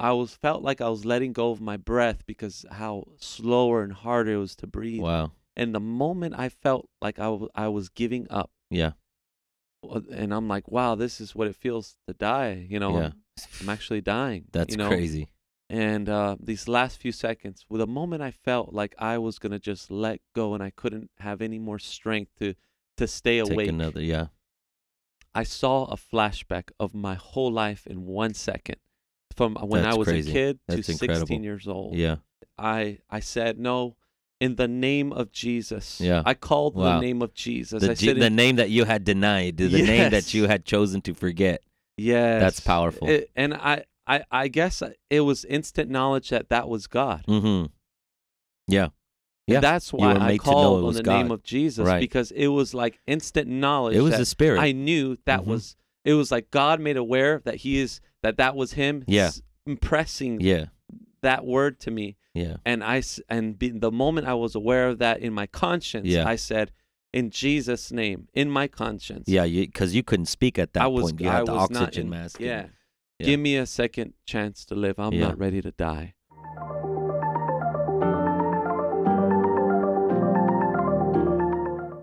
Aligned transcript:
I 0.00 0.12
was 0.12 0.34
felt 0.34 0.62
like 0.62 0.80
I 0.80 0.88
was 0.88 1.04
letting 1.04 1.32
go 1.34 1.50
of 1.50 1.60
my 1.60 1.76
breath 1.76 2.24
because 2.26 2.64
how 2.70 3.04
slower 3.18 3.82
and 3.82 3.92
harder 3.92 4.32
it 4.32 4.36
was 4.38 4.56
to 4.56 4.66
breathe. 4.66 5.02
Wow. 5.02 5.32
And 5.56 5.74
the 5.74 5.80
moment 5.80 6.34
I 6.38 6.48
felt 6.48 6.88
like 7.02 7.18
I 7.18 7.28
wa- 7.28 7.48
I 7.54 7.68
was 7.68 7.90
giving 7.90 8.26
up, 8.30 8.50
Yeah. 8.70 8.92
and 10.10 10.32
I'm 10.32 10.48
like, 10.48 10.70
wow, 10.70 10.94
this 10.94 11.20
is 11.20 11.34
what 11.34 11.48
it 11.48 11.56
feels 11.56 11.96
to 12.08 12.14
die. 12.14 12.66
You 12.68 12.78
know, 12.80 12.98
Yeah. 12.98 13.06
I'm, 13.06 13.22
I'm 13.60 13.68
actually 13.76 14.00
dying. 14.00 14.44
That's 14.52 14.70
you 14.72 14.78
know? 14.78 14.88
crazy. 14.88 15.28
And 15.68 16.08
uh, 16.08 16.36
these 16.40 16.66
last 16.66 16.98
few 16.98 17.12
seconds, 17.12 17.64
with 17.68 17.80
the 17.80 17.86
moment 17.86 18.22
I 18.22 18.30
felt 18.32 18.72
like 18.72 18.94
I 18.98 19.18
was 19.18 19.38
gonna 19.38 19.58
just 19.58 19.90
let 19.90 20.20
go 20.34 20.54
and 20.54 20.62
I 20.62 20.70
couldn't 20.70 21.10
have 21.18 21.40
any 21.42 21.58
more 21.58 21.78
strength 21.78 22.32
to 22.40 22.54
to 22.96 23.06
stay 23.06 23.40
Take 23.42 23.52
awake, 23.52 23.68
another. 23.68 24.00
Yeah. 24.02 24.26
I 25.34 25.44
saw 25.44 25.84
a 25.84 25.96
flashback 25.96 26.70
of 26.80 26.92
my 26.94 27.14
whole 27.14 27.52
life 27.52 27.86
in 27.86 28.04
one 28.04 28.34
second, 28.34 28.76
from 29.36 29.54
when 29.56 29.84
I 29.84 29.94
was 29.94 30.08
crazy. 30.08 30.30
a 30.30 30.32
kid 30.32 30.58
That's 30.68 30.86
to 30.86 30.92
incredible. 30.92 31.26
16 31.26 31.42
years 31.44 31.68
old. 31.68 31.94
Yeah. 31.96 32.16
I 32.58 32.98
I 33.08 33.20
said 33.20 33.58
no. 33.58 33.96
In 34.40 34.56
the 34.56 34.68
name 34.68 35.12
of 35.12 35.30
Jesus, 35.32 36.00
Yeah. 36.00 36.22
I 36.24 36.32
called 36.32 36.74
Wow. 36.74 36.94
the 36.94 37.00
name 37.06 37.20
of 37.20 37.34
Jesus. 37.34 37.82
The, 37.82 37.90
I 37.90 37.94
G- 37.94 38.06
said, 38.06 38.16
the 38.16 38.30
name 38.30 38.56
that 38.56 38.70
you 38.70 38.84
had 38.86 39.04
denied, 39.04 39.58
the 39.58 39.68
name 39.68 40.10
that 40.12 40.32
you 40.32 40.46
had 40.46 40.64
chosen 40.64 41.02
to 41.02 41.12
forget. 41.12 41.62
Yes, 41.98 42.40
That's 42.40 42.60
powerful. 42.60 43.06
It- 43.06 43.30
and 43.36 43.52
I, 43.52 43.84
I, 44.06 44.24
I 44.30 44.48
guess 44.48 44.82
it 45.10 45.20
was 45.20 45.44
instant 45.44 45.90
knowledge 45.90 46.30
that 46.30 46.48
that 46.48 46.70
was 46.70 46.86
God. 46.86 47.22
Mm-hmm. 47.28 47.66
Yeah. 48.66 48.84
And 48.84 48.92
Yeah. 49.46 49.60
that's 49.60 49.92
why 49.92 50.12
I 50.14 50.26
made 50.28 50.40
to 50.40 50.46
know 50.46 50.52
called 50.52 50.84
on 50.84 50.94
the 50.94 51.02
God. 51.02 51.18
name 51.22 51.30
of 51.30 51.42
Jesus 51.42 51.86
Right. 51.86 52.00
because 52.00 52.30
it 52.30 52.46
was 52.48 52.72
like 52.72 52.98
instant 53.06 53.46
knowledge. 53.48 53.94
It 53.96 54.00
was 54.00 54.12
that 54.12 54.18
the 54.20 54.24
spirit. 54.26 54.60
I 54.60 54.72
knew 54.72 55.18
that 55.26 55.40
Mhm. 55.40 55.46
was. 55.46 55.76
It 56.06 56.14
was 56.14 56.30
like 56.30 56.50
God 56.50 56.80
made 56.80 56.96
aware 56.96 57.42
that 57.44 57.56
He 57.56 57.78
is 57.78 58.00
that 58.22 58.36
that 58.36 58.56
was 58.56 58.72
Him. 58.72 59.04
Yeah. 59.06 59.26
s- 59.26 59.42
impressing 59.66 60.40
yeah. 60.40 60.66
that 61.22 61.44
word 61.44 61.78
to 61.80 61.90
me, 61.90 62.16
Yeah. 62.34 62.56
and 62.64 62.82
I 62.84 62.98
s- 62.98 63.20
and 63.28 63.58
be, 63.58 63.68
the 63.70 63.90
moment 63.92 64.26
I 64.26 64.34
was 64.34 64.54
aware 64.54 64.88
of 64.88 64.98
that 64.98 65.20
in 65.20 65.32
my 65.32 65.46
conscience, 65.46 66.06
Yeah. 66.08 66.26
I 66.26 66.36
said, 66.36 66.72
"In 67.12 67.30
Jesus' 67.30 67.92
name, 67.92 68.28
in 68.34 68.50
my 68.50 68.68
conscience." 68.68 69.24
Yeah. 69.28 69.46
Because 69.46 69.94
you 69.94 70.02
couldn't 70.02 70.26
speak 70.26 70.58
at 70.58 70.72
that 70.74 70.82
I 70.82 70.86
was. 70.86 71.04
point. 71.12 71.20
You 71.20 71.28
I 71.28 71.32
had 71.36 71.46
the 71.46 71.52
was 71.54 71.70
oxygen 71.70 72.04
in- 72.04 72.10
mask. 72.10 72.40
Yeah. 72.40 72.66
Yeah. 73.18 73.26
Give 73.26 73.40
me 73.40 73.56
a 73.56 73.66
second 73.66 74.14
chance 74.24 74.64
to 74.66 74.74
live. 74.74 74.98
I'm 74.98 75.12
Yeah. 75.12 75.28
not 75.28 75.38
ready 75.38 75.60
to 75.60 75.72
die. 75.72 76.14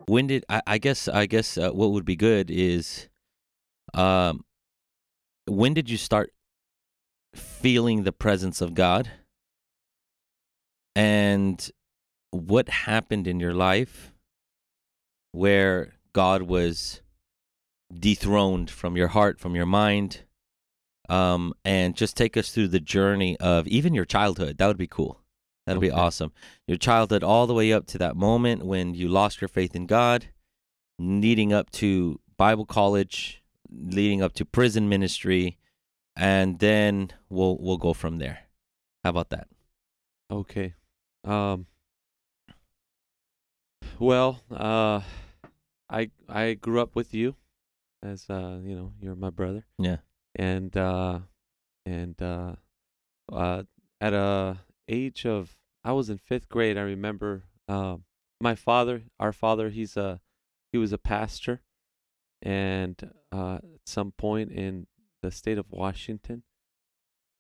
when 0.08 0.28
did 0.28 0.46
I, 0.50 0.62
I 0.66 0.78
guess 0.78 1.08
I 1.08 1.26
guess 1.26 1.58
uh, 1.58 1.72
what 1.72 1.92
would 1.92 2.06
be 2.06 2.16
good 2.16 2.50
is 2.50 3.10
um 3.94 4.44
when 5.48 5.74
did 5.74 5.90
you 5.90 5.98
start 5.98 6.34
feeling 7.34 8.04
the 8.04 8.12
presence 8.12 8.62
of 8.62 8.74
God? 8.74 9.10
And 10.96 11.70
what 12.32 12.70
happened 12.70 13.28
in 13.28 13.40
your 13.40 13.54
life 13.54 14.14
where 15.32 15.94
God 16.14 16.44
was 16.44 17.02
dethroned 17.94 18.70
from 18.70 18.98
your 18.98 19.08
heart 19.10 19.40
from 19.40 19.56
your 19.56 19.66
mind? 19.66 20.22
Um 21.10 21.54
and 21.64 21.96
just 21.96 22.18
take 22.18 22.36
us 22.36 22.52
through 22.52 22.68
the 22.68 22.82
journey 22.82 23.38
of 23.38 23.66
even 23.68 23.94
your 23.94 24.06
childhood. 24.06 24.58
That 24.58 24.68
would 24.68 24.78
be 24.78 24.88
cool. 24.88 25.22
That'd 25.66 25.82
be 25.82 25.92
awesome. 25.92 26.32
Your 26.66 26.78
childhood 26.78 27.24
all 27.24 27.46
the 27.46 27.54
way 27.54 27.74
up 27.74 27.88
to 27.88 27.98
that 27.98 28.16
moment 28.16 28.66
when 28.66 28.94
you 28.94 29.10
lost 29.10 29.42
your 29.42 29.50
faith 29.50 29.76
in 29.76 29.86
God, 29.86 30.28
leading 30.98 31.52
up 31.52 31.70
to 31.72 32.22
Bible 32.38 32.66
college, 32.66 33.44
leading 33.72 34.22
up 34.22 34.34
to 34.34 34.46
prison 34.46 34.88
ministry, 34.90 35.58
and 36.16 36.60
then 36.60 37.12
we'll 37.30 37.58
we'll 37.60 37.78
go 37.78 37.94
from 37.94 38.18
there. 38.18 38.40
How 39.04 39.10
about 39.12 39.30
that? 39.30 39.48
Okay. 40.32 40.74
Um. 41.24 41.66
Well, 44.00 44.42
uh, 44.52 45.02
I 45.90 46.12
I 46.30 46.54
grew 46.54 46.82
up 46.82 46.96
with 46.96 47.14
you, 47.14 47.36
as 48.04 48.30
uh, 48.30 48.60
you 48.64 48.76
know, 48.76 48.94
you're 49.02 49.16
my 49.16 49.30
brother, 49.32 49.66
Yeah. 49.80 49.98
and 50.36 50.76
uh, 50.78 51.20
and 51.86 52.22
uh, 52.22 52.56
uh, 53.32 53.64
at 54.00 54.14
a 54.14 54.60
age 54.88 55.26
of 55.26 55.58
I 55.84 55.94
was 55.94 56.10
in 56.10 56.18
fifth 56.20 56.48
grade. 56.50 56.78
I 56.78 56.82
remember 56.82 57.44
um, 57.68 58.04
my 58.40 58.54
father, 58.56 59.04
our 59.20 59.34
father. 59.34 59.70
He's 59.70 59.98
a 59.98 60.20
he 60.72 60.78
was 60.78 60.94
a 60.94 60.98
pastor, 61.00 61.62
and 62.42 63.12
uh, 63.32 63.56
at 63.56 63.82
some 63.86 64.12
point 64.12 64.52
in 64.52 64.88
the 65.22 65.32
state 65.32 65.58
of 65.58 65.66
Washington, 65.72 66.44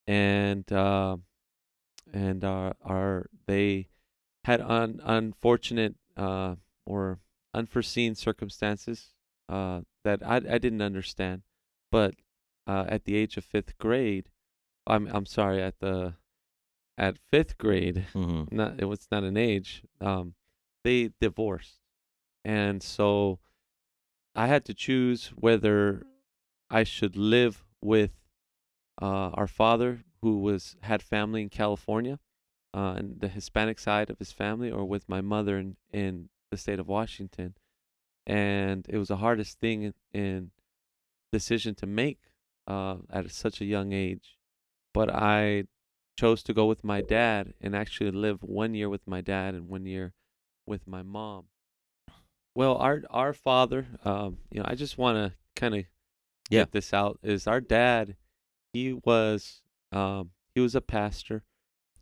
and 0.05 0.71
uh, 0.71 1.17
and 2.13 2.43
our 2.43 2.75
our 2.83 3.29
they 3.45 3.87
had 4.43 4.61
un, 4.61 4.99
unfortunate 5.03 5.95
uh, 6.15 6.55
or 6.85 7.19
unforeseen 7.53 8.15
circumstances 8.15 9.13
uh, 9.49 9.81
that 10.03 10.25
I 10.25 10.37
I 10.37 10.57
didn't 10.57 10.81
understand, 10.81 11.43
but 11.91 12.15
uh, 12.65 12.85
at 12.87 13.05
the 13.05 13.15
age 13.15 13.37
of 13.37 13.45
fifth 13.45 13.77
grade, 13.77 14.29
I'm 14.85 15.07
I'm 15.07 15.25
sorry 15.25 15.61
at 15.61 15.79
the 15.79 16.15
at 16.97 17.17
fifth 17.31 17.57
grade, 17.57 18.05
hmm 18.13 18.43
not 18.51 18.79
it 18.79 18.85
was 18.85 19.07
not 19.11 19.23
an 19.23 19.37
age. 19.37 19.83
Um, 20.01 20.35
they 20.83 21.11
divorced, 21.19 21.79
and 22.45 22.81
so 22.81 23.39
I 24.37 24.45
had 24.45 24.65
to 24.65 24.73
choose 24.75 25.33
whether 25.35 26.05
I 26.69 26.83
should 26.83 27.17
live 27.17 27.65
with 27.81 28.11
uh, 29.01 29.31
our 29.33 29.47
father, 29.47 30.03
who 30.21 30.41
was 30.41 30.75
had 30.81 31.01
family 31.01 31.41
in 31.41 31.49
California, 31.49 32.19
uh, 32.71 32.93
and 32.97 33.19
the 33.19 33.29
Hispanic 33.29 33.79
side 33.79 34.11
of 34.11 34.19
his 34.19 34.31
family, 34.31 34.69
or 34.69 34.85
with 34.85 35.09
my 35.09 35.21
mother 35.21 35.57
in 35.57 35.75
in 35.91 36.29
the 36.51 36.57
state 36.57 36.79
of 36.79 36.87
Washington, 36.87 37.55
and 38.27 38.85
it 38.87 38.99
was 38.99 39.07
the 39.07 39.17
hardest 39.17 39.59
thing 39.59 39.81
in, 39.81 39.93
in 40.13 40.51
decision 41.31 41.73
to 41.75 41.87
make 41.87 42.19
uh, 42.67 42.97
at 43.09 43.31
such 43.31 43.59
a 43.59 43.65
young 43.65 43.91
age, 43.91 44.37
but 44.93 45.09
I 45.09 45.63
chose 46.15 46.43
to 46.43 46.53
go 46.53 46.67
with 46.67 46.83
my 46.83 47.01
dad 47.01 47.55
and 47.59 47.75
actually 47.75 48.11
live 48.11 48.43
one 48.43 48.75
year 48.75 48.89
with 48.89 49.07
my 49.07 49.21
dad 49.21 49.55
and 49.55 49.67
one 49.67 49.87
year 49.87 50.13
with 50.67 50.87
my 50.87 51.01
mom. 51.01 51.45
Well, 52.57 52.77
our 52.77 53.03
our 53.11 53.33
father, 53.33 53.85
um, 54.03 54.39
you 54.49 54.59
know, 54.59 54.65
I 54.67 54.73
just 54.73 54.97
want 54.97 55.15
to 55.17 55.37
kind 55.55 55.75
of 55.75 55.85
Yeah. 56.49 56.61
get 56.61 56.71
this 56.71 56.91
out. 56.91 57.19
Is 57.21 57.45
our 57.45 57.61
dad? 57.61 58.15
He 58.73 58.93
was 58.93 59.61
um, 59.91 60.31
he 60.55 60.61
was 60.61 60.73
a 60.73 60.81
pastor, 60.81 61.43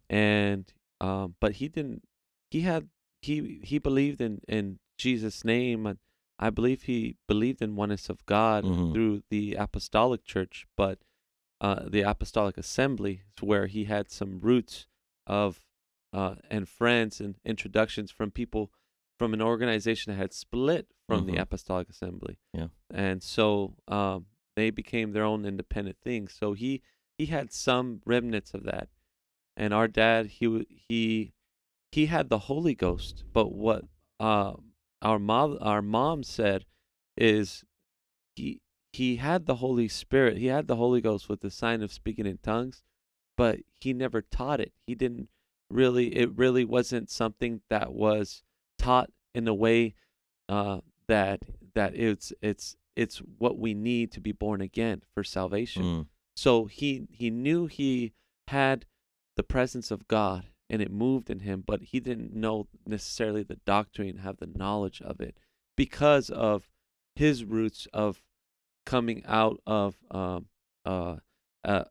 and 0.10 0.72
um, 1.02 1.36
but 1.42 1.56
he 1.56 1.68
didn't. 1.68 2.08
He 2.50 2.62
had 2.62 2.88
he 3.22 3.60
he 3.66 3.80
believed 3.80 4.22
in 4.22 4.40
in 4.48 4.80
Jesus' 4.98 5.44
name, 5.44 5.86
and 5.86 6.00
I 6.40 6.52
believe 6.52 6.84
he 6.84 7.18
believed 7.28 7.62
in 7.62 7.76
oneness 7.76 8.08
of 8.10 8.26
God 8.26 8.64
Mhm. 8.64 8.94
through 8.94 9.24
the 9.30 9.56
apostolic 9.56 10.24
church, 10.24 10.66
but 10.78 11.00
uh, 11.60 11.90
the 11.90 12.04
apostolic 12.04 12.58
assembly 12.58 13.24
is 13.36 13.44
where 13.44 13.68
he 13.68 13.84
had 13.86 14.10
some 14.10 14.40
roots 14.40 14.88
of 15.28 15.66
uh, 16.14 16.36
and 16.50 16.70
friends 16.70 17.20
and 17.20 17.36
introductions 17.44 18.10
from 18.10 18.32
people 18.32 18.72
from 19.18 19.34
an 19.34 19.42
organization 19.42 20.12
that 20.12 20.18
had 20.18 20.34
split 20.34 20.88
from 21.08 21.24
Mhm. 21.26 21.32
the 21.32 21.38
apostolic 21.38 21.90
assembly. 21.90 22.38
Yeah. 22.54 22.68
and 22.92 23.22
so 23.24 23.76
um, 23.88 24.26
they 24.56 24.70
became 24.72 25.12
their 25.12 25.24
own 25.24 25.46
independent 25.46 25.98
thing. 26.04 26.28
So 26.28 26.54
he 26.54 26.82
he 27.18 27.28
had 27.28 27.52
some 27.52 28.02
remnants 28.06 28.54
of 28.54 28.64
that. 28.64 28.90
And 29.58 29.74
our 29.74 29.88
dad 29.88 30.26
he 30.28 30.66
he 30.70 31.34
he 31.92 32.08
had 32.08 32.30
the 32.30 32.40
holy 32.40 32.76
ghost. 32.76 33.24
But 33.32 33.54
what 33.54 33.86
uh, 34.20 34.54
our 35.02 35.20
mom 35.20 35.58
our 35.62 35.82
mom 35.82 36.24
said 36.24 36.66
is 37.16 37.64
he 38.36 38.62
he 38.92 39.18
had 39.18 39.46
the 39.46 39.56
holy 39.56 39.88
spirit. 39.88 40.38
He 40.38 40.48
had 40.48 40.68
the 40.68 40.76
holy 40.78 41.02
ghost 41.02 41.28
with 41.30 41.42
the 41.42 41.52
sign 41.52 41.82
of 41.82 41.92
speaking 41.92 42.26
in 42.26 42.38
tongues 42.40 42.84
but 43.38 43.60
he 43.74 43.92
never 43.92 44.22
taught 44.22 44.62
it. 44.62 44.72
He 44.88 44.96
didn't 44.96 45.28
really 45.70 46.16
it 46.16 46.32
really 46.38 46.64
wasn't 46.64 47.10
something 47.10 47.62
that 47.70 47.92
was 47.94 48.44
taught 48.78 49.10
in 49.34 49.48
a 49.48 49.54
way 49.54 49.96
uh, 50.50 50.80
that 51.08 51.42
that 51.74 51.96
it's 51.96 52.32
it's 52.42 52.76
it's 52.96 53.18
what 53.38 53.58
we 53.58 53.74
need 53.74 54.12
to 54.12 54.22
be 54.22 54.32
born 54.32 54.62
again 54.62 55.02
for 55.14 55.24
salvation 55.24 55.84
Mm. 55.84 56.08
so 56.36 56.66
he 56.66 57.08
he 57.12 57.30
knew 57.30 57.66
he 57.68 58.14
had 58.48 58.86
the 59.36 59.44
presence 59.44 59.92
of 59.92 60.08
God 60.08 60.48
and 60.70 60.82
it 60.82 60.90
moved 60.92 61.30
in 61.30 61.42
him, 61.42 61.62
but 61.66 61.82
he 61.82 62.00
didn't 62.00 62.34
know 62.34 62.68
necessarily 62.88 63.44
the 63.44 63.60
doctrine, 63.66 64.18
have 64.20 64.38
the 64.38 64.48
knowledge 64.48 65.00
of 65.02 65.20
it 65.22 65.38
because 65.76 66.30
of 66.30 66.70
his 67.16 67.44
roots 67.44 67.88
of 67.94 68.22
coming 68.86 69.24
out 69.26 69.60
of 69.68 69.96
um, 70.10 70.48
uh, 70.86 71.18
a, 71.64 71.86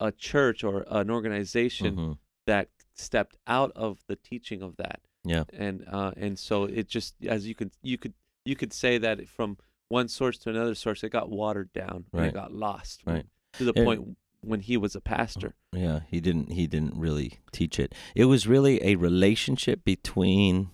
a 0.00 0.12
church 0.12 0.64
or 0.64 0.84
an 0.88 1.10
organization 1.10 1.96
Mhm. 1.96 2.18
that 2.46 2.70
stepped 2.94 3.36
out 3.46 3.70
of 3.76 4.02
the 4.08 4.16
teaching 4.16 4.62
of 4.62 4.76
that 4.76 5.00
Yeah. 5.28 5.44
and 5.52 5.84
uh, 5.90 6.12
and 6.16 6.38
so 6.38 6.64
it 6.64 6.88
just 6.88 7.14
as 7.26 7.46
you 7.46 7.54
could 7.54 7.70
you 7.82 7.98
could 7.98 8.14
you 8.44 8.56
could 8.56 8.72
say 8.72 8.98
that 8.98 9.28
from 9.28 9.58
one 9.88 10.08
source 10.08 10.38
to 10.38 10.50
another 10.50 10.74
source 10.74 11.02
it 11.04 11.10
got 11.10 11.28
watered 11.30 11.72
down 11.72 12.04
and 12.12 12.20
Right. 12.20 12.28
it 12.28 12.34
got 12.34 12.52
lost 12.52 13.02
Right. 13.06 13.26
to 13.54 13.64
the 13.64 13.72
And- 13.76 13.84
point 13.84 14.16
when 14.40 14.60
he 14.60 14.76
was 14.76 14.94
a 14.94 15.00
pastor. 15.00 15.54
Yeah, 15.72 16.00
he 16.08 16.20
didn't 16.20 16.52
he 16.52 16.66
didn't 16.66 16.96
really 16.96 17.40
teach 17.52 17.78
it. 17.80 17.94
It 18.14 18.26
was 18.26 18.46
really 18.46 18.82
a 18.84 18.94
relationship 18.96 19.84
between 19.84 20.70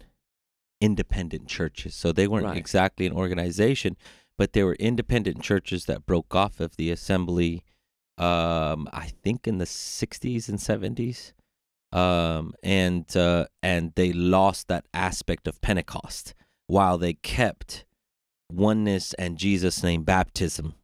independent 0.81 1.49
churches. 1.49 1.95
So 1.95 2.13
they 2.13 2.29
weren't 2.29 2.45
Right. 2.47 2.57
exactly 2.57 3.07
an 3.07 3.13
organization, 3.13 3.97
but 4.37 4.53
they 4.53 4.63
were 4.63 4.75
independent 4.75 5.43
churches 5.43 5.87
that 5.87 6.05
broke 6.07 6.35
off 6.35 6.61
of 6.61 6.77
the 6.77 6.91
assembly 6.91 7.65
um 8.19 8.89
I 8.93 9.09
think 9.23 9.49
in 9.49 9.59
the 9.59 9.67
60s 9.67 10.49
and 10.49 10.59
70s. 10.61 11.33
Um 11.95 12.55
and 12.63 13.17
uh 13.17 13.47
and 13.63 13.93
they 13.95 14.13
lost 14.13 14.69
that 14.69 14.85
aspect 14.93 15.47
of 15.49 15.61
Pentecost 15.61 16.35
while 16.67 16.99
they 16.99 17.15
kept 17.15 17.85
oneness 18.53 19.15
and 19.15 19.39
Jesus 19.39 19.83
name 19.83 20.03
baptism 20.05 20.75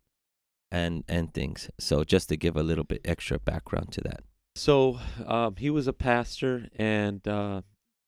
and 0.71 1.05
and 1.09 1.35
things. 1.35 1.69
So 1.79 2.05
just 2.05 2.29
to 2.29 2.37
give 2.37 2.57
a 2.57 2.63
little 2.63 2.85
bit 2.85 3.01
extra 3.05 3.39
background 3.39 3.93
to 3.93 4.01
that. 4.03 4.21
So 4.57 4.99
um, 5.27 5.57
he 5.57 5.71
was 5.71 5.87
a 5.87 5.93
pastor, 5.93 6.69
and 6.77 7.27
uh, 7.27 7.63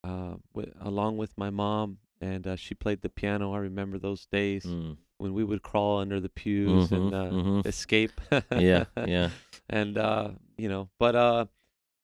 uh, 0.04 0.34
along 0.80 1.16
with 1.16 1.38
my 1.38 1.50
mom, 1.50 1.98
and 2.20 2.46
uh, 2.46 2.56
she 2.56 2.74
played 2.74 3.00
the 3.02 3.08
piano. 3.08 3.52
I 3.54 3.58
remember 3.58 3.98
those 3.98 4.26
days 4.26 4.64
Mm. 4.66 4.96
when 5.18 5.34
we 5.34 5.44
would 5.44 5.62
crawl 5.62 5.98
under 6.00 6.18
the 6.20 6.28
pews 6.28 6.90
Mhm, 6.90 6.96
and 6.96 7.14
uh, 7.14 7.30
mhm. 7.30 7.66
escape. 7.66 8.20
Yeah, 8.58 8.84
yeah. 9.06 9.30
and 9.70 9.96
uh, 9.96 10.30
you 10.58 10.68
know, 10.68 10.88
but 10.98 11.14
uh, 11.14 11.46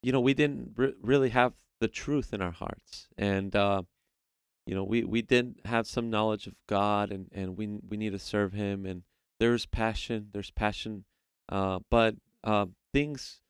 you 0.03 0.13
know, 0.13 0.21
we 0.21 0.35
didn't 0.35 0.73
re- 0.77 0.95
really 1.03 1.31
have 1.31 1.55
the 1.81 1.89
truth 1.89 2.33
in 2.33 2.41
our 2.43 2.51
hearts, 2.53 3.09
and 3.17 3.55
uh, 3.55 3.83
you 4.67 4.75
know, 4.75 4.85
we 4.85 5.05
we 5.05 5.23
didn't 5.23 5.65
have 5.67 5.87
some 5.87 6.11
knowledge 6.11 6.47
of 6.47 6.55
God, 6.67 7.11
and 7.11 7.29
and 7.33 7.57
we 7.57 7.67
we 7.89 7.97
need 7.97 8.13
to 8.13 8.19
serve 8.19 8.53
Him, 8.53 8.85
and 8.87 9.03
there's 9.41 9.67
passion, 9.67 10.29
there's 10.33 10.51
passion, 10.51 11.05
uh, 11.49 11.79
but 11.91 12.17
uh, 12.45 12.67
things, 12.93 13.41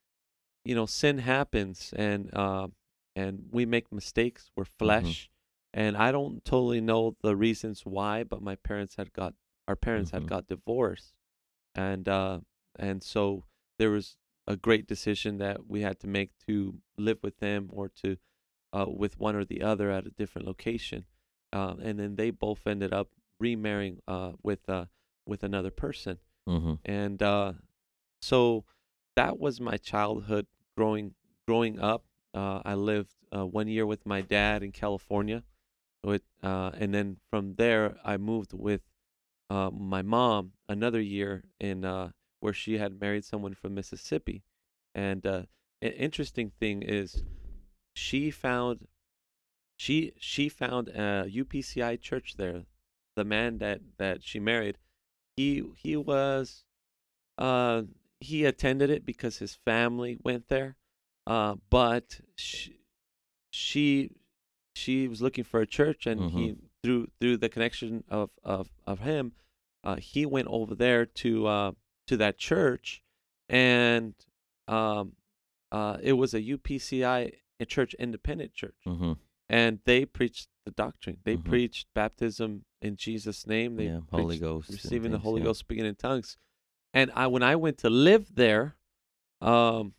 you 0.65 0.75
know, 0.75 0.87
sin 0.87 1.19
happens, 1.19 1.93
and 1.97 2.31
uh, 2.35 2.69
and 3.17 3.49
we 3.51 3.65
make 3.67 3.91
mistakes. 3.93 4.51
We're 4.57 4.65
flesh, 4.65 5.31
and 5.75 5.97
I 5.97 6.13
don't 6.13 6.45
totally 6.45 6.81
know 6.81 7.17
the 7.23 7.37
reasons 7.37 7.85
why, 7.85 8.25
but 8.25 8.43
my 8.43 8.57
parents 8.57 8.97
had 8.97 9.13
got 9.13 9.35
our 9.67 9.77
parents 9.77 10.11
Mhm. 10.11 10.15
had 10.15 10.27
got 10.29 10.47
divorced, 10.47 11.15
and 11.75 12.09
uh, 12.09 12.41
and 12.79 13.03
so 13.03 13.45
there 13.79 13.91
was 13.91 14.17
a 14.49 14.57
great 14.57 14.89
decision 14.89 15.37
that 15.39 15.69
we 15.69 15.83
had 15.83 16.01
to 16.01 16.07
make 16.09 16.31
to 16.47 16.75
live 16.97 17.19
with 17.23 17.39
them 17.39 17.69
or 17.71 17.89
to 18.03 18.17
uh, 18.73 18.87
with 18.89 19.21
one 19.21 19.37
or 19.37 19.45
the 19.45 19.63
other 19.63 19.91
at 19.91 20.07
a 20.07 20.11
different 20.11 20.47
location, 20.47 21.05
uh, 21.53 21.75
and 21.83 21.99
then 22.01 22.17
they 22.17 22.31
both 22.31 22.67
ended 22.67 22.93
up 22.93 23.09
remarrying 23.39 24.01
uh, 24.09 24.33
with 24.43 24.69
uh, 24.69 24.87
with 25.27 25.45
another 25.45 25.71
person, 25.71 26.19
hmm 26.47 26.75
and 26.85 27.23
uh, 27.23 27.53
so 28.21 28.65
that 29.17 29.39
was 29.39 29.61
my 29.61 29.77
childhood 29.77 30.47
growing 30.77 31.15
growing 31.47 31.79
up. 31.79 32.05
Uh, 32.35 32.61
I 32.65 32.75
lived 32.75 33.15
uh, 33.35 33.47
one 33.47 33.69
year 33.69 33.87
with 33.87 34.07
my 34.07 34.23
dad 34.23 34.63
in 34.63 34.73
California, 34.73 35.45
with 36.03 36.23
uh, 36.43 36.71
and 36.75 36.95
then 36.95 37.19
from 37.31 37.55
there 37.55 37.97
I 38.05 38.17
moved 38.17 38.53
with 38.53 38.83
uh, 39.51 39.71
my 39.71 40.03
mom 40.03 40.53
another 40.69 41.01
year 41.01 41.45
in 41.61 41.85
uh, 41.85 42.11
where 42.41 42.53
she 42.53 42.79
had 42.79 43.01
married 43.01 43.25
someone 43.25 43.55
from 43.55 43.75
Mississippi, 43.75 44.43
and 44.95 45.27
uh, 45.27 45.43
an 45.83 45.93
interesting 45.93 46.51
thing 46.61 46.83
is 46.83 47.23
she 47.95 48.31
found 48.31 48.87
she 49.77 50.13
she 50.19 50.49
found 50.49 50.89
a 50.89 51.27
UPCI 51.29 52.01
church 52.01 52.37
there. 52.37 52.65
The 53.17 53.25
man 53.25 53.59
that 53.59 53.81
that 53.99 54.23
she 54.23 54.39
married, 54.41 54.79
he 55.37 55.63
he 55.77 55.97
was 55.97 56.65
uh 57.39 57.83
he 58.21 58.45
attended 58.45 58.91
it 58.91 59.05
because 59.07 59.39
his 59.39 59.55
family 59.55 60.19
went 60.23 60.49
there. 60.49 60.77
Uh 61.27 61.57
but 61.71 62.21
she 62.37 62.81
she 63.51 64.11
she 64.75 65.09
was 65.09 65.21
looking 65.23 65.45
for 65.45 65.61
a 65.61 65.67
church 65.67 66.07
and 66.07 66.21
he 66.31 66.57
through 66.83 67.09
through 67.21 67.37
the 67.39 67.49
connection 67.49 68.05
of 68.09 68.31
of 68.45 68.69
of 68.87 69.01
him 69.01 69.33
uh 69.85 69.97
he 69.97 70.25
went 70.27 70.47
over 70.49 70.75
there 70.75 71.07
to 71.07 71.47
uh 71.47 71.73
to 72.09 72.17
that 72.19 72.37
church 72.39 73.03
and 73.49 74.15
um 74.67 75.13
uh 75.73 75.97
it 76.03 76.15
was 76.15 76.35
a 76.35 76.41
UPCI 76.43 77.33
a 77.61 77.65
church 77.67 77.95
independent 77.95 78.53
church 78.55 78.77
hmm 78.87 79.13
and 79.51 79.79
they 79.87 80.05
preached 80.05 80.49
the 80.67 80.71
doctrine. 80.73 81.17
They 81.25 81.39
Mhm. 81.39 81.45
preached 81.45 81.87
baptism 81.95 82.67
in 82.83 82.97
Jesus' 82.97 83.47
name. 83.47 83.77
They 83.77 83.87
Yeah, 83.87 84.01
Holy 84.11 84.39
Ghost 84.39 84.69
receiving 84.69 85.11
the 85.13 85.17
things, 85.17 85.25
Holy 85.25 85.41
yeah. 85.41 85.47
Ghost, 85.47 85.61
speaking 85.61 85.87
in 85.87 85.95
tongues. 85.95 86.37
And 86.93 87.11
I, 87.15 87.27
when 87.29 87.43
I 87.43 87.57
went 87.57 87.79
to 87.79 87.89
live 87.89 88.35
there, 88.35 88.77
um, 89.41 89.95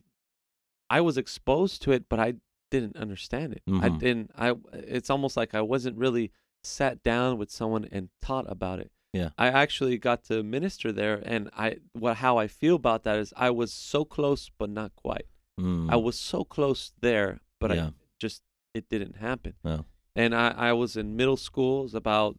I 0.88 1.01
was 1.01 1.17
exposed 1.17 1.81
to 1.83 1.91
it, 1.91 2.07
but 2.09 2.19
I 2.19 2.35
didn't 2.69 2.95
understand 2.95 3.53
it. 3.53 3.63
I 3.67 3.89
Mhm. 3.89 4.00
didn't. 4.00 4.31
I. 4.35 4.55
It's 4.73 5.09
almost 5.09 5.35
like 5.35 5.55
I 5.55 5.62
wasn't 5.62 5.97
really 5.97 6.31
sat 6.63 7.01
down 7.01 7.39
with 7.39 7.50
someone 7.50 7.85
and 7.85 8.09
taught 8.21 8.45
about 8.51 8.79
it. 8.79 8.91
Yeah. 9.13 9.29
I 9.38 9.47
actually 9.47 9.97
got 9.97 10.23
to 10.25 10.44
minister 10.44 10.91
there, 10.91 11.21
and 11.25 11.50
I 11.57 11.77
what 11.94 12.17
how 12.17 12.38
I 12.38 12.47
feel 12.47 12.75
about 12.75 13.03
that 13.03 13.17
is 13.17 13.33
I 13.35 13.50
was 13.50 13.73
so 13.73 14.06
close, 14.06 14.51
but 14.57 14.69
not 14.69 14.95
quite. 14.95 15.25
Mm. 15.59 15.91
I 15.91 15.95
was 15.95 16.17
so 16.19 16.44
close 16.44 16.94
there, 17.01 17.39
but 17.59 17.75
Yeah. 17.75 17.88
I 17.88 17.91
just 18.19 18.44
it 18.73 18.89
didn't 18.89 19.17
happen. 19.17 19.53
Oh. 19.65 19.85
And 20.15 20.35
I, 20.35 20.50
I 20.50 20.73
was 20.73 20.95
in 20.95 21.15
middle 21.15 21.38
school, 21.38 21.81
it 21.81 21.83
was 21.83 21.95
about 21.95 22.38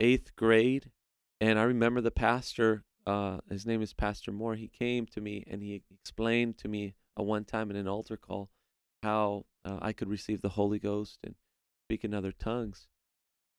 eighth 0.00 0.34
grade, 0.36 0.90
and 1.40 1.58
I 1.58 1.62
remember 1.64 2.00
the 2.00 2.10
pastor, 2.10 2.84
uh, 3.06 3.38
his 3.50 3.66
name 3.66 3.82
is 3.82 3.92
Pastor 3.92 4.32
Moore. 4.32 4.54
He 4.54 4.68
came 4.68 5.06
to 5.06 5.20
me 5.20 5.44
and 5.48 5.62
he 5.62 5.82
explained 5.90 6.58
to 6.58 6.68
me 6.68 6.94
a 7.16 7.22
one 7.22 7.44
time 7.44 7.70
in 7.70 7.76
an 7.76 7.88
altar 7.88 8.16
call 8.16 8.50
how 9.02 9.46
uh, 9.64 9.78
I 9.82 9.92
could 9.92 10.08
receive 10.08 10.40
the 10.40 10.50
Holy 10.50 10.78
Ghost 10.78 11.18
and 11.24 11.34
speak 11.86 12.04
in 12.04 12.14
other 12.14 12.32
tongues. 12.32 12.86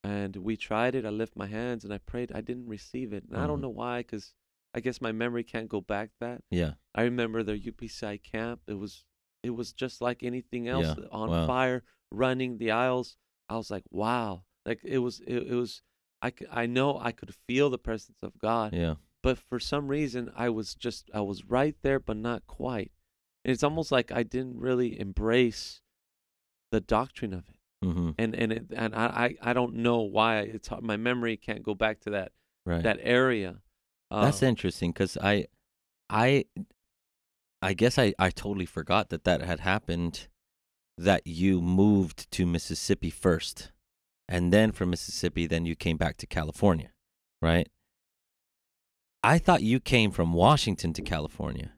And 0.04 0.36
we 0.38 0.58
tried 0.58 0.96
it. 0.96 1.06
I 1.06 1.10
lifted 1.10 1.38
my 1.38 1.48
hands 1.48 1.84
and 1.86 1.94
I 1.94 1.98
prayed. 1.98 2.32
I 2.34 2.42
didn't 2.42 2.68
receive 2.68 3.14
it, 3.14 3.24
and 3.26 3.38
I 3.38 3.44
Mhm. 3.44 3.48
don't 3.48 3.62
know 3.62 3.70
why, 3.70 4.00
because 4.02 4.34
I 4.74 4.80
guess 4.82 5.00
my 5.00 5.12
memory 5.12 5.44
can't 5.44 5.70
go 5.70 5.80
back 5.82 6.12
that. 6.20 6.44
Yeah. 6.50 6.74
I 6.96 7.04
remember 7.04 7.42
the 7.44 7.58
UPCI 7.58 8.18
camp. 8.18 8.62
It 8.68 8.74
was 8.76 9.06
it 9.44 9.52
was 9.52 9.74
just 9.74 10.00
like 10.02 10.24
anything 10.24 10.68
else 10.70 10.98
Yeah, 10.98 11.06
on 11.12 11.30
wow. 11.30 11.46
fire, 11.48 11.84
running 12.12 12.58
the 12.58 12.72
aisles. 12.72 13.18
I 13.50 13.58
was 13.58 13.70
like, 13.70 13.84
wow. 13.92 14.46
Like 14.66 14.82
it 14.84 15.00
was 15.00 15.20
it, 15.22 15.48
it 15.52 15.56
was 15.56 15.82
I, 16.22 16.32
I 16.50 16.66
know 16.66 16.98
I 16.98 17.12
could 17.12 17.34
feel 17.48 17.70
the 17.70 17.78
presence 17.78 18.18
of 18.24 18.38
God, 18.40 18.74
Yeah. 18.74 18.96
but 19.22 19.38
for 19.38 19.60
some 19.60 19.88
reason 19.90 20.32
I 20.36 20.50
was 20.50 20.76
just 20.76 21.10
I 21.14 21.22
was 21.22 21.46
right 21.46 21.76
there 21.82 22.00
but 22.00 22.18
not 22.18 22.48
quite. 22.48 22.92
And 23.46 23.52
it's 23.52 23.64
almost 23.64 23.92
like 23.92 24.12
I 24.12 24.24
didn't 24.24 24.58
really 24.60 24.98
embrace 25.00 25.82
the 26.72 26.80
doctrine 26.82 27.34
of 27.34 27.50
it. 27.50 27.58
Hmm 27.84 28.12
And 28.18 28.34
and 28.36 28.52
it, 28.54 28.66
and 28.76 28.96
I, 28.96 29.06
I 29.42 29.52
I 29.52 29.54
don't 29.54 29.76
know 29.76 30.00
why 30.02 30.40
it's 30.40 30.70
my 30.82 30.98
memory 30.98 31.36
can't 31.38 31.64
go 31.64 31.76
back 31.76 32.00
to 32.02 32.10
that 32.12 32.32
Right. 32.66 32.84
that 32.84 33.00
area. 33.02 33.62
That's 34.10 34.42
Uh, 34.44 34.48
interesting 34.48 34.92
because 34.92 35.18
I, 35.18 35.48
I, 36.10 36.46
I 37.62 37.74
guess 37.74 37.98
I, 37.98 38.14
I 38.20 38.30
totally 38.30 38.66
forgot 38.68 39.10
that 39.10 39.24
that 39.26 39.42
had 39.42 39.60
happened. 39.60 40.28
That 40.96 41.26
you 41.26 41.60
moved 41.60 42.30
to 42.34 42.46
Mississippi 42.46 43.10
first, 43.10 43.72
and 44.28 44.54
then 44.54 44.72
from 44.72 44.92
Mississippi, 44.92 45.48
then 45.48 45.66
you 45.66 45.76
came 45.76 45.98
back 45.98 46.18
to 46.18 46.28
California, 46.28 46.92
right? 47.42 47.68
I 49.24 49.40
thought 49.40 49.64
you 49.64 49.80
came 49.80 50.12
from 50.12 50.34
Washington 50.34 50.94
to 50.94 51.02
California 51.02 51.72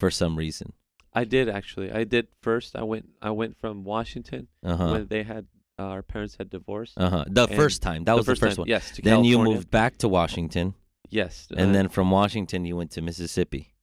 for 0.00 0.10
some 0.10 0.34
reason. 0.36 0.72
I 1.12 1.24
did 1.24 1.48
actually. 1.48 1.90
I 1.92 2.04
did 2.04 2.28
first. 2.40 2.76
I 2.76 2.82
went. 2.82 3.08
I 3.20 3.30
went 3.30 3.56
from 3.58 3.84
Washington 3.84 4.48
Uh 4.62 4.76
huh. 4.76 4.90
when 4.92 5.06
they 5.08 5.22
had 5.24 5.46
uh, 5.78 5.82
our 5.84 6.02
parents 6.02 6.36
had 6.38 6.50
divorced. 6.50 6.94
Uh 6.96 7.10
huh. 7.10 7.24
The 7.26 7.48
first 7.48 7.82
time. 7.82 8.04
That 8.04 8.16
was 8.16 8.26
the 8.26 8.36
first 8.36 8.56
time, 8.56 8.62
one. 8.62 8.68
Yes. 8.68 8.98
Then 9.02 9.24
you 9.24 9.38
moved 9.38 9.70
back 9.70 9.96
to 9.98 10.08
Washington, 10.08 10.74
Yes. 11.08 11.48
and 11.56 11.70
uh, 11.70 11.72
then 11.72 11.88
from 11.88 12.10
Washington 12.10 12.64
you 12.64 12.76
went 12.76 12.90
to 12.92 13.02
Mississippi. 13.02 13.74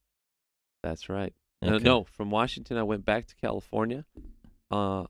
that's 0.82 1.08
right. 1.08 1.34
Uh, 1.62 1.74
Okay. 1.74 1.84
no, 1.84 2.04
from 2.04 2.30
Washington 2.30 2.76
I 2.78 2.84
went 2.84 3.04
back 3.04 3.26
to 3.26 3.34
California. 3.36 4.04
Uh, 4.70 5.04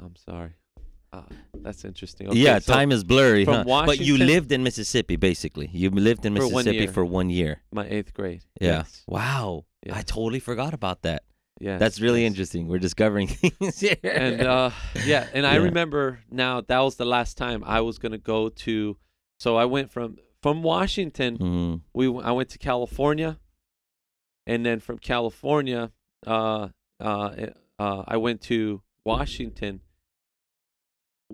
I'm 0.00 0.16
sorry. 0.16 0.52
Uh, 1.12 1.22
that's 1.62 1.84
interesting. 1.84 2.28
Okay, 2.28 2.38
yeah, 2.38 2.58
so 2.58 2.72
time 2.74 2.90
is 2.92 3.02
blurry, 3.04 3.44
from 3.44 3.66
huh? 3.68 3.86
But 3.86 4.00
you 4.00 4.18
lived 4.18 4.50
in 4.52 4.62
Mississippi, 4.64 5.14
basically. 5.16 5.68
You 5.72 5.88
lived 5.90 6.26
in 6.26 6.34
Mississippi 6.34 6.52
For 6.52 6.64
one 6.64 6.74
year. 6.74 6.92
for 6.92 7.04
one 7.04 7.30
year. 7.30 7.62
My 7.72 7.86
eighth 7.88 8.12
grade. 8.12 8.42
Yeah. 8.60 8.78
Yes. 8.78 9.04
Wow. 9.06 9.64
I 9.92 10.02
totally 10.02 10.40
forgot 10.40 10.74
about 10.74 11.02
that. 11.02 11.24
Yeah, 11.60 11.78
That's 11.78 12.00
really 12.00 12.22
yes. 12.22 12.30
interesting. 12.32 12.66
We're 12.68 12.78
discovering 12.80 13.26
things 13.42 13.78
here. 13.80 13.96
And 14.02 14.40
uh, 14.42 14.70
yeah, 15.04 15.28
and 15.32 15.46
I 15.46 15.56
remember 15.56 16.20
now 16.30 16.60
that 16.62 16.78
was 16.80 16.96
the 16.96 17.04
last 17.04 17.36
time 17.38 17.62
I 17.64 17.80
was 17.80 17.98
gonna 17.98 18.18
go 18.18 18.48
to. 18.48 18.96
So 19.38 19.56
I 19.56 19.64
went 19.66 19.90
from 19.92 20.16
from 20.42 20.62
Washington. 20.62 21.38
Mhm. 21.38 21.80
we 21.94 22.06
I 22.22 22.32
went 22.32 22.48
to 22.50 22.58
California, 22.58 23.38
and 24.46 24.66
then 24.66 24.80
from 24.80 24.98
California, 24.98 25.92
uh, 26.26 26.68
uh, 27.00 27.30
uh, 27.78 28.02
I 28.08 28.16
went 28.16 28.40
to 28.42 28.82
Washington, 29.04 29.80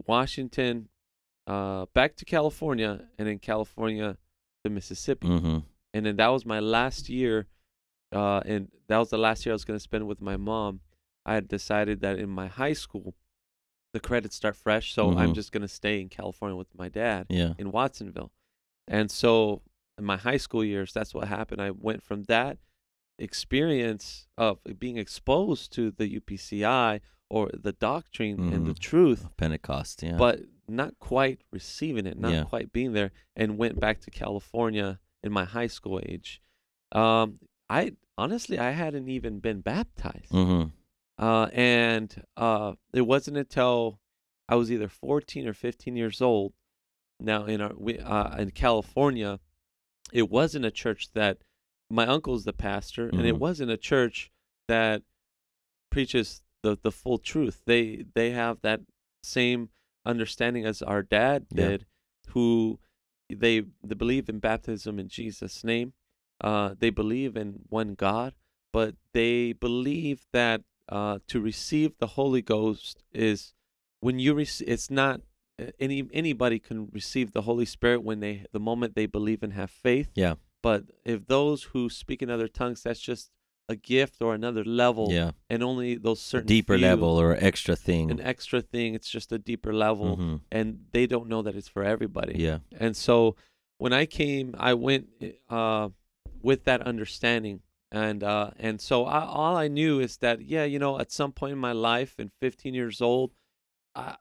Washington, 0.07 0.89
uh, 1.47 1.87
back 1.95 2.17
to 2.17 2.25
California, 2.25 3.09
and 3.19 3.27
then 3.29 3.39
California 3.39 4.17
to 4.65 4.71
Mississippi, 4.71 5.29
Mhm. 5.29 5.65
and 5.95 6.07
then 6.07 6.17
that 6.17 6.29
was 6.29 6.45
my 6.45 6.61
last 6.61 7.09
year 7.09 7.47
uh, 8.13 8.41
and 8.45 8.69
that 8.89 8.99
was 8.99 9.11
the 9.11 9.19
last 9.19 9.45
year 9.47 9.53
I 9.53 9.55
was 9.55 9.65
going 9.65 9.79
to 9.79 9.83
spend 9.83 10.07
with 10.07 10.21
my 10.21 10.37
mom. 10.37 10.81
I 11.25 11.35
had 11.35 11.49
decided 11.49 12.01
that 12.01 12.19
in 12.19 12.29
my 12.31 12.47
high 12.49 12.73
school, 12.73 13.15
the 13.93 14.01
credits 14.01 14.37
start 14.37 14.57
fresh, 14.57 14.93
so 14.95 15.11
I'm 15.17 15.31
Mhm. 15.33 15.35
just 15.35 15.53
going 15.53 15.63
to 15.63 15.69
stay 15.69 16.01
in 16.01 16.09
California 16.09 16.57
with 16.57 16.75
my 16.75 16.89
dad 16.89 17.27
Yeah. 17.29 17.55
in 17.59 17.71
Watsonville. 17.73 18.33
And 18.89 19.11
so 19.11 19.63
in 19.99 20.05
my 20.05 20.17
high 20.17 20.37
school 20.39 20.65
years, 20.65 20.93
that's 20.93 21.13
what 21.15 21.29
happened. 21.29 21.61
I 21.61 21.71
went 21.71 22.03
from 22.03 22.25
that 22.25 22.59
experience 23.19 24.27
of 24.39 24.59
being 24.79 24.97
exposed 24.97 25.73
to 25.73 25.91
the 25.91 26.09
UPCI 26.21 27.01
or 27.29 27.51
the 27.53 27.73
doctrine 27.73 28.53
and 28.53 28.67
the 28.67 28.73
Mhm. 28.75 28.79
truth, 28.79 29.37
Pentecost. 29.37 30.03
Yeah. 30.03 30.17
but 30.17 30.41
not 30.67 30.99
quite 30.99 31.43
receiving 31.51 32.07
it, 32.07 32.19
not 32.19 32.33
Yeah. 32.33 32.45
quite 32.45 32.73
being 32.73 32.93
there, 32.93 33.13
and 33.37 33.59
went 33.59 33.79
back 33.79 34.01
to 34.03 34.11
California 34.11 35.01
in 35.23 35.33
my 35.33 35.45
high 35.45 35.67
school 35.67 36.01
age. 36.05 36.41
Um, 36.93 37.41
I 37.71 37.93
honestly, 38.19 38.59
I 38.59 38.73
hadn't 38.73 39.09
even 39.09 39.39
been 39.39 39.61
baptized. 39.61 40.33
hmm 40.33 40.65
Uh, 41.19 41.49
and 41.53 42.25
uh, 42.37 42.75
it 42.93 43.03
wasn't 43.03 43.37
until 43.37 44.01
I 44.49 44.57
was 44.57 44.71
either 44.73 44.89
14 44.89 45.47
or 45.47 45.53
15 45.55 45.95
years 45.97 46.21
old. 46.21 46.53
Now 47.21 47.45
in 47.45 47.61
our 47.61 47.75
we, 47.77 47.99
uh, 47.99 48.37
in 48.39 48.51
California, 48.51 49.39
it 50.13 50.29
wasn't 50.31 50.65
a 50.65 50.71
church 50.71 51.13
that 51.13 51.39
my 51.91 52.07
uncle's 52.07 52.45
the 52.45 52.53
pastor, 52.53 53.09
and 53.09 53.27
it 53.27 53.35
Mhm. 53.35 53.39
wasn't 53.39 53.71
a 53.71 53.77
church 53.77 54.31
that 54.69 55.03
preaches 55.91 56.43
the 56.63 56.77
the 56.83 56.93
full 56.93 57.19
truth. 57.19 57.63
They 57.67 58.05
they 58.15 58.31
have 58.31 58.61
that 58.63 58.81
same 59.23 59.71
understanding 60.07 60.65
as 60.65 60.83
our 60.83 61.03
dad 61.03 61.47
Yeah. 61.51 61.69
did, 61.69 61.87
who 62.29 62.81
they 63.29 63.61
they 63.85 63.95
believe 63.95 64.29
in 64.29 64.39
baptism 64.41 64.99
in 64.99 65.09
Jesus' 65.09 65.63
name. 65.65 65.93
Uh, 66.41 66.75
they 66.79 66.91
believe 66.91 67.37
in 67.37 67.61
one 67.69 67.95
God, 67.95 68.35
but 68.73 68.95
they 69.13 69.53
believe 69.53 70.27
that 70.33 70.63
uh, 70.89 71.19
to 71.29 71.41
receive 71.41 71.99
the 71.99 72.09
Holy 72.09 72.43
Ghost 72.43 73.03
is 73.13 73.53
when 74.01 74.19
you 74.19 74.35
receive. 74.35 74.69
It's 74.69 74.91
not 74.91 75.21
uh, 75.61 75.67
any 75.79 76.09
anybody 76.13 76.59
can 76.59 76.89
receive 76.93 77.33
the 77.33 77.43
Holy 77.43 77.65
Spirit 77.67 78.03
when 78.03 78.21
they 78.21 78.45
the 78.53 78.61
moment 78.61 78.95
they 78.95 79.07
believe 79.07 79.43
and 79.43 79.53
have 79.53 79.71
faith. 79.71 80.11
Yeah. 80.15 80.35
But 80.63 80.85
if 81.05 81.27
those 81.27 81.65
who 81.65 81.89
speak 81.89 82.23
in 82.23 82.31
other 82.31 82.49
tongues, 82.49 82.83
that's 82.83 83.01
just 83.01 83.31
a 83.69 83.77
gift 83.77 84.21
or 84.21 84.35
another 84.35 84.65
level, 84.65 85.09
Yeah. 85.13 85.31
and 85.49 85.63
only 85.63 85.95
those 85.95 86.19
A 86.19 86.23
certain 86.25 86.47
deeper 86.49 86.77
few- 86.77 86.87
level 86.87 87.21
or 87.21 87.37
extra 87.39 87.77
thing. 87.77 88.11
an 88.11 88.21
extra 88.21 88.61
thing. 88.61 88.95
It's 88.95 89.09
just 89.09 89.31
a 89.31 89.39
deeper 89.39 89.73
level, 89.73 90.17
Mhm. 90.17 90.41
and 90.51 90.87
they 90.91 91.07
don't 91.07 91.29
know 91.29 91.41
that 91.43 91.55
it's 91.55 91.69
for 91.69 91.85
everybody. 91.85 92.37
Yeah. 92.43 92.59
And 92.79 92.97
so 92.97 93.37
when 93.79 93.93
I 93.93 94.07
came, 94.07 94.55
I 94.59 94.75
went 94.75 95.09
uh, 95.49 95.91
with 96.43 96.65
that 96.65 96.83
understanding, 96.83 97.61
and 97.93 98.23
uh, 98.23 98.51
and 98.59 98.81
so 98.81 99.05
I, 99.05 99.25
all 99.25 99.57
I 99.57 99.69
knew 99.69 100.01
is 100.01 100.19
that 100.19 100.43
yeah, 100.43 100.65
you 100.65 100.79
know, 100.79 100.99
at 100.99 101.13
some 101.13 101.33
point 101.33 101.53
in 101.53 101.59
my 101.59 101.73
life, 101.73 102.15
and 102.19 102.31
15 102.41 102.75
years 102.75 103.01
old, 103.01 103.33
I, 103.95 104.17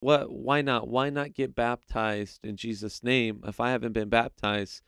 what? 0.00 0.30
Why 0.30 0.62
not? 0.62 0.88
Why 0.88 1.10
not 1.10 1.34
get 1.34 1.54
baptized 1.54 2.40
in 2.44 2.56
Jesus' 2.56 3.02
name 3.02 3.42
if 3.46 3.60
I 3.60 3.70
haven't 3.70 3.92
been 3.92 4.08
baptized? 4.08 4.82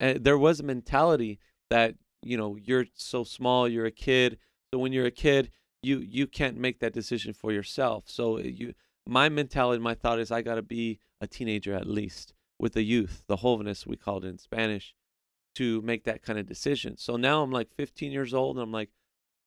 And 0.00 0.24
there 0.24 0.38
was 0.38 0.60
a 0.60 0.64
mentality 0.64 1.38
that 1.70 1.94
you 2.22 2.36
know 2.36 2.56
you're 2.56 2.86
so 2.94 3.24
small, 3.24 3.68
you're 3.68 3.86
a 3.86 3.90
kid. 3.90 4.38
So 4.72 4.80
when 4.80 4.92
you're 4.92 5.06
a 5.06 5.12
kid, 5.12 5.50
you 5.82 6.00
you 6.00 6.26
can't 6.26 6.58
make 6.58 6.80
that 6.80 6.92
decision 6.92 7.32
for 7.32 7.52
yourself. 7.52 8.04
So 8.08 8.38
you, 8.38 8.74
my 9.06 9.28
mentality, 9.28 9.80
my 9.80 9.94
thought 9.94 10.18
is 10.18 10.30
I 10.30 10.42
got 10.42 10.56
to 10.56 10.62
be 10.62 10.98
a 11.20 11.26
teenager 11.26 11.74
at 11.74 11.86
least 11.86 12.34
with 12.58 12.72
the 12.72 12.82
youth, 12.82 13.22
the 13.28 13.36
jovenes 13.36 13.86
we 13.86 13.96
called 13.96 14.24
it 14.24 14.28
in 14.28 14.38
Spanish, 14.38 14.94
to 15.56 15.82
make 15.82 16.04
that 16.04 16.22
kind 16.22 16.38
of 16.38 16.46
decision. 16.46 16.96
So 16.96 17.16
now 17.16 17.42
I'm 17.42 17.50
like 17.50 17.70
15 17.74 18.12
years 18.12 18.32
old, 18.32 18.56
and 18.56 18.62
I'm 18.62 18.72
like, 18.72 18.90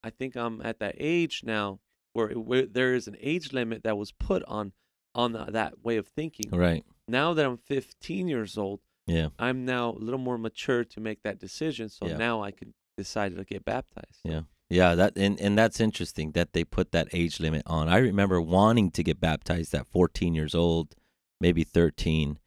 I 0.03 0.09
think 0.11 0.35
I'm 0.35 0.61
at 0.61 0.79
that 0.79 0.95
age 0.97 1.41
now 1.43 1.79
where, 2.13 2.29
where 2.29 2.65
there 2.65 2.93
is 2.93 3.07
an 3.07 3.15
age 3.19 3.51
limit 3.53 3.83
that 3.83 3.97
was 3.97 4.11
put 4.11 4.43
on 4.45 4.73
on 5.15 5.33
the, 5.33 5.45
that 5.45 5.83
way 5.83 5.97
of 5.97 6.07
thinking. 6.07 6.49
Right. 6.51 6.85
Now 7.07 7.33
that 7.33 7.45
I'm 7.45 7.57
15 7.57 8.27
years 8.27 8.57
old, 8.57 8.79
Yeah. 9.07 9.29
I'm 9.39 9.65
now 9.65 9.89
a 9.91 9.97
little 9.97 10.19
more 10.19 10.37
mature 10.37 10.83
to 10.83 10.99
make 11.01 11.23
that 11.23 11.39
decision. 11.39 11.89
So 11.89 12.05
Yeah. 12.07 12.17
now 12.17 12.43
I 12.43 12.51
can 12.51 12.73
decide 12.95 13.35
to 13.35 13.43
get 13.43 13.65
baptized. 13.65 14.19
Yeah. 14.23 14.41
Yeah, 14.69 14.93
that 14.95 15.17
and, 15.17 15.39
and 15.41 15.57
that's 15.57 15.79
interesting 15.79 16.33
that 16.33 16.53
they 16.53 16.63
put 16.63 16.91
that 16.91 17.07
age 17.11 17.39
limit 17.39 17.63
on. 17.65 17.89
I 17.89 17.97
remember 17.97 18.39
wanting 18.39 18.91
to 18.91 19.03
get 19.03 19.19
baptized 19.19 19.73
at 19.73 19.87
14 19.87 20.35
years 20.35 20.53
old, 20.53 20.93
maybe 21.41 21.63
13, 21.63 22.37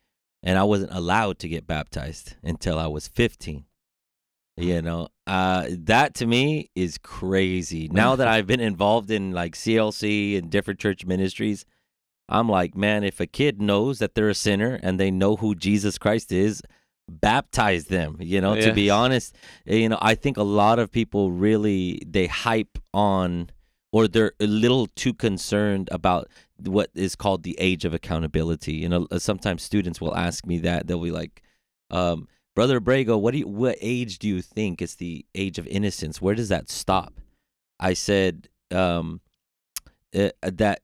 and 0.42 0.58
I 0.58 0.64
wasn't 0.64 0.92
allowed 0.92 1.38
to 1.40 1.48
get 1.48 1.66
baptized 1.66 2.36
until 2.42 2.78
I 2.78 2.86
was 2.86 3.08
15. 3.08 3.64
You 4.56 4.82
know, 4.82 5.08
uh, 5.26 5.66
that 5.70 6.14
to 6.16 6.26
me 6.26 6.70
is 6.74 6.98
crazy. 6.98 7.88
Now 7.92 8.16
that 8.16 8.28
I've 8.28 8.46
been 8.46 8.60
involved 8.60 9.10
in 9.10 9.32
like 9.32 9.54
CLC 9.54 10.36
and 10.36 10.50
different 10.50 10.78
church 10.78 11.06
ministries, 11.06 11.64
I'm 12.28 12.48
like, 12.48 12.76
man, 12.76 13.02
if 13.04 13.20
a 13.20 13.26
kid 13.26 13.60
knows 13.60 13.98
that 13.98 14.14
they're 14.14 14.28
a 14.28 14.34
sinner 14.34 14.78
and 14.82 14.98
they 15.00 15.10
know 15.10 15.36
who 15.36 15.54
Jesus 15.54 15.98
Christ 15.98 16.32
is, 16.32 16.62
baptize 17.08 17.86
them. 17.86 18.16
You 18.20 18.40
know, 18.40 18.54
to 18.56 18.72
be 18.72 18.90
honest, 18.90 19.34
eh, 19.66 19.76
you 19.76 19.88
know, 19.88 19.98
I 20.00 20.14
think 20.14 20.36
a 20.36 20.42
lot 20.42 20.78
of 20.78 20.90
people 20.90 21.30
really 21.30 22.00
they 22.06 22.26
hype 22.26 22.78
on 22.92 23.50
or 23.92 24.08
they're 24.08 24.32
a 24.40 24.46
little 24.46 24.86
too 24.96 25.14
concerned 25.14 25.88
about 25.92 26.28
what 26.64 26.90
is 26.94 27.14
called 27.14 27.42
the 27.42 27.56
age 27.60 27.84
of 27.84 27.94
accountability. 27.94 28.74
You 28.74 28.88
know, 28.88 29.06
uh, 29.10 29.18
sometimes 29.18 29.62
students 29.62 30.00
will 30.00 30.16
ask 30.16 30.46
me 30.46 30.58
that. 30.60 30.86
They'll 30.86 31.02
be 31.02 31.10
like, 31.10 31.42
um, 31.90 32.26
"Brother 32.56 32.78
Abrego, 32.78 33.18
what 33.18 33.32
do 33.32 33.38
you, 33.38 33.48
what 33.48 33.76
age 33.80 34.18
do 34.18 34.28
you 34.28 34.42
think 34.42 34.80
is 34.82 34.96
the 34.96 35.26
age 35.34 35.58
of 35.58 35.66
innocence? 35.66 36.20
Where 36.20 36.34
does 36.34 36.48
that 36.48 36.70
stop?" 36.70 37.20
I 37.78 37.94
said 37.94 38.48
um, 38.70 39.20
uh, 40.14 40.30
that 40.42 40.82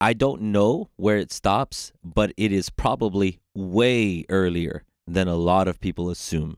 I 0.00 0.14
don't 0.14 0.42
know 0.42 0.90
where 0.96 1.18
it 1.18 1.32
stops, 1.32 1.92
but 2.02 2.32
it 2.36 2.50
is 2.52 2.70
probably 2.70 3.40
way 3.54 4.24
earlier 4.28 4.84
than 5.06 5.28
a 5.28 5.36
lot 5.36 5.68
of 5.68 5.80
people 5.80 6.10
assume. 6.10 6.56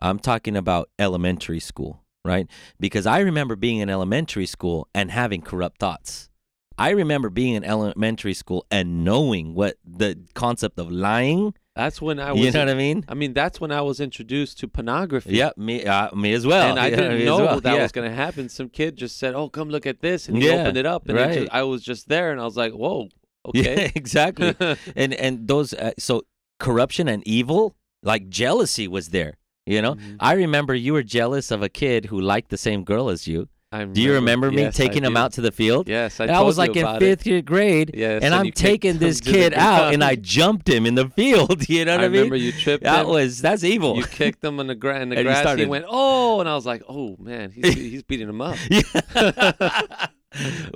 I'm 0.00 0.18
talking 0.18 0.56
about 0.56 0.90
elementary 0.98 1.60
school, 1.60 2.03
right? 2.24 2.48
Because 2.80 3.06
I 3.06 3.20
remember 3.20 3.56
being 3.56 3.78
in 3.78 3.90
elementary 3.90 4.46
school 4.46 4.88
and 4.94 5.10
having 5.10 5.42
corrupt 5.42 5.78
thoughts. 5.78 6.30
I 6.76 6.90
remember 6.90 7.30
being 7.30 7.54
in 7.54 7.62
elementary 7.62 8.34
school 8.34 8.66
and 8.70 9.04
knowing 9.04 9.54
what 9.54 9.76
the 9.84 10.18
concept 10.34 10.78
of 10.80 10.90
lying. 10.90 11.54
That's 11.76 12.02
when 12.02 12.18
I 12.18 12.32
was. 12.32 12.40
You 12.40 12.50
know 12.50 12.60
what 12.60 12.68
I 12.68 12.74
mean? 12.74 13.04
I 13.08 13.14
mean, 13.14 13.32
that's 13.32 13.60
when 13.60 13.70
I 13.70 13.80
was 13.80 14.00
introduced 14.00 14.58
to 14.60 14.68
pornography. 14.68 15.34
Yeah, 15.36 15.50
me, 15.56 15.84
uh, 15.84 16.12
me 16.16 16.32
as 16.32 16.44
well. 16.46 16.70
and 16.70 16.78
I 16.80 16.86
You 16.90 16.96
didn't 16.96 17.24
know 17.24 17.36
well. 17.38 17.60
that 17.60 17.76
yeah. 17.76 17.82
was 17.82 17.92
going 17.92 18.08
to 18.08 18.14
happen. 18.14 18.48
Some 18.48 18.68
kid 18.70 18.96
just 18.96 19.18
said, 19.18 19.34
"Oh, 19.36 19.48
come 19.48 19.70
look 19.70 19.86
at 19.86 20.00
this," 20.00 20.28
and 20.28 20.36
he 20.36 20.48
Yeah, 20.48 20.62
opened 20.62 20.76
it 20.78 20.86
up, 20.86 21.08
and 21.08 21.16
right. 21.18 21.34
just, 21.42 21.52
I 21.54 21.62
was 21.62 21.82
just 21.82 22.08
there, 22.08 22.32
and 22.32 22.40
I 22.40 22.44
was 22.44 22.56
like, 22.56 22.72
"Whoa, 22.72 23.08
Yeah, 23.54 23.70
okay." 23.70 23.92
exactly. 23.94 24.54
and 24.96 25.14
and 25.14 25.46
those 25.46 25.74
uh, 25.74 25.92
so 25.98 26.22
corruption 26.58 27.06
and 27.08 27.22
evil, 27.26 27.76
like 28.02 28.28
jealousy, 28.28 28.88
was 28.88 29.10
there. 29.10 29.34
You 29.66 29.80
know, 29.80 29.94
Mhm. 29.94 30.16
I 30.20 30.34
remember 30.34 30.74
you 30.74 30.92
were 30.92 31.02
jealous 31.02 31.50
of 31.50 31.62
a 31.62 31.68
kid 31.70 32.06
who 32.06 32.20
liked 32.20 32.50
the 32.50 32.58
same 32.58 32.84
girl 32.84 33.08
as 33.08 33.26
you. 33.26 33.48
I 33.72 33.84
Do 33.86 34.00
you 34.02 34.12
remember 34.12 34.52
me 34.52 34.62
yes, 34.62 34.76
taking 34.76 35.02
him 35.02 35.16
out 35.16 35.32
to 35.32 35.40
the 35.40 35.50
field? 35.50 35.88
Yes, 35.88 36.20
I, 36.20 36.24
And 36.26 36.36
I, 36.36 36.42
was 36.42 36.56
like 36.58 36.76
in 36.76 36.86
it. 36.86 36.98
fifth 37.00 37.26
year 37.26 37.40
grade, 37.42 37.90
Yes, 37.94 38.22
and 38.22 38.32
I'm 38.32 38.52
taking 38.52 38.98
this 38.98 39.20
kid 39.20 39.52
out, 39.54 39.92
and 39.94 40.04
I 40.04 40.14
jumped 40.14 40.68
him 40.68 40.86
in 40.86 40.94
the 40.94 41.08
field. 41.08 41.66
You 41.68 41.84
know 41.86 41.96
what 41.96 42.04
I, 42.04 42.08
mean? 42.08 42.08
I 42.08 42.08
mean? 42.08 42.12
remember 42.12 42.36
you 42.36 42.52
tripped 42.52 42.84
him. 42.84 42.92
that 42.92 43.06
him. 43.06 43.10
was 43.10 43.40
that's 43.40 43.64
evil. 43.64 43.96
You 43.96 44.04
kicked 44.04 44.44
him 44.44 44.60
in 44.60 44.66
the, 44.68 44.74
gra- 44.76 45.00
in 45.00 45.08
the 45.08 45.16
And 45.18 45.26
he 45.26 45.32
grass. 45.34 45.58
He 45.58 45.64
went, 45.66 45.86
"Oh!" 45.88 46.38
And 46.40 46.48
I 46.48 46.54
was 46.54 46.66
like, 46.66 46.82
"Oh 46.88 47.16
man, 47.18 47.50
he's 47.50 47.72
he's 47.74 48.02
beating 48.04 48.28
him 48.28 48.40
up." 48.42 48.56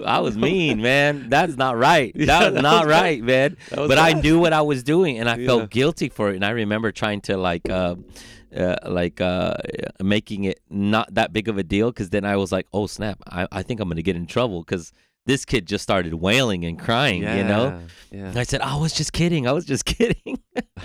I 0.04 0.20
was 0.20 0.36
mean, 0.36 0.80
man. 0.80 1.28
That's 1.28 1.56
not 1.56 1.76
right. 1.76 2.12
That 2.14 2.26
Yeah, 2.26 2.44
was 2.46 2.54
that 2.54 2.62
not 2.62 2.86
was 2.86 2.92
bad. 2.94 3.00
right, 3.02 3.22
man. 3.22 3.56
But 3.74 3.98
I 3.98 4.12
knew 4.12 4.38
what 4.40 4.52
I 4.52 4.62
was 4.62 4.82
doing, 4.82 5.18
and 5.18 5.28
I 5.28 5.36
Yeah. 5.36 5.46
felt 5.46 5.70
guilty 5.70 6.08
for 6.08 6.30
it. 6.30 6.36
And 6.36 6.44
I 6.44 6.50
remember 6.50 6.90
trying 6.92 7.20
to 7.22 7.36
like, 7.36 7.68
uh, 7.68 7.96
uh, 8.56 8.76
like 8.86 9.20
uh, 9.20 9.54
making 10.00 10.44
it 10.44 10.60
not 10.70 11.12
that 11.14 11.32
big 11.32 11.48
of 11.48 11.58
a 11.58 11.62
deal, 11.62 11.90
because 11.90 12.10
then 12.10 12.24
I 12.24 12.36
was 12.36 12.52
like, 12.52 12.66
oh 12.72 12.86
snap, 12.86 13.22
I, 13.26 13.46
I 13.52 13.62
think 13.62 13.80
I'm 13.80 13.88
gonna 13.88 14.02
get 14.02 14.16
in 14.16 14.26
trouble 14.26 14.62
because 14.62 14.92
this 15.28 15.44
kid 15.44 15.66
just 15.66 15.82
started 15.82 16.14
wailing 16.14 16.64
and 16.64 16.78
crying. 16.78 17.22
You 17.22 17.44
know. 17.44 17.80
Yeah. 18.10 18.28
And 18.28 18.38
I 18.38 18.44
said, 18.44 18.62
I 18.62 18.76
was 18.76 18.94
just 18.94 19.12
kidding. 19.12 19.46
I 19.46 19.52
was 19.52 19.66
just 19.66 19.84
kidding. 19.98 20.40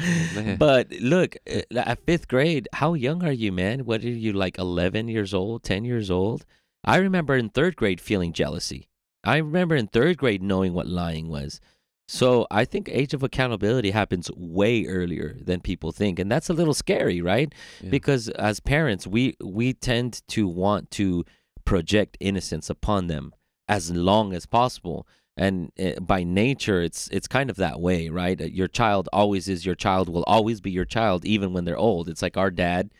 but 0.57 0.91
look, 0.99 1.37
uh, 1.49 1.61
at 1.75 2.05
fifth 2.05 2.27
grade, 2.27 2.67
how 2.73 2.93
young 2.93 3.23
are 3.23 3.31
you, 3.31 3.51
man? 3.51 3.85
What 3.85 4.03
are 4.03 4.09
you, 4.09 4.33
like 4.33 4.57
11 4.57 5.07
years 5.07 5.33
old, 5.33 5.63
10 5.63 5.85
years 5.85 6.11
old? 6.11 6.45
I 6.83 6.97
remember 6.97 7.35
in 7.35 7.49
third 7.49 7.77
grade 7.77 8.01
feeling 8.01 8.33
jealousy. 8.33 8.89
I 9.23 9.37
remember 9.37 9.75
in 9.77 9.87
third 9.87 10.17
grade 10.17 10.43
knowing 10.43 10.73
what 10.73 10.87
lying 10.87 11.29
was. 11.29 11.61
So 12.07 12.45
I 12.51 12.65
think 12.65 12.89
age 12.89 13.13
of 13.13 13.23
accountability 13.23 13.91
happens 13.91 14.29
way 14.35 14.85
earlier 14.85 15.37
than 15.41 15.61
people 15.61 15.91
think, 15.91 16.19
and 16.19 16.31
that's 16.31 16.49
a 16.49 16.53
little 16.53 16.73
scary, 16.73 17.21
right? 17.21 17.53
Yeah. 17.81 17.89
Because 17.89 18.29
as 18.29 18.59
parents, 18.59 19.07
we 19.07 19.35
we 19.43 19.73
tend 19.73 20.21
to 20.29 20.47
want 20.47 20.91
to 20.91 21.23
project 21.65 22.17
innocence 22.19 22.69
upon 22.69 23.07
them 23.07 23.33
as 23.67 23.89
long 23.91 24.33
as 24.33 24.45
possible, 24.45 25.07
and 25.37 25.71
uh, 25.79 25.99
by 26.01 26.23
nature, 26.23 26.81
it's 26.81 27.07
it's 27.07 27.27
kind 27.27 27.49
of 27.49 27.55
that 27.55 27.79
way, 27.79 28.09
right? 28.09 28.39
Uh, 28.41 28.45
Your 28.45 28.67
child 28.67 29.07
always 29.13 29.47
is 29.47 29.65
your 29.65 29.75
child, 29.75 30.09
will 30.09 30.25
always 30.27 30.59
be 30.59 30.71
your 30.71 30.85
child, 30.85 31.23
even 31.23 31.53
when 31.53 31.63
they're 31.63 31.77
old. 31.77 32.09
It's 32.09 32.21
like 32.21 32.37
our 32.37 32.51
dad 32.51 32.91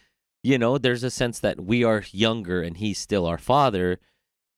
you 0.43 0.57
know, 0.57 0.77
there's 0.77 1.03
a 1.03 1.09
sense 1.09 1.39
that 1.39 1.61
we 1.61 1.83
are 1.85 2.03
younger 2.11 2.61
and 2.61 2.77
he's 2.77 2.99
still 2.99 3.25
our 3.25 3.37
father. 3.37 3.99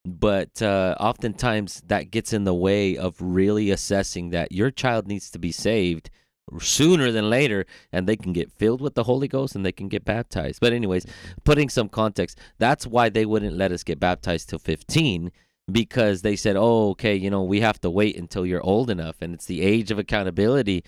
But 0.06 0.62
uh, 0.62 0.96
oftentimes 1.00 1.82
that 1.88 2.12
gets 2.12 2.32
in 2.32 2.44
the 2.44 2.54
way 2.54 2.96
of 2.96 3.16
really 3.20 3.72
assessing 3.72 4.30
that 4.30 4.52
your 4.52 4.70
child 4.72 5.08
needs 5.08 5.32
to 5.32 5.40
be 5.40 5.52
saved 5.52 6.10
sooner 6.60 7.12
than 7.12 7.28
later 7.28 7.66
and 7.92 8.08
they 8.08 8.16
can 8.16 8.32
get 8.32 8.52
filled 8.52 8.80
with 8.80 8.94
the 8.94 9.04
Holy 9.06 9.28
Ghost 9.28 9.56
and 9.56 9.66
they 9.66 9.72
can 9.72 9.88
get 9.88 10.06
baptized. 10.06 10.60
But, 10.62 10.74
anyways, 10.74 11.08
putting 11.44 11.70
some 11.70 11.90
context, 11.90 12.38
that's 12.60 12.86
why 12.86 13.10
they 13.10 13.26
wouldn't 13.26 13.58
let 13.58 13.72
us 13.72 13.84
get 13.84 14.00
baptized 14.00 14.50
till 14.50 14.60
15 14.60 15.32
because 15.72 16.22
they 16.22 16.36
said, 16.36 16.56
oh, 16.56 16.90
okay, 16.92 17.16
you 17.16 17.32
know, 17.32 17.42
we 17.42 17.62
have 17.62 17.82
to 17.82 17.90
wait 17.90 18.16
until 18.16 18.46
you're 18.46 18.62
old 18.64 18.92
enough 18.92 19.16
and 19.22 19.34
it's 19.34 19.48
the 19.48 19.64
age 19.64 19.90
of 19.90 19.98
accountability. 19.98 20.84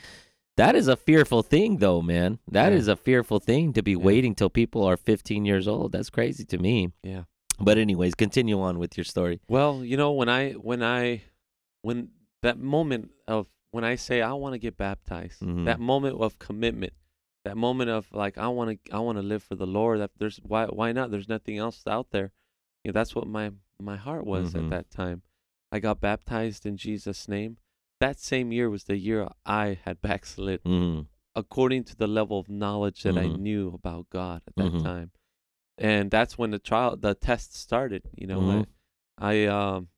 That 0.57 0.75
is 0.75 0.87
a 0.87 0.95
fearful 0.95 1.41
thing, 1.41 1.77
though, 1.77 2.03
man. 2.03 2.37
That 2.47 2.71
is 2.71 2.85
Yeah. 2.85 2.93
a 2.93 2.95
fearful 2.95 3.39
thing 3.39 3.73
to 3.73 3.81
be 3.81 3.91
Yeah. 3.93 3.97
waiting 3.97 4.35
till 4.35 4.51
people 4.51 4.83
are 4.83 4.95
15 4.97 5.45
years 5.45 5.67
old. 5.67 5.91
That's 5.91 6.11
crazy 6.11 6.45
to 6.45 6.59
me. 6.59 6.91
Yeah. 7.03 7.23
But, 7.59 7.77
anyways, 7.77 8.15
continue 8.15 8.59
on 8.61 8.77
with 8.79 8.97
your 8.97 9.03
story. 9.03 9.39
Well, 9.49 9.83
you 9.83 9.97
know, 9.97 10.11
when 10.11 10.29
I 10.29 10.51
when 10.53 10.83
I 10.83 11.23
when 11.81 12.09
that 12.43 12.57
moment 12.59 13.11
of 13.27 13.47
when 13.71 13.83
I 13.83 13.95
say 13.95 14.21
I 14.21 14.33
want 14.33 14.53
to 14.53 14.59
get 14.59 14.77
baptized, 14.77 15.41
Mhm. 15.41 15.65
that 15.65 15.79
moment 15.79 16.19
of 16.21 16.37
commitment, 16.39 16.93
that 17.45 17.57
moment 17.57 17.89
of 17.89 18.11
like 18.13 18.37
I 18.37 18.47
want 18.47 18.85
to 18.85 18.93
I 18.93 18.99
want 18.99 19.17
to 19.17 19.21
live 19.23 19.43
for 19.43 19.55
the 19.55 19.65
Lord. 19.67 19.99
That 19.99 20.11
there's 20.17 20.37
why 20.37 20.65
why 20.65 20.91
not? 20.91 21.11
There's 21.11 21.27
nothing 21.29 21.57
else 21.57 21.85
out 21.87 22.11
there. 22.11 22.31
You 22.83 22.89
know, 22.89 22.93
that's 22.93 23.15
what 23.15 23.27
my 23.27 23.51
my 23.81 23.95
heart 23.97 24.25
was 24.25 24.53
Mhm. 24.53 24.63
at 24.65 24.69
that 24.69 24.89
time. 24.91 25.23
I 25.71 25.79
got 25.79 25.99
baptized 25.99 26.65
in 26.65 26.77
Jesus' 26.77 27.27
name. 27.27 27.57
That 27.99 28.19
same 28.19 28.51
year 28.51 28.69
was 28.69 28.83
the 28.85 28.97
year 28.97 29.27
I 29.45 29.79
had 29.83 30.01
backslid 30.09 30.63
Mm, 30.63 31.07
according 31.35 31.83
to 31.85 31.95
the 31.95 32.07
level 32.07 32.39
of 32.39 32.47
knowledge 32.49 33.01
that 33.03 33.17
I 33.17 33.27
Mhm. 33.27 33.39
knew 33.39 33.67
about 33.73 34.09
God 34.09 34.43
at 34.47 34.55
that 34.55 34.73
Mhm. 34.73 34.83
time. 34.83 35.11
And 35.77 36.09
that's 36.09 36.37
when 36.37 36.51
the 36.51 36.59
trial 36.59 36.95
the 36.97 37.13
test 37.13 37.55
started, 37.55 38.03
you 38.15 38.27
know. 38.27 38.39
Mhm. 38.41 38.65
I, 39.17 39.43
I 39.43 39.45
um 39.45 39.89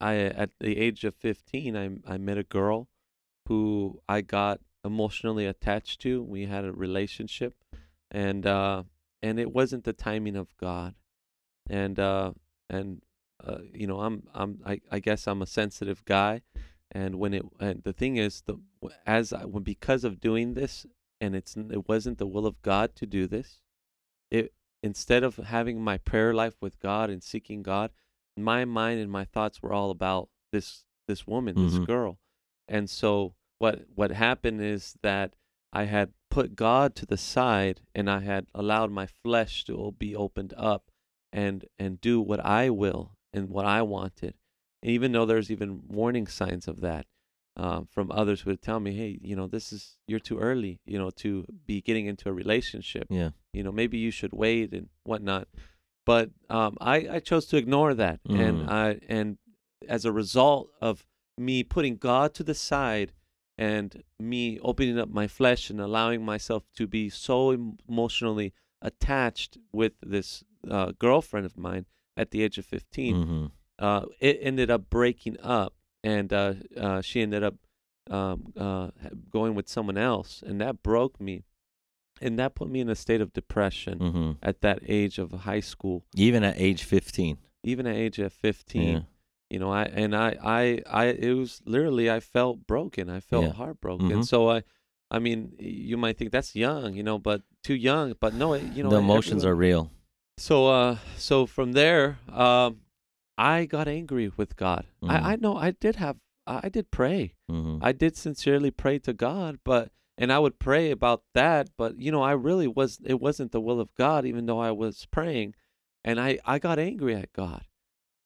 I 0.00 0.14
at 0.16 0.50
the 0.60 0.76
age 0.78 1.04
of 1.04 1.14
15 1.16 1.76
I 1.76 1.98
I 2.06 2.18
met 2.18 2.38
a 2.38 2.44
girl 2.44 2.88
who 3.46 4.00
I 4.08 4.20
got 4.20 4.60
emotionally 4.84 5.46
attached 5.46 6.00
to. 6.02 6.22
We 6.22 6.46
had 6.46 6.64
a 6.64 6.72
relationship 6.72 7.54
and 8.10 8.46
uh 8.46 8.84
and 9.22 9.40
it 9.40 9.52
wasn't 9.52 9.84
the 9.84 9.92
timing 9.92 10.36
of 10.36 10.56
God. 10.56 10.94
And 11.68 11.98
uh 11.98 12.32
and 12.70 13.02
uh 13.44 13.58
you 13.72 13.86
know, 13.86 14.00
I'm 14.00 14.28
I'm 14.34 14.60
I 14.64 14.80
I 14.90 15.00
guess 15.00 15.26
I'm 15.26 15.42
a 15.42 15.46
sensitive 15.46 16.04
guy 16.04 16.42
and 16.92 17.16
when 17.16 17.34
it 17.34 17.42
and 17.58 17.82
the 17.82 17.92
thing 17.92 18.16
is 18.16 18.42
the 18.42 18.58
as 19.06 19.32
I 19.32 19.44
because 19.44 20.04
of 20.04 20.20
doing 20.20 20.54
this 20.54 20.86
and 21.20 21.34
it's 21.34 21.56
it 21.56 21.88
wasn't 21.88 22.18
the 22.18 22.26
will 22.26 22.46
of 22.46 22.62
God 22.62 22.94
to 22.96 23.06
do 23.06 23.26
this 23.26 23.60
it 24.30 24.52
instead 24.82 25.22
of 25.22 25.36
having 25.36 25.82
my 25.82 25.98
prayer 25.98 26.32
life 26.34 26.56
with 26.60 26.78
God 26.78 27.10
and 27.10 27.22
seeking 27.22 27.62
God 27.62 27.90
my 28.36 28.64
mind 28.64 29.00
and 29.00 29.10
my 29.10 29.24
thoughts 29.24 29.60
were 29.62 29.72
all 29.72 29.90
about 29.90 30.28
this 30.52 30.84
this 31.08 31.26
woman 31.26 31.56
this 31.56 31.78
Mhm. 31.78 31.86
girl 31.86 32.18
and 32.68 32.88
so 32.88 33.34
what 33.58 33.86
what 33.94 34.10
happened 34.12 34.60
is 34.60 34.96
that 35.02 35.34
I 35.72 35.84
had 35.84 36.14
put 36.30 36.54
God 36.54 36.94
to 36.96 37.06
the 37.06 37.16
side 37.16 37.80
and 37.94 38.08
I 38.08 38.20
had 38.20 38.46
allowed 38.54 38.90
my 38.90 39.06
flesh 39.06 39.64
to 39.64 39.92
be 39.98 40.14
opened 40.14 40.54
up 40.56 40.90
and 41.32 41.64
and 41.78 42.00
do 42.00 42.20
what 42.20 42.40
I 42.40 42.70
will 42.70 43.16
and 43.32 43.48
what 43.50 43.64
I 43.66 43.82
wanted 43.82 44.34
And 44.82 44.92
even 44.92 45.10
though 45.12 45.26
there's 45.26 45.50
even 45.50 45.82
warning 45.88 46.26
signs 46.28 46.68
of 46.68 46.80
that 46.80 47.06
um, 47.58 47.86
from 47.90 48.10
others 48.12 48.40
who 48.42 48.50
would 48.50 48.62
tell 48.62 48.80
me, 48.80 48.94
hey, 48.94 49.18
you 49.22 49.34
know, 49.36 49.46
this 49.48 49.72
is 49.72 49.98
you're 50.06 50.20
too 50.20 50.38
early, 50.38 50.80
you 50.86 50.98
know, 50.98 51.10
to 51.10 51.44
be 51.66 51.80
getting 51.80 52.06
into 52.06 52.28
a 52.28 52.32
relationship. 52.32 53.06
yeah. 53.10 53.30
You 53.52 53.62
know, 53.64 53.72
maybe 53.72 53.98
you 53.98 54.10
should 54.10 54.32
wait 54.32 54.72
and 54.72 54.88
whatnot. 55.04 55.48
But 56.06 56.30
um, 56.48 56.76
I 56.80 56.96
I 57.16 57.18
chose 57.20 57.46
to 57.46 57.56
ignore 57.56 57.94
that, 57.94 58.20
and 58.28 58.62
Mhm. 58.62 58.68
I 58.70 59.00
and 59.08 59.38
as 59.88 60.04
a 60.04 60.12
result 60.12 60.70
of 60.80 61.04
me 61.36 61.62
putting 61.64 61.96
God 61.96 62.34
to 62.34 62.42
the 62.44 62.54
side 62.54 63.12
and 63.56 64.02
me 64.18 64.58
opening 64.60 64.98
up 64.98 65.08
my 65.08 65.26
flesh 65.26 65.70
and 65.70 65.80
allowing 65.80 66.24
myself 66.24 66.62
to 66.76 66.86
be 66.86 67.08
so 67.10 67.50
emotionally 67.88 68.52
attached 68.82 69.58
with 69.72 69.92
this 70.00 70.44
uh, 70.68 70.92
girlfriend 70.98 71.46
of 71.46 71.56
mine 71.56 71.86
at 72.16 72.30
the 72.30 72.42
age 72.42 72.58
of 72.58 72.66
15 72.66 73.16
Mhm. 73.16 73.50
uh, 73.78 74.06
it 74.20 74.38
ended 74.42 74.70
up 74.70 74.90
breaking 74.90 75.36
up, 75.40 75.74
and 76.04 76.32
uh, 76.32 76.54
uh, 76.76 77.00
she 77.02 77.20
ended 77.22 77.42
up 77.42 77.54
um, 78.10 78.52
uh, 78.56 78.88
going 79.30 79.54
with 79.54 79.68
someone 79.68 79.98
else, 79.98 80.42
and 80.46 80.60
that 80.60 80.82
broke 80.82 81.20
me, 81.20 81.44
and 82.20 82.38
that 82.38 82.54
put 82.54 82.68
me 82.68 82.80
in 82.80 82.88
a 82.88 82.94
state 82.94 83.20
of 83.20 83.32
depression 83.32 83.98
Mhm. 83.98 84.36
at 84.42 84.60
that 84.62 84.78
age 84.86 85.18
of 85.18 85.30
high 85.32 85.60
school, 85.60 86.04
Even 86.14 86.42
at 86.42 86.54
age 86.58 86.84
15. 86.84 87.36
even 87.64 87.86
at 87.86 87.96
age 87.96 88.18
of 88.18 88.32
fifteen. 88.32 88.92
Yeah. 88.94 89.02
You 89.50 89.58
know, 89.58 89.70
I 89.70 89.84
and 89.84 90.14
I, 90.14 90.36
I, 90.42 90.82
I, 90.86 91.04
it 91.06 91.32
was 91.34 91.60
literally 91.64 92.10
I 92.10 92.20
felt 92.20 92.66
broken. 92.66 93.08
I 93.10 93.20
felt 93.20 93.44
Yeah. 93.44 93.52
heartbroken. 93.52 94.08
Mhm. 94.10 94.24
So 94.26 94.50
I, 94.50 94.62
I 95.10 95.18
mean, 95.18 95.54
you 95.58 95.96
might 95.96 96.16
think 96.18 96.32
that's 96.32 96.54
young, 96.54 96.94
you 96.94 97.02
know, 97.02 97.18
but 97.18 97.42
too 97.64 97.74
young. 97.74 98.14
But 98.20 98.34
no, 98.34 98.52
it, 98.54 98.62
you 98.74 98.82
know, 98.82 98.90
the 98.90 98.98
emotions 98.98 99.44
everyone- 99.44 99.52
are 99.52 99.56
real. 99.56 99.90
So 100.38 100.66
uh 100.68 100.98
so 101.16 101.46
from 101.46 101.72
there, 101.72 102.18
um 102.32 102.80
I 103.38 103.64
got 103.66 103.88
angry 103.88 104.30
with 104.36 104.56
God. 104.56 104.86
Mhm. 105.02 105.10
I 105.10 105.32
I 105.32 105.36
know 105.36 105.56
I 105.56 105.70
did 105.70 105.96
have 105.96 106.16
I 106.46 106.68
did 106.68 106.90
pray. 106.90 107.34
Mhm. 107.50 107.78
I 107.82 107.92
did 107.92 108.16
sincerely 108.16 108.70
pray 108.70 108.98
to 109.00 109.12
God, 109.12 109.60
but 109.64 109.92
and 110.16 110.32
I 110.32 110.38
would 110.40 110.58
pray 110.58 110.90
about 110.90 111.22
that, 111.34 111.70
but 111.76 111.98
you 112.00 112.10
know, 112.10 112.22
I 112.22 112.32
really 112.32 112.66
was 112.66 112.98
it 113.04 113.20
wasn't 113.20 113.52
the 113.52 113.60
will 113.60 113.80
of 113.80 113.94
God 113.94 114.26
even 114.26 114.46
though 114.46 114.58
I 114.58 114.72
was 114.72 115.06
praying. 115.06 115.54
And 116.04 116.18
I 116.20 116.38
I 116.44 116.58
got 116.58 116.78
angry 116.78 117.14
at 117.14 117.32
God. 117.32 117.64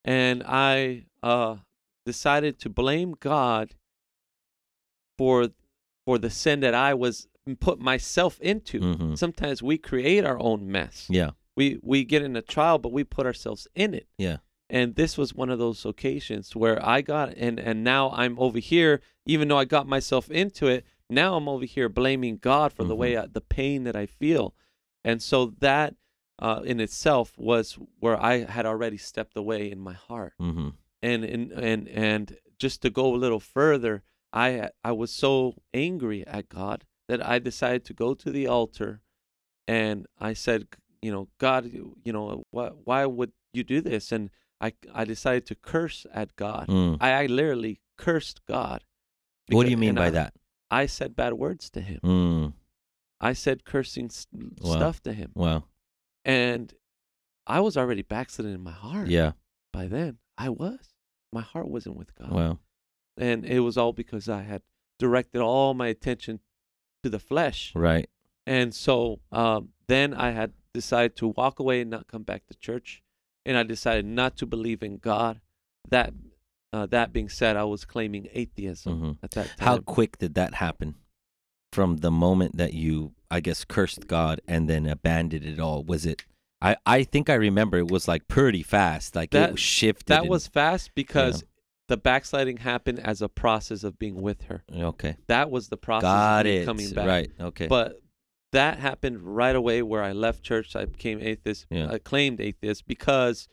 And 0.04 0.42
I 0.46 1.06
uh 1.22 1.56
decided 2.06 2.58
to 2.60 2.68
blame 2.70 3.12
God 3.20 3.74
for 5.18 5.48
for 6.06 6.18
the 6.18 6.30
sin 6.30 6.60
that 6.60 6.74
I 6.74 6.94
was 6.94 7.28
put 7.60 7.78
myself 7.80 8.40
into. 8.40 8.80
Mhm. 8.80 9.18
Sometimes 9.18 9.62
we 9.62 9.78
create 9.78 10.24
our 10.24 10.38
own 10.38 10.70
mess 10.70 11.06
Yeah. 11.10 11.30
we 11.56 11.78
we 11.82 12.04
get 12.04 12.22
in 12.22 12.36
a 12.36 12.42
trial 12.42 12.78
but 12.78 12.92
we 12.92 13.04
put 13.04 13.26
ourselves 13.26 13.66
in 13.74 13.94
it 13.94 14.08
Yeah. 14.16 14.38
And 14.72 14.94
this 14.96 15.18
was 15.18 15.34
one 15.34 15.50
of 15.50 15.58
those 15.60 15.84
occasions 15.84 16.56
where 16.56 16.84
i 16.84 17.00
got 17.02 17.32
and 17.36 17.60
and 17.60 17.84
now 17.84 18.10
i'm 18.10 18.36
over 18.38 18.58
here 18.58 19.00
even 19.26 19.46
though 19.46 19.58
i 19.58 19.64
got 19.66 19.86
myself 19.86 20.30
into 20.30 20.66
it 20.66 20.84
now 21.10 21.36
i'm 21.36 21.48
over 21.48 21.66
here 21.66 21.88
blaming 21.88 22.38
god 22.38 22.72
for 22.72 22.82
the 22.84 22.96
way 22.96 23.16
I, 23.16 23.26
the 23.26 23.42
pain 23.42 23.84
that 23.84 23.94
i 23.94 24.06
feel. 24.06 24.54
And 25.04 25.20
so 25.20 25.38
that 25.58 25.94
uh, 26.38 26.62
in 26.64 26.80
itself 26.80 27.36
was 27.36 27.78
where 28.00 28.18
i 28.20 28.44
had 28.44 28.66
already 28.66 28.96
stepped 28.96 29.36
away 29.36 29.70
in 29.70 29.78
my 29.78 29.92
heart. 29.92 30.32
Mhm. 30.40 30.74
and 31.02 31.24
and 31.24 31.52
and 31.52 31.88
and 31.88 32.36
just 32.58 32.80
to 32.82 32.90
go 32.90 33.14
a 33.14 33.22
little 33.24 33.40
further 33.40 34.02
i 34.32 34.70
i 34.82 34.92
was 34.92 35.10
so 35.12 35.54
angry 35.74 36.26
at 36.26 36.48
god 36.48 36.84
that 37.08 37.20
i 37.34 37.38
decided 37.38 37.84
to 37.84 37.92
go 37.92 38.14
to 38.14 38.30
the 38.30 38.46
altar 38.46 39.02
and 39.68 40.06
i 40.18 40.32
said 40.32 40.66
you 41.02 41.12
know 41.12 41.28
god 41.38 41.70
you 41.72 41.96
you 42.04 42.12
know 42.12 42.44
why 42.50 42.68
why 42.68 43.04
would 43.06 43.32
you 43.52 43.64
do 43.64 43.80
this? 43.82 44.10
And 44.12 44.30
i 44.62 44.72
i 44.94 45.04
decided 45.04 45.44
to 45.46 45.54
curse 45.54 46.06
at 46.12 46.34
god 46.36 46.66
Mm. 46.68 46.96
i, 47.00 47.10
I 47.22 47.26
literally 47.26 47.80
cursed 47.98 48.38
god 48.46 48.80
What 49.50 49.64
do 49.64 49.70
you 49.70 49.76
mean 49.76 49.94
by 49.96 50.06
I, 50.06 50.10
that? 50.10 50.34
i 50.70 50.86
said 50.86 51.14
bad 51.16 51.34
words 51.34 51.68
to 51.70 51.80
him 51.80 52.00
Mm. 52.02 52.52
i 53.20 53.32
said 53.34 53.64
cursing 53.64 54.06
s- 54.06 54.26
Wow. 54.32 54.72
stuff 54.76 55.02
to 55.02 55.12
him 55.12 55.30
Wow. 55.34 55.64
and 56.24 56.72
i 57.46 57.58
was 57.60 57.76
already 57.76 58.02
backsliding 58.02 58.54
in 58.54 58.62
my 58.62 58.76
heart 58.86 59.08
Yeah. 59.08 59.32
by 59.72 59.86
then 59.88 60.18
i 60.38 60.48
was 60.48 60.94
my 61.32 61.42
heart 61.42 61.68
wasn't 61.68 61.96
with 61.96 62.14
god 62.14 62.32
Wow. 62.32 62.58
and 63.16 63.44
it 63.44 63.60
was 63.60 63.76
all 63.76 63.92
because 63.92 64.28
I 64.28 64.42
had 64.42 64.62
directed 64.98 65.40
all 65.42 65.74
my 65.74 65.88
attention 65.88 66.40
to 67.02 67.10
the 67.10 67.18
flesh. 67.18 67.72
Right. 67.74 68.08
And 68.46 68.72
so 68.72 69.18
um, 69.32 69.70
then 69.88 70.14
I 70.14 70.30
had 70.30 70.52
decided 70.72 71.16
to 71.16 71.28
walk 71.28 71.58
away 71.58 71.80
and 71.80 71.90
not 71.90 72.06
come 72.06 72.22
back 72.22 72.46
to 72.46 72.54
church, 72.68 73.02
and 73.44 73.56
I 73.56 73.62
decided 73.62 74.04
not 74.06 74.36
to 74.38 74.46
believe 74.46 74.82
in 74.82 74.98
God. 74.98 75.40
That 75.88 76.12
uh, 76.72 76.86
that 76.86 77.12
being 77.12 77.28
said, 77.28 77.56
I 77.56 77.64
was 77.64 77.84
claiming 77.84 78.28
atheism 78.32 79.00
Mhm. 79.00 79.18
at 79.22 79.32
that 79.32 79.46
time. 79.58 79.66
How 79.66 79.78
quick 79.78 80.18
did 80.18 80.34
that 80.34 80.54
happen? 80.54 80.94
From 81.72 81.98
the 81.98 82.10
moment 82.10 82.56
that 82.58 82.72
you, 82.74 83.12
I 83.30 83.40
guess, 83.40 83.64
cursed 83.64 84.06
God 84.06 84.40
and 84.46 84.68
then 84.68 84.86
abandoned 84.86 85.44
it 85.44 85.58
all, 85.58 85.82
was 85.84 86.04
it? 86.06 86.24
I, 86.60 86.76
I 86.86 87.02
think 87.04 87.28
I 87.30 87.34
remember 87.34 87.78
it 87.78 87.90
was 87.90 88.06
like 88.08 88.28
pretty 88.28 88.62
fast. 88.62 89.16
Like 89.16 89.30
That- 89.32 89.50
it 89.52 89.58
shifted. 89.58 90.06
that 90.08 90.20
and- 90.22 90.30
was 90.30 90.46
fast 90.46 90.90
because 90.94 91.44
the 91.88 91.96
backsliding 91.96 92.58
happened 92.58 93.00
as 93.00 93.20
a 93.22 93.28
process 93.28 93.84
of 93.84 93.98
being 93.98 94.20
with 94.22 94.42
her. 94.42 94.62
okay. 94.72 95.16
That 95.28 95.50
was 95.50 95.68
the 95.68 95.76
process 95.78 96.02
Got 96.04 96.46
of 96.46 96.52
it. 96.52 96.64
coming 96.66 96.90
back. 96.92 97.06
Right. 97.06 97.30
Okay. 97.40 97.66
But 97.66 98.00
that 98.52 98.78
happened 98.78 99.22
right 99.22 99.56
away 99.56 99.82
where 99.82 100.02
I 100.02 100.12
left 100.12 100.42
church. 100.42 100.76
I 100.76 100.84
became 100.84 101.20
atheist, 101.20 101.66
Yeah. 101.70 101.90
I 101.90 101.98
claimed 101.98 102.40
atheist 102.40 102.86
because 102.86 103.48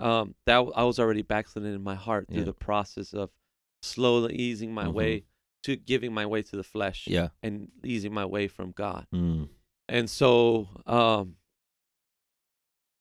um, 0.00 0.34
that 0.46 0.58
I 0.76 0.84
was 0.84 0.98
already 0.98 1.22
backsliding 1.22 1.74
in 1.74 1.82
my 1.82 1.96
heart 1.96 2.28
through 2.28 2.38
Yeah. 2.38 2.44
the 2.44 2.52
process 2.54 3.12
of 3.12 3.30
slowly 3.82 4.34
easing 4.36 4.72
my 4.72 4.84
Mhm. 4.86 4.92
way 4.92 5.24
to 5.64 5.74
giving 5.76 6.12
my 6.14 6.24
way 6.24 6.40
to 6.42 6.56
the 6.56 6.62
flesh 6.62 7.06
yeah. 7.08 7.28
and 7.42 7.70
easing 7.84 8.14
my 8.14 8.24
way 8.24 8.46
from 8.48 8.70
God. 8.70 9.06
Mm. 9.12 9.48
And 9.88 10.08
so 10.08 10.68
um, 10.86 11.36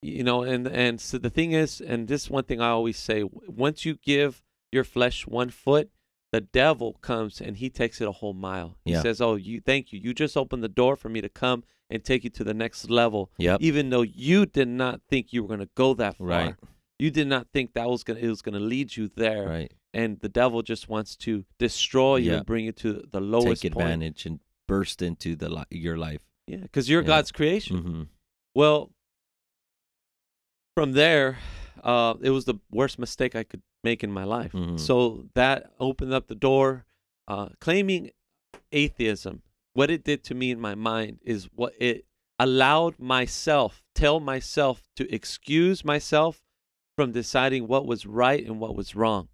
you 0.02 0.24
know, 0.24 0.44
and 0.44 0.68
and 0.68 1.02
so 1.02 1.18
the 1.18 1.30
thing 1.30 1.52
is, 1.54 1.82
and 1.82 2.08
this 2.08 2.30
one 2.30 2.44
thing 2.44 2.62
I 2.62 2.70
always 2.70 2.98
say: 2.98 3.24
once 3.24 3.86
you 3.86 3.96
give 3.96 4.44
your 4.72 4.84
flesh 4.84 5.26
one 5.28 5.50
foot, 5.50 5.90
the 6.38 6.42
devil 6.42 6.94
comes 7.02 7.42
and 7.42 7.58
he 7.58 7.68
takes 7.70 8.00
it 8.00 8.08
a 8.08 8.12
whole 8.12 8.34
mile. 8.34 8.78
He 8.86 8.92
Yeah. 8.92 9.02
says, 9.02 9.20
"Oh, 9.20 9.36
you 9.36 9.60
thank 9.60 9.92
you. 9.92 10.00
You 10.00 10.14
just 10.14 10.38
opened 10.38 10.64
the 10.64 10.70
door 10.82 10.96
for 10.96 11.10
me 11.10 11.20
to 11.22 11.30
come 11.30 11.64
and 11.90 12.04
take 12.04 12.24
you 12.24 12.30
to 12.30 12.44
the 12.44 12.54
next 12.54 12.90
level, 12.92 13.32
Yep. 13.40 13.62
even 13.62 13.90
though 13.90 14.04
you 14.04 14.46
did 14.46 14.68
not 14.68 15.02
think 15.10 15.34
you 15.34 15.42
were 15.42 15.48
going 15.48 15.62
to 15.68 15.70
go 15.74 15.96
that 15.96 16.18
far. 16.18 16.28
Right. 16.28 16.56
You 17.00 17.10
did 17.10 17.28
not 17.28 17.48
think 17.54 17.74
that 17.74 17.90
was 17.90 18.04
gonna 18.04 18.20
it 18.20 18.30
was 18.30 18.42
gonna 18.44 18.60
lead 18.60 18.96
you 18.98 19.08
there, 19.08 19.48
Right. 19.48 19.72
and 19.94 20.20
the 20.20 20.30
devil 20.30 20.62
just 20.62 20.88
wants 20.90 21.16
to 21.26 21.46
destroy 21.58 22.18
you 22.18 22.32
Yeah. 22.32 22.38
and 22.38 22.46
bring 22.46 22.66
you 22.66 22.72
to 22.74 23.08
the 23.12 23.22
lowest 23.22 23.62
Take 23.64 23.74
point. 23.74 23.86
advantage 23.88 24.26
and 24.28 24.40
burst 24.68 25.02
into 25.02 25.36
the 25.36 25.50
li- 25.50 25.64
your 25.72 25.98
life. 25.98 26.24
Yeah, 26.48 26.58
because 26.58 26.88
you're 26.90 27.02
Yeah. 27.02 27.08
God's 27.08 27.32
creation. 27.32 27.78
hmm 27.78 28.04
Well, 28.54 28.92
from 30.76 30.92
there, 30.94 31.40
uh, 31.84 32.16
it 32.22 32.30
was 32.32 32.46
the 32.46 32.56
worst 32.72 33.00
mistake 33.00 33.36
I 33.36 33.44
could 33.44 33.62
make 33.84 34.04
in 34.04 34.12
my 34.12 34.24
life. 34.24 34.52
Mhm. 34.52 34.80
So 34.80 35.28
that 35.34 35.72
opened 35.80 36.14
up 36.14 36.28
the 36.28 36.36
door. 36.36 36.86
Uh, 37.28 37.50
claiming 37.60 38.12
atheism, 38.72 39.42
what 39.74 39.90
it 39.90 40.04
did 40.04 40.24
to 40.26 40.36
me 40.36 40.52
in 40.52 40.60
my 40.60 40.76
mind 40.76 41.20
is 41.24 41.46
what 41.54 41.74
it 41.80 42.06
allowed 42.40 43.00
myself, 43.00 43.84
tell 43.96 44.20
myself 44.20 44.88
to 44.96 45.14
excuse 45.14 45.84
myself 45.84 46.44
from 46.96 47.12
deciding 47.12 47.68
what 47.68 47.86
was 47.86 48.06
right 48.06 48.46
and 48.46 48.60
what 48.60 48.76
was 48.76 48.96
wrong. 48.96 49.28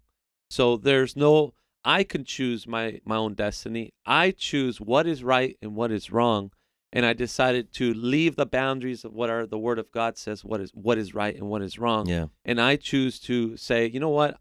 So 0.50 0.76
there's 0.76 1.16
no, 1.16 1.54
I 1.84 2.04
can 2.04 2.24
choose 2.24 2.66
my, 2.66 3.00
my 3.04 3.16
own 3.16 3.34
destiny. 3.34 3.92
I 4.06 4.30
choose 4.32 4.80
what 4.80 5.06
is 5.06 5.22
right 5.24 5.56
and 5.62 5.74
what 5.74 5.90
is 5.90 6.10
wrong. 6.10 6.52
And 6.94 7.04
I 7.04 7.12
decided 7.12 7.72
to 7.74 7.92
leave 7.92 8.36
the 8.36 8.46
boundaries 8.46 9.04
of 9.04 9.12
what 9.12 9.28
are 9.28 9.46
the 9.46 9.58
word 9.58 9.78
of 9.80 9.90
God 9.90 10.16
says, 10.16 10.44
what 10.44 10.60
is 10.60 10.70
what 10.72 10.96
is 10.96 11.12
right 11.12 11.34
and 11.34 11.48
what 11.50 11.60
is 11.60 11.78
wrong 11.78 12.06
Yeah. 12.08 12.26
and 12.44 12.60
I 12.60 12.76
choose 12.76 13.18
to 13.20 13.56
say, 13.56 13.86
you 13.86 13.98
know 14.00 14.10
what, 14.10 14.38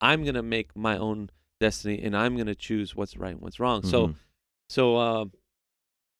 I'm 0.00 0.24
gonna 0.24 0.42
make 0.42 0.74
my 0.76 0.98
own 0.98 1.30
destiny, 1.60 2.02
and 2.02 2.16
I'm 2.16 2.36
gonna 2.36 2.56
choose 2.56 2.96
what's 2.96 3.16
right 3.16 3.30
and 3.32 3.40
what's 3.40 3.60
wrong. 3.60 3.82
So, 3.84 4.08
Mhm. 4.08 4.14
so, 4.68 4.96
uh, 4.96 5.24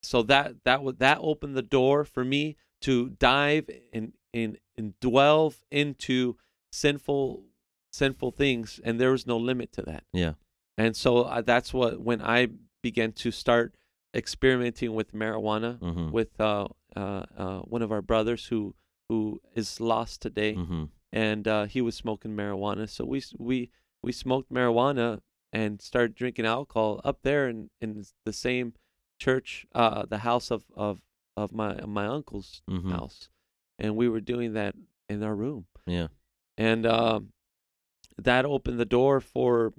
so 0.01 0.23
that 0.23 0.63
that 0.63 0.83
would 0.83 0.99
that 0.99 1.17
opened 1.21 1.55
the 1.57 1.61
door 1.61 2.05
for 2.05 2.23
me 2.23 2.55
to 2.81 3.09
dive 3.11 3.69
and 3.91 4.13
and 4.33 4.57
and 4.77 4.97
delve 5.01 5.63
into 5.69 6.37
sinful 6.71 7.45
sinful 7.91 8.31
things, 8.31 8.79
and 8.83 8.99
there 8.99 9.11
was 9.11 9.27
no 9.27 9.37
limit 9.37 9.71
to 9.73 9.81
that. 9.83 10.03
Yeah. 10.13 10.33
And 10.77 10.95
so 10.95 11.23
uh, 11.23 11.41
that's 11.41 11.73
what 11.73 11.99
when 12.01 12.21
I 12.21 12.47
began 12.81 13.11
to 13.13 13.31
start 13.31 13.75
experimenting 14.13 14.93
with 14.93 15.13
marijuana 15.13 15.79
Mhm. 15.79 16.11
with 16.11 16.39
uh, 16.39 16.67
uh, 16.95 17.23
uh, 17.37 17.59
one 17.61 17.81
of 17.81 17.91
our 17.91 18.01
brothers 18.01 18.47
who 18.47 18.75
who 19.09 19.41
is 19.55 19.79
lost 19.81 20.21
today 20.21 20.55
Mhm. 20.55 20.89
and 21.11 21.47
uh, 21.47 21.65
he 21.65 21.81
was 21.81 21.95
smoking 21.95 22.35
marijuana. 22.35 22.87
So 22.89 23.05
we 23.05 23.21
we 23.37 23.69
we 24.01 24.11
smoked 24.11 24.51
marijuana 24.51 25.21
and 25.51 25.81
started 25.81 26.15
drinking 26.15 26.45
alcohol 26.45 26.99
up 27.03 27.21
there 27.21 27.47
in, 27.49 27.69
in 27.81 28.03
the 28.25 28.33
same 28.33 28.73
church, 29.19 29.65
uh, 29.73 30.05
the 30.05 30.19
house 30.19 30.51
of 30.51 30.65
of 30.75 31.01
of 31.35 31.51
my 31.51 31.83
my 31.85 32.05
uncle's 32.07 32.61
Mhm. 32.69 32.91
house, 32.91 33.29
and 33.79 33.95
we 33.95 34.07
were 34.09 34.21
doing 34.21 34.53
that 34.53 34.75
in 35.09 35.21
our 35.23 35.35
room, 35.35 35.65
Yeah. 35.85 36.07
and 36.57 36.85
um, 36.85 37.33
that 38.17 38.45
opened 38.45 38.79
the 38.79 38.85
door 38.85 39.19
for. 39.19 39.73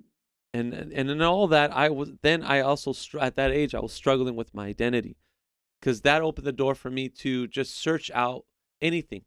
And, 0.54 0.72
and 0.72 1.10
in 1.10 1.20
all 1.20 1.46
that, 1.48 1.76
I 1.76 1.90
was 1.90 2.12
then 2.22 2.42
I 2.42 2.60
also 2.60 2.92
str- 2.92 3.18
at 3.18 3.34
that 3.36 3.50
age 3.50 3.74
I 3.74 3.80
was 3.80 3.92
struggling 3.92 4.36
with 4.36 4.54
my 4.54 4.66
identity, 4.68 5.16
because 5.80 6.00
that 6.02 6.22
opened 6.22 6.46
the 6.46 6.52
door 6.52 6.74
for 6.76 6.90
me 6.90 7.08
to 7.24 7.46
just 7.48 7.74
search 7.76 8.10
out 8.14 8.44
anything 8.80 9.22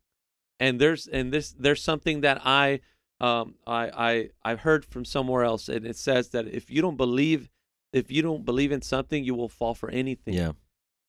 and 0.59 0.79
there's 0.79 1.07
and 1.07 1.31
this 1.33 1.53
there's 1.57 1.81
something 1.81 2.21
that 2.21 2.39
I 2.45 2.79
um 3.19 3.55
I 3.65 3.89
I 4.09 4.29
I've 4.43 4.59
heard 4.61 4.85
from 4.85 5.03
somewhere 5.05 5.43
else 5.43 5.67
and 5.69 5.85
it 5.85 5.95
says 5.95 6.29
that 6.29 6.47
if 6.47 6.69
you 6.69 6.81
don't 6.81 6.97
believe 6.97 7.49
if 7.93 8.11
you 8.11 8.21
don't 8.21 8.45
believe 8.45 8.71
in 8.71 8.81
something 8.81 9.23
you 9.23 9.33
will 9.35 9.49
fall 9.49 9.73
for 9.73 9.89
anything 9.89 10.33
Yeah. 10.35 10.51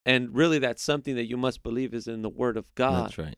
and 0.05 0.33
really 0.33 0.59
that's 0.59 0.81
something 0.83 1.15
that 1.15 1.25
you 1.27 1.37
must 1.37 1.61
believe 1.63 1.93
is 1.93 2.07
in 2.07 2.21
the 2.21 2.29
word 2.29 2.57
of 2.57 2.73
God 2.75 3.05
That's 3.05 3.17
right. 3.17 3.37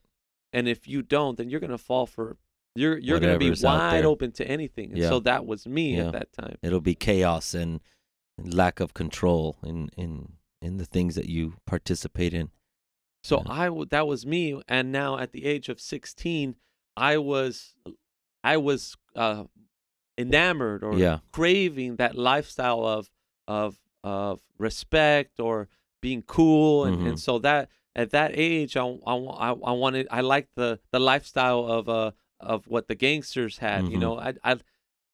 and 0.53 0.67
if 0.67 0.87
you 0.87 1.01
don't 1.01 1.37
then 1.37 1.49
you're 1.49 1.59
going 1.59 1.71
to 1.71 1.77
fall 1.77 2.05
for 2.05 2.37
you're 2.75 2.97
you're 2.97 3.19
going 3.19 3.33
to 3.33 3.39
be 3.39 3.51
wide 3.63 4.05
open 4.05 4.31
to 4.31 4.47
anything 4.47 4.91
and 4.91 4.97
Yeah. 4.99 5.09
so 5.09 5.19
that 5.21 5.45
was 5.45 5.67
me 5.67 5.97
Yeah. 5.97 6.07
at 6.07 6.13
that 6.13 6.31
time 6.33 6.55
It'll 6.63 6.81
be 6.81 6.95
chaos 6.95 7.53
and 7.53 7.81
and 8.37 8.53
lack 8.53 8.79
of 8.79 8.93
control 8.93 9.57
in 9.63 9.89
in 9.97 10.33
in 10.61 10.77
the 10.77 10.85
things 10.85 11.15
that 11.15 11.25
you 11.27 11.55
participate 11.65 12.33
in. 12.33 12.49
So 13.23 13.37
Yeah. 13.45 13.51
I 13.51 13.65
w- 13.65 13.85
that 13.87 14.07
was 14.07 14.25
me, 14.25 14.61
and 14.67 14.91
now 14.91 15.17
at 15.17 15.31
the 15.31 15.45
age 15.45 15.69
of 15.69 15.79
sixteen, 15.81 16.55
I 16.95 17.17
was 17.17 17.75
I 18.43 18.57
was 18.57 18.95
uh, 19.15 19.45
enamored 20.17 20.83
or 20.83 20.97
Yeah. 20.97 21.19
craving 21.31 21.95
that 21.97 22.15
lifestyle 22.15 22.85
of 22.85 23.09
of 23.47 23.79
of 24.03 24.41
respect 24.57 25.39
or 25.39 25.67
being 26.01 26.23
cool, 26.23 26.85
and, 26.85 26.97
Mhm. 26.97 27.07
and 27.09 27.19
so 27.19 27.37
that 27.39 27.69
at 27.95 28.09
that 28.11 28.31
age, 28.33 28.75
I, 28.77 28.83
I, 29.05 29.15
I, 29.15 29.49
I 29.49 29.71
wanted 29.73 30.07
I 30.09 30.21
liked 30.21 30.55
the 30.55 30.79
the 30.91 30.99
lifestyle 30.99 31.65
of 31.65 31.89
uh 31.89 32.11
of 32.41 32.67
what 32.67 32.87
the 32.87 32.95
gangsters 32.95 33.57
had. 33.59 33.87
You 33.87 33.97
Mhm. 33.97 34.01
know, 34.01 34.19
I 34.19 34.33
I 34.43 34.57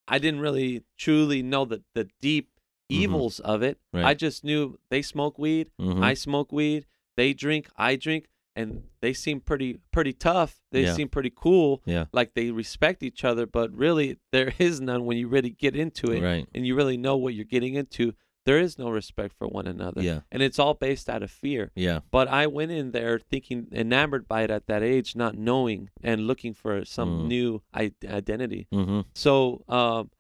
I 0.07 0.19
didn't 0.19 0.39
really 0.39 0.83
truly 0.97 1.43
know 1.43 1.65
the 1.65 1.83
the 1.93 2.09
deep 2.21 2.49
Mhm. 2.91 2.95
evils 3.01 3.39
of 3.41 3.61
it. 3.61 3.77
I 3.93 4.13
just 4.13 4.43
knew 4.43 4.79
they 4.89 5.01
smoke 5.01 5.37
weed. 5.37 5.71
Mhm. 5.79 6.01
I 6.03 6.13
smoke 6.13 6.51
weed. 6.51 6.85
They 7.17 7.33
drink. 7.33 7.67
I 7.75 7.95
drink, 7.95 8.27
and 8.55 8.83
they 9.01 9.11
seem 9.13 9.41
pretty 9.41 9.79
pretty 9.91 10.13
tough. 10.13 10.61
They 10.71 10.83
Yeah. 10.83 10.93
seem 10.93 11.09
pretty 11.09 11.31
cool. 11.35 11.81
Yeah. 11.85 12.05
Like 12.13 12.33
they 12.35 12.51
respect 12.51 13.03
each 13.03 13.23
other. 13.25 13.45
But 13.45 13.73
really, 13.73 14.17
there 14.31 14.53
is 14.59 14.79
none 14.79 15.05
when 15.05 15.17
you 15.17 15.27
really 15.27 15.49
get 15.49 15.75
into 15.75 16.11
it 16.11 16.21
Right. 16.21 16.47
and 16.53 16.65
you 16.65 16.75
really 16.75 16.97
know 16.97 17.17
what 17.17 17.33
you're 17.33 17.43
getting 17.45 17.73
into. 17.75 18.13
There 18.47 18.59
is 18.67 18.79
no 18.79 18.89
respect 18.89 19.33
for 19.37 19.45
one 19.45 19.67
another. 19.67 20.01
Yeah. 20.01 20.21
And 20.31 20.41
it's 20.41 20.57
all 20.57 20.73
based 20.73 21.09
out 21.09 21.21
of 21.21 21.29
fear. 21.29 21.71
Yeah. 21.75 21.99
But 22.11 22.29
I 22.29 22.47
went 22.47 22.71
in 22.71 22.91
there 22.91 23.19
thinking, 23.19 23.67
enamored 23.73 24.25
by 24.27 24.43
it 24.43 24.49
at 24.57 24.67
that 24.67 24.81
age, 24.83 25.17
not 25.17 25.35
knowing 25.37 25.89
and 26.01 26.25
looking 26.27 26.53
for 26.53 26.85
some 26.85 27.09
Mm. 27.09 27.27
new 27.27 27.61
I- 27.73 27.91
identity. 28.21 28.67
Mhm. 28.71 29.05
So 29.13 29.63
um, 29.67 30.11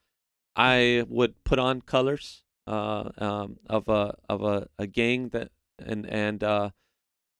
I 0.57 1.05
would 1.07 1.41
put 1.45 1.57
on 1.57 1.81
colors 1.81 2.43
uh, 2.67 3.11
um, 3.17 3.59
of 3.69 3.87
a 3.87 4.17
of 4.27 4.43
a, 4.43 4.67
a 4.77 4.87
gang 4.87 5.29
that 5.29 5.51
and 5.79 6.05
and 6.05 6.43
uh, 6.43 6.71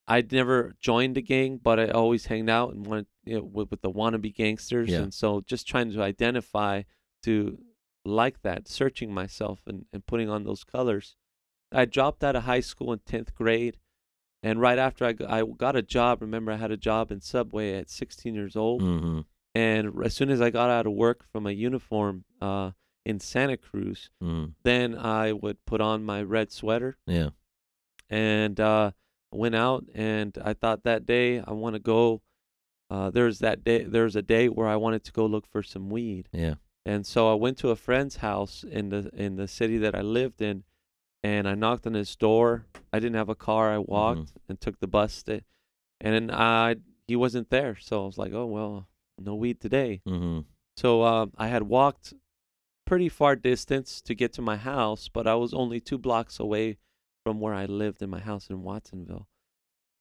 I'd 0.06 0.32
never 0.32 0.74
joined 0.80 1.18
a 1.18 1.20
gang, 1.20 1.58
but 1.62 1.78
I 1.78 1.88
always 1.88 2.24
hanged 2.32 2.48
out 2.48 2.72
and 2.72 2.86
wanted 2.86 3.08
you 3.26 3.36
know 3.36 3.44
with, 3.44 3.70
with 3.70 3.82
the 3.82 3.90
wannabe 3.90 4.34
gangsters, 4.34 4.88
Yeah. 4.88 5.02
and 5.02 5.12
so 5.12 5.42
just 5.42 5.68
trying 5.68 5.92
to 5.92 6.02
identify 6.02 6.84
to 7.24 7.58
like 8.04 8.42
that, 8.42 8.68
searching 8.68 9.12
myself 9.12 9.60
and, 9.66 9.84
and 9.92 10.06
putting 10.06 10.28
on 10.30 10.44
those 10.44 10.64
colors. 10.64 11.16
I 11.72 11.84
dropped 11.84 12.24
out 12.24 12.36
of 12.36 12.44
high 12.44 12.60
school 12.60 12.92
in 12.92 13.00
tenth 13.00 13.34
grade, 13.34 13.78
and 14.42 14.60
right 14.60 14.78
after 14.78 15.04
I 15.04 15.12
got 15.12 15.76
a 15.76 15.82
job. 15.82 16.22
Remember, 16.22 16.52
I 16.52 16.56
had 16.56 16.70
a 16.70 16.76
job 16.76 17.10
in 17.10 17.20
Subway 17.20 17.74
at 17.74 17.90
16 17.90 18.34
years 18.34 18.56
old. 18.56 18.82
Mhm. 18.82 19.24
And 19.54 20.04
as 20.04 20.14
soon 20.14 20.30
as 20.30 20.40
I 20.40 20.50
got 20.50 20.70
out 20.70 20.86
of 20.86 20.92
work 20.92 21.24
from 21.32 21.46
a 21.46 21.50
uniform 21.52 22.24
uh, 22.40 22.70
in 23.04 23.18
Santa 23.20 23.56
Cruz, 23.56 24.10
Mhm. 24.22 24.54
then 24.62 24.94
I 24.96 25.32
would 25.32 25.64
put 25.66 25.80
on 25.80 26.04
my 26.04 26.22
red 26.22 26.52
sweater 26.52 26.96
Yeah. 27.06 27.30
and 28.08 28.58
uh, 28.60 28.92
went 29.32 29.54
out. 29.54 29.84
And 29.94 30.36
I 30.42 30.54
thought 30.54 30.84
that 30.84 31.04
day 31.06 31.40
I 31.40 31.52
want 31.52 31.74
to 31.74 31.80
go. 31.80 32.22
Uh, 32.90 33.10
there's 33.10 33.40
that 33.40 33.64
day. 33.64 33.82
There's 33.84 34.16
a 34.16 34.22
day 34.22 34.48
where 34.48 34.66
I 34.68 34.76
wanted 34.76 35.04
to 35.04 35.12
go 35.12 35.26
look 35.26 35.46
for 35.46 35.62
some 35.62 35.90
weed, 35.90 36.28
Yeah. 36.32 36.54
And 36.84 37.04
so 37.06 37.30
I 37.30 37.34
went 37.34 37.58
to 37.58 37.70
a 37.70 37.76
friend's 37.76 38.16
house 38.16 38.64
in 38.64 38.88
the 38.90 39.10
in 39.14 39.36
the 39.36 39.48
city 39.48 39.78
that 39.78 39.94
I 39.94 40.00
lived 40.02 40.40
in, 40.42 40.64
and 41.22 41.48
I 41.48 41.54
knocked 41.54 41.86
on 41.86 41.94
his 41.94 42.14
door. 42.16 42.66
I 42.92 42.98
didn't 43.00 43.16
have 43.16 43.28
a 43.28 43.34
car. 43.34 43.70
I 43.70 43.78
walked 43.78 44.32
and 44.48 44.60
took 44.60 44.80
the 44.80 44.86
bus, 44.86 45.12
sta- 45.12 45.44
and 46.00 46.14
then 46.14 46.30
I 46.30 46.76
he 47.06 47.16
wasn't 47.16 47.50
there. 47.50 47.76
So 47.76 48.02
I 48.02 48.06
was 48.06 48.18
like, 48.18 48.32
oh 48.32 48.46
well, 48.46 48.88
no 49.18 49.34
weed 49.34 49.60
today. 49.60 50.00
Mhm. 50.06 50.44
So 50.76 51.02
um, 51.02 51.32
I 51.36 51.48
had 51.48 51.64
walked 51.64 52.14
pretty 52.86 53.08
far 53.08 53.36
distance 53.36 54.00
to 54.02 54.14
get 54.14 54.32
to 54.34 54.42
my 54.42 54.56
house, 54.56 55.08
but 55.08 55.26
I 55.26 55.34
was 55.34 55.52
only 55.52 55.80
two 55.80 55.98
blocks 55.98 56.38
away 56.40 56.78
from 57.24 57.40
where 57.40 57.52
I 57.52 57.66
lived 57.66 58.00
in 58.02 58.08
my 58.08 58.20
house 58.20 58.48
in 58.48 58.62
Watsonville. 58.62 59.28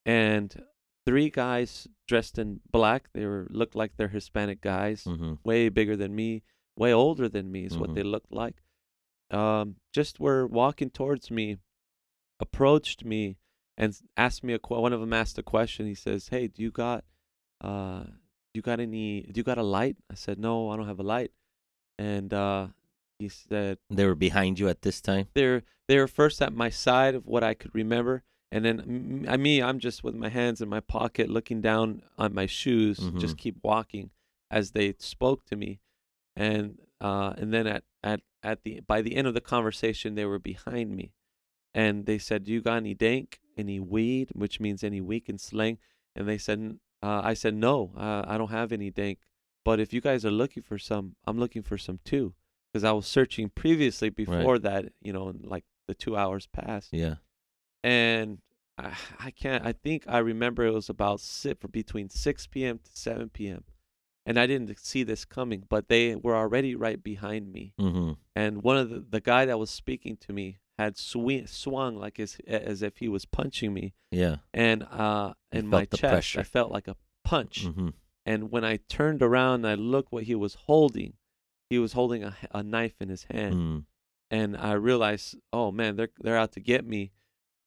And 0.06 0.64
three 1.06 1.30
guys 1.30 1.88
dressed 2.08 2.38
in 2.38 2.62
black. 2.72 3.10
They 3.14 3.26
were 3.26 3.48
looked 3.50 3.76
like 3.76 3.98
they're 3.98 4.08
Hispanic 4.08 4.62
guys, 4.62 5.04
Mhm. 5.04 5.40
way 5.44 5.68
bigger 5.70 5.96
than 5.98 6.16
me, 6.16 6.44
way 6.78 6.94
older 6.94 7.28
than 7.28 7.52
me 7.52 7.66
is 7.66 7.74
Mhm. 7.74 7.80
what 7.80 7.94
they 7.96 8.04
looked 8.04 8.32
like. 8.32 8.62
Um, 9.32 9.76
just 9.92 10.20
were 10.20 10.46
walking 10.48 10.90
towards 10.90 11.30
me, 11.32 11.58
approached 12.40 13.04
me, 13.04 13.38
and 13.78 13.98
asked 14.16 14.44
me 14.44 14.54
a 14.54 14.60
que- 14.60 14.78
one 14.80 14.94
of 14.94 15.00
them 15.00 15.14
asked 15.14 15.38
a 15.38 15.44
question. 15.44 15.86
He 15.86 15.96
says, 15.96 16.30
"Hey, 16.30 16.48
do 16.48 16.62
you 16.62 16.72
got 16.72 17.04
uh, 17.62 18.06
you 18.54 18.62
got 18.62 18.80
any? 18.80 19.24
Do 19.24 19.34
you 19.40 19.44
got 19.44 19.58
a 19.58 19.64
light?" 19.64 19.98
I 20.12 20.16
said, 20.16 20.40
"No, 20.40 20.70
I 20.70 20.78
don't 20.78 20.88
have 20.88 21.00
a 21.00 21.04
light." 21.04 21.32
And 21.98 22.32
uh, 22.34 22.68
he 23.18 23.30
said, 23.30 23.80
They 23.90 24.06
were 24.06 24.14
behind 24.16 24.60
you 24.60 24.70
at 24.70 24.84
this 24.84 25.02
time. 25.02 25.28
"They're 25.34 25.64
they 25.88 25.98
were 25.98 26.08
first 26.08 26.42
at 26.42 26.54
my 26.54 26.70
side 26.70 27.16
of 27.16 27.26
what 27.26 27.44
I 27.44 27.54
could 27.54 27.74
remember." 27.74 28.24
And 28.52 28.64
then 28.64 29.26
I 29.28 29.36
me, 29.38 29.62
I'm 29.62 29.80
just 29.80 30.04
with 30.04 30.16
my 30.16 30.30
hands 30.30 30.62
in 30.62 30.70
my 30.70 30.80
pocket, 30.80 31.30
looking 31.30 31.60
down 31.60 32.04
on 32.18 32.34
my 32.34 32.46
shoes, 32.46 32.98
just 33.18 33.36
Mhm. 33.36 33.40
keep 33.40 33.56
walking 33.64 34.12
as 34.50 34.72
they 34.72 34.94
spoke 35.00 35.44
to 35.48 35.56
me, 35.58 35.80
and 36.38 36.78
uh, 37.02 37.34
and 37.38 37.54
then 37.54 37.68
at 37.68 37.84
at 38.04 38.22
at 38.44 38.64
the 38.64 38.82
by 38.88 39.02
the 39.02 39.16
end 39.16 39.28
of 39.28 39.34
the 39.34 39.42
conversation, 39.42 40.16
they 40.16 40.26
were 40.26 40.40
behind 40.40 40.96
me, 40.96 41.14
and 41.74 42.06
they 42.06 42.18
said, 42.18 42.44
"Do 42.46 42.52
you 42.52 42.62
got 42.62 42.78
any 42.78 42.94
dank, 42.94 43.40
any 43.58 43.80
weed, 43.80 44.30
which 44.34 44.60
means 44.60 44.84
any 44.84 45.02
weak 45.02 45.28
in 45.30 45.38
slang?" 45.38 45.78
And 46.16 46.28
they 46.28 46.38
said, 46.38 46.80
uh, 47.04 47.22
"I 47.24 47.34
said 47.34 47.54
no, 47.56 47.92
uh, 47.98 48.24
I 48.28 48.38
don't 48.38 48.52
have 48.52 48.72
any 48.72 48.90
dank, 48.92 49.20
but 49.66 49.80
if 49.80 49.94
you 49.94 50.02
guys 50.02 50.26
are 50.26 50.32
looking 50.32 50.64
for 50.64 50.78
some, 50.78 51.16
I'm 51.26 51.38
looking 51.40 51.64
for 51.64 51.78
some 51.78 52.00
too." 52.04 52.34
Because 52.72 52.84
I 52.84 52.92
was 52.92 53.08
searching 53.08 53.50
previously 53.50 54.10
before 54.10 54.60
that, 54.60 54.92
you 55.02 55.14
know, 55.14 55.30
and 55.30 55.46
like 55.46 55.64
the 55.88 55.96
two 55.96 56.18
hours 56.18 56.48
passed 56.48 56.92
Yeah. 56.92 57.16
and 57.84 58.40
I, 58.78 58.94
I 59.20 59.32
can't. 59.32 59.66
I 59.66 59.72
think 59.72 60.04
I 60.08 60.18
remember 60.20 60.66
it 60.66 60.74
was 60.74 60.90
about 60.90 61.20
sit 61.22 61.60
for 61.60 61.68
between 61.70 62.10
6 62.10 62.48
p.m. 62.48 62.80
to 62.80 62.92
7 62.94 63.30
p.m. 63.30 63.64
And 64.28 64.38
I 64.38 64.46
didn't 64.46 64.78
see 64.80 65.04
this 65.04 65.24
coming, 65.26 65.64
but 65.70 65.88
they 65.88 66.16
were 66.16 66.36
already 66.36 66.76
right 66.76 67.02
behind 67.02 67.52
me. 67.52 67.74
Mm-hmm. 67.80 68.12
And 68.36 68.62
one 68.62 68.78
of 68.78 68.90
the 68.90 69.00
the 69.10 69.22
guy 69.22 69.46
that 69.46 69.58
was 69.58 69.70
speaking 69.70 70.18
to 70.26 70.34
me 70.34 70.58
had 70.78 70.98
swung 70.98 71.96
like 71.96 72.20
as 72.20 72.38
as 72.48 72.82
if 72.84 72.98
he 72.98 73.08
was 73.08 73.26
punching 73.26 73.74
me, 73.74 73.94
Yeah. 74.12 74.38
and 74.54 74.84
uh, 74.84 75.34
You 75.54 75.60
in 75.60 75.68
my 75.68 75.86
chest 75.86 76.02
pressure. 76.02 76.40
I 76.42 76.44
felt 76.44 76.72
like 76.72 76.88
a 76.88 76.96
punch. 77.24 77.66
Mm-hmm. 77.66 77.90
And 78.26 78.52
when 78.52 78.66
I 78.66 78.78
turned 78.90 79.22
around 79.24 79.66
and 79.66 79.68
I 79.68 79.76
looked 79.76 80.12
what 80.12 80.24
he 80.24 80.36
was 80.36 80.56
holding, 80.68 81.14
he 81.70 81.80
was 81.80 81.94
holding 81.94 82.24
a 82.52 82.62
knife 82.64 82.96
in 83.00 83.10
his 83.10 83.24
hand 83.24 83.56
Mm. 83.56 83.86
and 84.30 84.58
I 84.58 84.74
realized, 84.74 85.36
oh 85.54 85.72
man, 85.72 85.96
they're 85.96 86.10
they're 86.20 86.38
out 86.38 86.52
to 86.54 86.60
get 86.60 86.86
me. 86.86 87.12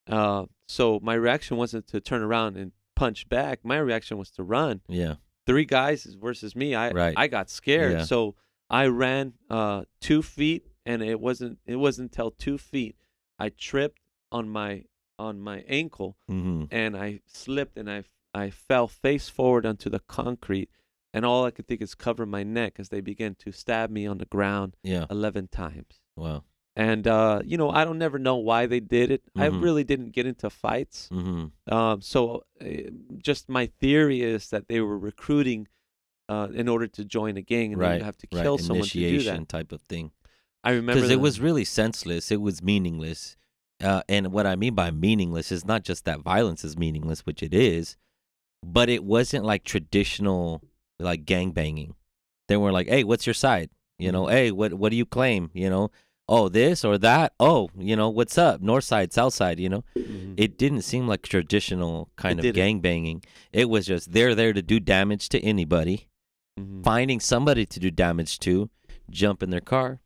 Uh, 0.07 0.45
so 0.69 1.01
my 1.03 1.15
reaction 1.15 1.57
wasn't 1.57 1.87
to 1.89 2.01
turn 2.01 2.23
around 2.23 2.57
and 2.57 2.73
punch 2.97 3.29
back. 3.29 3.65
My 3.65 3.79
reaction 3.79 4.19
was 4.19 4.31
to 4.33 4.43
run. 4.43 4.83
Yeah. 4.89 5.15
Three 5.51 5.65
guys 5.65 6.05
versus 6.21 6.55
me. 6.57 6.75
I 6.75 6.91
Right. 6.93 7.15
I 7.17 7.27
got 7.27 7.51
scared, 7.51 7.93
Yeah. 7.93 8.05
so 8.05 8.35
I 8.69 8.87
ran 8.87 9.35
uh, 9.49 9.85
two 10.01 10.23
feet, 10.23 10.67
and 10.87 11.03
it 11.03 11.21
wasn't 11.21 11.59
it 11.67 11.77
wasn't 11.77 12.11
until 12.13 12.31
two 12.31 12.57
feet 12.59 12.97
I 13.39 13.49
tripped 13.51 14.01
on 14.33 14.49
my 14.49 14.85
on 15.19 15.41
my 15.41 15.59
ankle, 15.69 16.17
Mm-hmm. 16.31 16.65
and 16.71 16.97
I 16.97 17.21
slipped, 17.27 17.77
and 17.77 17.91
I 17.91 18.05
I 18.33 18.51
fell 18.51 18.87
face 18.89 19.29
forward 19.29 19.67
onto 19.67 19.91
the 19.91 20.01
concrete, 20.01 20.71
and 21.13 21.25
all 21.25 21.45
I 21.45 21.51
could 21.51 21.67
think 21.67 21.83
is 21.83 21.95
cover 21.95 22.25
my 22.27 22.43
neck 22.45 22.77
as 22.79 22.89
they 22.91 23.01
began 23.01 23.35
to 23.41 23.51
stab 23.53 23.91
me 23.91 24.07
on 24.07 24.19
the 24.19 24.27
ground 24.27 24.77
Yeah. 24.83 25.07
eleven 25.11 25.49
times. 25.49 26.01
Wow. 26.17 26.45
And 26.77 27.07
uh, 27.07 27.43
you 27.45 27.57
know, 27.57 27.71
I 27.71 27.85
don't 27.85 27.99
never 27.99 28.19
know 28.19 28.37
why 28.37 28.67
they 28.67 28.81
did 28.81 29.11
it. 29.11 29.23
I 29.37 29.49
Mhm. 29.49 29.61
really 29.61 29.85
didn't 29.85 30.11
get 30.11 30.27
into 30.27 30.49
fights. 30.51 31.09
Mm-hmm. 31.13 31.73
Um, 31.73 32.01
so 32.01 32.45
uh, 32.61 32.67
just 33.19 33.49
my 33.49 33.67
theory 33.67 34.23
is 34.23 34.49
that 34.51 34.69
they 34.69 34.81
were 34.81 34.99
recruiting 34.99 35.69
uh, 36.29 36.49
in 36.55 36.69
order 36.69 36.87
to 36.87 37.05
join 37.05 37.37
a 37.37 37.43
gang, 37.43 37.73
and 37.73 37.83
then 37.83 37.89
Right. 37.91 37.99
you 37.99 38.05
have 38.05 38.17
to 38.19 38.29
Right. 38.33 38.43
kill 38.43 38.57
someone 38.59 38.87
to 38.87 39.01
do 39.01 39.23
that. 39.25 39.49
type 39.49 39.73
of 39.73 39.83
thing. 39.83 40.13
I 40.63 40.71
remember 40.71 41.01
Because 41.01 41.11
it 41.11 41.21
was 41.21 41.41
really 41.41 41.65
senseless. 41.65 42.31
It 42.31 42.41
was 42.41 42.63
meaningless. 42.63 43.37
Uh, 43.83 44.03
and 44.09 44.31
what 44.31 44.47
I 44.47 44.55
mean 44.57 44.75
by 44.75 44.91
meaningless 44.93 45.51
is 45.51 45.65
not 45.65 45.83
just 45.83 46.05
that 46.05 46.21
violence 46.21 46.63
is 46.65 46.77
meaningless, 46.79 47.27
which 47.27 47.43
it 47.43 47.53
is, 47.53 47.97
but 48.65 48.89
it 48.89 49.03
wasn't 49.03 49.45
like 49.45 49.65
traditional 49.65 50.63
like 51.01 51.25
gang 51.25 51.51
banging. 51.51 51.95
They 52.47 52.57
were 52.59 52.71
like, 52.73 52.89
"Hey, 52.89 53.03
what's 53.05 53.27
your 53.27 53.35
side? 53.35 53.71
You 53.99 54.13
know, 54.13 54.25
Mhm. 54.27 54.31
hey, 54.31 54.51
what 54.53 54.75
what 54.75 54.91
do 54.91 54.97
you 54.97 55.07
claim? 55.07 55.51
You 55.55 55.69
know, 55.71 55.91
oh 56.31 56.49
this 56.49 56.85
or 56.85 56.97
that. 56.99 57.35
Oh, 57.39 57.69
you 57.77 57.95
know, 57.97 58.09
what's 58.09 58.39
up? 58.39 58.63
North 58.63 58.85
side, 58.85 59.13
south 59.13 59.35
side. 59.35 59.61
You 59.61 59.69
know." 59.69 59.85
Mhm. 59.97 60.35
It 60.39 60.57
didn't 60.57 60.83
seem 60.83 61.07
like 61.07 61.23
traditional 61.23 62.09
kind 62.17 62.39
of 62.39 62.45
didn't. 62.45 62.57
gang 62.57 62.81
banging. 62.81 63.23
It 63.53 63.69
was 63.69 63.85
just 63.87 64.13
they're 64.13 64.35
there 64.35 64.55
to 64.55 64.63
do 64.63 64.81
damage 64.81 65.29
to 65.31 65.41
anybody 65.41 66.07
Mhm. 66.59 66.83
finding 66.85 67.21
somebody 67.21 67.67
to 67.67 67.79
do 67.81 67.91
damage 67.91 68.39
to, 68.41 68.71
jump 69.11 69.43
in 69.43 69.51
their 69.51 69.61
car, 69.61 70.01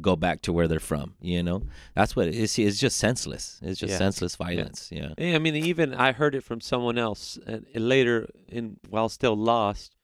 go 0.00 0.16
back 0.16 0.40
to 0.42 0.52
where 0.52 0.66
they're 0.68 0.80
from. 0.80 1.14
You 1.20 1.42
know, 1.42 1.62
that's 1.94 2.16
what 2.16 2.26
it 2.28 2.34
is. 2.34 2.58
It's 2.58 2.78
just 2.78 2.96
senseless. 2.96 3.58
It's 3.62 3.78
just 3.80 3.92
Yeah. 3.92 3.98
senseless 3.98 4.36
violence. 4.36 4.88
Yeah. 4.90 5.12
Yeah, 5.18 5.34
I 5.36 5.38
mean, 5.38 5.54
even 5.56 5.92
I 5.94 6.12
heard 6.12 6.34
it 6.34 6.42
from 6.44 6.60
someone 6.60 6.98
else, 6.98 7.38
and 7.46 7.66
later, 7.74 8.28
in 8.48 8.78
while 8.88 9.08
still 9.08 9.36
lost, 9.36 9.94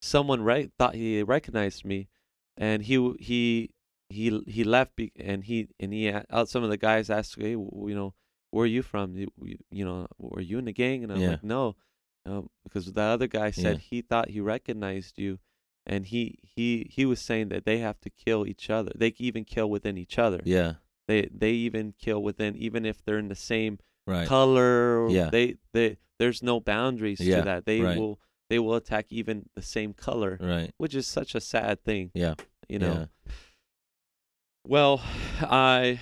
someone 0.00 0.42
right 0.42 0.70
thought 0.78 0.94
he 0.94 1.22
recognized 1.22 1.84
me, 1.84 2.08
and 2.56 2.82
he 2.84 2.94
he 3.18 3.70
he 4.12 4.40
he 4.46 4.64
left, 4.64 4.94
be, 4.96 5.12
and 5.18 5.44
he 5.44 5.68
and 5.80 5.92
he 5.92 6.08
uh, 6.10 6.44
some 6.46 6.62
of 6.62 6.70
the 6.70 6.76
guys 6.76 7.10
asked, 7.10 7.36
hey, 7.38 7.54
w- 7.54 7.88
you 7.88 7.94
know, 7.94 8.14
where 8.50 8.64
are 8.64 8.66
you 8.66 8.82
from? 8.82 9.16
You, 9.16 9.28
you, 9.70 9.84
know, 9.84 10.06
were 10.18 10.40
you 10.40 10.58
in 10.58 10.66
the 10.66 10.72
gang? 10.72 11.02
And 11.02 11.12
I'm 11.12 11.20
Yeah. 11.20 11.30
like, 11.30 11.42
no, 11.44 11.76
um, 12.26 12.50
because 12.64 12.92
the 12.92 13.00
other 13.02 13.26
guy 13.26 13.50
said 13.50 13.76
Yeah. 13.76 13.80
he 13.90 14.02
thought 14.02 14.30
he 14.30 14.40
recognized 14.40 15.18
you, 15.18 15.38
and 15.86 16.06
he 16.06 16.38
he 16.42 16.86
he 16.90 17.04
was 17.06 17.20
saying 17.20 17.48
that 17.48 17.64
they 17.64 17.78
have 17.78 17.98
to 18.00 18.10
kill 18.10 18.46
each 18.46 18.70
other. 18.70 18.92
They 18.94 19.14
even 19.18 19.44
kill 19.44 19.68
within 19.70 19.96
each 19.98 20.18
other. 20.18 20.40
Yeah. 20.44 20.74
They 21.08 21.28
they 21.34 21.52
even 21.52 21.94
kill 21.98 22.22
within, 22.22 22.56
even 22.56 22.84
if 22.86 23.02
they're 23.04 23.18
in 23.18 23.28
the 23.28 23.34
same 23.34 23.78
Right. 24.06 24.26
color. 24.28 25.08
Yeah. 25.10 25.30
They 25.30 25.56
they 25.72 25.96
there's 26.18 26.42
no 26.42 26.60
boundaries 26.60 27.20
Yeah, 27.20 27.38
to 27.38 27.42
that. 27.42 27.64
They 27.66 27.80
right. 27.80 27.98
will 27.98 28.20
they 28.50 28.58
will 28.58 28.74
attack 28.74 29.06
even 29.10 29.48
the 29.54 29.62
same 29.62 29.94
color, 29.94 30.38
Right. 30.40 30.70
which 30.76 30.94
is 30.94 31.06
such 31.06 31.34
a 31.34 31.40
sad 31.40 31.82
thing. 31.84 32.10
Yeah. 32.14 32.34
You 32.68 32.78
know. 32.78 33.08
Well, 34.66 35.02
I 35.40 36.00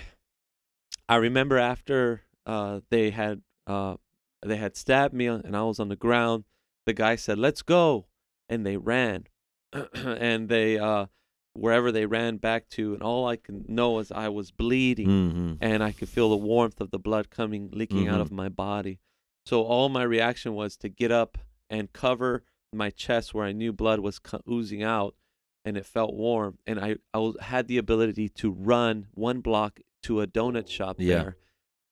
I 1.08 1.16
remember 1.16 1.58
after 1.58 2.22
uh 2.46 2.80
they 2.90 3.10
had 3.10 3.42
uh 3.66 3.96
they 4.44 4.56
had 4.56 4.76
stabbed 4.76 5.14
me 5.14 5.26
and 5.26 5.56
I 5.56 5.62
was 5.62 5.80
on 5.80 5.88
the 5.88 5.96
ground, 5.96 6.44
the 6.86 6.92
guy 6.92 7.16
said, 7.16 7.38
"Let's 7.38 7.62
go." 7.62 8.06
And 8.48 8.66
they 8.66 8.76
ran. 8.76 9.26
and 9.94 10.48
they 10.48 10.78
uh 10.78 11.06
wherever 11.54 11.90
they 11.92 12.06
ran 12.06 12.36
back 12.36 12.68
to 12.70 12.94
and 12.94 13.02
all 13.02 13.26
I 13.26 13.36
can 13.36 13.64
know 13.68 13.98
is 13.98 14.12
I 14.12 14.28
was 14.28 14.50
bleeding 14.52 15.08
Mm-hmm. 15.08 15.52
and 15.60 15.82
I 15.82 15.92
could 15.92 16.08
feel 16.08 16.30
the 16.30 16.36
warmth 16.36 16.80
of 16.80 16.90
the 16.90 16.98
blood 16.98 17.28
coming 17.30 17.70
leaking 17.72 18.06
out 18.08 18.18
Mhm. 18.18 18.22
of 18.22 18.30
my 18.32 18.48
body. 18.48 19.00
So 19.46 19.62
all 19.62 19.88
my 19.88 20.02
reaction 20.04 20.54
was 20.54 20.76
to 20.78 20.88
get 20.88 21.10
up 21.10 21.38
and 21.68 21.92
cover 21.92 22.44
my 22.72 22.90
chest 22.90 23.34
where 23.34 23.44
I 23.46 23.52
knew 23.52 23.72
blood 23.72 23.98
was 24.00 24.18
co- 24.20 24.42
oozing 24.48 24.82
out, 24.82 25.16
and 25.64 25.76
it 25.76 25.86
felt 25.86 26.14
warm. 26.14 26.58
And 26.66 26.78
I 26.80 26.96
I 27.14 27.18
was, 27.18 27.36
had 27.40 27.68
the 27.68 27.78
ability 27.78 28.28
to 28.30 28.50
run 28.50 29.06
one 29.14 29.40
block 29.40 29.80
to 30.04 30.20
a 30.20 30.26
donut 30.26 30.68
shop 30.68 30.96
Yeah. 30.98 31.14
there, 31.16 31.36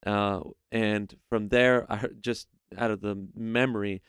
uh, 0.06 0.40
and 0.72 1.14
from 1.28 1.48
there 1.48 1.90
I 1.92 2.08
just 2.20 2.48
out 2.76 2.90
of 2.90 3.00
the 3.00 3.26
memory. 3.34 4.02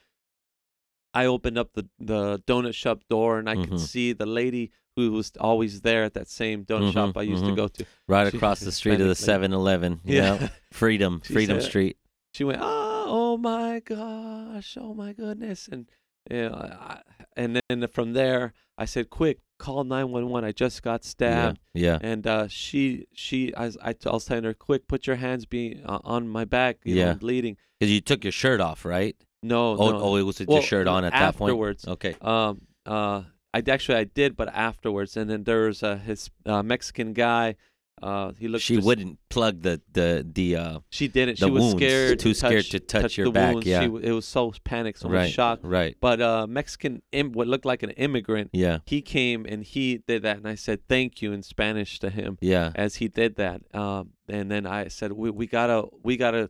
I 1.13 1.25
opened 1.25 1.57
up 1.57 1.73
the, 1.73 1.87
the 1.99 2.39
donut 2.45 2.75
shop 2.75 3.01
door 3.09 3.39
and 3.39 3.49
I 3.49 3.55
could 3.55 3.71
Mhm. 3.71 3.79
see 3.79 4.13
the 4.13 4.27
lady 4.27 4.71
who 4.95 5.11
was 5.11 5.31
always 5.39 5.81
there 5.81 6.03
at 6.03 6.13
that 6.13 6.27
same 6.27 6.65
donut 6.65 6.89
Mhm, 6.91 6.93
shop 6.93 7.17
I 7.17 7.23
used 7.23 7.43
to 7.45 7.51
mhm. 7.51 7.55
go 7.55 7.67
to. 7.67 7.85
Right 8.07 8.29
She- 8.29 8.37
across 8.37 8.59
the 8.59 8.71
street 8.79 9.01
of 9.01 9.07
the 9.07 9.15
Hispanic 9.15 9.49
7-Eleven. 9.49 10.01
You 10.05 10.21
know, 10.21 10.49
Freedom, 10.71 11.21
She 11.25 11.33
Freedom 11.33 11.59
said- 11.61 11.69
Street. 11.69 11.97
she 12.35 12.43
went, 12.43 12.59
oh, 12.61 13.05
oh 13.07 13.37
my 13.37 13.79
gosh, 13.79 14.77
oh 14.79 14.93
my 14.93 15.13
goodness, 15.13 15.67
and 15.67 15.89
you 16.29 16.49
know, 16.49 16.53
I, 16.53 17.01
and 17.35 17.59
then 17.69 17.87
from 17.87 18.13
there, 18.13 18.53
I 18.77 18.85
said, 18.85 19.09
quick, 19.09 19.39
call 19.59 19.83
nine 19.83 20.09
one 20.09 20.29
one. 20.29 20.43
I 20.43 20.51
just 20.51 20.81
got 20.81 21.03
stabbed, 21.03 21.59
Yeah. 21.75 21.99
and 22.01 22.25
uh, 22.25 22.47
she, 22.47 23.05
she, 23.13 23.53
I, 23.53 23.65
was- 23.65 23.77
I, 23.83 23.89
I 24.05 24.11
was 24.11 24.25
telling 24.25 24.43
her, 24.45 24.53
quick, 24.55 24.87
put 24.87 25.05
your 25.05 25.17
hands 25.17 25.45
be 25.45 25.81
uh, 25.85 25.99
on 26.03 26.27
my 26.27 26.45
back, 26.45 26.77
you 26.83 26.95
know, 26.95 27.01
Yeah. 27.01 27.11
I'm 27.11 27.17
bleeding. 27.19 27.57
Because 27.79 27.91
you 27.91 28.01
took 28.01 28.23
your 28.23 28.31
shirt 28.31 28.59
off, 28.61 28.83
right? 28.85 29.15
No, 29.43 29.77
Oh, 29.77 29.91
no. 29.91 30.01
oh, 30.01 30.15
it 30.15 30.23
was 30.23 30.39
Well, 30.39 30.57
your 30.57 30.63
shirt 30.63 30.87
on 30.87 31.03
at 31.05 31.13
that 31.13 31.35
point. 31.37 31.51
afterwards. 31.51 31.87
Okay. 31.87 32.15
Um, 32.21 32.61
uh, 32.85 33.23
I 33.53 33.63
actually 33.67 33.97
I 33.99 34.03
did, 34.05 34.35
but 34.35 34.47
afterwards, 34.49 35.15
and 35.17 35.29
then 35.29 35.43
there 35.43 35.67
was 35.67 35.81
a 35.83 35.97
his 35.97 36.29
uh, 36.45 36.61
Mexican 36.63 37.13
guy. 37.13 37.55
Uh, 38.01 38.31
he 38.39 38.47
looked. 38.47 38.63
She 38.63 38.75
just- 38.75 38.85
wouldn't 38.87 39.19
plug 39.29 39.61
the 39.61 39.81
the 39.91 40.25
the 40.33 40.55
uh 40.55 40.79
She 40.89 41.07
didn't. 41.07 41.37
she 41.37 41.49
was 41.49 41.61
wounds, 41.61 41.75
scared. 41.77 42.19
too 42.19 42.33
scared 42.33 42.65
to 42.65 42.79
touch 42.79 43.17
your 43.17 43.25
the 43.27 43.31
back, 43.31 43.53
wounds. 43.55 43.67
yeah. 43.67 43.81
She, 43.81 43.85
it 43.87 44.11
was 44.11 44.25
so 44.25 44.53
panicked, 44.63 44.99
so 44.99 45.07
much 45.09 45.15
right 45.15 45.31
shock. 45.31 45.59
right 45.63 45.95
But 45.99 46.21
uh, 46.21 46.47
Mexican, 46.47 47.01
Im- 47.11 47.31
what 47.33 47.47
looked 47.47 47.65
like 47.65 47.83
an 47.83 47.91
immigrant, 47.91 48.49
yeah 48.53 48.79
he 48.85 49.01
came 49.01 49.45
and 49.45 49.63
he 49.63 49.97
did 50.07 50.23
that, 50.23 50.37
and 50.37 50.47
I 50.47 50.55
said 50.55 50.87
thank 50.87 51.21
you 51.21 51.33
in 51.33 51.43
Spanish 51.43 51.99
to 51.99 52.09
him 52.09 52.37
yeah 52.41 52.71
as 52.75 52.95
he 52.95 53.07
did 53.07 53.35
that. 53.35 53.61
Um, 53.75 54.11
and 54.27 54.49
then 54.51 54.65
I 54.65 54.87
said 54.87 55.11
we 55.13 55.29
we 55.29 55.45
gotta 55.47 55.87
we 56.03 56.15
gotta 56.17 56.49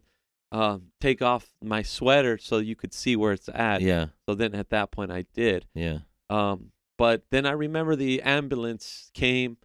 um 0.51 0.87
take 0.99 1.21
off 1.21 1.53
my 1.61 1.81
sweater 1.83 2.37
so 2.37 2.57
you 2.57 2.75
could 2.75 2.93
see 2.93 3.15
where 3.15 3.33
it's 3.33 3.49
at. 3.53 3.81
yeah 3.81 4.07
So 4.27 4.35
then 4.35 4.55
at 4.55 4.69
that 4.69 4.91
point 4.91 5.11
I 5.11 5.25
did. 5.33 5.65
yeah 5.75 5.99
Um, 6.29 6.71
but 6.97 7.23
then 7.31 7.45
I 7.45 7.51
remember 7.51 7.95
the 7.95 8.21
ambulance 8.23 9.09
came, 9.13 9.57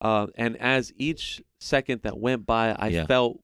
uh, 0.00 0.26
and 0.36 0.56
as 0.58 0.92
each 0.96 1.42
second 1.60 2.02
that 2.02 2.18
went 2.18 2.46
by, 2.46 2.72
I 2.78 2.88
Yeah. 2.88 3.06
felt, 3.06 3.40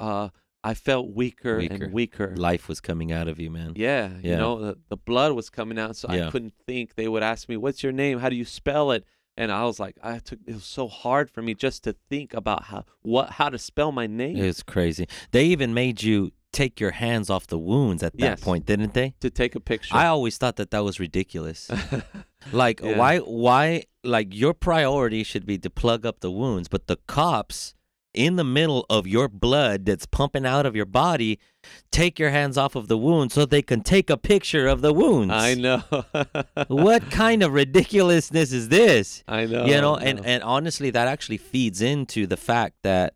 uh, 0.00 0.28
I 0.64 0.74
felt 0.74 1.10
weaker, 1.10 1.58
Weaker. 1.58 1.84
and 1.84 1.92
weaker. 1.92 2.36
life 2.36 2.68
was 2.68 2.80
coming 2.80 3.12
out 3.12 3.28
of 3.28 3.38
you 3.38 3.50
man 3.50 3.74
Yeah, 3.76 4.10
you 4.22 4.36
know, 4.36 4.58
the, 4.58 4.78
the 4.88 4.96
blood 4.96 5.32
was 5.32 5.50
coming 5.50 5.78
out, 5.78 5.96
so 5.96 6.12
Yeah. 6.12 6.28
I 6.28 6.30
couldn't 6.30 6.54
think. 6.66 6.94
They 6.96 7.08
would 7.08 7.22
ask 7.22 7.48
me, 7.48 7.56
"What's 7.56 7.82
your 7.82 7.92
name? 7.92 8.18
How 8.18 8.28
do 8.28 8.36
you 8.36 8.44
spell 8.44 8.90
it?" 8.90 9.04
And 9.36 9.52
I 9.52 9.64
was 9.64 9.78
like, 9.78 9.96
I 10.02 10.18
took. 10.18 10.40
It 10.46 10.54
was 10.54 10.64
so 10.64 10.88
hard 10.88 11.30
for 11.30 11.42
me 11.42 11.54
just 11.54 11.84
to 11.84 11.94
think 12.10 12.34
about 12.34 12.64
how 12.64 12.84
what 13.02 13.30
how 13.30 13.48
to 13.50 13.58
spell 13.58 13.92
my 13.92 14.08
name. 14.08 14.36
It's 14.36 14.64
crazy. 14.64 15.06
They 15.30 15.44
even 15.46 15.72
made 15.74 16.02
you 16.02 16.32
take 16.52 16.80
your 16.80 16.92
hands 16.92 17.28
off 17.30 17.46
the 17.46 17.58
wounds 17.58 18.02
at 18.02 18.12
that 18.14 18.20
Yes. 18.20 18.40
point, 18.40 18.64
didn't 18.66 18.94
they? 18.94 19.14
to 19.20 19.30
take 19.30 19.54
a 19.54 19.60
picture. 19.60 19.94
I 19.94 20.06
always 20.06 20.38
thought 20.38 20.56
that 20.56 20.70
that 20.70 20.80
was 20.84 20.98
ridiculous. 21.00 21.70
Like 22.52 22.80
Yeah. 22.80 22.96
why 22.96 23.18
why 23.18 23.84
like 24.04 24.28
your 24.34 24.54
priority 24.54 25.22
should 25.24 25.44
be 25.44 25.58
to 25.58 25.68
plug 25.68 26.06
up 26.06 26.20
the 26.20 26.30
wounds, 26.30 26.68
but 26.68 26.86
the 26.86 26.96
cops 27.08 27.74
in 28.14 28.36
the 28.36 28.44
middle 28.44 28.86
of 28.88 29.06
your 29.06 29.28
blood 29.28 29.84
that's 29.84 30.06
pumping 30.06 30.46
out 30.46 30.64
of 30.64 30.74
your 30.74 30.86
body 30.86 31.38
take 31.90 32.18
your 32.18 32.30
hands 32.30 32.56
off 32.56 32.74
of 32.74 32.88
the 32.88 32.96
wound 32.96 33.30
so 33.32 33.44
they 33.44 33.60
can 33.60 33.82
take 33.82 34.08
a 34.08 34.16
picture 34.16 34.66
of 34.66 34.80
the 34.80 34.92
wounds. 34.94 35.34
I 35.34 35.54
know. 35.54 35.82
what 36.68 37.10
kind 37.10 37.42
of 37.42 37.52
ridiculousness 37.52 38.52
is 38.52 38.68
this? 38.70 39.22
I 39.28 39.44
know. 39.46 39.66
you 39.66 39.78
know, 39.80 39.94
I 39.96 40.04
and 40.04 40.24
and 40.24 40.42
honestly 40.42 40.90
that 40.90 41.08
actually 41.08 41.38
feeds 41.38 41.82
into 41.82 42.26
the 42.26 42.36
fact 42.38 42.76
that 42.82 43.14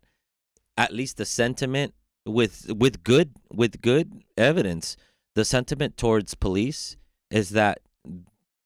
at 0.77 0.93
least 0.93 1.17
the 1.17 1.25
sentiment 1.25 1.93
with 2.25 2.71
with 2.73 3.03
good 3.03 3.31
with 3.51 3.81
good 3.81 4.23
evidence, 4.37 4.97
the 5.35 5.45
sentiment 5.45 5.97
towards 5.97 6.35
police 6.35 6.97
is 7.29 7.51
that 7.51 7.79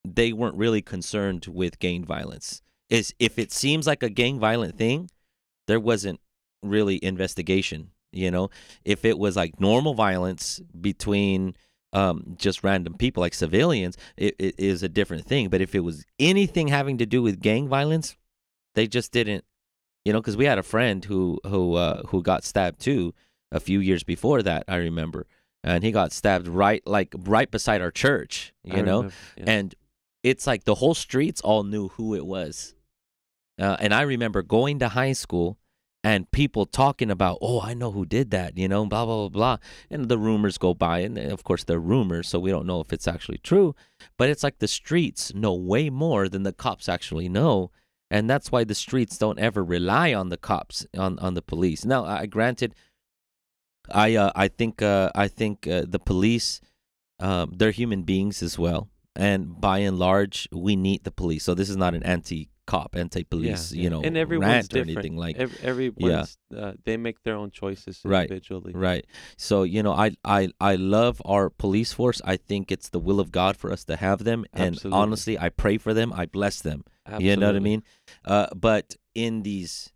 they 0.04 0.32
weren't 0.34 0.56
really 0.56 0.82
concerned 0.82 1.48
with 1.48 1.80
gang 1.80 2.04
violence. 2.04 2.62
Is 2.90 3.14
if 3.20 3.38
it 3.38 3.52
seems 3.52 3.88
like 3.88 4.04
a 4.04 4.10
gang 4.10 4.40
violent 4.40 4.78
thing, 4.78 5.10
there 5.68 5.80
wasn't 5.80 6.20
really 6.64 7.04
investigation. 7.04 7.92
You 8.12 8.32
know, 8.32 8.50
if 8.86 9.04
it 9.04 9.20
was 9.20 9.36
like 9.36 9.60
normal 9.60 9.94
violence 9.94 10.62
between 10.80 11.56
um, 11.94 12.36
just 12.38 12.64
random 12.64 12.96
people 12.96 13.22
like 13.22 13.34
civilians, 13.34 13.98
it, 14.16 14.36
it 14.40 14.56
is 14.58 14.82
a 14.84 14.90
different 14.90 15.26
thing. 15.26 15.50
But 15.50 15.62
if 15.62 15.76
it 15.76 15.82
was 15.82 16.06
anything 16.18 16.70
having 16.70 16.98
to 17.00 17.06
do 17.06 17.22
with 17.22 17.42
gang 17.42 17.68
violence, 17.68 18.16
they 18.76 18.88
just 18.88 19.12
didn't. 19.12 19.44
You 20.06 20.14
know, 20.14 20.22
because 20.22 20.38
we 20.38 20.46
had 20.46 20.58
a 20.58 20.64
friend 20.64 21.04
who 21.04 21.40
who 21.46 21.74
uh, 21.74 22.04
who 22.08 22.24
got 22.24 22.46
stabbed 22.46 22.80
too 22.80 23.14
a 23.52 23.60
few 23.60 23.80
years 23.80 24.04
before 24.04 24.42
that. 24.44 24.64
I 24.68 24.76
remember, 24.78 25.28
and 25.64 25.84
he 25.84 25.92
got 25.92 26.12
stabbed 26.12 26.48
right 26.48 26.82
like 26.86 27.14
right 27.18 27.50
beside 27.50 27.82
our 27.82 27.92
church. 27.92 28.54
You 28.64 28.80
I 28.80 28.82
know, 28.82 28.98
remember, 28.98 29.16
yeah. 29.38 29.44
and 29.48 29.76
it's 30.24 30.48
like 30.48 30.66
the 30.66 30.76
whole 30.76 30.96
streets 30.96 31.42
all 31.42 31.64
knew 31.64 31.90
who 31.90 32.16
it 32.16 32.26
was. 32.26 32.76
Uh, 33.60 33.78
and 33.80 33.94
I 33.94 34.02
remember 34.02 34.42
going 34.44 34.80
to 34.80 34.90
high 34.90 35.14
school 35.14 35.58
and 36.04 36.30
people 36.32 36.66
talking 36.66 37.10
about, 37.10 37.40
oh, 37.42 37.60
I 37.62 37.74
know 37.74 37.92
who 37.92 38.06
did 38.06 38.32
that, 38.32 38.58
you 38.58 38.68
know, 38.68 38.86
blah, 38.86 39.06
blah, 39.06 39.28
blah, 39.28 39.30
blah. 39.30 39.58
And 39.90 40.08
the 40.08 40.18
rumors 40.18 40.58
go 40.58 40.74
by. 40.74 41.00
And 41.00 41.18
of 41.18 41.44
course, 41.44 41.64
they're 41.64 41.80
rumors, 41.80 42.28
so 42.28 42.40
we 42.40 42.52
don't 42.52 42.68
know 42.68 42.82
if 42.82 42.94
it's 42.94 43.08
actually 43.08 43.40
true. 43.40 43.76
But 44.18 44.30
it's 44.30 44.44
like 44.44 44.60
the 44.60 44.68
streets 44.68 45.34
know 45.34 45.54
way 45.54 45.90
more 45.90 46.30
than 46.30 46.44
the 46.44 46.54
cops 46.54 46.88
actually 46.88 47.30
know. 47.30 47.72
And 48.10 48.30
that's 48.30 48.52
why 48.52 48.64
the 48.64 48.76
streets 48.76 49.18
don't 49.18 49.40
ever 49.40 49.64
rely 49.64 50.14
on 50.14 50.30
the 50.30 50.38
cops, 50.38 50.86
on, 50.98 51.20
on 51.20 51.34
the 51.34 51.42
police. 51.42 51.84
Now, 51.84 52.06
I 52.06 52.26
granted, 52.26 52.76
I 53.92 54.16
uh, 54.16 54.32
I 54.36 54.48
think 54.48 54.82
uh, 54.82 55.12
I 55.16 55.28
think 55.28 55.68
uh, 55.68 55.86
the 55.88 56.00
police, 56.00 56.62
um, 57.20 57.54
they're 57.56 57.72
human 57.72 58.04
beings 58.04 58.44
as 58.44 58.58
well 58.58 58.90
and 59.18 59.60
by 59.60 59.80
and 59.80 59.98
large, 59.98 60.48
we 60.52 60.76
need 60.76 61.04
the 61.04 61.12
police. 61.12 61.44
So 61.44 61.56
this 61.56 61.70
is 61.70 61.76
not 61.76 61.96
an 61.96 62.04
anti-cop, 62.04 62.96
anti-police, 62.96 63.74
Yeah, 63.74 63.84
you 63.84 63.90
know, 63.90 64.02
and 64.04 64.16
everyone's 64.16 64.48
rant 64.48 64.76
or 64.76 64.80
anything 64.80 65.18
like. 65.18 65.38
Every, 65.38 65.58
everyone's, 65.64 66.38
uh, 66.56 66.74
they 66.86 66.98
make 66.98 67.24
their 67.24 67.36
own 67.36 67.50
choices 67.50 68.00
Right, 68.06 68.30
individually. 68.30 68.74
Right. 68.76 69.06
So 69.36 69.64
you 69.64 69.82
know, 69.82 69.94
I 69.94 70.12
I 70.24 70.50
I 70.62 70.76
love 70.76 71.20
our 71.26 71.50
police 71.50 71.94
force. 71.94 72.22
I 72.24 72.38
think 72.38 72.72
it's 72.72 72.90
the 72.90 73.00
will 73.00 73.20
of 73.20 73.32
God 73.32 73.58
for 73.58 73.72
us 73.72 73.84
to 73.86 73.96
have 73.96 74.24
them, 74.24 74.46
and 74.54 74.76
Absolutely. 74.76 75.00
honestly, 75.00 75.40
I 75.40 75.50
pray 75.50 75.78
for 75.80 75.94
them. 75.96 76.14
I 76.14 76.28
bless 76.28 76.62
them. 76.62 76.84
Absolutely. 77.06 77.30
You 77.30 77.36
know 77.38 77.48
what 77.48 77.56
I 77.56 77.60
mean? 77.60 77.84
Uh, 78.24 78.48
but 78.56 78.96
in 79.16 79.42
these 79.42 79.92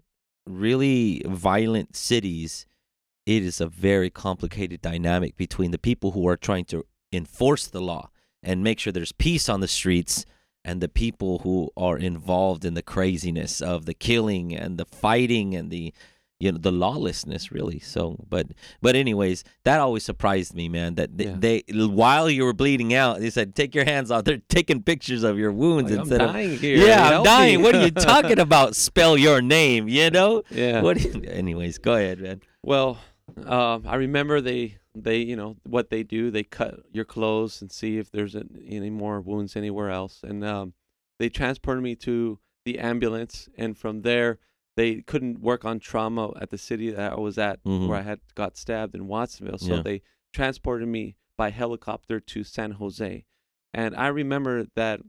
really 0.47 1.21
violent 1.27 1.95
cities, 1.95 2.65
it 3.25 3.43
is 3.43 3.61
a 3.61 3.67
very 3.67 4.09
complicated 4.09 4.81
dynamic 4.81 5.37
between 5.37 5.71
the 5.71 5.77
people 5.77 6.11
who 6.11 6.27
are 6.27 6.37
trying 6.37 6.65
to 6.65 6.85
enforce 7.13 7.67
the 7.67 7.81
law 7.81 8.09
and 8.43 8.63
make 8.63 8.79
sure 8.79 8.91
there's 8.93 9.11
peace 9.11 9.47
on 9.49 9.59
the 9.59 9.67
streets 9.67 10.25
and 10.63 10.79
the 10.81 10.89
people 10.89 11.39
who 11.39 11.69
are 11.75 11.97
involved 11.97 12.65
in 12.65 12.73
the 12.73 12.81
craziness 12.81 13.61
of 13.61 13.85
the 13.85 13.93
killing 13.93 14.55
and 14.55 14.77
the 14.77 14.85
fighting 14.85 15.55
and 15.55 15.69
the 15.71 15.93
you 16.39 16.51
know 16.51 16.57
the 16.57 16.71
lawlessness 16.71 17.51
really 17.51 17.77
so 17.77 18.17
but 18.27 18.47
but 18.81 18.95
anyways 18.95 19.43
that 19.63 19.79
always 19.79 20.03
surprised 20.03 20.55
me 20.55 20.67
man 20.67 20.95
that 20.95 21.15
they, 21.15 21.25
Yeah. 21.25 21.35
they 21.37 21.63
while 21.85 22.31
you 22.31 22.43
were 22.45 22.53
bleeding 22.53 22.95
out 22.95 23.19
they 23.19 23.29
said 23.29 23.53
take 23.53 23.75
your 23.75 23.85
hands 23.85 24.09
off 24.09 24.23
they're 24.23 24.41
taking 24.49 24.81
pictures 24.81 25.21
of 25.21 25.37
your 25.37 25.51
wounds 25.51 25.91
Like, 25.91 25.99
I'm 25.99 26.01
instead 26.11 26.21
of 26.21 26.59
here. 26.59 26.77
yeah, 26.77 27.05
I'm 27.05 27.11
help 27.11 27.25
dying. 27.25 27.57
me. 27.59 27.63
What 27.63 27.75
are 27.75 27.83
you 27.85 27.91
talking 28.13 28.39
about? 28.39 28.75
Spell 28.75 29.17
your 29.17 29.39
name, 29.43 29.87
you 29.87 30.09
know? 30.09 30.41
yeah. 30.49 30.81
What? 30.81 30.97
Anyways, 31.27 31.77
go 31.77 31.93
ahead, 31.93 32.19
man. 32.19 32.41
Well, 32.63 32.97
um, 33.45 33.83
I 33.87 33.95
remember 33.95 34.41
they 34.41 34.77
they 34.95 35.17
you 35.19 35.35
know 35.35 35.57
what 35.63 35.89
they 35.89 36.03
do. 36.03 36.31
They 36.31 36.43
cut 36.43 36.81
your 36.91 37.05
clothes 37.05 37.61
and 37.61 37.71
see 37.71 37.97
if 37.97 38.11
there's 38.11 38.35
any 38.35 38.89
more 38.89 39.21
wounds 39.21 39.55
anywhere 39.55 39.89
else, 39.89 40.21
and 40.23 40.43
um, 40.43 40.73
they 41.19 41.29
transported 41.29 41.83
me 41.83 41.95
to 41.97 42.39
the 42.65 42.79
ambulance, 42.79 43.49
and 43.57 43.77
from 43.77 44.01
there 44.01 44.39
they 44.77 45.01
couldn't 45.01 45.41
work 45.41 45.65
on 45.65 45.79
trauma 45.79 46.31
at 46.39 46.49
the 46.49 46.57
city 46.57 46.89
that 46.91 47.13
I 47.13 47.19
was 47.19 47.37
at 47.37 47.63
Mhm. 47.63 47.87
where 47.87 47.97
I 47.97 48.03
had 48.03 48.19
got 48.35 48.55
stabbed 48.57 48.95
in 48.95 49.07
Watsonville, 49.07 49.57
so 49.57 49.75
Yeah. 49.75 49.81
they 49.81 50.01
transported 50.33 50.87
me 50.87 51.17
by 51.37 51.49
helicopter 51.49 52.19
to 52.19 52.43
San 52.43 52.71
Jose, 52.71 53.25
and 53.73 53.95
I 53.95 54.07
remember 54.07 54.67
that 54.75 55.01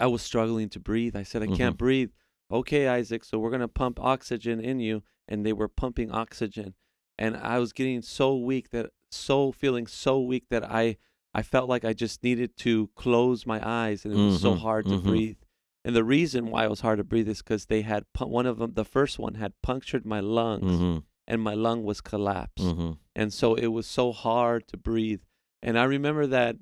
I 0.00 0.06
was 0.06 0.22
struggling 0.22 0.68
to 0.70 0.80
breathe. 0.80 1.16
I 1.16 1.22
said 1.24 1.42
I 1.42 1.46
can't 1.48 1.74
Mhm. 1.74 1.78
breathe. 1.78 2.10
Okay, 2.50 2.86
Isaac, 2.88 3.24
so 3.24 3.38
we're 3.38 3.50
gonna 3.50 3.68
pump 3.68 3.98
oxygen 4.00 4.60
in 4.60 4.80
you, 4.80 5.02
and 5.26 5.44
they 5.44 5.52
were 5.52 5.68
pumping 5.68 6.10
oxygen 6.10 6.74
and 7.18 7.36
I 7.36 7.58
was 7.58 7.72
getting 7.72 8.02
so 8.02 8.36
weak 8.36 8.70
that 8.70 8.90
so 9.10 9.52
feeling 9.52 9.86
so 9.86 10.20
weak 10.20 10.44
that 10.50 10.64
I 10.64 10.96
I 11.34 11.42
felt 11.42 11.68
like 11.68 11.84
I 11.84 11.92
just 11.92 12.22
needed 12.22 12.56
to 12.58 12.88
close 12.94 13.46
my 13.46 13.60
eyes 13.66 14.04
and 14.04 14.14
it 14.14 14.16
was 14.16 14.40
so 14.40 14.54
Mhm, 14.54 14.60
hard 14.60 14.86
to 14.88 14.96
mhm. 14.96 15.02
breathe. 15.02 15.36
And 15.84 15.94
the 15.94 16.04
reason 16.04 16.50
why 16.50 16.64
it 16.64 16.70
was 16.70 16.80
hard 16.80 16.98
to 16.98 17.04
breathe 17.04 17.28
is 17.28 17.38
because 17.42 17.66
they 17.66 17.82
had 17.82 18.04
one 18.18 18.46
of 18.46 18.58
them, 18.58 18.72
the 18.74 18.84
first 18.84 19.18
one 19.18 19.34
had 19.34 19.52
punctured 19.62 20.04
my 20.04 20.20
lungs 20.20 20.64
Mm-hmm. 20.64 20.98
and 21.26 21.42
my 21.42 21.54
lung 21.54 21.84
was 21.84 22.00
collapsed, 22.00 22.64
Mm-hmm. 22.66 22.92
and 23.14 23.32
so 23.32 23.54
it 23.54 23.68
was 23.68 23.86
so 23.86 24.12
hard 24.12 24.66
to 24.68 24.76
breathe. 24.76 25.20
And 25.62 25.78
I 25.78 25.84
remember 25.84 26.26
that, 26.28 26.56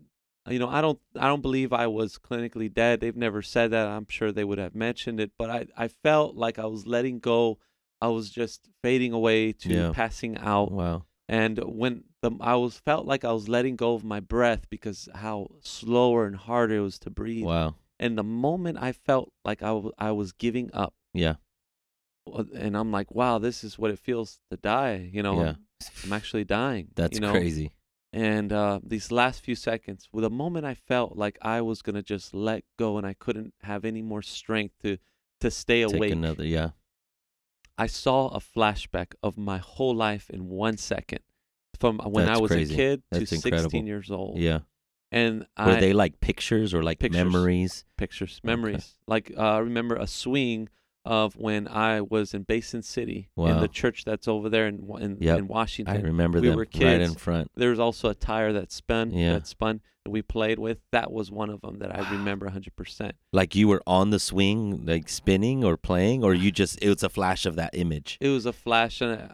you 0.48 0.58
know, 0.58 0.68
I 0.68 0.80
don't 0.80 1.00
I 1.18 1.26
don't 1.28 1.42
believe 1.42 1.72
I 1.72 1.86
was 1.86 2.18
clinically 2.18 2.72
dead. 2.72 3.00
They've 3.00 3.16
never 3.16 3.42
said 3.42 3.70
that. 3.72 3.86
I'm 3.88 4.06
sure 4.08 4.30
they 4.32 4.44
would 4.44 4.58
have 4.58 4.74
mentioned 4.74 5.20
it, 5.20 5.32
but 5.38 5.50
I 5.50 5.66
I 5.76 5.88
felt 5.88 6.36
like 6.36 6.58
I 6.58 6.66
was 6.66 6.86
letting 6.86 7.18
go. 7.20 7.58
I 8.00 8.08
was 8.08 8.30
just 8.30 8.68
fading 8.82 9.12
away 9.12 9.52
to 9.52 9.68
Yeah. 9.72 9.92
passing 9.92 10.36
out 10.38 10.70
Wow. 10.72 11.04
and 11.28 11.58
when 11.64 12.04
the 12.22 12.30
I 12.40 12.54
was 12.56 12.78
felt 12.78 13.06
like 13.06 13.24
I 13.24 13.32
was 13.32 13.48
letting 13.48 13.76
go 13.76 13.94
of 13.94 14.04
my 14.04 14.20
breath 14.20 14.68
because 14.70 15.08
how 15.14 15.48
slower 15.60 16.26
and 16.26 16.36
harder 16.36 16.76
it 16.76 16.80
was 16.80 16.98
to 17.00 17.10
breathe. 17.10 17.44
Wow. 17.46 17.74
And 17.98 18.18
the 18.18 18.22
moment 18.24 18.76
I 18.80 18.92
felt 18.92 19.32
like 19.44 19.62
I 19.62 19.72
wa- 19.72 19.92
I 19.98 20.12
was 20.12 20.32
giving 20.32 20.70
up, 20.74 20.92
Yeah. 21.14 21.36
uh, 22.30 22.44
and 22.54 22.76
I'm 22.76 22.90
like, 22.92 23.10
wow, 23.14 23.38
this 23.38 23.64
is 23.64 23.78
what 23.78 23.90
it 23.90 23.98
feels 23.98 24.40
to 24.50 24.56
die. 24.56 25.08
You 25.12 25.22
know, 25.22 25.40
yeah. 25.42 25.48
I'm, 25.50 25.56
I'm 26.04 26.12
actually 26.12 26.44
dying. 26.44 26.88
That's 26.94 27.14
you 27.14 27.20
know? 27.20 27.32
crazy. 27.32 27.72
And 28.12 28.52
uh, 28.52 28.80
these 28.82 29.10
last 29.12 29.42
few 29.44 29.54
seconds, 29.54 30.08
well, 30.12 30.22
the 30.22 30.30
moment 30.30 30.64
I 30.64 30.74
felt 30.74 31.16
like 31.16 31.38
I 31.42 31.60
was 31.60 31.82
gonna 31.82 32.02
just 32.02 32.34
let 32.34 32.64
go 32.78 32.98
and 32.98 33.06
I 33.06 33.14
couldn't 33.14 33.54
have 33.62 33.84
any 33.84 34.02
more 34.02 34.22
strength 34.22 34.74
to 34.82 34.98
to 35.40 35.50
stay 35.50 35.84
Take 35.84 35.94
awake, 35.96 36.12
another. 36.12 36.44
Yeah. 36.44 36.70
I 37.78 37.86
saw 37.86 38.28
a 38.28 38.38
flashback 38.40 39.14
of 39.22 39.36
my 39.36 39.58
whole 39.58 39.94
life 39.94 40.30
in 40.30 40.48
one 40.48 40.76
second, 40.76 41.20
from 41.78 41.98
when 41.98 42.28
I 42.28 42.38
was 42.38 42.50
crazy. 42.50 42.74
a 42.74 42.76
kid 42.76 43.02
That's 43.10 43.30
to 43.30 43.34
incredible. 43.36 43.70
16 43.70 43.86
years 43.86 44.10
old. 44.10 44.38
Yeah. 44.38 44.60
And 45.12 45.46
Were 45.58 45.74
I 45.76 45.80
they 45.80 45.92
like 45.92 46.20
pictures 46.20 46.74
or 46.74 46.82
like 46.82 46.98
Pictures. 46.98 47.22
memories? 47.22 47.84
pictures, 47.96 48.40
Okay. 48.44 48.46
memories. 48.46 48.96
Like 49.06 49.32
uh, 49.36 49.40
I 49.40 49.58
remember 49.58 49.94
a 49.96 50.06
swing 50.06 50.68
of 51.06 51.36
when 51.36 51.68
I 51.68 52.00
was 52.00 52.34
in 52.34 52.42
Basin 52.42 52.82
City 52.82 53.28
in 53.36 53.60
the 53.60 53.68
church 53.68 54.04
that's 54.04 54.26
over 54.26 54.48
there 54.48 54.66
in 54.66 54.80
in, 55.00 55.16
Yep. 55.20 55.38
in 55.38 55.86
I 55.86 55.96
remember 55.98 56.40
we 56.40 56.48
them 56.48 56.56
were 56.56 56.62
right 56.74 57.00
in 57.00 57.10
kids. 57.10 57.14
front. 57.22 57.50
There 57.54 57.70
was 57.70 57.78
also 57.78 58.08
a 58.08 58.14
tire 58.14 58.52
that 58.52 58.72
spun 58.72 59.12
Yeah. 59.12 59.34
that 59.34 59.46
spun 59.46 59.80
that 60.04 60.10
we 60.10 60.20
played 60.22 60.58
with. 60.58 60.78
That 60.90 61.12
was 61.12 61.30
one 61.30 61.48
of 61.48 61.60
them 61.60 61.78
that 61.78 61.94
I 61.96 62.00
remember 62.00 62.46
100%. 62.46 63.12
Like 63.32 63.54
you 63.54 63.68
were 63.68 63.82
on 63.86 64.10
the 64.10 64.18
swing, 64.18 64.84
like 64.84 65.08
spinning 65.08 65.62
or 65.64 65.76
playing, 65.76 66.24
or 66.24 66.34
you 66.34 66.50
just 66.50 66.82
it 66.82 66.88
was 66.88 67.02
a 67.04 67.08
flash 67.08 67.46
of 67.46 67.54
that 67.56 67.70
image. 67.74 68.18
It 68.20 68.28
was 68.28 68.44
a 68.44 68.52
flash 68.52 69.00
and 69.00 69.20
uh, 69.22 69.28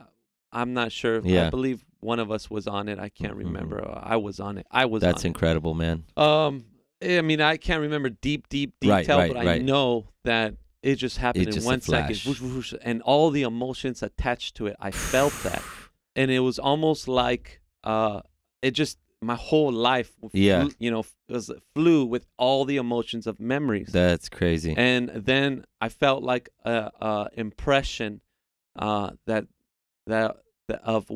I'm 0.53 0.75
not 0.75 0.93
sure. 0.93 1.17
If, 1.17 1.25
Yeah. 1.25 1.47
I 1.47 1.51
believe 1.51 1.85
one 2.01 2.19
of 2.19 2.31
us 2.31 2.51
was 2.51 2.67
on 2.67 2.89
it. 2.91 2.99
I 2.99 3.09
can't 3.09 3.35
Mhm. 3.35 3.45
remember. 3.47 3.99
I 4.03 4.17
was 4.17 4.41
on 4.41 4.59
it. 4.59 4.67
I 4.71 4.85
was 4.85 5.01
That's 5.01 5.25
incredible, 5.25 5.73
man. 5.75 6.05
Um 6.19 6.67
I 7.05 7.21
mean, 7.23 7.41
I 7.41 7.57
can't 7.57 7.81
remember 7.81 8.11
deep 8.11 8.49
deep 8.49 8.75
Right, 8.85 9.01
detail, 9.01 9.19
right, 9.19 9.33
but 9.33 9.37
I 9.39 9.45
right. 9.47 9.63
know 9.63 10.09
that 10.25 10.55
it 10.83 10.97
just 10.97 11.19
happened 11.19 11.47
in 11.47 11.53
just 11.53 11.67
one 11.67 11.81
second, 11.81 12.19
whoosh, 12.27 12.41
whoosh, 12.41 12.75
and 12.83 13.03
all 13.03 13.31
the 13.31 13.43
emotions 13.43 14.03
attached 14.03 14.57
to 14.57 14.67
it. 14.67 14.77
I 14.81 14.91
felt 14.91 15.33
that, 15.45 15.63
and 16.17 16.31
it 16.31 16.41
was 16.41 16.59
almost 16.59 17.09
like 17.09 17.61
uh, 17.85 18.21
it 18.63 18.73
just 18.73 18.99
my 19.21 19.37
whole 19.37 19.71
life, 19.73 20.13
flew- 20.21 20.31
Yeah. 20.33 20.69
you 20.81 20.91
know, 20.91 21.05
was 21.29 21.51
flew 21.75 22.05
with 22.05 22.27
all 22.39 22.65
the 22.65 22.77
emotions 22.77 23.27
of 23.29 23.39
memories. 23.39 23.91
That's 23.93 24.29
crazy. 24.29 24.75
and 24.77 25.09
then 25.11 25.65
I 25.81 25.89
felt 25.89 26.23
like 26.25 26.49
a, 26.65 26.91
a 27.01 27.29
impression 27.35 28.21
uh, 28.77 29.11
that 29.27 29.47
that 30.09 30.37
that 30.69 30.83
of 30.83 31.09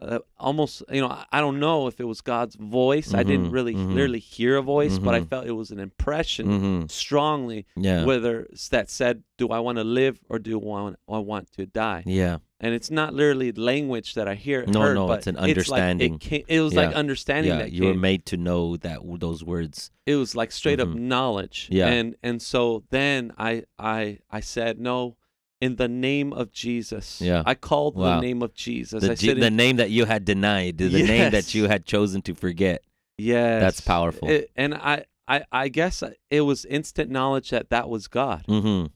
uh, 0.00 0.18
almost 0.38 0.82
you 0.90 1.00
know 1.00 1.08
I- 1.32 1.40
don't 1.40 1.58
know 1.60 1.86
if 1.86 2.00
it 2.00 2.04
was 2.04 2.20
God's 2.20 2.56
voice. 2.56 3.12
I 3.14 3.22
didn't 3.22 3.48
Mhm, 3.50 3.52
really 3.52 3.74
mhm. 3.74 3.94
literally 3.94 4.18
hear 4.18 4.56
a 4.56 4.62
voice, 4.62 4.98
but 4.98 5.14
I 5.14 5.20
Mhm. 5.20 5.28
felt 5.30 5.46
it 5.46 5.52
was 5.52 5.70
an 5.70 5.80
impression 5.80 6.46
Mm-hmm. 6.46 6.86
strongly 6.88 7.66
Yeah. 7.76 8.04
whether 8.04 8.48
that 8.70 8.90
said, 8.90 9.22
"Do 9.38 9.48
I 9.48 9.58
want 9.60 9.76
to 9.78 9.84
live 9.84 10.20
or 10.28 10.38
do 10.38 10.58
I 10.60 10.64
want, 10.64 10.96
I 11.08 11.18
want 11.18 11.52
to 11.52 11.66
die?" 11.66 12.02
yeah. 12.06 12.38
And 12.60 12.72
it's 12.72 12.90
not 12.90 13.12
literally 13.12 13.52
language 13.52 14.14
that 14.14 14.26
I 14.26 14.36
hear. 14.36 14.64
No, 14.66 14.80
heard, 14.80 14.94
no, 14.94 15.06
but 15.06 15.18
it's 15.18 15.26
an 15.26 15.36
understanding. 15.36 16.14
It's 16.14 16.24
like 16.24 16.32
it, 16.32 16.46
came, 16.46 16.56
it 16.56 16.60
was 16.62 16.72
like 16.74 16.94
understanding 16.94 17.52
Yeah. 17.52 17.58
that 17.58 17.72
You 17.72 17.84
were 17.88 17.94
made 17.94 18.24
to 18.26 18.36
know 18.38 18.76
that 18.78 19.00
those 19.20 19.44
words. 19.44 19.90
it 20.06 20.16
was 20.16 20.34
like 20.34 20.50
straight 20.50 20.80
up 20.80 20.88
knowledge. 20.88 21.68
Yeah. 21.70 21.88
And 21.88 22.16
and 22.22 22.40
so 22.40 22.84
then 22.90 23.32
I 23.36 23.64
I 23.78 24.18
I 24.30 24.40
said 24.40 24.78
no. 24.78 25.16
In 25.60 25.76
the 25.76 25.88
name 25.88 26.32
of 26.32 26.52
Jesus, 26.52 27.20
Yeah. 27.22 27.42
I 27.46 27.54
called 27.54 27.94
Wow. 27.96 28.16
the 28.16 28.20
name 28.26 28.42
of 28.42 28.54
Jesus. 28.54 29.02
The, 29.02 29.12
I 29.12 29.14
G- 29.14 29.32
the 29.32 29.46
in- 29.46 29.56
name 29.56 29.76
that 29.76 29.90
you 29.90 30.04
had 30.04 30.24
denied, 30.24 30.78
the 30.78 30.90
name 30.90 31.30
that 31.32 31.54
you 31.54 31.68
had 31.68 31.86
chosen 31.86 32.20
to 32.22 32.34
forget. 32.34 32.82
Yes, 33.16 33.62
That's 33.62 33.80
powerful. 33.80 34.28
It- 34.28 34.50
and 34.56 34.74
I, 34.74 35.04
I, 35.28 35.44
I 35.52 35.68
guess 35.68 36.02
it 36.30 36.40
was 36.42 36.64
instant 36.66 37.10
knowledge 37.10 37.50
that 37.50 37.70
that 37.70 37.88
was 37.88 38.08
God. 38.08 38.44
Mm-hmm. 38.48 38.86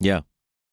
Yeah. 0.00 0.16
And 0.18 0.24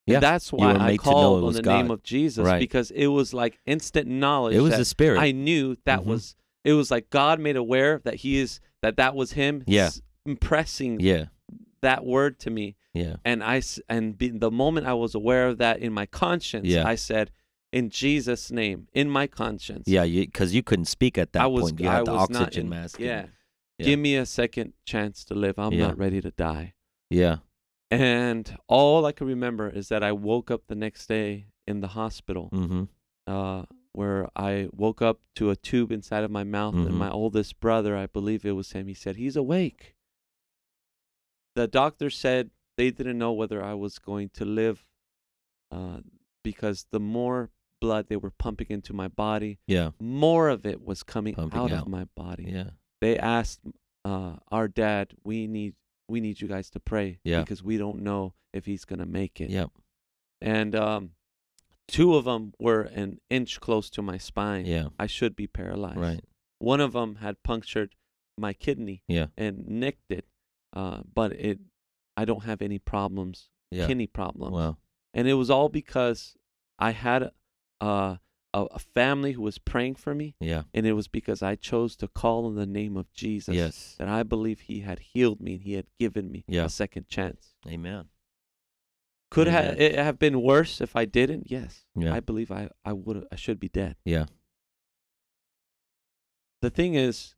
Yeah. 0.06 0.20
that's 0.20 0.54
why 0.54 0.74
I 0.74 0.88
made 0.88 1.00
to 1.02 1.06
know 1.06 1.12
called 1.12 1.44
on 1.46 1.54
the 1.54 1.62
God. 1.62 1.76
name 1.82 1.92
of 1.92 2.04
Jesus 2.04 2.46
Right. 2.46 2.60
because 2.60 2.92
it 2.92 3.08
was 3.08 3.34
like 3.34 3.60
instant 3.66 4.08
knowledge. 4.08 4.56
It 4.56 4.62
was 4.62 4.78
the 4.78 4.86
spirit. 4.86 5.20
I 5.20 5.32
knew 5.32 5.76
that 5.86 6.02
Mhm. 6.02 6.06
was. 6.06 6.36
It 6.64 6.74
was 6.74 6.92
like 6.92 7.10
God 7.10 7.40
made 7.42 7.58
aware 7.58 8.00
that 8.06 8.16
He 8.16 8.38
is 8.38 8.60
that 8.82 8.96
that 8.98 9.16
was 9.16 9.34
Him. 9.34 9.64
Yeah. 9.68 9.90
impressing 10.26 11.00
yeah. 11.02 11.26
that 11.82 12.06
word 12.06 12.40
to 12.40 12.50
me, 12.50 12.76
Yeah. 12.94 13.16
and 13.26 13.44
I 13.44 13.62
and 13.90 14.18
be, 14.18 14.30
the 14.30 14.52
moment 14.52 14.86
I 14.88 14.94
was 14.94 15.16
aware 15.16 15.48
of 15.48 15.58
that 15.58 15.80
in 15.80 15.94
my 15.94 16.06
conscience, 16.06 16.68
Yeah. 16.68 16.88
I 16.88 16.96
said, 16.96 17.32
"In 17.72 17.90
Jesus' 17.90 18.52
name, 18.52 18.88
in 18.94 19.10
my 19.10 19.26
conscience." 19.28 19.86
Yeah. 19.88 20.06
Because 20.06 20.54
you, 20.54 20.62
couldn't 20.64 20.86
speak 20.86 21.18
at 21.18 21.34
that 21.34 21.42
I 21.44 21.48
was. 21.48 21.72
point. 21.72 21.80
You 21.82 21.90
I 21.90 21.94
had 21.96 22.06
the 22.06 22.12
oxygen 22.12 22.64
in- 22.66 22.70
mask. 22.70 23.00
Yeah. 23.00 23.28
Yeah. 23.80 23.86
Give 23.86 24.00
me 24.00 24.16
a 24.16 24.26
second 24.28 24.74
chance 24.86 25.26
to 25.26 25.34
live. 25.34 25.58
I'm 25.58 25.74
Yeah. 25.74 25.88
not 25.88 25.98
ready 25.98 26.22
to 26.22 26.30
die. 26.32 26.76
Yeah. 27.10 27.38
And 27.90 28.56
all 28.68 29.06
I 29.06 29.12
can 29.12 29.26
remember 29.28 29.70
is 29.70 29.90
that 29.90 30.04
I 30.04 30.12
woke 30.12 30.52
up 30.52 30.68
the 30.68 30.76
next 30.76 31.08
day 31.08 31.48
in 31.68 31.80
the 31.82 31.90
hospital, 31.90 32.50
Mm-hmm. 32.54 32.84
uh, 33.28 33.64
where 33.94 34.28
I 34.36 34.70
woke 34.72 35.02
up 35.02 35.22
to 35.36 35.50
a 35.50 35.56
tube 35.56 35.92
inside 35.92 36.24
of 36.24 36.32
my 36.32 36.44
mouth, 36.44 36.74
Mhm. 36.76 36.86
and 36.88 36.96
my 36.96 37.10
oldest 37.10 37.60
brother, 37.60 37.96
I 37.98 38.06
believe 38.08 38.46
it 38.46 38.52
was 38.52 38.72
him, 38.72 38.88
he 38.88 38.94
said, 38.94 39.16
He's 39.16 39.36
awake. 39.36 39.96
The 41.56 41.68
doctor 41.68 42.10
said 42.10 42.50
they 42.78 42.92
didn't 42.92 43.18
know 43.18 43.34
whether 43.34 43.64
I 43.64 43.74
was 43.74 44.00
going 44.00 44.30
to 44.36 44.46
live 44.46 44.86
uh, 45.72 46.00
because 46.44 46.88
the 46.92 47.00
more 47.00 47.50
blood 47.82 48.08
they 48.08 48.16
were 48.16 48.32
pumping 48.32 48.68
into 48.70 48.94
my 48.94 49.08
body, 49.08 49.60
Yeah. 49.68 49.92
more 50.00 50.50
of 50.50 50.66
it 50.66 50.84
was 50.84 51.04
coming 51.04 51.38
out, 51.38 51.54
out. 51.56 51.72
of 51.72 51.88
my 51.88 52.06
body 52.16 52.46
Yeah. 52.48 52.72
they 53.02 53.18
asked 53.18 53.62
uh, 54.06 54.38
our 54.52 54.68
dad, 54.68 55.14
"We 55.24 55.48
need 55.48 55.76
we 56.10 56.20
need 56.20 56.42
you 56.42 56.48
guys 56.48 56.70
to 56.72 56.80
pray 56.80 57.20
Yeah. 57.24 57.42
because 57.42 57.64
we 57.64 57.78
don't 57.78 58.02
know 58.02 58.34
if 58.54 58.66
he's 58.66 58.84
gonna 58.86 59.06
make 59.06 59.40
it." 59.40 59.50
Yep. 59.50 59.72
And 60.42 60.76
um, 60.76 61.12
two 61.88 62.16
of 62.16 62.26
them 62.26 62.54
were 62.60 62.82
an 62.82 63.20
inch 63.30 63.60
close 63.62 63.90
to 63.92 64.02
my 64.02 64.18
spine. 64.18 64.66
Yeah. 64.66 64.90
I 65.00 65.08
should 65.08 65.36
be 65.36 65.48
paralyzed. 65.48 65.98
Right. 66.00 66.24
One 66.60 66.82
of 66.82 66.92
them 66.94 67.16
had 67.16 67.42
punctured 67.44 67.96
my 68.38 68.52
kidney 68.54 69.04
Yeah. 69.08 69.28
and 69.38 69.66
nicked 69.68 70.10
it, 70.12 70.26
uh, 70.74 71.04
but 71.14 71.32
it 71.34 71.60
I 72.18 72.26
don't 72.26 72.44
have 72.44 72.62
any 72.62 72.80
problems, 72.80 73.50
Yeah. 73.72 73.88
kidney 73.88 74.08
problems. 74.08 74.54
Wow. 74.54 74.78
And 75.14 75.28
it 75.28 75.34
was 75.34 75.50
all 75.50 75.70
because 75.70 76.36
I 76.80 76.92
had 76.92 77.32
uh, 77.82 78.18
a, 78.54 78.62
a 78.72 78.80
family 78.80 79.34
who 79.34 79.42
was 79.42 79.58
praying 79.58 79.96
for 79.96 80.14
me, 80.16 80.36
Yeah. 80.40 80.64
and 80.74 80.86
it 80.86 80.94
was 80.94 81.08
because 81.08 81.42
I 81.42 81.56
chose 81.56 81.96
to 81.98 82.08
call 82.08 82.46
on 82.46 82.56
the 82.56 82.66
name 82.66 82.96
of 82.98 83.12
Jesus 83.14 83.56
Yes. 83.56 83.96
that 83.98 84.08
I 84.08 84.24
believe 84.24 84.62
he 84.62 84.80
had 84.82 85.00
healed 85.00 85.42
me 85.42 85.54
and 85.56 85.62
he 85.64 85.74
had 85.74 85.88
given 86.00 86.32
me 86.32 86.46
Yeah. 86.48 86.66
a 86.66 86.70
second 86.70 87.08
chance. 87.08 87.56
Amen. 87.68 88.10
Could 89.32 89.48
ha- 89.48 89.60
Amen. 89.60 89.82
it 89.82 89.96
have 89.96 90.20
been 90.20 90.42
worse 90.42 90.80
if 90.82 90.96
I 90.96 91.06
didn't? 91.06 91.50
Yes. 91.50 91.86
Yeah. 91.96 92.14
I 92.14 92.20
believe 92.20 92.52
I, 92.52 92.70
I 92.86 92.94
would 92.94 93.26
I 93.32 93.36
should 93.36 93.60
be 93.60 93.70
dead. 93.70 93.96
Yeah. 94.06 94.26
The 96.62 96.70
thing 96.70 96.94
is, 96.96 97.36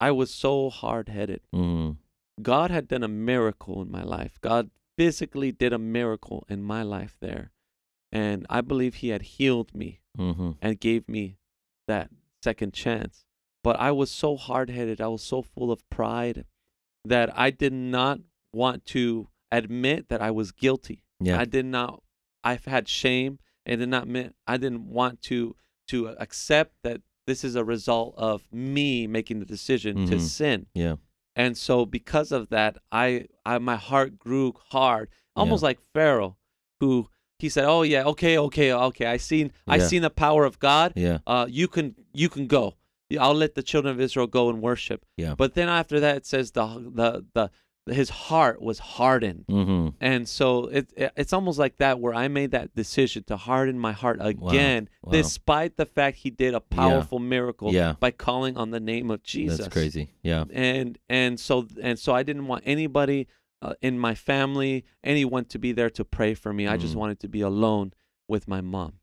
I 0.00 0.10
was 0.10 0.32
so 0.32 0.70
hard 0.70 1.08
headed. 1.08 1.40
Mm. 1.54 1.96
God 2.42 2.70
had 2.70 2.88
done 2.88 3.02
a 3.02 3.08
miracle 3.08 3.80
in 3.82 3.90
my 3.90 4.02
life. 4.02 4.38
God 4.40 4.70
physically 4.96 5.52
did 5.52 5.72
a 5.72 5.78
miracle 5.78 6.44
in 6.48 6.62
my 6.62 6.82
life 6.82 7.16
there. 7.20 7.52
And 8.12 8.46
I 8.48 8.60
believe 8.60 8.96
he 8.96 9.08
had 9.08 9.22
healed 9.22 9.74
me 9.74 10.00
Mm-hmm. 10.16 10.52
and 10.62 10.78
gave 10.78 11.08
me 11.08 11.38
that 11.88 12.08
second 12.40 12.72
chance. 12.72 13.24
But 13.64 13.80
I 13.80 13.90
was 13.90 14.12
so 14.12 14.36
hard 14.36 14.70
headed, 14.70 15.00
I 15.00 15.08
was 15.08 15.22
so 15.24 15.42
full 15.42 15.72
of 15.72 15.88
pride 15.90 16.44
that 17.04 17.36
I 17.36 17.50
did 17.50 17.72
not 17.72 18.20
want 18.52 18.84
to 18.86 19.26
admit 19.50 20.08
that 20.10 20.22
I 20.22 20.30
was 20.30 20.52
guilty. 20.52 21.02
Yeah. 21.18 21.40
I 21.40 21.46
did 21.46 21.64
not 21.66 22.02
I've 22.44 22.66
had 22.66 22.86
shame 22.88 23.40
and 23.66 23.80
did 23.80 23.88
not 23.88 24.04
admit 24.04 24.36
I 24.46 24.56
didn't 24.56 24.86
want 24.88 25.20
to 25.22 25.56
to 25.88 26.08
accept 26.20 26.74
that 26.84 27.00
this 27.26 27.42
is 27.42 27.56
a 27.56 27.64
result 27.64 28.14
of 28.16 28.44
me 28.52 29.08
making 29.08 29.40
the 29.40 29.46
decision 29.46 30.06
to 30.06 30.16
Mhm. 30.16 30.20
sin. 30.20 30.66
Yeah. 30.74 30.96
And 31.36 31.56
so 31.56 31.84
because 31.84 32.32
of 32.32 32.48
that, 32.50 32.78
I, 32.92 33.26
I 33.44 33.58
my 33.58 33.76
heart 33.76 34.18
grew 34.18 34.54
hard, 34.70 35.08
almost 35.34 35.62
like 35.62 35.80
Pharaoh, 35.92 36.36
who 36.80 37.08
he 37.38 37.48
said, 37.48 37.64
"Oh 37.64 37.82
yeah, 37.82 38.04
okay, 38.04 38.38
okay, 38.38 38.72
okay. 38.72 39.06
I 39.06 39.16
seen 39.16 39.52
I 39.66 39.78
seen 39.78 40.02
the 40.02 40.10
power 40.10 40.44
of 40.44 40.58
God. 40.58 40.92
Yeah. 40.96 41.18
Uh, 41.26 41.46
you 41.48 41.68
can 41.68 41.94
you 42.12 42.28
can 42.28 42.46
go. 42.46 42.74
Yeah, 43.10 43.22
I'll 43.22 43.34
let 43.34 43.54
the 43.54 43.62
children 43.62 43.92
of 43.92 44.00
Israel 44.00 44.26
go 44.26 44.48
and 44.48 44.62
worship." 44.62 45.04
Yeah. 45.16 45.34
But 45.36 45.54
then 45.54 45.68
after 45.68 46.00
that, 46.00 46.16
it 46.16 46.26
says 46.26 46.52
the 46.52 46.66
the 46.94 47.24
the 47.34 47.50
his 47.86 48.08
heart 48.08 48.62
was 48.62 48.78
hardened. 48.78 49.44
Mm-hmm. 49.46 49.88
And 50.00 50.26
so 50.28 50.66
it, 50.66 50.90
it 50.96 51.12
it's 51.16 51.32
almost 51.34 51.58
like 51.58 51.76
that 51.78 52.00
where 52.00 52.14
I 52.14 52.28
made 52.28 52.52
that 52.52 52.74
decision 52.74 53.24
to 53.24 53.36
harden 53.36 53.78
my 53.78 53.92
heart 53.92 54.18
again, 54.20 54.88
Wow. 55.02 55.12
despite 55.12 55.76
the 55.76 55.84
fact 55.84 56.16
he 56.18 56.30
did 56.30 56.54
a 56.54 56.60
powerful 56.60 57.18
miracle 57.18 57.72
Yeah. 57.74 57.94
by 58.00 58.10
calling 58.10 58.56
on 58.56 58.70
the 58.70 58.80
name 58.80 59.10
of 59.10 59.22
Jesus 59.22 59.58
That's 59.58 59.72
crazy. 59.72 60.10
Yeah. 60.22 60.44
and 60.52 60.98
and 61.10 61.38
so 61.38 61.66
and 61.82 61.98
so 61.98 62.14
I 62.14 62.22
didn't 62.22 62.46
want 62.46 62.62
anybody 62.66 63.28
uh, 63.60 63.74
in 63.82 63.98
my 63.98 64.14
family, 64.14 64.84
anyone 65.02 65.44
to 65.46 65.58
be 65.58 65.72
there 65.72 65.90
to 65.90 66.04
pray 66.04 66.34
for 66.34 66.52
me. 66.52 66.66
I 66.66 66.76
just 66.76 66.94
Mhm. 66.94 66.98
wanted 66.98 67.20
to 67.20 67.28
be 67.28 67.40
alone 67.42 67.92
with 68.28 68.48
my 68.48 68.60
mom, 68.62 68.94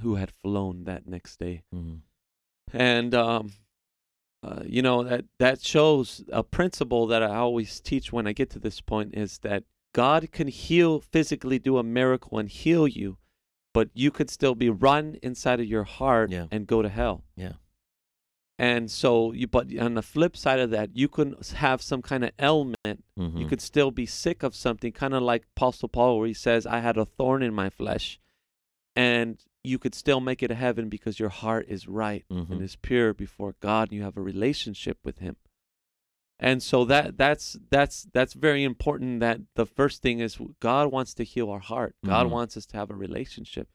who 0.00 0.14
had 0.14 0.30
flown 0.30 0.84
that 0.84 1.06
next 1.06 1.38
day. 1.38 1.62
Mm-hmm. 1.74 1.96
And 2.76 3.14
um, 3.14 3.52
uh, 4.44 4.62
you 4.66 4.82
know 4.82 4.98
that 5.10 5.24
that 5.38 5.58
shows 5.62 6.06
a 6.32 6.42
principle 6.42 7.06
that 7.06 7.22
I 7.22 7.34
always 7.36 7.80
teach 7.80 8.12
when 8.12 8.26
I 8.26 8.32
get 8.40 8.50
to 8.50 8.58
this 8.58 8.80
point 8.80 9.14
is 9.14 9.38
that 9.38 9.64
God 9.92 10.20
can 10.32 10.48
heal 10.48 11.00
physically, 11.00 11.58
do 11.58 11.78
a 11.78 11.82
miracle, 11.82 12.38
and 12.40 12.48
heal 12.48 12.86
you, 12.88 13.16
but 13.72 13.88
you 13.94 14.10
could 14.10 14.30
still 14.30 14.54
be 14.54 14.68
run 14.68 15.16
inside 15.22 15.60
of 15.60 15.66
your 15.66 15.84
heart 15.84 16.30
Yeah. 16.30 16.46
and 16.50 16.66
go 16.66 16.82
to 16.82 16.88
hell. 16.88 17.24
Yeah. 17.36 17.54
And 18.58 18.88
so, 18.90 19.32
you, 19.32 19.46
but 19.48 19.66
on 19.78 19.94
the 19.94 20.02
flip 20.02 20.36
side 20.36 20.60
of 20.60 20.70
that, 20.70 20.96
you 20.96 21.08
can 21.08 21.34
have 21.56 21.82
some 21.82 22.02
kind 22.02 22.22
of 22.24 22.30
ailment. 22.40 23.04
Mm-hmm. 23.18 23.36
You 23.38 23.46
could 23.48 23.60
still 23.60 23.90
be 23.90 24.06
sick 24.06 24.42
of 24.44 24.54
something, 24.54 24.92
kind 24.92 25.12
of 25.14 25.22
like 25.22 25.44
Apostle 25.56 25.88
Paul, 25.88 26.18
where 26.18 26.28
he 26.28 26.34
says, 26.34 26.64
I 26.66 26.78
had 26.78 26.96
a 26.96 27.04
thorn 27.04 27.42
in 27.42 27.52
my 27.52 27.68
flesh. 27.68 28.20
And 28.94 29.38
you 29.64 29.78
could 29.78 29.94
still 29.94 30.20
make 30.20 30.42
it 30.42 30.48
to 30.48 30.54
heaven 30.54 30.88
because 30.90 31.18
your 31.18 31.30
heart 31.30 31.66
is 31.68 31.88
right 31.88 32.24
Mhm. 32.30 32.50
and 32.50 32.62
is 32.62 32.76
pure 32.76 33.14
before 33.14 33.54
God 33.60 33.88
and 33.88 33.96
you 33.96 34.02
have 34.02 34.16
a 34.16 34.22
relationship 34.22 34.98
with 35.02 35.18
him. 35.18 35.36
And 36.38 36.62
so 36.62 36.84
that 36.84 37.16
that's 37.16 37.56
that's 37.70 38.06
that's 38.12 38.34
very 38.34 38.62
important 38.64 39.20
that 39.20 39.40
the 39.54 39.64
first 39.64 40.02
thing 40.02 40.18
is 40.20 40.38
God 40.60 40.92
wants 40.92 41.14
to 41.14 41.24
heal 41.24 41.48
our 41.50 41.60
heart. 41.60 41.94
God 42.04 42.26
Mhm. 42.26 42.30
wants 42.30 42.56
us 42.56 42.66
to 42.66 42.76
have 42.76 42.90
a 42.90 42.94
relationship. 42.94 43.68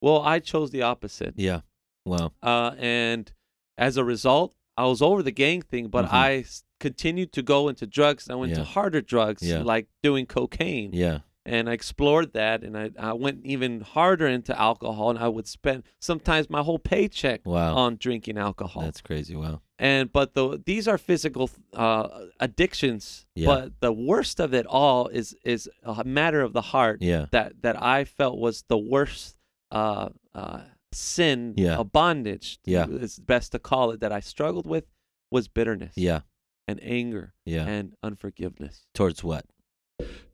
Well, 0.00 0.22
I 0.22 0.38
chose 0.38 0.70
the 0.70 0.82
opposite. 0.82 1.34
Yeah. 1.36 1.62
Wow. 2.06 2.32
Uh, 2.42 2.74
and 2.78 3.32
as 3.76 3.96
a 3.96 4.04
result, 4.04 4.54
I 4.76 4.86
was 4.86 5.02
over 5.02 5.22
the 5.22 5.30
gang 5.32 5.62
thing, 5.62 5.88
but 5.88 6.06
Mhm. 6.06 6.12
I 6.12 6.44
continued 6.80 7.32
to 7.32 7.42
go 7.42 7.68
into 7.68 7.86
drugs. 7.86 8.30
I 8.30 8.34
went 8.34 8.50
Yeah. 8.50 8.58
to 8.58 8.64
harder 8.64 9.00
drugs, 9.00 9.42
Yeah. 9.42 9.62
like 9.62 9.88
doing 10.02 10.26
cocaine, 10.26 10.92
Yeah. 10.92 11.20
And 11.46 11.68
I 11.68 11.72
explored 11.72 12.32
that. 12.32 12.62
And 12.64 12.76
I, 12.76 12.90
I 12.98 13.12
went 13.12 13.44
even 13.44 13.80
harder 13.82 14.26
into 14.26 14.58
alcohol, 14.58 15.10
and 15.10 15.18
I 15.18 15.28
would 15.28 15.46
spend 15.46 15.82
sometimes 16.00 16.48
my 16.48 16.62
whole 16.62 16.78
paycheck 16.78 17.40
Wow. 17.44 17.74
on 17.76 17.96
drinking 17.96 18.38
alcohol. 18.38 18.82
That's 18.82 19.00
crazy. 19.00 19.36
Wow. 19.36 19.60
and 19.78 20.12
but 20.12 20.34
the 20.34 20.62
these 20.64 20.86
are 20.88 20.98
physical 20.98 21.50
uh, 21.74 22.08
addictions. 22.40 23.26
Yeah. 23.34 23.46
But 23.46 23.80
the 23.80 23.92
worst 23.92 24.40
of 24.40 24.54
it 24.54 24.66
all 24.66 25.08
is 25.08 25.36
is 25.44 25.68
a 25.82 26.04
matter 26.04 26.40
of 26.42 26.52
the 26.52 26.62
heart 26.62 26.98
Yeah. 27.02 27.26
that 27.32 27.62
that 27.62 27.76
I 27.82 28.04
felt 28.04 28.38
was 28.38 28.64
the 28.68 28.78
worst 28.78 29.36
uh, 29.70 30.08
uh, 30.34 30.60
sin, 30.92 31.54
Yeah. 31.56 31.78
a 31.80 31.84
bondage. 31.84 32.58
Yeah. 32.64 32.86
it's 32.88 33.18
best 33.18 33.52
to 33.52 33.58
call 33.58 33.90
it 33.90 34.00
that 34.00 34.12
I 34.12 34.20
struggled 34.20 34.66
with 34.66 34.84
was 35.30 35.48
bitterness, 35.48 35.94
Yeah. 35.96 36.20
and 36.68 36.78
anger 36.82 37.34
Yeah. 37.44 37.66
and 37.66 37.94
unforgiveness 38.04 38.86
Towards 38.94 39.24
what? 39.24 39.44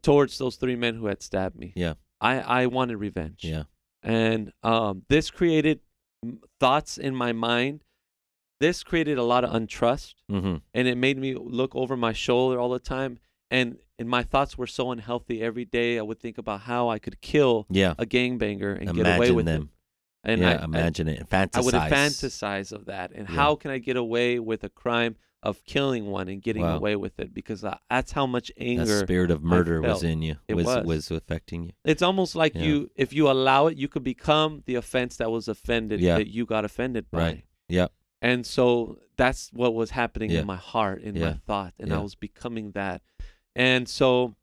Towards 0.03 0.39
those 0.39 0.57
three 0.57 0.77
men 0.77 0.95
who 0.95 1.07
had 1.07 1.23
stabbed 1.23 1.59
me. 1.59 1.73
Yeah. 1.77 1.95
I 2.21 2.41
I 2.41 2.67
wanted 2.67 2.97
revenge. 2.97 3.41
Yeah. 3.45 3.65
and 4.03 4.53
um, 4.63 5.03
this 5.09 5.31
created 5.31 5.81
thoughts 6.59 6.99
in 6.99 7.15
my 7.15 7.33
mind, 7.33 7.83
this 8.61 8.83
created 8.83 9.19
a 9.19 9.23
lot 9.23 9.45
of 9.45 9.51
untrust 9.51 10.15
Mm-hmm. 10.31 10.57
and 10.75 10.89
it 10.89 10.97
made 10.97 11.19
me 11.19 11.35
look 11.35 11.75
over 11.75 11.97
my 11.97 12.13
shoulder 12.13 12.59
all 12.61 12.71
the 12.71 12.79
time 12.79 13.19
and 13.51 13.79
and 13.99 14.09
my 14.09 14.23
thoughts 14.23 14.57
were 14.57 14.67
so 14.69 14.91
unhealthy 14.93 15.43
every 15.43 15.65
day 15.65 15.99
i 15.99 16.03
would 16.03 16.21
think 16.21 16.39
about 16.39 16.61
how 16.61 16.89
i 16.89 16.99
could 17.01 17.21
kill 17.21 17.67
Yeah. 17.69 17.95
a 17.99 18.07
gangbanger 18.07 18.79
and 18.79 18.95
get 18.95 19.17
away 19.17 19.33
with 19.33 19.47
them. 19.47 19.63
it 20.25 20.31
and 20.31 20.41
yeah. 20.43 20.59
I, 20.61 20.65
imagine 20.65 21.09
it. 21.09 21.21
I, 21.23 21.25
Fantasize. 21.25 21.57
I 21.57 21.61
would 21.63 21.75
fantasize 21.75 22.73
of 22.73 22.85
that 22.87 23.11
and 23.13 23.29
Yeah. 23.29 23.35
how 23.35 23.57
can 23.57 23.71
i 23.73 23.79
get 23.79 23.97
away 23.97 24.39
with 24.39 24.63
a 24.63 24.69
crime 24.69 25.17
of 25.43 25.65
killing 25.65 26.07
one 26.07 26.29
and 26.29 26.43
getting 26.43 26.63
Wow. 26.63 26.77
away 26.77 26.97
with 26.97 27.19
it 27.19 27.33
because 27.33 27.65
I, 27.65 27.79
that's 27.89 28.13
how 28.13 28.27
much 28.27 28.49
That 28.57 28.63
anger 28.63 28.99
spirit 29.01 29.31
of 29.31 29.43
murder 29.43 29.81
was 29.81 30.03
in 30.03 30.21
you. 30.21 30.37
It 30.49 30.55
was, 30.55 30.67
was. 30.67 30.85
was 30.85 31.11
affecting 31.11 31.65
you. 31.65 31.71
it's 31.85 32.03
almost 32.03 32.35
like 32.37 32.55
Yeah. 32.55 32.63
you 32.63 32.91
if 32.95 33.13
you 33.15 33.31
allow 33.31 33.67
it 33.69 33.79
you 33.79 33.89
could 33.89 34.05
become 34.05 34.63
the 34.67 34.75
offense 34.75 35.17
that 35.17 35.31
was 35.31 35.49
offended 35.49 36.01
Yeah. 36.01 36.17
that 36.19 36.29
you 36.29 36.45
got 36.45 36.65
offended 36.67 37.11
by 37.11 37.19
Right. 37.19 37.45
Yep. 37.69 37.91
and 38.21 38.45
so 38.45 38.99
that's 39.17 39.51
what 39.55 39.75
was 39.75 39.91
happening 39.91 40.31
Yeah. 40.31 40.41
in 40.41 40.47
my 40.47 40.57
heart, 40.57 41.01
in 41.03 41.17
Yeah. 41.17 41.25
my 41.31 41.33
thought, 41.47 41.73
and 41.79 41.93
I 41.93 41.99
was 41.99 42.15
becoming 42.15 42.73
that. 42.73 43.01
And 43.57 43.89
so, 43.89 44.35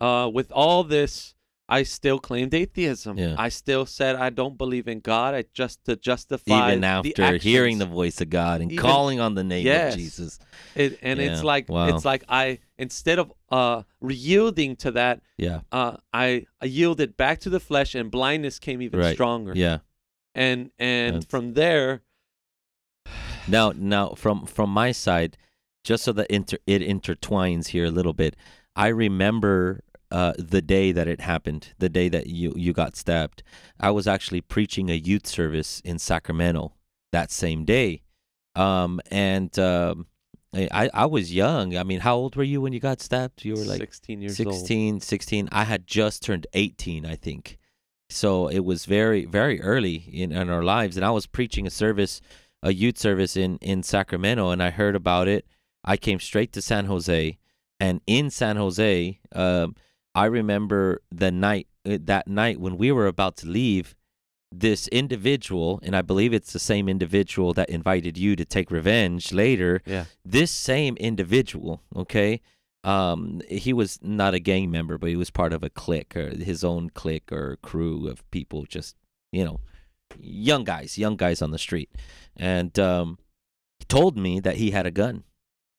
uh, 0.00 0.30
with 0.32 0.50
all 0.52 0.82
this, 0.84 1.34
I 1.72 1.84
still 1.84 2.18
claimed 2.18 2.52
atheism. 2.52 3.16
Yeah. 3.16 3.36
I 3.38 3.48
still 3.48 3.86
said 3.86 4.16
I 4.16 4.30
don't 4.30 4.58
believe 4.58 4.88
in 4.88 4.98
God. 5.00 5.34
I 5.34 5.44
just 5.54 5.84
to 5.84 5.94
justify 5.94 6.72
Even 6.72 6.80
the 6.80 6.86
after 6.88 7.36
hearing 7.36 7.78
the 7.78 7.86
voice 7.86 8.20
of 8.20 8.28
God 8.28 8.60
and 8.60 8.72
Even- 8.72 8.82
calling 8.82 9.20
on 9.20 9.34
the 9.34 9.44
name 9.44 9.64
Yes. 9.64 9.94
of 9.94 10.00
Jesus. 10.00 10.38
It, 10.74 10.98
and 11.00 11.20
it's 11.20 11.44
like 11.44 11.68
Wow. 11.68 11.86
it's 11.94 12.04
like 12.04 12.24
I 12.28 12.58
instead 12.76 13.18
of 13.20 13.32
uh 13.50 13.82
yielding 14.02 14.74
to 14.76 14.90
that, 14.92 15.20
Yeah. 15.38 15.60
uh, 15.70 15.96
I, 16.12 16.46
I 16.60 16.64
yielded 16.66 17.16
back 17.16 17.38
to 17.40 17.50
the 17.50 17.60
flesh, 17.60 17.94
and 17.94 18.10
blindness 18.10 18.58
came 18.58 18.82
even 18.82 18.98
Right. 18.98 19.14
stronger. 19.14 19.52
Yeah. 19.54 19.78
And 20.34 20.72
and 20.78 21.16
That's- 21.16 21.30
from 21.30 21.54
there, 21.54 22.02
Now, 23.48 23.72
now 23.76 24.10
from 24.14 24.46
from 24.46 24.70
my 24.70 24.92
side, 24.92 25.36
just 25.84 26.04
so 26.04 26.12
that 26.12 26.26
inter, 26.30 26.58
it 26.66 26.82
intertwines 26.82 27.68
here 27.68 27.84
a 27.86 27.90
little 27.90 28.12
bit, 28.12 28.36
I 28.76 28.88
remember 28.88 29.80
uh, 30.10 30.32
the 30.38 30.62
day 30.62 30.92
that 30.92 31.08
it 31.08 31.20
happened, 31.20 31.72
the 31.78 31.88
day 31.88 32.08
that 32.08 32.26
you 32.26 32.52
you 32.56 32.72
got 32.72 32.96
stabbed. 32.96 33.42
I 33.78 33.90
was 33.90 34.06
actually 34.06 34.40
preaching 34.40 34.90
a 34.90 34.94
youth 34.94 35.26
service 35.26 35.80
in 35.84 35.98
Sacramento 35.98 36.74
that 37.12 37.30
same 37.30 37.64
day, 37.64 38.02
um, 38.54 39.00
and 39.10 39.56
um, 39.58 40.06
I 40.54 40.90
I 40.92 41.06
was 41.06 41.32
young. 41.32 41.76
I 41.76 41.84
mean, 41.84 42.00
how 42.00 42.16
old 42.16 42.36
were 42.36 42.42
you 42.42 42.60
when 42.60 42.72
you 42.72 42.80
got 42.80 43.00
stabbed? 43.00 43.44
You 43.44 43.54
were 43.54 43.64
like 43.64 43.78
16 43.78 44.20
years 44.20 44.40
old. 44.40 44.54
16, 44.54 45.00
16. 45.00 45.48
I 45.52 45.64
had 45.64 45.86
just 45.86 46.22
turned 46.22 46.46
18, 46.54 47.06
I 47.06 47.16
think. 47.16 47.58
So 48.10 48.48
it 48.48 48.64
was 48.64 48.86
very, 48.86 49.24
very 49.24 49.60
early 49.62 49.94
in, 50.12 50.32
in 50.32 50.50
our 50.50 50.64
lives. 50.64 50.96
And 50.96 51.06
I 51.06 51.10
was 51.10 51.26
preaching 51.26 51.66
a 51.66 51.70
service, 51.70 52.20
a 52.62 52.72
youth 52.72 52.98
service 52.98 53.36
in, 53.36 53.56
in 53.58 53.84
Sacramento, 53.84 54.50
and 54.50 54.60
I 54.60 54.70
heard 54.70 54.96
about 54.96 55.28
it. 55.28 55.46
I 55.84 55.96
came 55.96 56.18
straight 56.18 56.52
to 56.54 56.62
San 56.62 56.86
Jose. 56.86 57.38
And 57.78 58.00
in 58.06 58.28
San 58.30 58.56
Jose, 58.56 59.20
um, 59.32 59.76
I 60.14 60.26
remember 60.26 61.02
the 61.10 61.30
night, 61.30 61.68
uh, 61.88 61.98
that 62.02 62.26
night 62.28 62.60
when 62.60 62.76
we 62.76 62.90
were 62.92 63.06
about 63.06 63.36
to 63.38 63.46
leave, 63.48 63.94
this 64.52 64.88
individual, 64.88 65.78
and 65.84 65.94
I 65.94 66.02
believe 66.02 66.32
it's 66.34 66.52
the 66.52 66.58
same 66.58 66.88
individual 66.88 67.54
that 67.54 67.70
invited 67.70 68.18
you 68.18 68.34
to 68.34 68.44
take 68.44 68.72
revenge 68.72 69.32
later, 69.32 69.80
Yeah. 69.86 70.06
this 70.24 70.50
same 70.50 70.96
individual, 70.96 71.82
okay, 71.94 72.40
um, 72.82 73.42
he 73.48 73.72
was 73.72 74.00
not 74.02 74.34
a 74.34 74.40
gang 74.40 74.68
member, 74.70 74.98
but 74.98 75.08
he 75.10 75.14
was 75.14 75.30
part 75.30 75.52
of 75.52 75.62
a 75.62 75.70
clique 75.70 76.16
or 76.16 76.30
his 76.30 76.64
own 76.64 76.90
clique 76.90 77.30
or 77.30 77.58
crew 77.62 78.08
of 78.08 78.28
people, 78.32 78.64
just 78.64 78.96
you 79.30 79.44
know, 79.44 79.60
young 80.18 80.64
guys, 80.64 80.98
young 80.98 81.16
guys 81.16 81.40
on 81.40 81.52
the 81.52 81.58
street, 81.58 81.90
and 82.36 82.76
um, 82.80 83.18
he 83.78 83.84
told 83.84 84.16
me 84.18 84.40
that 84.40 84.56
he 84.56 84.72
had 84.72 84.84
a 84.86 84.90
gun. 84.90 85.22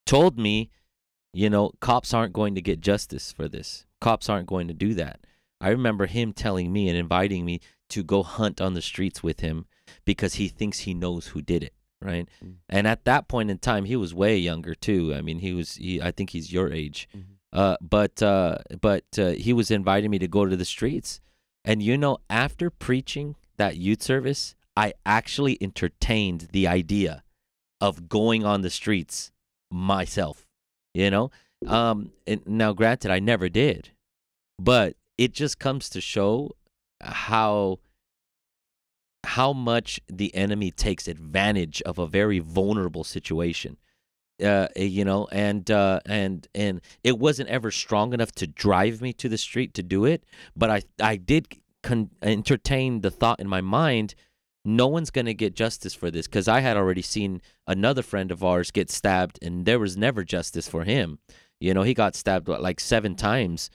Told 0.05 0.39
me, 0.39 0.69
you 1.33 1.49
know, 1.49 1.71
cops 1.81 2.13
aren't 2.13 2.31
going 2.31 2.55
to 2.55 2.61
get 2.61 2.79
justice 2.79 3.33
for 3.33 3.49
this. 3.49 3.85
Cops 4.01 4.27
aren't 4.29 4.47
going 4.47 4.67
to 4.67 4.73
do 4.73 4.93
that. 4.95 5.21
I 5.61 5.69
remember 5.69 6.07
him 6.07 6.33
telling 6.33 6.73
me 6.73 6.89
and 6.89 6.97
inviting 6.97 7.45
me 7.45 7.61
to 7.89 8.03
go 8.03 8.23
hunt 8.23 8.59
on 8.59 8.73
the 8.73 8.81
streets 8.81 9.21
with 9.21 9.41
him 9.41 9.65
because 10.05 10.35
he 10.35 10.47
thinks 10.47 10.79
he 10.79 10.93
knows 10.93 11.27
who 11.27 11.41
did 11.41 11.63
it, 11.63 11.73
right? 12.01 12.27
Mm. 12.43 12.55
And 12.67 12.87
at 12.87 13.05
that 13.05 13.27
point 13.27 13.51
in 13.51 13.59
time, 13.59 13.85
he 13.85 13.95
was 13.95 14.13
way 14.13 14.37
younger 14.37 14.73
too. 14.73 15.13
I 15.13 15.21
mean, 15.21 15.39
he 15.39 15.53
was 15.53 15.75
he 15.75 16.01
I 16.01 16.11
think 16.11 16.31
he's 16.31 16.51
your 16.51 16.71
age. 16.73 17.07
Mhm. 17.15 17.23
Uh 17.53 17.77
but 17.81 18.23
uh 18.23 18.57
but 18.79 19.03
uh, 19.19 19.31
he 19.31 19.53
was 19.53 19.69
inviting 19.69 20.09
me 20.09 20.19
to 20.19 20.27
go 20.27 20.45
to 20.45 20.57
the 20.57 20.65
streets. 20.65 21.21
And 21.63 21.83
you 21.83 21.97
know, 21.97 22.17
after 22.29 22.69
preaching 22.71 23.35
that 23.57 23.77
youth 23.77 24.01
service, 24.01 24.55
I 24.75 24.93
actually 25.05 25.57
entertained 25.61 26.47
the 26.53 26.65
idea 26.67 27.23
of 27.79 28.09
going 28.09 28.45
on 28.45 28.61
the 28.61 28.69
streets 28.69 29.31
myself, 29.69 30.47
you 30.93 31.11
know? 31.11 31.29
Um 31.67 32.13
and 32.25 32.41
now 32.47 32.73
granted 32.73 33.11
I 33.11 33.19
never 33.19 33.47
did. 33.49 33.90
But 34.63 34.95
it 35.17 35.33
just 35.33 35.57
comes 35.57 35.89
to 35.89 36.01
show 36.01 36.51
how 37.01 37.79
how 39.23 39.53
much 39.53 39.99
the 40.07 40.33
enemy 40.35 40.71
takes 40.71 41.07
advantage 41.07 41.81
of 41.83 41.97
a 41.97 42.07
very 42.07 42.39
vulnerable 42.39 43.03
situation. 43.03 43.77
Uh 44.43 44.67
you 44.75 45.03
know 45.03 45.27
and 45.31 45.69
uh 45.69 45.99
and 46.05 46.47
and 46.53 46.81
it 47.03 47.17
wasn't 47.17 47.49
ever 47.49 47.71
strong 47.71 48.13
enough 48.13 48.31
to 48.33 48.47
drive 48.47 49.01
me 49.01 49.13
to 49.13 49.29
the 49.29 49.37
street 49.37 49.73
to 49.75 49.83
do 49.83 50.05
it 50.05 50.23
but 50.55 50.71
i 50.71 50.81
i 50.99 51.15
did 51.15 51.43
con- 51.83 52.09
entertain 52.23 53.01
the 53.01 53.11
thought 53.11 53.39
in 53.39 53.47
my 53.47 53.61
mind 53.61 54.15
no 54.65 54.87
one's 54.87 55.11
to 55.11 55.33
get 55.35 55.53
justice 55.55 55.93
for 55.93 56.09
this 56.09 56.25
cuz 56.25 56.47
i 56.47 56.59
had 56.61 56.75
already 56.75 57.03
seen 57.03 57.39
another 57.67 58.01
friend 58.01 58.31
of 58.31 58.43
ours 58.43 58.71
get 58.71 58.89
stabbed 58.89 59.37
and 59.43 59.65
there 59.67 59.77
was 59.79 59.95
never 59.95 60.23
justice 60.23 60.67
for 60.67 60.85
him. 60.85 61.19
You 61.59 61.75
know 61.75 61.83
he 61.83 61.93
got 61.93 62.15
stabbed 62.15 62.47
like 62.47 62.79
7 62.79 63.15
times 63.15 63.69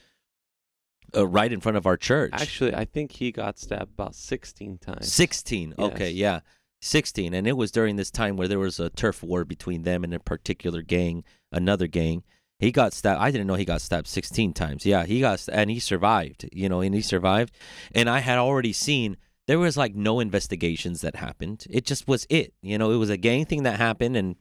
uh, 1.15 1.27
right 1.27 1.51
in 1.51 1.59
front 1.59 1.77
of 1.77 1.85
our 1.85 1.97
church 1.97 2.31
Actually, 2.33 2.75
I 2.75 2.85
think 2.85 3.13
he 3.13 3.31
got 3.31 3.57
stabbed 3.57 3.93
about 3.93 4.15
16 4.15 4.77
times. 4.77 5.11
16. 5.11 5.75
Okay, 5.77 6.11
yeah. 6.11 6.41
16. 6.81 7.33
And 7.33 7.47
it 7.47 7.57
was 7.57 7.71
during 7.71 7.95
this 7.95 8.11
time 8.11 8.37
where 8.37 8.47
there 8.47 8.59
was 8.59 8.79
a 8.79 8.89
turf 8.89 9.23
war 9.23 9.45
between 9.45 9.83
them 9.83 10.03
and 10.03 10.13
a 10.13 10.19
particular 10.19 10.81
gang, 10.81 11.23
another 11.51 11.87
gang. 11.87 12.23
He 12.59 12.71
got 12.71 12.93
stabbed. 12.93 13.21
I 13.21 13.31
didn't 13.31 13.47
know 13.47 13.55
he 13.55 13.65
got 13.65 13.81
stabbed 13.81 14.07
16 14.07 14.53
times. 14.53 14.85
Yeah, 14.85 15.05
he 15.05 15.19
got, 15.19 15.47
and 15.51 15.69
he 15.69 15.79
survived, 15.79 16.49
you 16.51 16.69
know, 16.69 16.81
and 16.81 16.93
he 16.93 17.01
survived. 17.01 17.53
And 17.93 18.09
I 18.09 18.19
had 18.19 18.37
already 18.37 18.73
seen, 18.73 19.17
there 19.47 19.59
was 19.59 19.77
like 19.77 19.95
no 19.95 20.19
investigations 20.19 21.01
that 21.01 21.15
happened. 21.15 21.65
It 21.69 21.85
just 21.85 22.07
was 22.07 22.25
it. 22.29 22.53
You 22.61 22.77
know, 22.77 22.91
it 22.91 22.97
was 22.97 23.09
a 23.09 23.17
gang 23.17 23.45
thing 23.45 23.63
that 23.63 23.77
happened 23.77 24.17
and, 24.17 24.35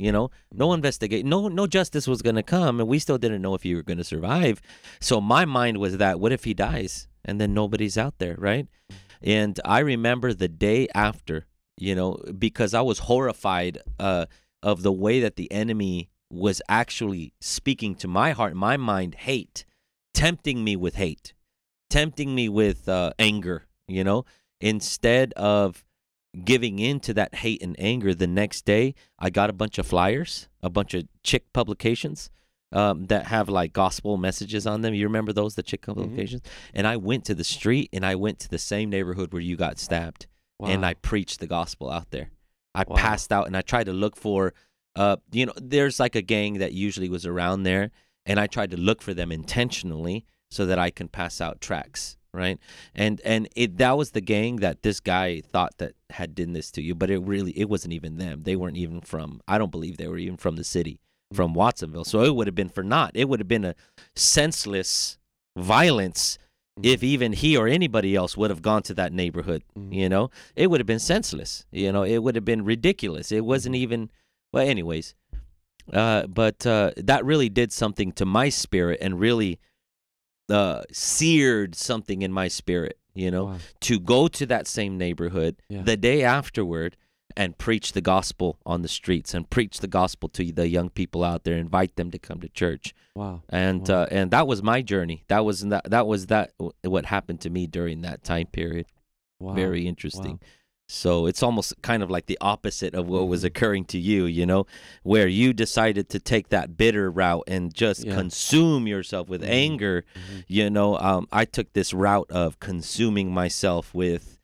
you 0.00 0.12
know, 0.12 0.30
no 0.52 0.72
investigate, 0.72 1.24
no, 1.26 1.48
no 1.48 1.66
justice 1.66 2.08
was 2.08 2.22
going 2.22 2.36
to 2.36 2.42
come. 2.42 2.80
And 2.80 2.88
we 2.88 2.98
still 2.98 3.18
didn't 3.18 3.42
know 3.42 3.54
if 3.54 3.64
you 3.64 3.76
were 3.76 3.82
going 3.82 3.98
to 3.98 4.04
survive. 4.04 4.60
So 5.00 5.20
my 5.20 5.44
mind 5.44 5.78
was 5.78 5.98
that, 5.98 6.18
what 6.18 6.32
if 6.32 6.44
he 6.44 6.54
dies? 6.54 7.08
And 7.24 7.40
then 7.40 7.52
nobody's 7.52 7.98
out 7.98 8.14
there, 8.18 8.34
right? 8.38 8.66
And 9.22 9.60
I 9.64 9.80
remember 9.80 10.32
the 10.32 10.48
day 10.48 10.88
after, 10.94 11.46
you 11.76 11.94
know, 11.94 12.18
because 12.38 12.72
I 12.72 12.80
was 12.80 13.00
horrified 13.00 13.78
uh, 13.98 14.26
of 14.62 14.82
the 14.82 14.92
way 14.92 15.20
that 15.20 15.36
the 15.36 15.52
enemy 15.52 16.10
was 16.32 16.62
actually 16.68 17.34
speaking 17.40 17.94
to 17.96 18.08
my 18.08 18.30
heart, 18.30 18.54
my 18.54 18.76
mind, 18.76 19.16
hate, 19.16 19.64
tempting 20.14 20.64
me 20.64 20.76
with 20.76 20.94
hate, 20.94 21.34
tempting 21.90 22.34
me 22.34 22.48
with 22.48 22.88
uh, 22.88 23.12
anger, 23.18 23.66
you 23.86 24.04
know, 24.04 24.24
instead 24.60 25.32
of 25.34 25.84
giving 26.44 26.78
in 26.78 27.00
to 27.00 27.12
that 27.14 27.34
hate 27.36 27.62
and 27.62 27.74
anger 27.78 28.14
the 28.14 28.26
next 28.26 28.64
day 28.64 28.94
i 29.18 29.28
got 29.28 29.50
a 29.50 29.52
bunch 29.52 29.78
of 29.78 29.86
flyers 29.86 30.48
a 30.62 30.70
bunch 30.70 30.94
of 30.94 31.04
chick 31.22 31.52
publications 31.52 32.30
um, 32.72 33.06
that 33.06 33.26
have 33.26 33.48
like 33.48 33.72
gospel 33.72 34.16
messages 34.16 34.64
on 34.64 34.82
them 34.82 34.94
you 34.94 35.04
remember 35.04 35.32
those 35.32 35.56
the 35.56 35.62
chick 35.62 35.82
publications 35.82 36.40
and 36.72 36.86
i 36.86 36.96
went 36.96 37.24
to 37.24 37.34
the 37.34 37.42
street 37.42 37.88
and 37.92 38.06
i 38.06 38.14
went 38.14 38.38
to 38.38 38.48
the 38.48 38.58
same 38.58 38.88
neighborhood 38.90 39.32
where 39.32 39.42
you 39.42 39.56
got 39.56 39.76
stabbed 39.78 40.28
wow. 40.60 40.68
and 40.68 40.86
I 40.86 40.94
preached 40.94 41.40
the 41.40 41.46
gospel 41.46 41.90
out 41.90 42.10
there. 42.10 42.30
I 42.74 42.84
Wow. 42.86 42.96
passed 42.96 43.32
out 43.32 43.46
and 43.46 43.56
I 43.56 43.62
tried 43.62 43.84
to 43.84 43.92
look 43.92 44.16
for, 44.16 44.54
uh, 44.94 45.16
you 45.32 45.46
know, 45.46 45.52
there's 45.56 45.98
like 45.98 46.14
a 46.14 46.22
gang 46.22 46.58
that 46.58 46.72
usually 46.72 47.08
was 47.08 47.26
around 47.26 47.64
there, 47.64 47.90
and 48.26 48.38
I 48.38 48.46
tried 48.46 48.70
to 48.70 48.76
look 48.76 49.02
for 49.02 49.14
them 49.14 49.32
intentionally 49.32 50.24
so 50.50 50.66
that 50.66 50.78
I 50.78 50.90
can 50.90 51.08
pass 51.08 51.40
out 51.40 51.60
tracks, 51.60 52.16
right? 52.32 52.58
And 52.94 53.20
and 53.24 53.48
it 53.56 53.78
that 53.78 53.96
was 53.96 54.10
the 54.12 54.20
gang 54.20 54.56
that 54.56 54.82
this 54.82 55.00
guy 55.00 55.40
thought 55.40 55.78
that 55.78 55.94
had 56.10 56.34
done 56.34 56.52
this 56.52 56.70
to 56.72 56.82
you, 56.82 56.94
but 56.94 57.10
it 57.10 57.18
really 57.18 57.52
it 57.52 57.68
wasn't 57.68 57.94
even 57.94 58.18
them. 58.18 58.42
They 58.44 58.56
weren't 58.56 58.76
even 58.76 59.00
from. 59.00 59.40
I 59.48 59.58
don't 59.58 59.70
believe 59.70 59.96
they 59.96 60.08
were 60.08 60.18
even 60.18 60.36
from 60.36 60.56
the 60.56 60.64
city, 60.64 61.00
from 61.32 61.54
Watsonville. 61.54 62.04
So 62.04 62.22
it 62.22 62.34
would 62.34 62.46
have 62.46 62.54
been 62.54 62.68
for 62.68 62.82
naught. 62.82 63.12
It 63.14 63.28
would 63.28 63.40
have 63.40 63.48
been 63.48 63.64
a 63.64 63.74
senseless 64.14 65.18
violence 65.56 66.38
if 66.82 67.02
even 67.02 67.32
he 67.32 67.56
or 67.56 67.66
anybody 67.66 68.14
else 68.14 68.36
would 68.36 68.48
have 68.50 68.62
gone 68.62 68.82
to 68.82 68.94
that 68.94 69.12
neighborhood 69.12 69.62
Mhm. 69.76 69.92
you 69.94 70.08
know 70.08 70.30
it 70.56 70.70
would 70.70 70.80
have 70.80 70.86
been 70.86 71.00
senseless 71.00 71.66
you 71.72 71.90
know 71.92 72.04
it 72.04 72.18
would 72.18 72.36
have 72.36 72.44
been 72.44 72.64
ridiculous 72.64 73.32
it 73.32 73.44
wasn't 73.44 73.74
even 73.74 74.10
well 74.52 74.66
anyways 74.66 75.14
uh 75.92 76.26
but 76.28 76.64
uh 76.66 76.92
that 76.96 77.24
really 77.24 77.48
did 77.48 77.72
something 77.72 78.12
to 78.12 78.24
my 78.24 78.48
spirit 78.48 78.98
and 79.02 79.18
really 79.20 79.58
uh 80.50 80.82
seared 80.92 81.74
something 81.74 82.22
in 82.22 82.32
my 82.32 82.48
spirit 82.48 82.96
you 83.12 83.28
know, 83.30 83.44
Wow. 83.46 83.56
to 83.80 83.98
go 83.98 84.28
to 84.28 84.46
that 84.46 84.66
same 84.68 84.96
neighborhood 84.96 85.56
Yeah. 85.68 85.82
the 85.82 85.96
day 85.96 86.22
afterward 86.22 86.96
and 87.36 87.58
preach 87.58 87.92
the 87.92 88.00
gospel 88.00 88.58
on 88.64 88.82
the 88.82 88.88
streets 88.88 89.34
and 89.34 89.48
preach 89.50 89.78
the 89.80 89.88
gospel 89.88 90.28
to 90.30 90.52
the 90.52 90.68
young 90.68 90.90
people 90.90 91.24
out 91.24 91.42
there, 91.44 91.56
invite 91.56 91.96
them 91.96 92.10
to 92.12 92.18
come 92.18 92.40
to 92.40 92.48
church. 92.48 92.94
Wow. 93.16 93.42
And 93.48 93.88
Wow. 93.88 94.02
uh, 94.02 94.06
and 94.12 94.30
that 94.30 94.46
was 94.46 94.62
my 94.62 94.80
journey. 94.82 95.24
That 95.28 95.44
was 95.44 95.60
that 95.62 95.90
that 95.90 96.06
was 96.06 96.26
that 96.26 96.52
what 96.82 97.06
happened 97.06 97.40
to 97.42 97.50
me 97.50 97.66
during 97.66 98.02
that 98.02 98.22
time 98.22 98.46
period. 98.46 98.86
Wow. 99.40 99.54
Very 99.54 99.86
interesting. 99.88 100.32
Wow. 100.40 100.48
So 100.90 101.26
it's 101.26 101.42
almost 101.42 101.74
kind 101.82 102.02
of 102.02 102.10
like 102.10 102.26
the 102.26 102.38
opposite 102.40 102.94
of 102.94 103.06
what 103.08 103.28
was 103.28 103.42
Mhm. 103.42 103.46
occurring 103.46 103.84
to 103.86 103.98
you, 103.98 104.24
you 104.26 104.44
know, 104.44 104.66
where 105.02 105.28
you 105.28 105.52
decided 105.52 106.08
to 106.10 106.18
take 106.18 106.48
that 106.48 106.76
bitter 106.76 107.10
route 107.10 107.44
and 107.46 107.72
just 107.72 108.04
Yeah. 108.04 108.14
consume 108.16 108.86
yourself 108.86 109.28
with 109.28 109.42
Mhm. 109.42 109.48
anger. 109.48 110.04
Mhm. 110.14 110.44
You 110.48 110.70
know, 110.70 110.98
um, 110.98 111.26
I 111.30 111.44
took 111.44 111.72
this 111.72 111.92
route 111.94 112.30
of 112.30 112.58
consuming 112.60 113.32
myself 113.32 113.94
with 113.94 114.38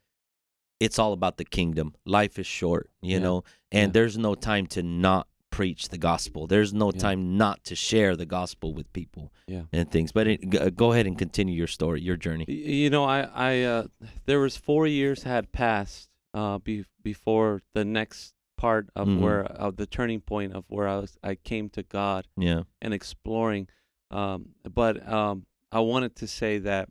it's 0.78 0.98
all 0.98 1.12
about 1.14 1.38
the 1.38 1.44
kingdom. 1.44 1.94
Life 2.04 2.38
is 2.38 2.46
short, 2.46 2.90
you 3.00 3.12
Yeah. 3.12 3.18
know, 3.20 3.44
and 3.72 3.88
Yeah. 3.88 3.92
there's 3.92 4.18
no 4.18 4.34
time 4.34 4.66
to 4.68 4.82
not 4.82 5.26
preach 5.50 5.88
the 5.88 5.96
gospel. 5.96 6.46
There's 6.46 6.74
no 6.74 6.92
Yeah. 6.92 7.00
time 7.00 7.38
not 7.38 7.64
to 7.64 7.74
share 7.74 8.14
the 8.14 8.26
gospel 8.26 8.74
with 8.74 8.92
people 8.92 9.32
Yeah. 9.48 9.62
and 9.72 9.90
things. 9.90 10.12
But 10.12 10.26
it, 10.28 10.76
go 10.76 10.92
ahead 10.92 11.06
and 11.06 11.16
continue 11.16 11.54
your 11.56 11.66
story, 11.66 12.02
your 12.02 12.16
journey. 12.18 12.44
You 12.46 12.90
know, 12.90 13.04
I, 13.04 13.20
I, 13.22 13.62
uh, 13.62 13.86
there 14.26 14.38
was 14.38 14.56
four 14.58 14.86
years 14.86 15.22
had 15.22 15.50
passed, 15.52 16.10
uh, 16.36 16.58
be, 16.58 16.84
before 17.02 17.62
the 17.74 17.84
next 17.84 18.34
part 18.58 18.88
of 18.94 19.08
Mhm. 19.08 19.20
where, 19.20 19.44
of 19.44 19.76
the 19.76 19.86
turning 19.86 20.20
point 20.20 20.52
of 20.54 20.64
where 20.68 20.86
I 20.88 20.96
was, 20.98 21.16
I 21.22 21.34
came 21.34 21.68
to 21.70 21.82
God 21.82 22.26
Yeah. 22.36 22.62
and 22.82 22.92
exploring. 22.94 23.68
Um, 24.10 24.50
but, 24.80 24.94
um, 25.10 25.46
I 25.72 25.80
wanted 25.80 26.14
to 26.16 26.26
say 26.28 26.58
that 26.58 26.88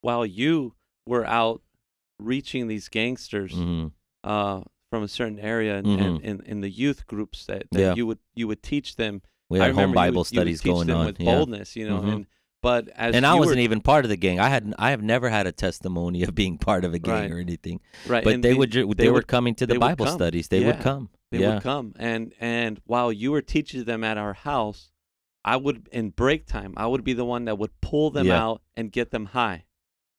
while 0.00 0.26
you 0.26 0.74
were 1.06 1.24
out 1.24 1.62
reaching 2.18 2.66
these 2.68 2.88
gangsters, 2.88 3.52
hmm 3.54 3.86
uh, 4.24 4.60
from 4.90 5.02
a 5.04 5.08
certain 5.08 5.38
area 5.38 5.76
and, 5.78 5.86
and 5.86 6.20
in, 6.22 6.40
in 6.42 6.60
the 6.60 6.70
youth 6.70 7.06
groups 7.06 7.46
that, 7.46 7.62
that 7.70 7.80
Yeah. 7.80 7.94
you 7.94 8.06
would, 8.08 8.18
you 8.34 8.48
would 8.48 8.60
teach 8.62 8.96
them. 8.96 9.22
We 9.48 9.60
I 9.60 9.66
had 9.66 9.74
home 9.74 9.78
remember 9.82 9.98
you 10.00 10.02
Bible 10.10 10.20
would- 10.22 10.26
studies 10.26 10.60
teach 10.62 10.72
going 10.72 10.86
them 10.88 10.96
on. 10.98 11.06
with 11.06 11.20
yeah. 11.20 11.26
boldness, 11.34 11.76
you 11.76 11.88
know, 11.88 12.00
Mhm. 12.00 12.12
and, 12.12 12.26
but 12.66 12.88
as 12.96 13.14
and 13.14 13.24
I 13.24 13.34
wasn't 13.34 13.58
were, 13.58 13.62
even 13.68 13.80
part 13.80 14.04
of 14.04 14.08
the 14.08 14.16
gang. 14.16 14.40
I 14.40 14.48
had 14.48 14.74
I 14.86 14.90
have 14.90 15.02
never 15.02 15.28
had 15.30 15.46
a 15.46 15.52
testimony 15.52 16.24
of 16.24 16.34
being 16.34 16.58
part 16.58 16.84
of 16.84 16.92
a 16.94 16.98
gang 16.98 17.22
Right. 17.22 17.30
or 17.32 17.38
anything. 17.38 17.78
right, 18.08 18.24
But 18.24 18.42
they 18.42 18.50
the- 18.50 18.56
would 18.60 18.70
ju- 18.72 18.92
they, 18.96 19.08
were 19.08 19.22
coming 19.22 19.54
to 19.60 19.66
the 19.66 19.78
Bible 19.78 20.06
studies. 20.06 20.48
They 20.48 20.60
Yeah. 20.62 20.66
would 20.68 20.80
come. 20.80 21.10
They 21.30 21.38
yeah. 21.40 21.54
would 21.54 21.62
come, 21.62 21.86
and 21.98 22.32
and 22.40 22.80
while 22.92 23.12
you 23.12 23.30
were 23.34 23.42
teaching 23.54 23.84
them 23.84 24.02
at 24.10 24.16
our 24.18 24.34
house, 24.34 24.90
I 25.44 25.56
would 25.56 25.88
in 25.92 26.10
break 26.10 26.46
time, 26.46 26.72
I 26.76 26.86
would 26.90 27.04
be 27.04 27.12
the 27.12 27.24
one 27.24 27.44
that 27.46 27.56
would 27.60 27.74
pull 27.80 28.10
them 28.10 28.26
Yeah. 28.26 28.42
out 28.44 28.62
and 28.76 28.90
get 28.90 29.10
them 29.12 29.26
high 29.26 29.64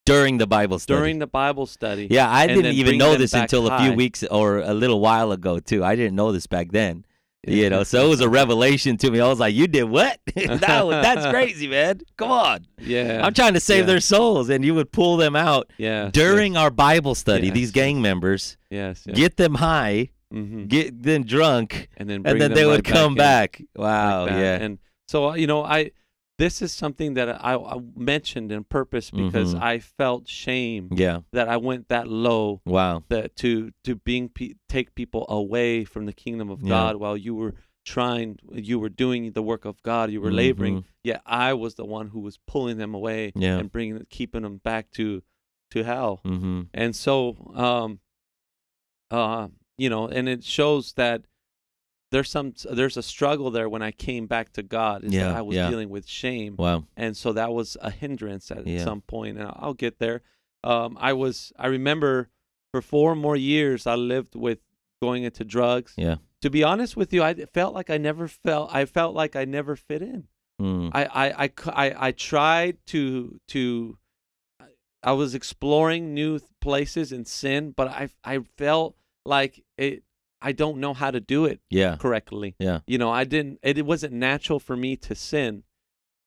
during 0.06 0.38
the 0.38 0.48
Bible 0.48 0.80
study. 0.80 0.98
during 1.00 1.20
the 1.20 1.28
Bible 1.28 1.66
study. 1.66 2.08
yeah, 2.10 2.30
I 2.32 2.48
didn't 2.48 2.76
even 2.82 2.98
know 2.98 3.16
this 3.18 3.34
until 3.34 3.68
a 3.68 3.78
few 3.82 3.92
weeks 4.04 4.24
or 4.24 4.60
a 4.60 4.74
little 4.74 5.00
while 5.02 5.32
ago 5.34 5.60
too. 5.60 5.84
I 5.84 5.96
didn't 5.98 6.16
know 6.16 6.32
this 6.32 6.48
back 6.48 6.72
then. 6.72 7.04
You 7.46 7.70
know, 7.70 7.84
so 7.84 8.06
it 8.06 8.10
was 8.10 8.20
a 8.20 8.28
revelation 8.28 8.98
to 8.98 9.12
me. 9.12 9.22
I 9.22 9.28
was 9.28 9.40
like, 9.40 9.54
"You 9.56 9.68
did 9.68 9.84
what? 9.84 10.20
that 10.36 10.86
was, 10.86 11.02
that's 11.04 11.26
crazy, 11.32 11.68
man! 11.68 12.02
Come 12.18 12.32
on! 12.32 12.66
yeah, 12.82 13.22
I'm 13.24 13.34
trying 13.34 13.54
to 13.54 13.60
save 13.60 13.82
Yeah. 13.82 13.86
their 13.86 14.00
souls." 14.02 14.50
And 14.50 14.66
you 14.66 14.74
would 14.76 14.92
pull 14.92 15.16
them 15.18 15.36
out 15.36 15.72
yeah 15.78 16.10
during 16.12 16.58
our 16.58 16.70
Bible 16.72 17.16
study. 17.16 17.48
Yes, 17.48 17.54
These 17.54 17.72
gang 17.72 18.02
members 18.02 18.58
yes, 18.70 19.04
yes. 19.06 19.16
get 19.16 19.38
them 19.38 19.56
high, 19.56 20.10
hmm 20.32 20.66
get 20.66 21.02
them 21.04 21.24
drunk, 21.24 21.88
and 21.96 22.10
then 22.10 22.22
bring 22.24 22.34
and 22.34 22.42
then 22.42 22.52
them 22.52 22.56
they 22.58 22.66
right 22.66 22.72
would 22.78 22.84
come 22.86 23.14
in 23.14 23.18
back. 23.18 23.62
Wow, 23.78 24.26
that. 24.26 24.38
yeah, 24.40 24.56
and 24.66 24.80
so 25.08 25.30
uh, 25.30 25.34
you 25.36 25.48
know, 25.48 25.64
I 25.64 25.92
this 26.38 26.62
is 26.62 26.72
something 26.72 27.16
that 27.16 27.30
I, 27.44 27.56
I 27.56 27.80
mentioned 27.96 28.52
in 28.52 28.64
purpose 28.64 29.10
because 29.10 29.56
Mhm. 29.56 29.62
I 29.62 29.80
felt 29.80 30.28
shame 30.28 30.90
yeah. 30.92 31.22
that 31.32 31.48
I 31.50 31.58
went 31.58 31.90
that 31.90 32.08
low 32.08 32.62
Wow. 32.66 33.04
that 33.10 33.36
to 33.38 33.72
to 33.84 33.96
being 33.96 34.30
pe- 34.30 34.54
take 34.70 34.94
people 34.96 35.26
away 35.30 35.84
from 35.84 36.06
the 36.06 36.14
kingdom 36.14 36.50
of 36.50 36.62
Yeah. 36.62 36.70
God 36.70 36.96
while 36.98 37.18
you 37.18 37.34
were 37.36 37.56
trying 37.86 38.38
you 38.54 38.78
were 38.80 38.90
doing 38.90 39.32
the 39.32 39.42
work 39.42 39.64
of 39.66 39.82
God 39.82 40.12
you 40.12 40.20
were 40.22 40.32
laboring 40.32 40.76
Mhm. 40.82 40.84
yet 41.04 41.22
I 41.26 41.54
was 41.54 41.76
the 41.76 41.86
one 41.86 42.10
who 42.10 42.20
was 42.20 42.38
pulling 42.46 42.78
them 42.78 42.94
away 42.94 43.32
Yeah. 43.36 43.58
and 43.58 43.72
bringing 43.72 44.06
keeping 44.10 44.42
them 44.44 44.58
back 44.58 44.92
to 44.92 45.24
to 45.72 45.84
hell 45.84 46.20
Mm-hmm. 46.26 46.62
and 46.74 46.96
so 46.96 47.36
um 47.56 48.00
uh 49.10 49.48
you 49.78 49.90
know 49.90 50.08
and 50.08 50.28
it 50.28 50.44
shows 50.44 50.94
that 50.94 51.24
there's 52.12 52.30
some 52.30 52.54
there's 52.72 52.96
a 52.98 53.04
struggle 53.04 53.52
there 53.52 53.68
when 53.68 53.82
I 53.82 53.92
came 53.92 54.28
back 54.28 54.54
to 54.54 54.64
God 54.64 55.04
is 55.04 55.14
Yeah, 55.14 55.26
that 55.28 55.36
I 55.38 55.42
was 55.42 55.56
yeah. 55.58 55.70
dealing 55.70 55.90
with 55.90 56.08
shame 56.08 56.56
Wow. 56.58 56.86
and 56.96 57.16
so 57.18 57.34
that 57.34 57.52
was 57.54 57.76
a 57.82 57.92
hindrance 57.92 58.50
at 58.52 58.66
Yeah. 58.66 58.84
some 58.84 59.02
point 59.02 59.38
and 59.38 59.52
i'll 59.60 59.74
get 59.74 60.00
there 60.00 60.22
um, 60.64 60.98
i 61.00 61.14
was 61.14 61.52
i 61.60 61.68
remember 61.68 62.30
for 62.72 62.82
four 62.82 63.16
more 63.16 63.36
years 63.36 63.86
i 63.88 63.96
lived 63.96 64.36
with 64.36 64.60
going 65.02 65.24
into 65.24 65.44
drugs 65.44 65.94
Yeah. 65.98 66.16
to 66.42 66.50
be 66.50 66.64
honest 66.64 66.96
with 66.98 67.12
you 67.14 67.22
i 67.24 67.34
felt 67.54 67.74
like 67.74 67.90
i 67.90 67.98
never 67.98 68.28
felt 68.28 68.74
i 68.74 68.86
felt 68.86 69.14
like 69.16 69.36
i 69.36 69.46
never 69.46 69.76
fit 69.76 70.02
in 70.02 70.28
Mm. 70.62 70.90
i 70.94 71.04
i 71.06 71.28
i, 71.46 71.50
I- 71.88 72.08
I 72.08 72.12
tried 72.14 72.78
to 72.88 73.40
to 73.50 73.98
i 75.04 75.12
was 75.12 75.36
exploring 75.36 76.14
new 76.16 76.40
places 76.62 77.12
in 77.12 77.26
sin 77.26 77.72
but 77.78 77.88
i 77.90 78.10
i 78.24 78.40
felt 78.58 78.96
like 79.26 79.64
it 79.78 80.04
i 80.42 80.52
don't 80.52 80.78
know 80.78 80.94
how 80.94 81.12
to 81.12 81.20
do 81.20 81.46
it 81.46 81.60
Yeah. 81.70 81.96
correctly 81.98 82.56
Yeah. 82.60 82.80
you 82.88 82.98
know 82.98 83.10
i 83.12 83.24
didn't 83.24 83.60
it, 83.64 83.78
it 83.78 83.86
wasn't 83.86 84.14
natural 84.14 84.60
for 84.60 84.76
me 84.78 84.96
to 84.98 85.16
sin 85.16 85.64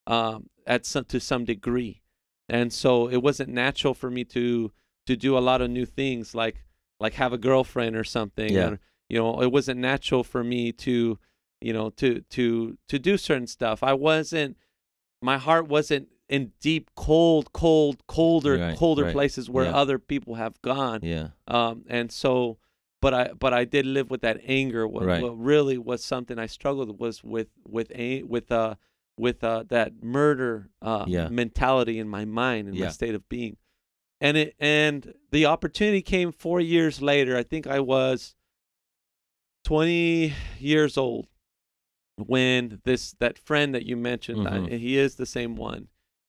um 0.07 0.49
at 0.67 0.87
some 0.87 1.05
to 1.07 1.21
some 1.21 1.45
degree 1.45 2.03
and 2.49 2.73
so 2.73 3.09
it 3.09 3.19
wasn't 3.23 3.49
natural 3.51 3.95
for 3.95 4.11
me 4.11 4.25
to 4.25 4.73
to 5.07 5.17
do 5.17 5.37
a 5.37 5.41
lot 5.41 5.61
of 5.61 5.71
new 5.71 5.87
things 5.87 6.35
like 6.35 6.65
like 6.99 7.15
have 7.15 7.33
a 7.33 7.39
girlfriend 7.39 7.97
or 7.97 8.05
something 8.05 8.53
Yeah. 8.55 8.69
or, 8.71 8.81
you 9.09 9.19
know 9.19 9.41
it 9.43 9.51
wasn't 9.53 9.81
natural 9.81 10.23
for 10.25 10.43
me 10.45 10.73
to 10.73 11.19
you 11.61 11.73
know 11.73 11.91
to 11.91 12.21
to 12.31 12.77
to 12.89 12.99
do 12.99 13.17
certain 13.17 13.47
stuff 13.47 13.83
i 13.83 13.93
wasn't 13.93 14.57
my 15.23 15.37
heart 15.39 15.69
wasn't 15.69 16.09
in 16.29 16.53
deep 16.61 16.91
cold 16.95 17.53
cold 17.53 18.07
colder 18.07 18.57
Right, 18.57 18.77
colder 18.79 19.05
right. 19.05 19.13
places 19.13 19.51
where 19.51 19.65
Yeah. 19.67 19.73
other 19.77 19.99
people 19.99 20.35
have 20.37 20.61
gone 20.63 21.01
Yeah. 21.03 21.29
um, 21.49 21.85
and 21.89 22.11
so, 22.13 22.59
but 23.01 23.15
I 23.15 23.33
but 23.33 23.53
I 23.55 23.65
did 23.65 23.87
live 23.87 24.11
with 24.11 24.21
that 24.23 24.41
anger. 24.45 24.87
What, 24.87 25.07
Right. 25.07 25.23
what 25.23 25.39
really 25.39 25.79
was 25.79 26.05
something 26.05 26.39
I 26.39 26.47
struggled 26.47 26.89
with 26.89 26.99
was 27.01 27.25
with 27.25 27.49
with 27.67 27.91
a 27.93 28.23
with 28.23 28.51
uh 28.53 28.75
with 29.17 29.43
uh 29.45 29.65
that 29.69 30.03
murder 30.03 30.71
uh 30.83 31.05
Yeah. 31.09 31.29
mentality 31.29 31.99
in 31.99 32.09
my 32.09 32.25
mind 32.25 32.69
and 32.69 32.77
Yeah. 32.77 32.87
my 32.87 32.91
state 32.93 33.15
of 33.15 33.29
being, 33.29 33.57
and 34.21 34.37
it 34.37 34.55
and 34.59 35.15
the 35.31 35.47
opportunity 35.47 36.03
came 36.03 36.33
four 36.33 36.61
years 36.61 37.01
later. 37.01 37.37
I 37.37 37.43
think 37.43 37.67
I 37.67 37.81
was 37.81 38.35
twenty 39.65 40.35
years 40.59 40.97
old 40.97 41.27
when 42.17 42.81
this 42.85 43.13
that 43.21 43.39
friend 43.39 43.75
that 43.75 43.87
you 43.87 43.97
mentioned. 43.97 44.47
I- 44.47 44.59
Mhm. 44.61 44.79
he 44.79 44.97
is 44.99 45.17
the 45.17 45.27
same 45.27 45.57
one. 45.57 45.89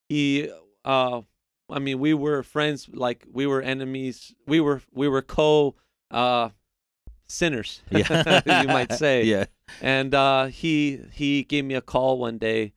He 0.10 0.50
uh 0.86 1.22
I 1.70 1.80
mean, 1.80 2.00
we 2.00 2.14
were 2.14 2.44
friends, 2.44 2.90
like 2.92 3.26
we 3.32 3.46
were 3.48 3.62
enemies. 3.62 4.34
We 4.46 4.60
were 4.60 4.82
we 4.92 5.08
were 5.08 5.22
co 5.22 5.76
uh, 6.10 6.50
sinners, 7.32 7.82
Yeah. 7.92 8.62
you 8.62 8.68
might 8.68 8.92
say. 8.94 9.24
Yeah. 9.34 9.46
And 9.82 10.14
uh, 10.14 10.46
he 10.48 11.00
he 11.14 11.44
gave 11.44 11.64
me 11.66 11.76
a 11.76 11.82
call 11.82 12.18
one 12.20 12.38
day, 12.38 12.74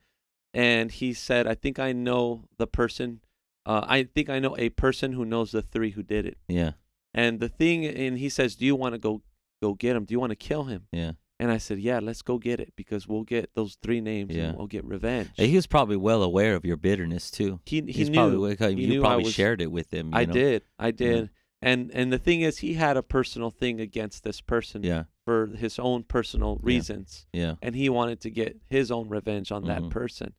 and 0.53 0.89
he 0.91 1.13
said, 1.13 1.45
"I 1.47 1.53
think 1.55 1.77
I 1.79 1.91
know 1.91 2.45
the 2.57 2.67
person. 2.67 3.19
Uh, 3.65 3.81
I 3.85 4.03
think 4.03 4.29
I 4.29 4.39
know 4.39 4.55
a 4.57 4.69
person 4.69 5.11
who 5.13 5.25
knows 5.25 5.51
the 5.51 5.61
three 5.61 5.91
who 5.91 6.03
did 6.03 6.25
it." 6.25 6.37
Yeah. 6.47 6.71
And 7.13 7.39
the 7.39 7.49
thing, 7.49 7.85
and 7.85 8.17
he 8.17 8.29
says, 8.29 8.55
"Do 8.55 8.65
you 8.65 8.75
want 8.75 8.93
to 8.95 8.99
go 8.99 9.21
go 9.61 9.73
get 9.73 9.95
him? 9.95 10.05
Do 10.05 10.13
you 10.13 10.19
want 10.19 10.31
to 10.31 10.35
kill 10.37 10.63
him?" 10.65 10.87
Yeah. 10.91 11.13
And 11.37 11.51
I 11.51 11.57
said, 11.57 11.79
"Yeah, 11.79 11.99
let's 11.99 12.21
go 12.21 12.37
get 12.37 12.61
it 12.61 12.71
because 12.77 13.09
we'll 13.09 13.23
get 13.23 13.49
those 13.55 13.77
three 13.83 13.99
names 13.99 14.33
Yeah. 14.33 14.43
and 14.49 14.57
we'll 14.57 14.67
get 14.67 14.85
revenge." 14.85 15.31
Hey, 15.35 15.47
He 15.47 15.55
was 15.57 15.67
probably 15.67 15.97
well 15.97 16.23
aware 16.23 16.55
of 16.55 16.63
your 16.63 16.77
bitterness 16.77 17.29
too. 17.29 17.59
he 17.65 17.81
he 17.81 17.91
He's 17.91 18.09
knew. 18.09 18.15
probably 18.15 18.55
he 18.55 18.81
you 18.83 18.87
knew 18.87 19.01
probably 19.01 19.25
was- 19.25 19.33
shared 19.33 19.59
it 19.61 19.69
with 19.71 19.93
him. 19.93 20.07
you 20.13 20.19
I 20.19 20.23
know? 20.25 20.33
did. 20.33 20.63
I 20.79 20.91
did. 20.91 21.29
And 21.65 21.89
and 21.93 22.13
the 22.13 22.19
thing 22.19 22.41
is, 22.41 22.59
he 22.59 22.75
had 22.75 22.95
a 22.95 23.01
personal 23.01 23.49
thing 23.49 23.81
against 23.81 24.23
this 24.23 24.39
person 24.39 24.83
Yeah. 24.83 25.05
for 25.25 25.47
his 25.47 25.79
own 25.79 26.03
personal 26.03 26.57
reasons, 26.61 27.25
Yeah. 27.33 27.55
and 27.61 27.75
he 27.75 27.89
wanted 27.89 28.19
to 28.21 28.29
get 28.29 28.61
his 28.69 28.91
own 28.91 29.09
revenge 29.09 29.51
on 29.51 29.63
Mhm. 29.63 29.67
that 29.67 29.89
person. 29.89 30.33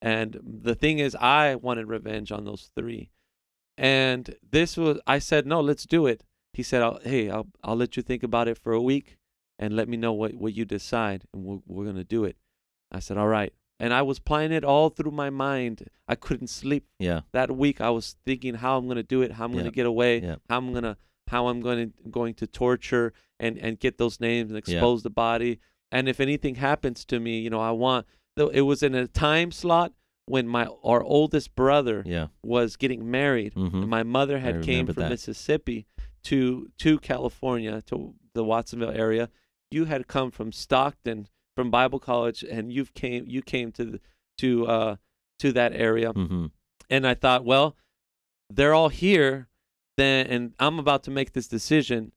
And 0.00 0.38
the 0.44 0.76
thing 0.76 1.00
is, 1.00 1.16
I 1.16 1.56
wanted 1.56 1.88
revenge 1.88 2.30
on 2.30 2.44
those 2.44 2.70
three. 2.76 3.10
And 3.76 4.36
this 4.48 4.76
was, 4.76 5.00
I 5.06 5.18
said, 5.18 5.46
no, 5.46 5.60
let's 5.60 5.84
do 5.86 6.06
it. 6.06 6.24
He 6.52 6.62
said, 6.62 6.82
I'll, 6.82 7.00
hey, 7.02 7.28
I'll 7.28 7.48
I'll 7.64 7.76
let 7.76 7.96
you 7.96 8.02
think 8.04 8.22
about 8.22 8.46
it 8.48 8.56
for 8.58 8.72
a 8.72 8.80
week, 8.82 9.18
and 9.58 9.74
let 9.74 9.88
me 9.88 9.96
know 9.96 10.12
what 10.12 10.34
what 10.34 10.54
you 10.54 10.64
decide, 10.64 11.24
and 11.32 11.44
we're 11.44 11.60
we're 11.66 11.84
gonna 11.86 12.04
do 12.04 12.22
it. 12.24 12.36
I 12.92 13.00
said, 13.00 13.16
all 13.18 13.28
right. 13.28 13.52
And 13.80 13.94
I 13.94 14.02
was 14.02 14.18
playing 14.18 14.50
it 14.52 14.64
all 14.64 14.88
through 14.90 15.12
my 15.12 15.30
mind. 15.30 15.88
I 16.08 16.14
couldn't 16.16 16.48
sleep 16.48 16.84
Yeah. 16.98 17.20
that 17.32 17.50
week 17.56 17.80
I 17.80 17.90
was 17.90 18.16
thinking 18.26 18.54
how 18.54 18.76
I'm 18.76 18.88
gonna 18.88 19.02
do 19.02 19.22
it, 19.22 19.32
how 19.32 19.44
I'm 19.44 19.52
Yeah. 19.52 19.58
gonna 19.60 19.70
get 19.70 19.86
away, 19.86 20.20
Yeah. 20.20 20.36
how 20.48 20.58
I'm 20.58 20.72
gonna 20.72 20.96
how 21.28 21.48
I'm 21.48 21.60
going 21.60 21.92
to 21.92 22.08
going 22.10 22.32
to 22.34 22.46
torture 22.46 23.12
and 23.38 23.58
and 23.58 23.78
get 23.78 23.98
those 23.98 24.18
names 24.18 24.50
and 24.50 24.56
Yeah. 24.66 24.76
expose 24.78 25.02
the 25.02 25.10
body. 25.10 25.60
And 25.92 26.08
if 26.08 26.20
anything 26.20 26.54
happens 26.56 27.04
to 27.06 27.20
me, 27.20 27.38
you 27.40 27.50
know, 27.50 27.60
I 27.60 27.70
want 27.72 28.06
though 28.36 28.48
it 28.48 28.62
was 28.62 28.82
in 28.82 28.94
a 28.94 29.06
time 29.06 29.52
slot 29.52 29.92
when 30.26 30.48
my 30.48 30.66
our 30.82 31.02
oldest 31.02 31.54
brother 31.54 32.02
Yeah. 32.06 32.28
was 32.42 32.76
getting 32.76 33.10
married. 33.10 33.52
hmm 33.54 33.84
My 33.88 34.02
mother 34.02 34.38
had 34.38 34.62
came 34.62 34.86
from 34.86 34.94
that. 34.96 35.10
Mississippi 35.10 35.86
to 36.24 36.70
to 36.78 36.98
California 36.98 37.80
to 37.82 38.14
the 38.34 38.42
Watsonville 38.44 38.90
area. 38.90 39.28
You 39.70 39.84
had 39.84 40.06
come 40.08 40.30
from 40.30 40.50
Stockton 40.52 41.28
from 41.58 41.72
Bible 41.72 41.98
college, 41.98 42.44
and 42.44 42.72
you've 42.72 42.94
came 42.94 43.24
you 43.26 43.42
came 43.42 43.72
to 43.72 43.84
the, 43.84 44.00
to 44.38 44.66
uh 44.66 44.96
to 45.40 45.52
that 45.52 45.72
area. 45.72 46.12
hmm 46.12 46.46
And 46.88 47.04
I 47.04 47.14
thought, 47.14 47.44
well, 47.44 47.74
they're 48.48 48.74
all 48.74 48.88
here, 48.90 49.48
then, 49.96 50.26
and 50.28 50.54
I'm 50.60 50.78
about 50.78 51.02
to 51.04 51.10
make 51.10 51.32
this 51.32 51.48
decision. 51.48 52.12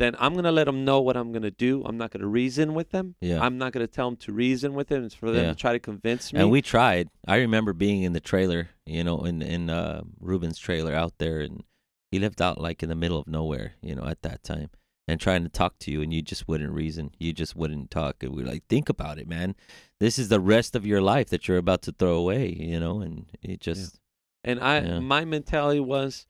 Then 0.00 0.16
I'm 0.18 0.34
gonna 0.34 0.50
let 0.50 0.64
them 0.64 0.84
know 0.84 1.00
what 1.00 1.16
I'm 1.16 1.30
gonna 1.30 1.52
do. 1.52 1.84
I'm 1.84 1.96
not 1.98 2.10
gonna 2.10 2.26
reason 2.26 2.74
with 2.74 2.90
them. 2.90 3.14
Yeah. 3.20 3.40
I'm 3.44 3.58
not 3.58 3.72
gonna 3.72 3.86
tell 3.86 4.08
them 4.10 4.16
to 4.24 4.32
reason 4.32 4.74
with 4.74 4.88
them. 4.88 5.04
It's 5.04 5.14
for 5.14 5.30
them 5.30 5.44
Yeah. 5.44 5.52
to 5.52 5.54
try 5.54 5.72
to 5.72 5.78
convince 5.78 6.32
me. 6.32 6.40
And 6.40 6.50
we 6.50 6.62
tried. 6.62 7.08
I 7.28 7.36
remember 7.36 7.72
being 7.72 8.02
in 8.02 8.12
the 8.12 8.20
trailer, 8.20 8.70
you 8.86 9.04
know, 9.04 9.18
in 9.24 9.40
in 9.42 9.70
uh, 9.70 10.02
Ruben's 10.18 10.58
trailer 10.58 10.94
out 10.94 11.14
there, 11.18 11.40
and 11.40 11.62
he 12.10 12.18
lived 12.18 12.40
out 12.42 12.60
like 12.60 12.82
in 12.82 12.88
the 12.88 12.96
middle 12.96 13.18
of 13.20 13.28
nowhere, 13.28 13.74
you 13.82 13.94
know, 13.94 14.04
at 14.04 14.22
that 14.22 14.42
time, 14.42 14.70
and 15.10 15.20
trying 15.20 15.42
to 15.42 15.48
talk 15.48 15.78
to 15.80 15.90
you, 15.90 16.02
and 16.02 16.12
you 16.14 16.22
just 16.22 16.46
wouldn't 16.48 16.72
reason. 16.72 17.10
You 17.18 17.32
just 17.32 17.56
wouldn't 17.56 17.90
talk. 17.90 18.22
And 18.22 18.34
we 18.34 18.42
were 18.42 18.48
like, 18.48 18.66
think 18.68 18.88
about 18.88 19.18
it, 19.18 19.26
man. 19.28 19.54
This 19.98 20.18
is 20.18 20.28
the 20.28 20.40
rest 20.40 20.74
of 20.76 20.86
your 20.86 21.00
life 21.02 21.28
that 21.30 21.48
you're 21.48 21.58
about 21.58 21.82
to 21.82 21.92
throw 21.92 22.14
away, 22.14 22.48
you 22.48 22.78
know, 22.80 23.00
and 23.00 23.26
it 23.42 23.60
just 23.60 23.98
And 24.42 24.58
I, 24.60 24.80
Yeah. 24.80 25.00
my 25.00 25.24
mentality 25.26 25.80
was, 25.80 26.26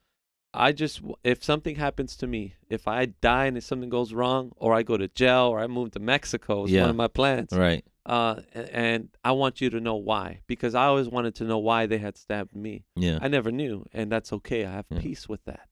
I 0.53 0.73
just, 0.73 1.01
if 1.23 1.41
something 1.43 1.75
happens 1.77 2.17
to 2.17 2.27
me, 2.27 2.55
if 2.69 2.85
I 2.87 3.05
die 3.05 3.45
and 3.45 3.57
if 3.57 3.63
something 3.63 3.89
goes 3.89 4.13
wrong, 4.13 4.51
or 4.57 4.73
I 4.73 4.83
go 4.83 4.97
to 4.97 5.07
jail, 5.07 5.45
or 5.47 5.59
I 5.59 5.67
move 5.67 5.91
to 5.91 5.99
Mexico, 6.01 6.65
is 6.65 6.71
Yeah. 6.71 6.81
one 6.81 6.89
of 6.89 6.95
my 6.97 7.07
plans. 7.07 7.51
right. 7.53 7.85
Uh, 8.05 8.41
and 8.53 9.09
I 9.23 9.31
want 9.33 9.61
you 9.61 9.69
to 9.69 9.79
know 9.79 9.95
why, 9.95 10.41
because 10.47 10.73
I 10.75 10.85
always 10.85 11.07
wanted 11.07 11.35
to 11.35 11.43
know 11.45 11.59
why 11.59 11.85
they 11.85 11.99
had 11.99 12.17
stabbed 12.17 12.55
me. 12.55 12.83
Yeah. 12.95 13.19
I 13.21 13.27
never 13.27 13.51
knew, 13.51 13.85
and 13.93 14.11
that's 14.11 14.33
okay. 14.33 14.65
I 14.65 14.71
have 14.71 14.87
Yeah. 14.89 14.99
peace 14.99 15.29
with 15.29 15.43
that. 15.45 15.69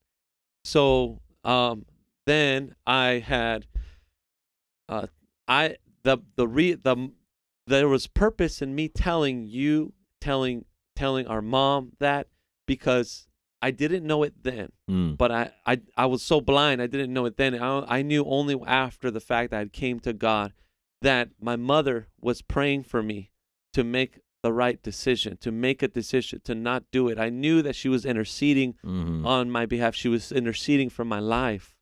So, 0.63 1.21
um, 1.43 1.85
then 2.29 2.75
I 2.85 3.23
had, 3.25 3.65
uh, 4.87 5.07
I 5.47 5.77
the 6.03 6.19
the 6.35 6.47
re 6.47 6.73
the 6.75 7.11
there 7.67 7.87
was 7.87 8.07
purpose 8.07 8.61
in 8.61 8.73
me 8.75 8.87
telling 8.87 9.45
you, 9.45 9.93
telling 10.21 10.65
telling 10.95 11.27
our 11.27 11.41
mom 11.41 11.91
that 11.99 12.27
because 12.65 13.27
I 13.61 13.71
didn't 13.71 14.05
know 14.05 14.23
it 14.23 14.33
then, 14.43 14.69
Mm. 14.89 15.17
but 15.17 15.31
I 15.31 15.51
I 15.65 15.81
I 15.97 16.05
was 16.05 16.21
so 16.21 16.41
blind 16.41 16.81
I 16.81 16.87
didn't 16.87 17.13
know 17.13 17.25
it 17.25 17.37
then. 17.37 17.55
I 17.61 17.97
I 17.97 18.01
knew 18.01 18.23
only 18.25 18.55
after 18.65 19.11
the 19.11 19.19
fact 19.19 19.51
that 19.51 19.61
I 19.61 19.65
came 19.67 19.99
to 20.01 20.13
God 20.13 20.53
that 21.01 21.29
my 21.39 21.55
mother 21.55 22.07
was 22.19 22.41
praying 22.41 22.83
for 22.83 23.01
me 23.01 23.31
to 23.73 23.83
make 23.83 24.19
the 24.41 24.51
right 24.53 24.81
decision, 24.81 25.37
to 25.37 25.51
make 25.51 25.83
a 25.83 25.87
decision, 25.87 26.41
to 26.45 26.55
not 26.55 26.83
do 26.91 27.07
it. 27.09 27.19
I 27.19 27.29
knew 27.29 27.61
that 27.61 27.75
she 27.75 27.89
was 27.89 28.05
interceding 28.05 28.75
hmm 28.83 29.25
on 29.25 29.51
my 29.51 29.65
behalf. 29.65 29.95
She 29.95 30.07
was 30.09 30.31
interceding 30.31 30.89
for 30.89 31.05
my 31.05 31.19
life. 31.19 31.75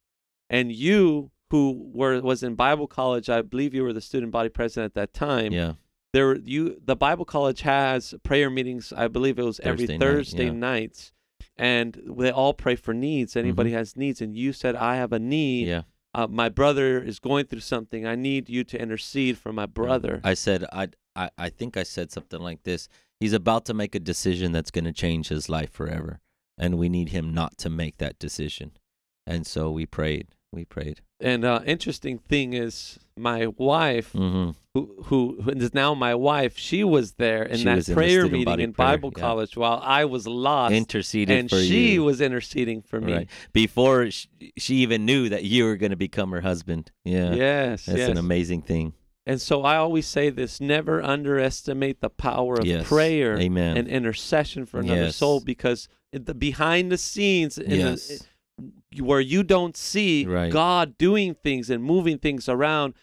And 0.50 0.72
you, 0.72 1.32
who 1.50 1.90
were 1.94 2.22
was 2.22 2.44
in 2.44 2.56
Bible 2.56 2.88
college, 2.88 3.30
I 3.30 3.42
believe 3.42 3.74
you 3.74 3.84
were 3.84 3.94
the 3.94 4.02
student 4.02 4.32
body 4.32 4.50
president 4.50 4.92
at 4.92 4.94
that 4.96 5.14
time. 5.14 5.52
Yeah. 5.52 5.74
There, 6.14 6.38
you, 6.38 6.82
the 6.84 6.96
Bible 6.96 7.26
college 7.26 7.62
has 7.62 8.16
prayer 8.24 8.50
meetings. 8.50 8.94
I 8.96 9.08
believe 9.08 9.38
it 9.38 9.44
was 9.44 9.60
every 9.60 9.88
Thursday 9.88 9.98
night, 9.98 10.06
Thursday 10.06 10.46
yeah. 10.46 10.52
nights, 10.52 11.12
and 11.58 12.02
they 12.06 12.32
all 12.32 12.54
pray 12.54 12.76
for 12.76 12.94
needs. 12.94 13.36
Anybody 13.36 13.72
has 13.72 13.96
needs, 13.96 14.22
and 14.22 14.36
you 14.36 14.54
said, 14.54 14.76
"I 14.76 14.96
have 14.96 15.12
a 15.12 15.20
need. 15.20 15.64
Mm-hmm. 15.64 15.72
Yeah. 15.72 15.82
Uh, 16.14 16.28
my 16.28 16.50
brother 16.50 17.02
is 17.04 17.20
going 17.20 17.46
through 17.46 17.60
something. 17.60 18.08
I 18.08 18.16
need 18.16 18.50
you 18.50 18.64
to 18.64 18.82
intercede 18.82 19.38
for 19.38 19.52
my 19.54 19.66
brother." 19.66 20.22
I 20.24 20.34
said 20.34 20.66
I 20.72 20.90
I 21.16 21.30
I 21.38 21.50
think 21.50 21.78
I 21.78 21.84
said 21.84 22.12
something 22.12 22.40
like 22.40 22.64
this. 22.64 22.88
He's 23.20 23.34
about 23.34 23.66
to 23.66 23.74
make 23.74 23.94
a 23.94 24.00
decision 24.00 24.52
that's 24.52 24.72
going 24.72 24.86
to 24.86 24.94
change 24.94 25.28
his 25.28 25.50
life 25.50 25.72
forever, 25.72 26.20
and 26.58 26.78
we 26.78 26.88
need 26.88 27.10
him 27.10 27.34
not 27.34 27.58
to 27.60 27.70
make 27.70 27.98
that 27.98 28.18
decision. 28.18 28.72
And 29.26 29.46
so 29.46 29.70
we 29.70 29.86
prayed. 29.86 30.28
We 30.54 30.66
prayed. 30.66 31.02
And 31.20 31.44
uh, 31.44 31.62
interesting 31.66 32.20
thing 32.20 32.54
is, 32.54 33.00
my 33.18 33.48
wife, 33.48 34.12
hmm 34.14 34.52
who, 34.74 34.96
who 35.06 35.40
who 35.42 35.52
is 35.52 35.74
now 35.74 35.96
my 35.96 36.14
wife, 36.14 36.56
she 36.56 36.84
was 36.84 37.14
there 37.14 37.42
in 37.42 37.58
She 37.58 37.64
that 37.64 37.76
was 37.78 37.90
in 37.90 37.96
prayer 37.96 38.28
meeting 38.28 38.60
in 38.60 38.74
prayer, 38.74 38.90
Bible 38.96 39.12
yeah. 39.16 39.22
college 39.24 39.58
while 39.58 39.82
I 39.84 40.06
was 40.06 40.28
lost, 40.28 40.76
Interceded 40.76 41.36
and 41.36 41.50
she 41.50 41.94
you. 41.94 42.04
was 42.04 42.22
interceding 42.22 42.84
for 42.84 43.02
me. 43.02 43.14
Right. 43.14 43.30
Before 43.54 44.12
she, 44.12 44.28
she 44.56 44.76
even 44.76 45.04
knew 45.04 45.30
that 45.30 45.44
you 45.46 45.66
were 45.66 45.78
going 45.78 45.90
to 45.90 45.96
become 45.98 46.30
her 46.30 46.42
husband. 46.42 46.92
Yeah. 47.04 47.34
Yes, 47.34 47.88
That's 47.88 47.98
yes. 48.00 48.10
an 48.10 48.18
amazing 48.18 48.62
thing. 48.62 48.94
and 49.26 49.42
so 49.42 49.64
I 49.64 49.78
always 49.78 50.06
say 50.06 50.30
this: 50.30 50.62
never 50.62 51.02
underestimate 51.02 52.00
the 52.00 52.12
power 52.12 52.60
of 52.60 52.66
Yes. 52.68 52.88
prayer 52.88 53.36
Amen. 53.40 53.78
and 53.78 53.88
intercession 53.88 54.68
for 54.68 54.80
another 54.80 55.06
Yes. 55.06 55.16
soul, 55.16 55.40
because 55.40 55.90
the 56.12 56.36
behind 56.36 56.92
the 56.92 56.98
scenes, 57.00 57.58
in 57.58 57.72
yes. 57.80 58.08
the, 58.08 58.26
where 59.00 59.20
you 59.22 59.44
don't 59.44 59.76
see 59.78 60.26
Right. 60.26 60.52
God 60.52 60.98
doing 60.98 61.36
things 61.36 61.70
and 61.70 61.84
moving 61.84 62.18
things 62.18 62.48
around, 62.50 62.94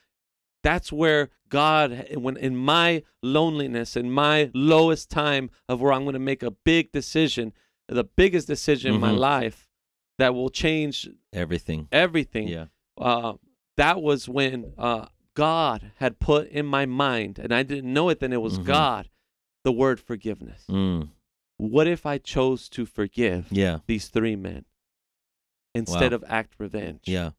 that's 0.63 0.93
where 0.93 1.31
God, 1.49 2.09
when 2.15 2.37
in 2.37 2.57
my 2.57 3.03
loneliness, 3.23 3.97
in 3.97 4.11
my 4.11 4.51
lowest 4.55 5.11
time 5.11 5.51
of 5.69 5.81
where 5.81 5.93
I'm 5.93 6.03
going 6.05 6.15
to 6.15 6.19
make 6.19 6.43
a 6.43 6.51
big 6.51 6.91
decision, 6.93 7.53
the 7.89 8.05
biggest 8.05 8.47
decision 8.47 8.95
in 8.95 9.01
my 9.01 9.13
Mhm. 9.13 9.19
life 9.19 9.69
that 10.19 10.35
will 10.35 10.49
change 10.51 11.09
Everything. 11.33 11.89
everything. 11.93 12.49
Yeah. 12.49 12.67
Uh, 12.97 13.35
that 13.77 14.01
was 14.01 14.29
when 14.29 14.73
uh, 14.79 15.07
God 15.35 15.93
had 15.97 16.19
put 16.21 16.49
in 16.49 16.65
my 16.67 16.87
mind, 16.87 17.39
and 17.39 17.53
I 17.53 17.63
didn't 17.63 17.93
know 17.93 18.09
it 18.09 18.21
then. 18.21 18.33
It 18.33 18.41
was 18.41 18.59
Mhm. 18.59 18.65
God, 18.65 19.11
the 19.65 19.73
word 19.73 20.01
forgiveness. 20.01 20.65
Mm. 20.69 21.11
What 21.57 21.87
if 21.87 22.07
I 22.07 22.19
chose 22.19 22.69
to 22.71 22.87
forgive 22.87 23.49
Yeah. 23.51 23.81
these 23.87 24.09
three 24.09 24.37
men 24.37 24.65
instead 25.75 26.12
Wow. 26.12 26.16
of 26.16 26.25
act 26.29 26.55
revenge? 26.59 27.03
Yeah. 27.07 27.31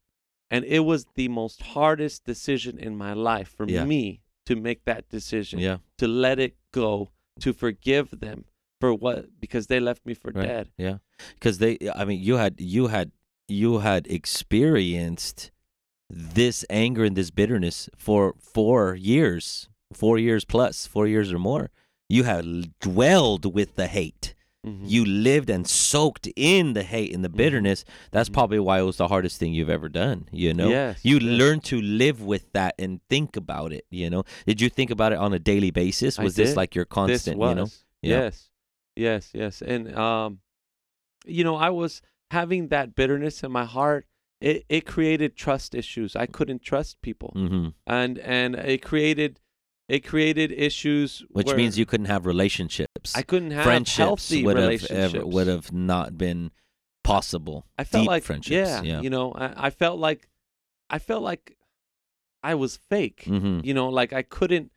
And 0.51 0.63
it 0.65 0.79
was 0.81 1.05
the 1.15 1.27
most 1.27 1.61
hardest 1.61 2.23
decision 2.25 2.77
in 2.77 2.95
my 2.95 3.13
life 3.13 3.49
for 3.49 3.67
Yeah. 3.67 3.86
me 3.86 4.21
to 4.45 4.55
make 4.55 4.86
that 4.86 5.09
decision, 5.09 5.59
Yeah. 5.59 5.77
to 5.97 6.07
let 6.07 6.39
it 6.39 6.55
go, 6.71 7.11
to 7.39 7.51
forgive 7.53 8.19
them 8.19 8.45
for 8.79 8.93
what 8.93 9.39
because 9.39 9.67
they 9.67 9.79
left 9.79 10.05
me 10.05 10.13
for 10.13 10.31
Right. 10.31 10.47
dead. 10.47 10.71
Yeah. 10.77 10.97
Because 11.33 11.57
they, 11.57 11.77
I 11.95 12.05
mean, 12.05 12.21
you 12.21 12.36
had, 12.36 12.59
you 12.59 12.88
had, 12.88 13.11
you 13.47 13.79
had 13.79 14.05
experienced 14.07 15.51
this 16.09 16.63
anger 16.69 17.03
and 17.03 17.15
this 17.15 17.31
bitterness 17.31 17.89
for 17.97 18.36
four 18.39 18.93
years, 18.95 19.69
four 19.93 20.19
years 20.19 20.45
plus, 20.45 20.86
four 20.86 21.07
years 21.07 21.31
or 21.33 21.39
more. 21.39 21.71
You 22.07 22.23
had 22.23 22.77
dwelled 22.79 23.51
with 23.51 23.75
the 23.75 23.88
hate. 23.88 24.34
Mhm. 24.66 24.89
You 24.89 25.05
lived 25.05 25.49
and 25.49 25.68
soaked 25.68 26.28
in 26.36 26.74
the 26.74 26.84
hate 26.84 27.13
and 27.13 27.24
the 27.24 27.30
Mhm. 27.30 27.38
bitterness. 27.38 27.86
That's 28.11 28.30
Mhm. 28.30 28.34
probably 28.34 28.59
why 28.59 28.80
it 28.80 28.84
was 28.84 28.97
the 28.97 29.07
hardest 29.07 29.39
thing 29.39 29.53
you've 29.53 29.70
ever 29.70 29.89
done. 29.89 30.28
You 30.32 30.53
know, 30.53 30.70
Yes, 30.70 30.99
you 31.03 31.20
yes. 31.20 31.39
learn 31.39 31.59
to 31.61 31.80
live 31.82 32.22
with 32.22 32.51
that 32.53 32.74
and 32.80 32.99
think 33.09 33.36
about 33.38 33.72
it. 33.74 33.86
You 33.91 34.09
know, 34.09 34.24
did 34.47 34.61
you 34.61 34.70
think 34.70 34.89
about 34.91 35.11
it 35.13 35.20
on 35.20 35.34
a 35.34 35.39
daily 35.39 35.72
basis? 35.72 36.18
Was 36.18 36.36
this 36.36 36.55
like 36.55 36.74
your 36.76 36.86
constant? 36.86 37.38
You 37.39 37.55
know, 37.55 37.70
Yeah. 38.01 38.18
yes 38.26 38.49
yes 38.95 39.32
yes 39.34 39.61
and 39.61 39.93
um 39.97 40.39
you 41.26 41.43
know 41.43 41.55
i 41.55 41.70
was 41.70 42.01
having 42.32 42.70
that 42.70 42.95
bitterness 42.95 43.43
in 43.43 43.51
my 43.51 43.66
heart 43.66 44.05
it 44.39 44.63
it 44.70 44.86
created 44.86 45.36
trust 45.36 45.76
issues 45.76 46.16
i 46.16 46.26
couldn't 46.26 46.61
trust 46.61 47.01
people 47.01 47.32
hmm 47.34 47.70
and 47.88 48.20
and 48.20 48.55
it 48.55 48.82
created 48.82 49.39
it 49.88 49.99
created 50.05 50.51
issues 50.51 51.23
which 51.29 51.53
means 51.53 51.77
you 51.77 51.86
couldn't 51.86 52.07
have 52.07 52.25
relationships. 52.25 53.15
i 53.15 53.21
couldn't 53.21 53.51
have 53.51 53.63
friendships 53.63 53.97
healthy 53.97 54.43
would 54.43 54.57
have 54.57 54.86
ever, 54.91 55.25
would 55.25 55.47
have 55.47 55.71
not 55.71 56.17
been 56.17 56.51
possible. 57.03 57.65
i 57.77 57.83
felt 57.83 58.03
deep 58.03 58.07
like 58.09 58.23
friendships, 58.23 58.55
yeah, 58.55 58.81
yeah. 58.81 59.01
you 59.01 59.09
know 59.09 59.31
I, 59.33 59.67
I 59.67 59.69
felt 59.69 59.99
like 59.99 60.27
i 60.89 60.97
felt 60.99 61.23
like 61.23 61.55
i 62.43 62.55
was 62.55 62.77
fake 62.77 63.23
hmm 63.25 63.59
you 63.63 63.73
know 63.73 63.89
like 63.89 64.13
i 64.13 64.21
couldn't 64.21 64.71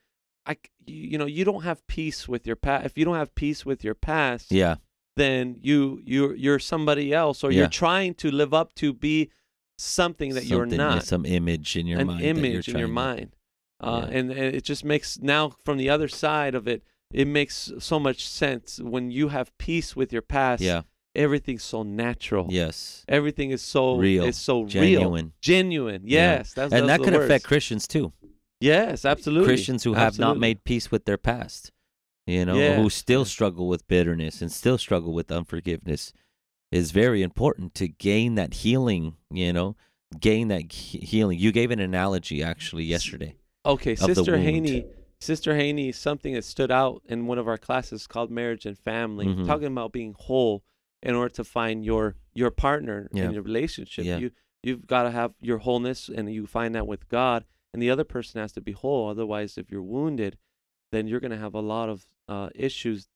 I 0.47 0.57
you 0.87 1.19
know 1.19 1.27
you 1.27 1.45
don't 1.45 1.65
have 1.65 1.87
peace 1.87 2.27
with 2.27 2.47
your 2.47 2.57
past 2.57 2.87
if 2.87 2.97
you 2.97 3.05
don't 3.05 3.17
have 3.17 3.35
peace 3.35 3.67
with 3.67 3.85
your 3.85 3.95
past 3.95 4.51
Yeah, 4.51 4.77
then 5.17 5.59
you 5.61 6.01
you're 6.07 6.35
you're 6.35 6.59
somebody 6.59 7.13
else 7.13 7.45
or 7.45 7.51
Yeah. 7.53 7.59
you're 7.59 7.69
trying 7.69 8.15
to 8.15 8.31
live 8.31 8.55
up 8.55 8.75
to 8.77 8.95
be 8.95 9.31
something 9.77 10.33
that 10.35 10.47
you're 10.47 10.65
not 10.65 11.05
Some 11.05 11.27
image 11.27 11.77
in 11.77 11.87
your 11.87 12.01
an 12.01 12.07
mind. 12.07 12.23
image 12.23 12.67
in 12.69 12.79
your 12.79 12.89
mind 12.89 13.37
uh, 13.81 14.07
Yeah. 14.09 14.19
and, 14.19 14.31
and 14.31 14.55
it 14.57 14.65
just 14.65 14.85
makes 14.85 15.19
now 15.21 15.51
from 15.65 15.79
the 15.79 15.89
other 15.91 16.09
side 16.09 16.55
of 16.55 16.67
it 16.69 16.83
it 17.13 17.27
makes 17.27 17.73
so 17.79 17.99
much 17.99 18.27
sense 18.29 18.79
when 18.81 19.11
you 19.11 19.29
have 19.29 19.57
peace 19.59 19.95
with 19.97 20.13
your 20.13 20.23
past 20.23 20.63
Yeah. 20.63 20.83
everything's 21.15 21.63
so 21.65 21.83
natural 21.83 22.47
Yes. 22.51 23.05
everything 23.09 23.51
is 23.51 23.63
so 23.63 23.97
Real. 23.97 24.25
it's 24.25 24.39
so 24.39 24.63
real 24.63 24.69
Genuine. 24.69 25.33
genuine 25.41 26.03
Yeah. 26.05 26.39
yes 26.39 26.53
that's 26.55 26.73
and 26.73 26.83
those 26.83 26.89
that 26.89 27.01
are 27.01 27.05
could 27.05 27.15
affect. 27.15 27.45
Christians 27.45 27.87
too. 27.87 28.13
yes 28.61 29.05
absolutely 29.05 29.47
Christians 29.49 29.85
who 29.85 29.95
have 29.95 30.19
not 30.19 30.39
made 30.39 30.65
peace 30.65 30.91
with 30.91 31.05
their 31.05 31.19
past, 31.19 31.71
you 32.27 32.45
know, 32.45 32.75
who 32.75 32.91
still 32.91 33.25
struggle 33.25 33.69
with 33.69 33.87
bitterness 33.89 34.43
and 34.43 34.53
still 34.53 34.77
struggle 34.77 35.13
with 35.15 35.31
unforgiveness, 35.33 36.13
is 36.71 36.91
very 36.91 37.23
important 37.23 37.75
to 37.75 37.89
gain 37.89 38.35
that 38.35 38.53
healing. 38.53 39.15
You 39.33 39.53
know, 39.55 39.77
gain 40.21 40.49
that 40.49 40.71
healing. 40.73 41.39
You 41.39 41.53
gave 41.53 41.71
an 41.71 41.81
analogy 41.81 42.43
actually 42.43 42.85
yesterday. 42.85 43.37
Okay, 43.69 43.95
Sister. 43.95 44.39
Haney 44.39 44.87
Sister 45.21 45.57
Haney, 45.57 45.91
something 45.91 46.35
that 46.35 46.45
stood 46.45 46.71
out 46.71 47.03
in 47.07 47.27
one 47.27 47.39
of 47.39 47.49
our 47.49 47.59
classes 47.59 48.07
called 48.07 48.31
marriage 48.31 48.65
and 48.67 48.79
family, 48.79 49.27
Mhm. 49.27 49.47
talking 49.47 49.67
about 49.67 49.93
being 49.93 50.15
whole 50.17 50.63
in 51.03 51.15
order 51.15 51.35
to 51.35 51.45
find 51.45 51.85
your 51.85 52.15
your 52.35 52.51
partner 52.53 53.09
Yeah. 53.13 53.25
in 53.27 53.33
your 53.33 53.43
relationship. 53.43 54.05
Yeah. 54.05 54.19
You 54.19 54.31
you've 54.63 54.87
got 54.87 55.03
to 55.05 55.11
have 55.11 55.35
your 55.41 55.59
wholeness, 55.59 56.09
and 56.09 56.33
you 56.33 56.47
find 56.47 56.75
that 56.75 56.87
with 56.87 57.09
God, 57.09 57.45
and 57.73 57.83
the 57.83 57.91
other 57.91 58.05
person 58.05 58.41
has 58.41 58.53
to 58.53 58.61
be 58.61 58.73
whole. 58.73 59.09
Otherwise, 59.09 59.59
if 59.59 59.71
you're 59.71 59.83
wounded, 59.83 60.39
then 60.93 61.07
you're 61.09 61.21
going 61.21 61.31
to 61.33 61.37
have 61.39 61.55
a 61.55 61.61
lot 61.61 61.89
of 61.89 62.09
uh, 62.29 62.51
issues 62.55 63.09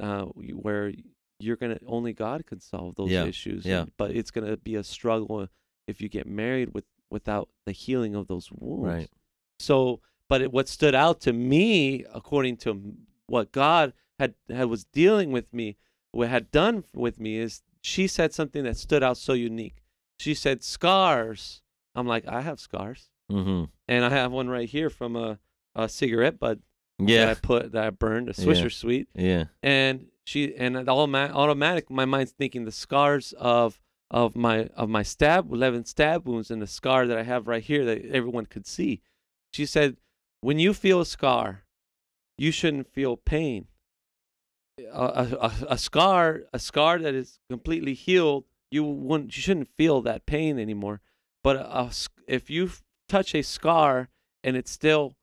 uh, 0.00 0.24
where 0.26 0.92
you're 1.40 1.56
going 1.56 1.76
to 1.76 1.84
only 1.86 2.12
God 2.12 2.44
can 2.46 2.60
solve 2.60 2.94
those 2.96 3.10
Yeah. 3.10 3.24
issues. 3.24 3.64
Yeah. 3.64 3.86
but 3.96 4.10
it's 4.12 4.30
going 4.30 4.46
to 4.46 4.56
be 4.56 4.74
a 4.76 4.82
struggle 4.84 5.48
if 5.88 6.00
you 6.00 6.08
get 6.08 6.26
married 6.26 6.72
with 6.74 6.84
without 7.10 7.48
the 7.64 7.72
healing 7.72 8.14
of 8.14 8.26
those 8.28 8.50
wounds. 8.52 8.84
Right. 8.86 9.10
So, 9.58 10.00
but 10.28 10.42
it, 10.42 10.52
what 10.52 10.68
stood 10.68 10.94
out 10.94 11.20
to 11.22 11.32
me, 11.32 12.04
according 12.14 12.56
to 12.58 12.94
what 13.26 13.52
God 13.52 13.92
had, 14.18 14.34
had 14.48 14.66
was 14.68 14.84
dealing 14.84 15.32
with 15.32 15.52
me, 15.52 15.76
what 16.12 16.28
had 16.28 16.50
done 16.50 16.84
with 16.94 17.20
me, 17.20 17.38
is 17.38 17.62
she 17.82 18.06
said 18.06 18.32
something 18.34 18.64
that 18.64 18.76
stood 18.76 19.02
out 19.02 19.16
so 19.16 19.32
unique. 19.32 19.82
She 20.18 20.34
said 20.34 20.62
scars. 20.62 21.62
I'm 21.94 22.06
like, 22.06 22.26
I 22.26 22.40
have 22.42 22.60
scars, 22.60 23.08
Mm-hmm. 23.30 23.64
and 23.88 24.04
I 24.04 24.10
have 24.10 24.30
one 24.30 24.48
right 24.48 24.68
here 24.68 24.88
from 24.90 25.16
a, 25.16 25.38
a 25.74 25.88
cigarette 25.88 26.38
butt 26.38 26.58
that 26.98 27.28
I 27.28 27.34
put 27.34 27.72
that 27.72 27.84
I 27.84 27.90
burned, 27.90 28.28
a 28.28 28.34
Yeah. 28.36 28.44
Swisher 28.46 28.72
Sweet, 28.72 29.08
Yeah. 29.14 29.44
and 29.62 30.06
she 30.24 30.54
and 30.56 30.88
all 30.88 31.06
ma- 31.06 31.30
automatic. 31.32 31.90
My 31.90 32.04
mind's 32.04 32.32
thinking 32.32 32.64
the 32.64 32.72
scars 32.72 33.32
of 33.38 33.80
of 34.10 34.36
my 34.36 34.66
of 34.76 34.88
my 34.88 35.02
stab, 35.02 35.52
eleven 35.52 35.84
stab 35.84 36.26
wounds, 36.28 36.50
and 36.50 36.62
the 36.62 36.66
scar 36.66 37.06
that 37.08 37.18
I 37.18 37.22
have 37.24 37.48
right 37.48 37.62
here 37.62 37.84
that 37.86 38.04
everyone 38.06 38.46
could 38.46 38.66
see. 38.66 39.00
She 39.56 39.64
said, 39.64 39.96
when 40.42 40.58
you 40.58 40.74
feel 40.74 41.00
a 41.00 41.06
scar, 41.06 41.64
you 42.36 42.50
shouldn't 42.50 42.86
feel 42.86 43.16
pain. 43.16 43.68
A, 44.92 45.02
a, 45.40 45.52
a, 45.70 45.78
scar, 45.78 46.42
a 46.52 46.58
scar 46.58 46.98
that 46.98 47.14
is 47.14 47.40
completely 47.48 47.94
healed, 47.94 48.44
you 48.70 48.84
wouldn't, 48.84 49.34
you 49.34 49.40
shouldn't 49.40 49.70
feel 49.78 50.02
that 50.02 50.26
pain 50.26 50.58
anymore. 50.58 51.00
But 51.42 51.56
a, 51.56 51.90
if 52.28 52.50
you 52.50 52.70
touch 53.08 53.34
a 53.34 53.40
scar 53.40 54.10
and 54.44 54.58
it's 54.58 54.70
still, 54.70 55.16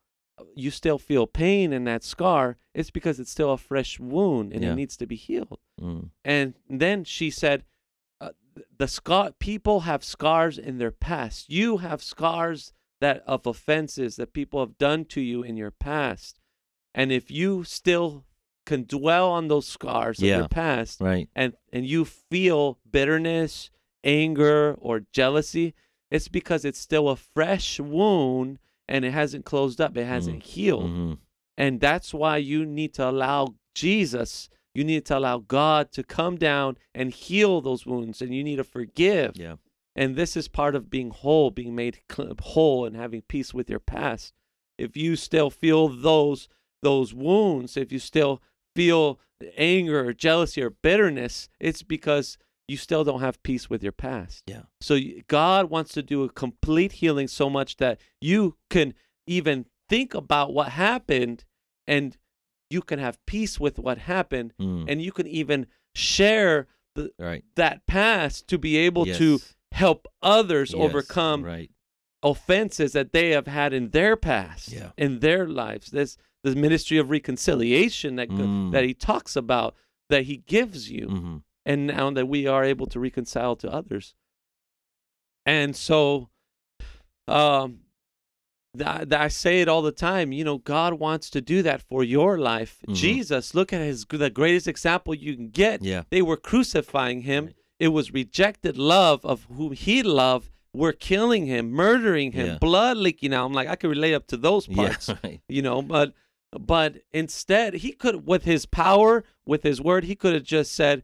you 0.55 0.71
still 0.71 0.97
feel 0.97 1.27
pain 1.27 1.71
in 1.71 1.83
that 1.83 2.03
scar, 2.03 2.57
it's 2.73 2.89
because 2.89 3.19
it's 3.19 3.29
still 3.29 3.51
a 3.51 3.57
fresh 3.59 3.99
wound 3.99 4.51
and 4.51 4.63
Yeah. 4.63 4.71
it 4.71 4.75
needs 4.75 4.97
to 4.97 5.05
be 5.05 5.15
healed. 5.15 5.59
Mm. 5.79 6.09
And 6.25 6.55
then 6.67 7.03
she 7.03 7.29
said, 7.29 7.65
uh, 8.19 8.31
"The 8.79 8.87
scar 8.87 9.31
people 9.37 9.81
have 9.81 10.03
scars 10.03 10.57
in 10.57 10.79
their 10.79 10.89
past. 11.09 11.51
You 11.51 11.77
have 11.77 12.01
scars 12.01 12.73
that 13.03 13.21
of 13.27 13.45
offenses 13.45 14.15
that 14.15 14.33
people 14.33 14.59
have 14.59 14.77
done 14.77 15.05
to 15.05 15.21
you 15.21 15.43
in 15.43 15.55
your 15.57 15.71
past, 15.71 16.39
and 16.95 17.11
if 17.11 17.29
you 17.29 17.63
still 17.63 18.25
can 18.65 18.85
dwell 18.85 19.29
on 19.29 19.49
those 19.49 19.67
scars 19.67 20.19
of 20.19 20.25
Yeah. 20.25 20.37
your 20.39 20.47
past, 20.47 21.01
Right. 21.01 21.27
and 21.35 21.53
and 21.73 21.85
you 21.85 22.05
feel 22.05 22.79
bitterness, 22.89 23.69
anger, 24.03 24.75
or 24.79 25.05
jealousy, 25.11 25.73
it's 26.09 26.27
because 26.29 26.63
it's 26.65 26.79
still 26.79 27.09
a 27.09 27.15
fresh 27.17 27.79
wound 27.79 28.59
and 28.87 29.03
it 29.05 29.11
hasn't 29.11 29.45
closed 29.45 29.79
up. 29.81 29.97
It 29.97 30.05
hasn't 30.05 30.43
healed." 30.43 30.89
Mm-hmm. 30.91 31.13
And 31.57 31.79
that's 31.81 32.13
why 32.13 32.37
you 32.37 32.65
need 32.65 32.93
to 32.95 33.09
allow 33.09 33.55
Jesus, 33.75 34.49
you 34.73 34.83
need 34.83 35.05
to 35.05 35.17
allow 35.17 35.39
God 35.39 35.91
to 35.91 36.03
come 36.03 36.35
down 36.37 36.77
and 36.95 37.11
heal 37.11 37.59
those 37.61 37.85
wounds, 37.85 38.21
and 38.21 38.33
you 38.33 38.43
need 38.43 38.57
to 38.57 38.63
forgive. 38.63 39.31
Yeah. 39.35 39.55
And 39.95 40.15
this 40.15 40.35
is 40.35 40.47
part 40.47 40.75
of 40.75 40.89
being 40.89 41.11
whole, 41.11 41.51
being 41.51 41.75
made 41.75 41.99
whole, 42.41 42.85
and 42.85 42.95
having 42.95 43.21
peace 43.21 43.53
with 43.53 43.69
your 43.69 43.79
past. 43.79 44.33
If 44.77 44.97
you 44.97 45.15
still 45.15 45.49
feel 45.49 45.87
those 45.87 46.47
those 46.81 47.13
wounds, 47.13 47.77
if 47.77 47.91
you 47.91 47.99
still 47.99 48.41
feel 48.75 49.19
anger 49.57 50.05
or 50.05 50.13
jealousy 50.13 50.61
or 50.61 50.69
bitterness, 50.71 51.47
it's 51.59 51.83
because 51.83 52.37
you 52.67 52.75
still 52.77 53.03
don't 53.03 53.19
have 53.21 53.41
peace 53.43 53.69
with 53.69 53.83
your 53.83 53.91
past. 53.91 54.43
Yeah. 54.47 54.63
So 54.81 54.97
God 55.27 55.69
wants 55.69 55.93
to 55.93 56.01
do 56.01 56.23
a 56.23 56.29
complete 56.29 56.93
healing 56.93 57.27
so 57.27 57.49
much 57.49 57.77
that 57.77 57.99
you 58.19 58.57
can 58.69 58.93
even 59.27 59.65
think 59.89 60.13
about 60.13 60.53
what 60.53 60.69
happened 60.69 61.45
and 61.87 62.17
you 62.69 62.81
can 62.81 62.99
have 62.99 63.23
peace 63.25 63.59
with 63.59 63.77
what 63.79 63.97
happened 63.99 64.53
Mm. 64.59 64.85
and 64.89 65.01
you 65.01 65.11
can 65.11 65.27
even 65.27 65.67
share 65.95 66.67
the, 66.95 67.11
right. 67.19 67.43
that 67.55 67.85
past 67.85 68.47
to 68.47 68.57
be 68.57 68.77
able 68.77 69.05
to 69.05 69.31
Yes. 69.33 69.55
Help 69.73 70.07
others 70.21 70.71
Yes. 70.73 70.81
overcome 70.81 71.43
Right. 71.43 71.69
offenses 72.21 72.93
that 72.93 73.11
they 73.11 73.31
have 73.31 73.47
had 73.47 73.73
in 73.73 73.89
their 73.89 74.15
past 74.15 74.71
Yeah. 74.71 74.91
in 74.97 75.19
their 75.19 75.47
lives 75.47 75.91
this 75.91 76.15
the 76.43 76.55
ministry 76.55 76.97
of 76.97 77.09
reconciliation 77.09 78.15
that 78.17 78.29
Mm. 78.29 78.71
that 78.71 78.83
he 78.83 78.93
talks 78.93 79.35
about 79.35 79.75
that 80.09 80.23
he 80.25 80.37
gives 80.37 80.89
you 80.91 81.07
Mm-hmm. 81.07 81.37
and 81.65 81.87
now 81.87 82.11
that 82.11 82.27
we 82.27 82.45
are 82.47 82.63
able 82.63 82.87
to 82.87 82.99
reconcile 82.99 83.55
to 83.57 83.71
others. 83.71 84.15
And 85.45 85.75
so, 85.75 86.29
um, 87.27 87.79
th- 88.77 89.09
th- 89.09 89.13
I 89.13 89.27
say 89.27 89.61
it 89.61 89.67
all 89.67 89.81
the 89.81 89.91
time. 89.91 90.31
You 90.31 90.43
know, 90.43 90.57
God 90.57 90.93
wants 90.95 91.29
to 91.31 91.41
do 91.41 91.61
that 91.63 91.81
for 91.81 92.03
your 92.03 92.37
life. 92.37 92.79
Mhm. 92.87 92.95
Jesus, 92.95 93.53
look 93.53 93.73
at 93.73 93.81
his 93.81 94.05
the 94.05 94.29
greatest 94.29 94.67
example 94.67 95.13
you 95.13 95.35
can 95.35 95.49
get. 95.49 95.81
Yeah. 95.83 96.03
They 96.09 96.21
were 96.21 96.37
crucifying 96.37 97.21
him. 97.21 97.45
Right. 97.47 97.55
It 97.83 97.89
was 97.89 98.13
rejected 98.13 98.77
love 98.77 99.19
of 99.25 99.37
whom 99.55 99.71
he 99.73 99.97
loved. 100.03 100.49
We're 100.81 100.93
killing 101.11 101.45
him, 101.53 101.71
murdering 101.71 102.31
him, 102.31 102.47
Yeah. 102.47 102.57
blood 102.59 102.97
leaking 102.97 103.33
out. 103.33 103.45
I'm 103.45 103.53
like, 103.53 103.67
I 103.67 103.75
can 103.75 103.89
relate 103.89 104.13
up 104.19 104.25
to 104.27 104.37
those 104.37 104.65
parts 104.67 105.09
Yeah. 105.09 105.17
Right. 105.23 105.41
you 105.55 105.61
know 105.61 105.81
but 105.95 106.13
but 106.73 106.91
instead 107.11 107.69
he 107.85 107.91
could 108.01 108.25
with 108.31 108.43
his 108.53 108.65
power 108.65 109.23
with 109.51 109.63
his 109.63 109.81
word 109.89 110.03
he 110.03 110.15
could 110.15 110.33
have 110.37 110.43
just 110.57 110.71
said 110.81 111.03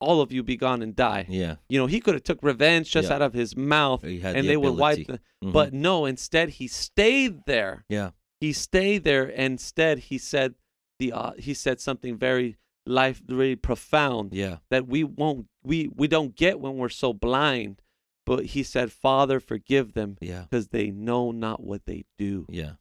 all 0.00 0.20
of 0.20 0.32
you 0.32 0.42
be 0.42 0.56
gone 0.56 0.82
and 0.82 0.94
die 0.96 1.24
Yeah. 1.28 1.56
you 1.68 1.78
know 1.80 1.86
he 1.86 2.00
could 2.00 2.14
have 2.14 2.24
took 2.24 2.42
revenge 2.42 2.90
just 2.90 3.08
Yeah. 3.08 3.14
out 3.16 3.22
of 3.22 3.32
his 3.34 3.56
mouth 3.56 4.02
and 4.04 4.22
the 4.22 4.42
they 4.48 4.56
would 4.56 4.76
wipe 4.76 5.06
the 5.06 5.20
Mhm. 5.42 5.52
but 5.52 5.72
no 5.72 6.04
instead 6.06 6.46
he 6.60 6.66
stayed 6.68 7.46
there 7.46 7.84
yeah. 7.88 8.10
he 8.40 8.52
stayed 8.52 9.04
there 9.04 9.26
and 9.42 9.52
instead 9.58 9.94
he 10.10 10.18
said 10.18 10.54
the 10.98 11.12
uh, 11.12 11.32
he 11.38 11.54
said 11.54 11.80
something 11.80 12.16
very 12.18 12.56
life 12.86 13.22
very 13.26 13.56
profound 13.56 14.34
Yeah. 14.34 14.56
that 14.70 14.86
we 14.86 15.04
won't 15.04 15.46
we 15.64 15.88
we 15.94 16.06
don't 16.08 16.36
get 16.36 16.60
when 16.60 16.76
we're 16.76 16.88
so 16.88 17.12
blind 17.12 17.80
but 18.26 18.46
he 18.46 18.62
said 18.62 18.90
father 18.92 19.40
forgive 19.40 19.92
them 19.94 20.16
Yeah. 20.20 20.42
because 20.42 20.68
they 20.68 20.90
know 20.90 21.30
not 21.32 21.62
what 21.62 21.84
they 21.86 22.04
do 22.18 22.46
Yeah. 22.48 22.72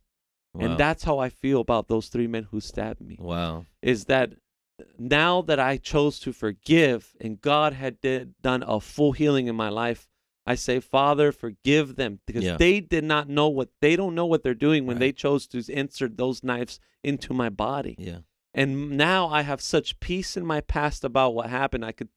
Wow. 0.54 0.66
and 0.66 0.78
that's 0.78 1.04
how 1.04 1.20
I 1.20 1.30
feel 1.30 1.60
about 1.62 1.88
those 1.88 2.08
three 2.10 2.28
men 2.28 2.44
who 2.52 2.60
stabbed 2.62 3.02
me. 3.02 3.18
wow. 3.20 3.66
Is 3.82 4.06
that 4.06 4.34
uh, 4.80 4.84
now 5.00 5.42
that 5.44 5.60
I 5.60 5.78
chose 5.78 6.20
to 6.22 6.32
forgive 6.34 7.14
and 7.20 7.42
God 7.42 7.74
had 7.74 8.00
did, 8.02 8.36
done 8.42 8.64
a 8.66 8.80
full 8.80 9.12
healing 9.14 9.48
in 9.48 9.56
my 9.56 9.70
life, 9.70 10.08
I 10.46 10.56
say, 10.56 10.80
Father, 10.80 11.32
forgive 11.32 11.96
them 11.96 12.20
because 12.28 12.44
Yeah. 12.44 12.58
they 12.58 12.80
did 12.82 13.04
not 13.04 13.28
know 13.30 13.48
what 13.50 13.70
they 13.82 13.96
don't 13.96 14.14
know 14.16 14.26
what 14.26 14.44
they're 14.44 14.54
doing 14.54 14.86
when 14.86 14.96
Right. 14.98 15.00
they 15.00 15.12
chose 15.12 15.48
to 15.48 15.64
insert 15.72 16.18
those 16.18 16.44
knives 16.44 16.80
into 17.04 17.34
my 17.34 17.50
body. 17.50 17.96
Yeah. 17.98 18.20
And 18.54 18.92
now 18.92 19.28
I 19.30 19.42
have 19.42 19.62
such 19.62 20.00
peace 20.00 20.38
in 20.38 20.46
my 20.46 20.62
past 20.62 21.04
about 21.04 21.34
what 21.34 21.50
happened. 21.50 21.84
I 21.86 21.92
could 21.94 22.10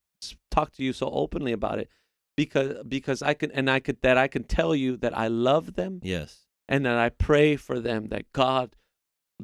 talk 0.51 0.73
to 0.73 0.83
you 0.83 0.93
so 0.93 1.09
openly 1.11 1.53
about 1.53 1.79
it 1.79 1.89
because 2.37 2.83
because 2.87 3.23
I 3.23 3.35
can 3.35 3.51
and 3.53 3.71
I 3.71 3.81
could 3.81 4.01
that 4.03 4.17
I 4.19 4.29
can 4.29 4.45
tell 4.45 4.75
you 4.75 4.97
that 4.99 5.17
I 5.17 5.29
love 5.29 5.75
them 5.75 6.01
Yes. 6.03 6.47
and 6.69 6.85
that 6.87 6.97
I 6.99 7.09
pray 7.11 7.57
for 7.57 7.79
them 7.81 8.09
that 8.09 8.33
God, 8.33 8.77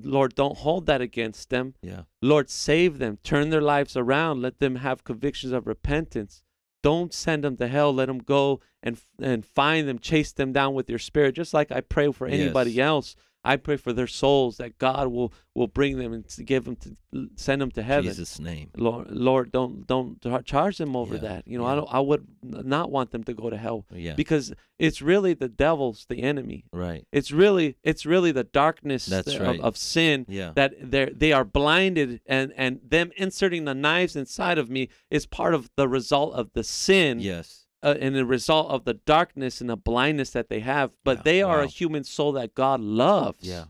Lord, 0.01 0.35
don't 0.35 0.59
hold 0.59 0.87
that 0.87 1.01
against 1.01 1.51
them. 1.51 1.75
Yeah. 1.83 2.03
Lord, 2.23 2.49
save 2.51 2.99
them, 2.99 3.19
turn 3.23 3.51
their 3.51 3.61
lives 3.61 3.97
around, 3.97 4.41
let 4.43 4.59
them 4.59 4.77
have 4.77 5.05
convictions 5.05 5.53
of 5.53 5.67
repentance. 5.67 6.43
Don't 6.83 7.15
send 7.15 7.45
them 7.45 7.57
to 7.59 7.69
hell. 7.69 7.93
Let 7.95 8.07
them 8.07 8.19
go 8.19 8.61
and 8.83 8.99
and 9.21 9.47
find 9.47 9.87
them, 9.89 9.99
chase 9.99 10.33
them 10.33 10.53
down 10.53 10.75
with 10.75 10.91
your 10.91 10.99
spirit, 10.99 11.35
just 11.37 11.55
like 11.55 11.71
I 11.71 11.81
pray 11.81 12.11
for 12.11 12.27
anybody 12.27 12.73
Yes. 12.73 12.85
else. 12.85 13.17
I 13.45 13.57
pray 13.57 13.77
for 13.77 13.93
their 13.93 14.07
souls 14.07 14.57
that 14.59 14.79
God 14.79 15.09
will 15.09 15.33
will 15.55 15.67
bring 15.67 15.99
them 15.99 16.13
and 16.13 16.27
to 16.29 16.43
give 16.45 16.65
them 16.65 16.77
to 16.77 16.97
send 17.37 17.61
them 17.61 17.71
to 17.73 17.83
heaven. 17.83 18.05
Jesus' 18.11 18.39
name. 18.39 18.71
Lord, 18.77 19.11
Lord, 19.11 19.53
don't 19.53 19.87
don't 19.87 20.19
charge 20.45 20.79
them 20.79 20.95
over 20.97 21.15
Yeah, 21.17 21.21
that. 21.23 21.49
You 21.49 21.59
know, 21.59 21.65
yeah. 21.67 21.73
I 21.73 21.75
don't. 21.75 21.89
I 21.95 22.01
would 22.01 22.27
not 22.43 22.91
want 22.91 23.11
them 23.11 23.25
to 23.25 23.35
go 23.35 23.51
to 23.51 23.57
hell 23.57 23.85
Yeah. 23.93 24.15
because 24.15 24.53
it's 24.79 25.03
really 25.03 25.35
the 25.35 25.49
devil's 25.49 26.07
the 26.09 26.23
enemy. 26.23 26.65
right. 26.73 27.07
It's 27.13 27.31
really 27.33 27.77
it's 27.83 28.07
really 28.07 28.33
the 28.33 28.45
darkness 28.45 29.07
That's 29.07 29.29
th- 29.29 29.41
right. 29.41 29.59
of, 29.59 29.65
of 29.65 29.77
sin 29.77 30.25
Yeah. 30.29 30.53
that 30.55 30.75
they 30.81 31.07
they 31.07 31.33
are 31.33 31.45
blinded 31.45 32.21
and 32.27 32.53
and 32.57 32.81
them 32.89 33.11
inserting 33.17 33.65
the 33.65 33.75
knives 33.75 34.17
inside 34.17 34.59
of 34.59 34.71
me 34.71 34.89
is 35.11 35.27
part 35.27 35.53
of 35.55 35.69
the 35.77 35.89
result 35.89 36.35
of 36.35 36.51
the 36.55 36.65
sin 36.65 37.21
yes. 37.21 37.62
Uh, 37.83 37.97
and 38.01 38.15
the 38.15 38.25
result 38.27 38.71
of 38.71 38.85
the 38.85 38.95
darkness 38.95 39.61
and 39.61 39.69
the 39.71 39.77
blindness 39.77 40.31
that 40.31 40.49
they 40.49 40.61
have. 40.61 40.91
But 41.05 41.19
Yeah, 41.19 41.23
they 41.25 41.43
are 41.43 41.61
a 41.63 41.67
human 41.67 42.05
soul 42.05 42.33
that 42.33 42.55
God 42.55 42.81
loves. 42.81 43.47
Yeah. 43.47 43.65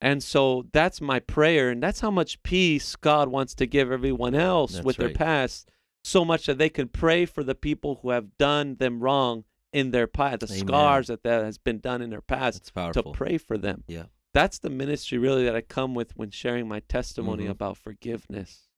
And 0.00 0.22
so 0.22 0.66
that's 0.72 1.00
my 1.00 1.20
prayer, 1.20 1.68
and 1.70 1.82
that's 1.82 2.00
how 2.00 2.10
much 2.10 2.42
peace 2.42 2.96
God 2.96 3.28
wants 3.28 3.54
to 3.56 3.66
give 3.66 3.92
everyone 3.92 4.34
else 4.34 4.72
That's 4.72 4.84
with 4.84 4.96
their 4.96 5.10
past, 5.10 5.70
so 6.02 6.24
much 6.24 6.46
that 6.46 6.56
they 6.56 6.70
can 6.70 6.88
pray 6.88 7.26
for 7.26 7.44
the 7.44 7.54
people 7.54 7.98
who 8.00 8.10
have 8.10 8.38
done 8.38 8.76
them 8.76 9.00
wrong 9.00 9.44
in 9.72 9.90
their 9.90 10.06
past, 10.06 10.40
the 10.40 10.46
Amen. 10.46 10.66
scars 10.66 11.06
that 11.08 11.22
that 11.24 11.44
has 11.44 11.58
been 11.58 11.78
done 11.80 12.00
in 12.00 12.08
their 12.10 12.22
past, 12.22 12.72
to 12.74 13.02
pray 13.12 13.36
for 13.38 13.58
them. 13.58 13.84
Yeah. 13.86 14.04
that's 14.32 14.58
the 14.60 14.70
ministry 14.70 15.18
really 15.18 15.44
that 15.44 15.54
I 15.56 15.60
come 15.60 15.94
with 15.94 16.16
when 16.16 16.30
sharing 16.30 16.66
my 16.68 16.80
testimony 16.80 17.44
Mhm. 17.44 17.50
about 17.50 17.76
forgiveness. 17.76 18.69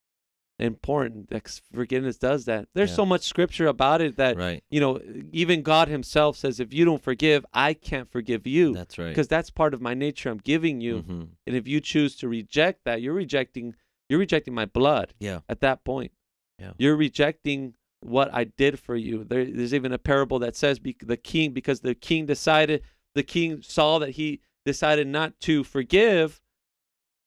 Important. 0.62 1.28
that 1.30 1.60
Forgiveness 1.74 2.16
does 2.18 2.44
that. 2.46 2.68
There's 2.74 2.90
Yeah. 2.90 2.96
so 2.96 3.06
much 3.06 3.22
scripture 3.22 3.66
about 3.66 4.00
it 4.00 4.16
that 4.16 4.36
right. 4.36 4.62
you 4.70 4.80
know, 4.80 5.00
even 5.32 5.62
God 5.62 5.88
Himself 5.88 6.36
says, 6.36 6.60
if 6.60 6.72
you 6.72 6.84
don't 6.84 7.02
forgive, 7.02 7.44
I 7.52 7.74
can't 7.74 8.10
forgive 8.10 8.46
you 8.46 8.72
That's 8.74 8.96
right. 8.98 9.08
because 9.08 9.28
that's 9.28 9.50
part 9.50 9.74
of 9.74 9.80
my 9.80 9.94
nature 9.94 10.30
I'm 10.30 10.38
giving 10.38 10.80
you. 10.80 11.02
Mhm. 11.02 11.28
And 11.46 11.56
if 11.56 11.66
you 11.66 11.80
choose 11.80 12.16
to 12.16 12.28
reject 12.28 12.84
that, 12.84 13.02
you're 13.02 13.14
rejecting 13.14 13.74
you're 14.08 14.18
rejecting 14.18 14.52
my 14.52 14.66
blood 14.66 15.14
Yeah. 15.18 15.40
at 15.48 15.60
that 15.60 15.84
point. 15.84 16.12
Yeah. 16.58 16.72
You're 16.76 16.96
rejecting 16.96 17.74
what 18.00 18.28
I 18.34 18.44
did 18.44 18.78
for 18.78 18.94
you. 18.94 19.24
There, 19.24 19.44
there's 19.44 19.72
even 19.72 19.92
a 19.92 19.98
parable 19.98 20.38
that 20.40 20.54
says 20.54 20.78
the 21.02 21.16
king 21.16 21.52
because 21.52 21.80
the 21.80 21.94
king 21.94 22.26
decided 22.26 22.82
the 23.14 23.22
king 23.22 23.62
saw 23.62 23.98
that 24.00 24.10
he 24.10 24.40
decided 24.66 25.06
not 25.06 25.38
to 25.40 25.64
forgive 25.64 26.40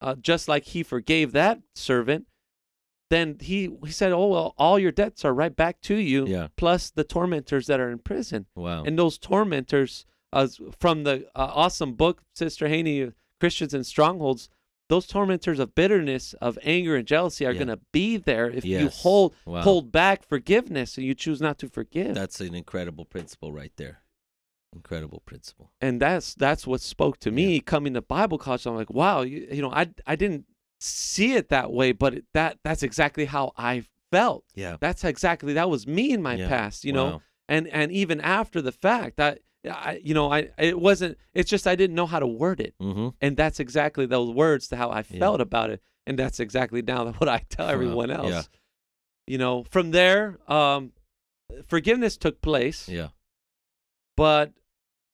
uh, 0.01 0.15
just 0.15 0.47
like 0.47 0.65
he 0.65 0.83
forgave 0.83 1.31
that 1.31 1.59
servant 1.73 2.27
then 3.15 3.37
he 3.39 3.69
he 3.85 3.91
said 3.91 4.11
oh 4.11 4.27
well 4.27 4.53
all 4.57 4.77
your 4.77 4.91
debts 4.91 5.23
are 5.25 5.33
right 5.33 5.55
back 5.55 5.79
to 5.81 5.95
you 5.95 6.27
Yeah. 6.27 6.47
plus 6.57 6.91
the 6.91 7.03
tormentors 7.03 7.65
that 7.67 7.79
are 7.79 7.89
in 7.89 7.99
prison 7.99 8.45
Wow. 8.55 8.83
and 8.85 8.97
those 8.99 9.17
tormentors 9.17 10.05
uh, 10.33 10.47
from 10.79 11.03
the 11.03 11.15
uh, 11.35 11.51
awesome 11.63 11.93
book 11.93 12.21
sister 12.35 12.67
haney 12.67 13.11
christians 13.39 13.73
and 13.73 13.85
strongholds 13.85 14.49
those 14.87 15.07
tormentors 15.07 15.57
of 15.59 15.73
bitterness 15.73 16.33
of 16.47 16.59
anger 16.61 16.95
and 16.95 17.07
jealousy 17.07 17.45
are 17.45 17.51
Yeah. 17.53 17.63
going 17.63 17.77
to 17.79 17.83
be 17.91 18.17
there 18.17 18.49
if 18.49 18.63
you 18.65 18.89
hold 18.89 19.33
Wow. 19.45 19.61
hold 19.61 19.91
back 19.91 20.23
forgiveness 20.23 20.97
and 20.97 21.05
you 21.07 21.15
choose 21.15 21.39
not 21.41 21.57
to 21.59 21.67
forgive 21.69 22.13
That's 22.15 22.39
an 22.41 22.53
incredible 22.53 23.05
principle 23.05 23.51
right 23.53 23.71
there. 23.77 24.01
Incredible 24.75 25.21
principle. 25.25 25.71
and 25.79 26.01
that's 26.01 26.35
that's 26.35 26.67
what 26.67 26.81
spoke 26.81 27.17
to 27.21 27.31
me 27.31 27.61
coming 27.61 27.93
to 27.93 28.01
bible 28.01 28.37
college 28.37 28.65
i'm 28.65 28.75
like 28.75 28.89
wow 28.89 29.21
you, 29.21 29.47
you 29.49 29.61
know 29.61 29.71
i 29.71 29.83
i 30.05 30.15
didn't 30.17 30.43
see 30.85 31.33
it 31.33 31.49
that 31.49 31.71
way 31.71 31.91
but 31.91 32.13
it, 32.15 32.25
that 32.33 32.57
that's 32.63 32.83
exactly 32.83 33.25
how 33.25 33.51
i 33.57 33.83
felt 34.11 34.43
Yeah. 34.53 34.77
that's 34.79 35.03
exactly 35.03 35.53
that 35.53 35.69
was 35.69 35.85
me 35.87 36.11
in 36.11 36.21
my 36.21 36.35
Yeah. 36.35 36.47
past 36.47 36.85
you 36.85 36.93
know 36.93 37.21
and 37.49 37.67
and 37.67 37.91
even 37.91 38.21
after 38.21 38.61
the 38.61 38.71
fact 38.71 39.17
that 39.17 39.39
I, 39.69 39.99
you 40.03 40.13
know 40.13 40.31
i 40.31 40.49
it 40.59 40.79
wasn't 40.79 41.17
it's 41.33 41.49
just 41.49 41.65
i 41.67 41.75
didn't 41.75 41.95
know 41.95 42.05
how 42.05 42.19
to 42.19 42.27
word 42.27 42.59
it 42.61 42.75
Mm-hmm. 42.79 43.09
and 43.19 43.35
that's 43.35 43.59
exactly 43.59 44.05
those 44.05 44.29
words 44.33 44.67
to 44.69 44.75
how 44.75 44.89
i 44.91 45.03
Yeah. 45.09 45.19
felt 45.19 45.41
about 45.41 45.69
it 45.71 45.81
and 46.05 46.19
that's 46.19 46.39
exactly 46.39 46.81
now 46.81 47.11
what 47.17 47.27
i 47.29 47.39
tell 47.49 47.65
Wow. 47.67 47.73
everyone 47.73 48.11
else 48.11 48.29
Yeah. 48.29 48.43
you 49.27 49.37
know 49.39 49.63
from 49.63 49.91
there 49.91 50.37
um 50.51 50.91
forgiveness 51.67 52.15
took 52.17 52.41
place 52.41 52.87
Yeah. 52.87 53.09
but 54.15 54.53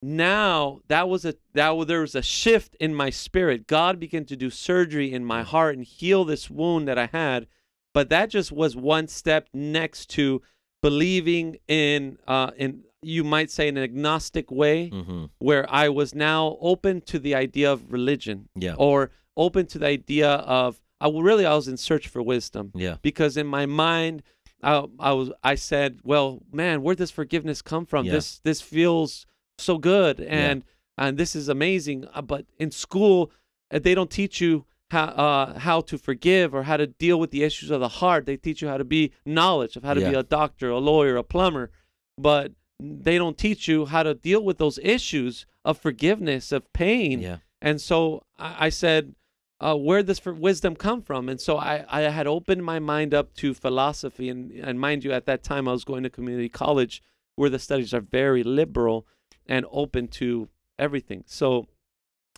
now 0.01 0.79
that 0.87 1.07
was 1.07 1.25
a 1.25 1.35
that 1.53 1.69
was, 1.69 1.87
there 1.87 2.01
was 2.01 2.15
a 2.15 2.21
shift 2.23 2.75
in 2.79 2.93
my 2.95 3.09
spirit 3.09 3.67
god 3.67 3.99
began 3.99 4.25
to 4.25 4.35
do 4.35 4.49
surgery 4.49 5.13
in 5.13 5.23
my 5.23 5.43
heart 5.43 5.75
and 5.77 5.85
heal 5.85 6.25
this 6.25 6.49
wound 6.49 6.87
that 6.87 6.97
i 6.97 7.05
had 7.07 7.45
but 7.93 8.09
that 8.09 8.29
just 8.29 8.51
was 8.51 8.75
one 8.75 9.07
step 9.07 9.47
next 9.53 10.07
to 10.09 10.41
believing 10.81 11.57
in 11.67 12.17
uh 12.27 12.49
in 12.57 12.81
you 13.03 13.23
might 13.23 13.49
say 13.51 13.67
an 13.67 13.77
agnostic 13.77 14.49
way 14.51 14.89
Mm-hmm. 14.89 15.25
where 15.39 15.65
i 15.71 15.87
was 15.89 16.15
now 16.15 16.57
open 16.61 17.01
to 17.01 17.19
the 17.19 17.35
idea 17.35 17.71
of 17.71 17.91
religion 17.91 18.49
Yeah. 18.55 18.73
or 18.77 19.11
open 19.37 19.65
to 19.67 19.79
the 19.79 19.87
idea 19.87 20.29
of 20.29 20.81
I 20.99 21.09
really 21.09 21.47
I 21.47 21.55
was 21.55 21.67
in 21.67 21.77
search 21.77 22.07
for 22.07 22.21
wisdom 22.21 22.71
Yeah. 22.75 22.97
because 23.01 23.37
in 23.37 23.47
my 23.47 23.65
mind 23.65 24.21
I, 24.63 24.85
I 24.99 25.13
was 25.13 25.31
I 25.43 25.55
said, 25.55 25.99
well, 26.03 26.43
man, 26.51 26.83
where 26.83 26.93
does 26.93 27.09
forgiveness 27.09 27.63
come 27.63 27.87
from? 27.87 28.05
Yeah. 28.05 28.11
This 28.13 28.39
this 28.43 28.61
feels 28.61 29.25
so 29.61 29.77
good 29.77 30.19
and 30.21 30.63
and 30.97 31.17
this 31.17 31.35
is 31.35 31.49
amazing. 31.49 32.05
Uh, 32.13 32.21
But 32.21 32.45
in 32.59 32.71
school, 32.71 33.31
uh, 33.73 33.79
they 33.79 33.95
don't 33.95 34.11
teach 34.11 34.41
you 34.41 34.65
how 34.91 35.05
uh, 35.05 35.59
how 35.59 35.81
to 35.81 35.97
forgive 35.97 36.53
or 36.53 36.63
how 36.63 36.77
to 36.77 36.87
deal 36.87 37.19
with 37.19 37.31
the 37.31 37.43
issues 37.43 37.71
of 37.71 37.79
the 37.79 37.87
heart. 37.87 38.25
They 38.25 38.37
teach 38.37 38.61
you 38.61 38.67
how 38.67 38.77
to 38.77 38.83
be 38.83 39.11
knowledge 39.25 39.75
of 39.77 39.83
how 39.83 39.93
to 39.93 40.01
be 40.01 40.15
a 40.15 40.23
doctor, 40.23 40.69
a 40.69 40.79
lawyer, 40.79 41.15
a 41.15 41.23
plumber, 41.23 41.71
but 42.17 42.51
they 42.79 43.17
don't 43.17 43.37
teach 43.37 43.67
you 43.67 43.85
how 43.85 44.03
to 44.03 44.13
deal 44.13 44.43
with 44.43 44.57
those 44.57 44.79
issues 44.79 45.45
of 45.63 45.77
forgiveness, 45.77 46.51
of 46.51 46.71
pain. 46.73 47.21
Yeah. 47.21 47.37
And 47.61 47.79
so 47.79 48.23
I, 48.37 48.67
I 48.67 48.69
said, 48.69 49.15
uh, 49.59 49.75
where 49.75 50.03
does 50.03 50.25
wisdom 50.25 50.75
come 50.75 51.01
from? 51.03 51.29
And 51.29 51.39
so 51.39 51.57
I, 51.57 51.85
I 51.87 52.01
had 52.01 52.27
opened 52.27 52.65
my 52.65 52.79
mind 52.79 53.13
up 53.13 53.33
to 53.35 53.53
philosophy. 53.53 54.29
And, 54.29 54.51
and 54.51 54.79
mind 54.79 55.03
you, 55.03 55.11
at 55.11 55.25
that 55.27 55.43
time, 55.43 55.67
I 55.67 55.71
was 55.71 55.85
going 55.85 56.03
to 56.03 56.09
community 56.09 56.49
college 56.49 57.03
where 57.35 57.49
the 57.49 57.59
studies 57.59 57.93
are 57.93 58.01
very 58.01 58.43
liberal 58.43 59.05
and 59.47 59.65
open 59.71 60.07
to 60.07 60.49
everything. 60.79 61.23
So 61.27 61.67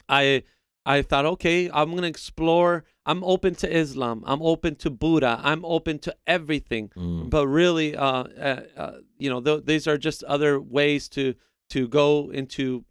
I 0.09 0.43
I 0.85 1.01
thought, 1.01 1.25
okay, 1.25 1.69
I'm 1.73 1.91
going 1.91 2.01
to 2.01 2.09
explore. 2.09 2.83
I'm 3.05 3.23
open 3.23 3.55
to 3.55 3.73
Islam. 3.73 4.21
I'm 4.25 4.41
open 4.41 4.75
to 4.77 4.89
Buddha. 4.89 5.39
I'm 5.41 5.63
open 5.65 5.99
to 5.99 6.15
everything 6.27 6.89
Mm. 6.95 7.29
but 7.29 7.47
really 7.47 7.95
uh, 7.95 8.23
uh, 8.23 8.61
uh 8.77 8.91
you 9.17 9.29
know 9.29 9.39
th- 9.41 9.65
these 9.65 9.87
are 9.87 9.97
just 9.97 10.23
other 10.23 10.59
ways 10.59 11.07
to 11.09 11.35
to 11.69 11.87
go 11.87 12.29
into 12.31 12.83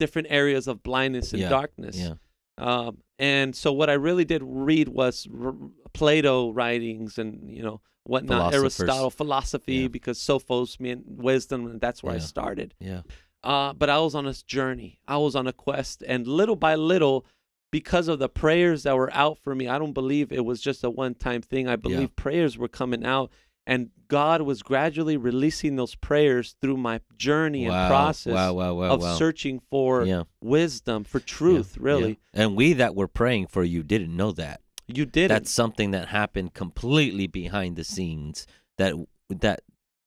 different 0.00 0.28
areas 0.30 0.66
of 0.68 0.82
blindness 0.82 1.32
and 1.32 1.40
Yeah, 1.42 1.48
darkness 1.48 1.96
Yeah. 1.98 2.14
um 2.58 2.98
and 3.18 3.56
so 3.56 3.72
what 3.72 3.88
i 3.88 3.94
really 3.94 4.24
did 4.26 4.42
read 4.44 4.88
was 4.88 5.26
r- 5.32 5.54
plato 5.94 6.52
writings 6.52 7.16
and 7.18 7.48
you 7.50 7.62
know 7.62 7.80
whatnot 8.04 8.52
aristotle 8.54 9.10
philosophy 9.10 9.74
Yeah. 9.82 9.88
because 9.88 10.18
sophos 10.18 10.78
meant 10.78 11.02
wisdom 11.06 11.66
and 11.66 11.80
that's 11.80 12.02
where 12.02 12.14
i 12.14 12.18
started 12.18 12.74
Yeah. 12.78 13.02
Uh, 13.46 13.72
but 13.72 13.88
I 13.88 14.00
was 14.00 14.16
on 14.16 14.26
a 14.26 14.32
journey. 14.32 14.98
I 15.06 15.18
was 15.18 15.36
on 15.36 15.46
a 15.46 15.52
quest, 15.52 16.02
and 16.04 16.26
little 16.26 16.56
by 16.56 16.74
little, 16.74 17.24
because 17.70 18.08
of 18.08 18.18
the 18.18 18.28
prayers 18.28 18.82
that 18.82 18.96
were 18.96 19.12
out 19.14 19.38
for 19.38 19.54
me, 19.54 19.68
I 19.68 19.78
don't 19.78 19.92
believe 19.92 20.32
it 20.32 20.44
was 20.44 20.60
just 20.60 20.82
a 20.82 20.90
one-time 20.90 21.42
thing. 21.42 21.68
I 21.68 21.76
believe 21.76 22.16
prayers 22.16 22.58
were 22.58 22.66
coming 22.66 23.06
out, 23.06 23.30
and 23.64 23.90
God 24.08 24.42
was 24.42 24.64
gradually 24.64 25.16
releasing 25.16 25.76
those 25.76 25.94
prayers 25.94 26.56
through 26.60 26.78
my 26.78 27.00
journey 27.16 27.68
wow. 27.68 27.84
and 27.84 27.88
process 27.88 28.34
Wow. 28.34 28.54
Wow. 28.54 28.90
Of 28.90 29.16
searching 29.16 29.60
for 29.70 30.04
yeah. 30.04 30.24
wisdom, 30.42 31.04
for 31.04 31.20
truth. 31.20 31.76
yeah. 31.76 31.82
Really, 31.84 32.18
And 32.34 32.56
we 32.56 32.72
that 32.72 32.96
were 32.96 33.08
praying 33.08 33.46
for 33.46 33.62
you 33.62 33.84
didn't 33.84 34.16
know 34.16 34.32
that. 34.32 34.60
you 34.88 35.06
did 35.06 35.30
That's 35.30 35.52
something 35.52 35.92
that 35.92 36.08
happened 36.08 36.52
completely 36.52 37.28
behind 37.28 37.76
the 37.76 37.84
scenes. 37.84 38.44
That 38.78 38.94
that 39.30 39.60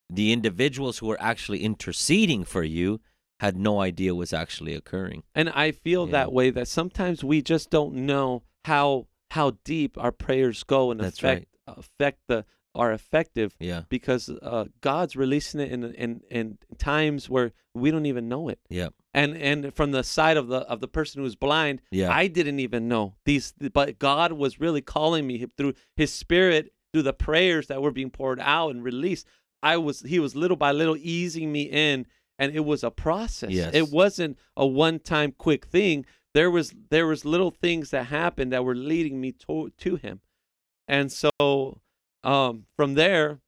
the 0.09 0.33
individuals 0.33 0.97
who 0.97 1.07
were 1.07 1.21
actually 1.21 1.63
interceding 1.63 2.43
for 2.43 2.63
you 2.63 2.99
had 3.39 3.55
no 3.57 3.79
idea 3.79 4.13
was 4.15 4.33
actually 4.33 4.73
occurring. 4.73 5.23
And 5.33 5.49
I 5.49 5.71
feel 5.71 6.05
Yeah. 6.05 6.11
that 6.13 6.33
way 6.33 6.49
that 6.51 6.67
sometimes 6.67 7.23
we 7.23 7.41
just 7.41 7.69
don't 7.69 7.93
know 7.95 8.43
how 8.65 9.07
how 9.31 9.51
deep 9.63 9.95
our 9.97 10.11
prayers 10.11 10.63
go 10.63 10.89
and 10.91 10.99
That's 10.99 11.17
affect 11.19 11.45
affect 11.67 12.19
the 12.27 12.45
are 12.75 12.91
effective 12.91 13.55
Yeah. 13.59 13.83
because 13.89 14.29
uh, 14.29 14.65
God's 14.81 15.15
releasing 15.15 15.59
it 15.59 15.71
in 15.71 15.83
in 15.83 16.21
in 16.29 16.57
times 16.77 17.29
where 17.29 17.51
we 17.73 17.91
don't 17.91 18.05
even 18.05 18.27
know 18.29 18.49
it. 18.49 18.59
Yeah. 18.69 18.89
And 19.13 19.35
and 19.37 19.73
from 19.73 19.91
the 19.91 20.03
side 20.03 20.37
of 20.37 20.47
the 20.49 20.59
of 20.59 20.79
the 20.81 20.87
person 20.87 21.21
who's 21.21 21.35
blind, 21.35 21.81
Yeah. 21.91 22.11
I 22.11 22.27
didn't 22.27 22.59
even 22.59 22.87
know 22.87 23.15
these, 23.25 23.53
but 23.73 23.97
God 23.99 24.33
was 24.33 24.59
really 24.59 24.81
calling 24.81 25.25
me 25.27 25.45
through 25.57 25.73
His 25.95 26.11
Spirit, 26.13 26.71
through 26.93 27.03
the 27.03 27.13
prayers 27.13 27.67
that 27.67 27.81
were 27.81 27.91
being 27.91 28.11
poured 28.11 28.39
out 28.39 28.69
and 28.71 28.83
released. 28.83 29.25
I 29.63 29.77
was 29.77 30.01
He 30.01 30.19
was 30.19 30.35
little 30.35 30.57
by 30.57 30.71
little 30.71 30.97
easing 30.97 31.51
me 31.51 31.63
in, 31.63 32.05
and 32.39 32.55
it 32.55 32.65
was 32.65 32.83
a 32.83 32.89
process. 32.89 33.51
Yes. 33.51 33.73
It 33.75 33.89
wasn't 33.91 34.39
a 34.57 34.65
one 34.65 34.97
time 34.99 35.33
quick 35.37 35.65
thing. 35.65 36.05
There 36.33 36.49
was 36.49 36.73
there 36.89 37.05
was 37.05 37.25
little 37.25 37.51
things 37.51 37.91
that 37.91 38.05
happened 38.07 38.51
that 38.53 38.63
were 38.65 38.75
leading 38.75 39.21
me 39.21 39.31
to 39.47 39.71
to 39.77 39.95
Him, 39.97 40.21
and 40.87 41.11
so 41.11 41.81
um, 42.23 42.65
from 42.75 42.95
there, 42.95 43.39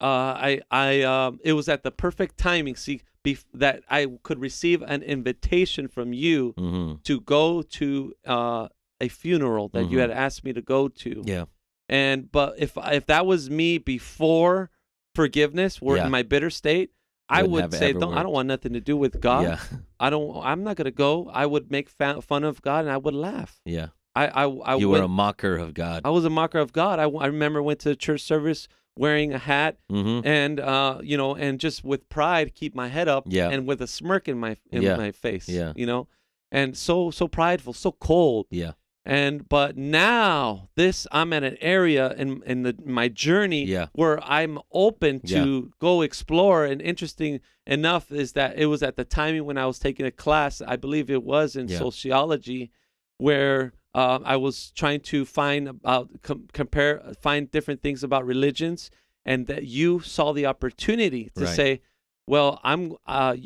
uh, 0.00 0.06
I 0.06 0.60
I 0.70 1.02
um, 1.02 1.40
it 1.44 1.52
was 1.52 1.68
at 1.68 1.82
the 1.82 1.90
perfect 1.90 2.36
timing. 2.38 2.76
See, 2.76 3.02
bef- 3.24 3.44
that 3.54 3.82
I 3.88 4.06
could 4.22 4.40
receive 4.40 4.82
an 4.82 5.02
invitation 5.02 5.88
from 5.88 6.12
you 6.12 6.54
Mm-hmm. 6.58 6.96
to 7.04 7.20
go 7.20 7.62
to 7.62 8.14
uh, 8.26 8.68
a 9.00 9.08
funeral 9.08 9.68
that 9.68 9.90
you 9.90 9.98
Mhm. 9.98 10.00
had 10.00 10.10
asked 10.10 10.44
me 10.44 10.52
to 10.52 10.62
go 10.62 10.88
to. 10.88 11.22
Yeah. 11.24 11.44
And 11.88 12.30
but 12.32 12.54
if 12.58 12.76
if 12.76 13.06
that 13.06 13.26
was 13.26 13.50
me 13.50 13.78
before 13.78 14.70
forgiveness, 15.14 15.78
or 15.82 15.96
Yeah. 15.96 16.06
in 16.06 16.10
my 16.10 16.22
bitter 16.22 16.50
state, 16.50 16.90
I 17.28 17.42
would 17.42 17.72
say, 17.72 17.92
don't, 17.92 18.14
I 18.14 18.22
don't 18.22 18.32
want 18.32 18.48
nothing 18.48 18.74
to 18.74 18.80
do 18.80 18.96
with 18.96 19.20
God. 19.20 19.42
Yeah. 19.44 19.58
I 20.00 20.10
don't. 20.10 20.36
I'm 20.44 20.62
not 20.62 20.76
gonna 20.76 20.90
go. 20.90 21.30
I 21.32 21.46
would 21.46 21.70
make 21.70 21.88
fa- 21.88 22.20
fun 22.22 22.44
of 22.44 22.60
God 22.62 22.84
and 22.84 22.90
I 22.92 22.96
would 22.98 23.14
laugh. 23.14 23.60
Yeah. 23.64 23.88
I 24.14 24.26
I 24.26 24.44
I 24.46 24.76
you 24.76 24.88
would, 24.90 24.98
were 25.00 25.04
a 25.04 25.08
mocker 25.08 25.56
of 25.56 25.74
God. 25.74 26.02
I 26.04 26.10
was 26.10 26.24
a 26.24 26.30
mocker 26.30 26.58
of 26.58 26.72
God. 26.72 26.98
I, 26.98 27.04
I 27.04 27.26
remember 27.26 27.62
went 27.62 27.80
to 27.80 27.96
church 27.96 28.20
service 28.22 28.68
wearing 28.96 29.32
a 29.32 29.38
hat 29.38 29.78
Mm-hmm. 29.90 30.24
and 30.26 30.60
uh 30.60 30.98
you 31.02 31.16
know 31.16 31.34
and 31.34 31.58
just 31.58 31.82
with 31.82 32.08
pride 32.08 32.54
keep 32.54 32.74
my 32.76 32.86
head 32.88 33.08
up 33.08 33.24
Yeah. 33.26 33.48
and 33.50 33.66
with 33.66 33.82
a 33.82 33.86
smirk 33.88 34.28
in 34.28 34.38
my 34.38 34.56
in 34.70 34.82
Yeah. 34.82 34.96
my 34.96 35.10
face 35.10 35.48
Yeah. 35.48 35.72
you 35.74 35.84
know 35.86 36.06
and 36.52 36.76
so 36.76 37.10
so 37.10 37.26
prideful 37.26 37.72
so 37.72 37.90
cold 37.90 38.46
Yeah. 38.50 38.72
And 39.06 39.46
but 39.48 39.76
now 39.76 40.70
this 40.76 41.06
I'm 41.12 41.32
at 41.34 41.44
an 41.44 41.58
area 41.60 42.14
in 42.14 42.42
in 42.44 42.62
the 42.62 42.74
my 42.86 43.08
journey 43.08 43.64
Yeah. 43.66 43.88
where 43.92 44.22
I'm 44.24 44.58
open 44.72 45.20
to 45.28 45.72
go 45.78 46.00
explore. 46.00 46.64
And 46.64 46.80
interesting 46.80 47.40
enough 47.66 48.10
is 48.10 48.32
that 48.32 48.56
it 48.58 48.66
was 48.66 48.82
at 48.82 48.96
the 48.96 49.04
timing 49.04 49.44
when 49.44 49.58
I 49.58 49.66
was 49.66 49.78
taking 49.78 50.06
a 50.06 50.10
class, 50.10 50.62
I 50.62 50.76
believe 50.76 51.10
it 51.10 51.22
was 51.22 51.54
in 51.54 51.68
Yeah. 51.68 51.78
sociology, 51.78 52.70
where 53.18 53.72
um, 53.94 54.22
I 54.24 54.36
was 54.36 54.70
trying 54.72 55.00
to 55.00 55.24
find 55.24 55.68
about 55.68 56.22
com- 56.22 56.48
compare 56.52 57.12
find 57.20 57.50
different 57.50 57.80
things 57.82 58.02
about 58.02 58.24
religions, 58.26 58.90
and 59.24 59.46
that 59.48 59.64
you 59.66 60.00
saw 60.00 60.32
the 60.32 60.46
opportunity 60.46 61.30
to 61.36 61.44
Right. 61.44 61.54
say, 61.56 61.80
well, 62.26 62.58
I'm 62.64 62.94
uh, 63.06 63.36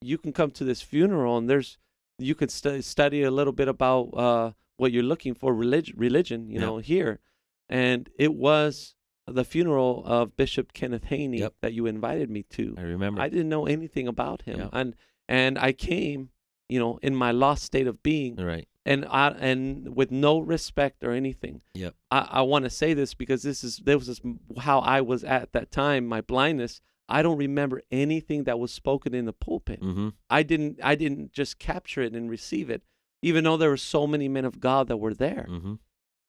you 0.00 0.16
can 0.16 0.32
come 0.32 0.52
to 0.52 0.64
this 0.64 0.80
funeral 0.80 1.36
and 1.38 1.50
there's 1.50 1.76
you 2.20 2.34
could 2.36 2.50
stu- 2.52 2.82
study 2.82 3.22
a 3.24 3.30
little 3.32 3.52
bit 3.52 3.66
about 3.68 4.04
uh, 4.14 4.52
what 4.78 4.90
you're 4.92 5.02
looking 5.12 5.34
for 5.34 5.54
religion 5.54 5.94
religion 5.98 6.48
you 6.48 6.54
Yeah. 6.58 6.66
know 6.66 6.78
here 6.78 7.20
and 7.68 8.08
it 8.18 8.32
was 8.34 8.94
the 9.26 9.44
funeral 9.44 10.02
of 10.06 10.34
Bishop 10.36 10.72
Kenneth 10.72 11.04
Haney 11.04 11.40
Yep. 11.40 11.54
that 11.60 11.74
you 11.74 11.84
invited 11.86 12.30
me 12.30 12.42
to 12.56 12.74
I 12.78 12.82
remember. 12.82 13.20
I 13.20 13.28
didn't 13.28 13.50
know 13.50 13.66
anything 13.66 14.08
about 14.08 14.42
him 14.42 14.58
Yeah. 14.60 14.68
and 14.72 14.94
and 15.28 15.58
I 15.58 15.72
came 15.72 16.30
you 16.68 16.78
know 16.78 16.98
in 17.02 17.14
my 17.14 17.30
lost 17.30 17.62
state 17.64 17.86
of 17.86 18.02
being 18.02 18.36
right. 18.36 18.66
and 18.86 19.04
I 19.06 19.28
and 19.50 19.94
with 19.94 20.10
no 20.10 20.38
respect 20.38 21.04
or 21.04 21.12
anything. 21.12 21.60
Yep. 21.74 21.94
I, 22.10 22.20
I 22.38 22.42
want 22.42 22.64
to 22.64 22.70
say 22.70 22.94
this 22.94 23.12
because 23.14 23.42
this 23.42 23.62
is 23.62 23.78
this 23.84 24.06
was 24.08 24.20
how 24.58 24.78
I 24.80 25.00
was 25.02 25.24
at 25.24 25.52
that 25.52 25.70
time. 25.70 26.06
My 26.06 26.20
blindness. 26.22 26.80
I 27.10 27.22
don't 27.22 27.38
remember 27.38 27.80
anything 27.90 28.44
that 28.44 28.58
was 28.58 28.70
spoken 28.70 29.14
in 29.14 29.24
the 29.24 29.32
pulpit. 29.32 29.80
Mm-hmm. 29.80 30.08
I 30.28 30.42
didn't. 30.42 30.78
I 30.82 30.94
didn't 30.94 31.32
just 31.32 31.58
capture 31.58 32.02
it 32.02 32.12
and 32.14 32.28
receive 32.28 32.68
it, 32.68 32.82
even 33.22 33.44
though 33.44 33.56
there 33.56 33.70
were 33.70 33.76
so 33.76 34.06
many 34.06 34.28
men 34.28 34.44
of 34.44 34.60
God 34.60 34.88
that 34.88 34.96
were 34.98 35.14
there. 35.14 35.46
Mm-hmm. 35.48 35.74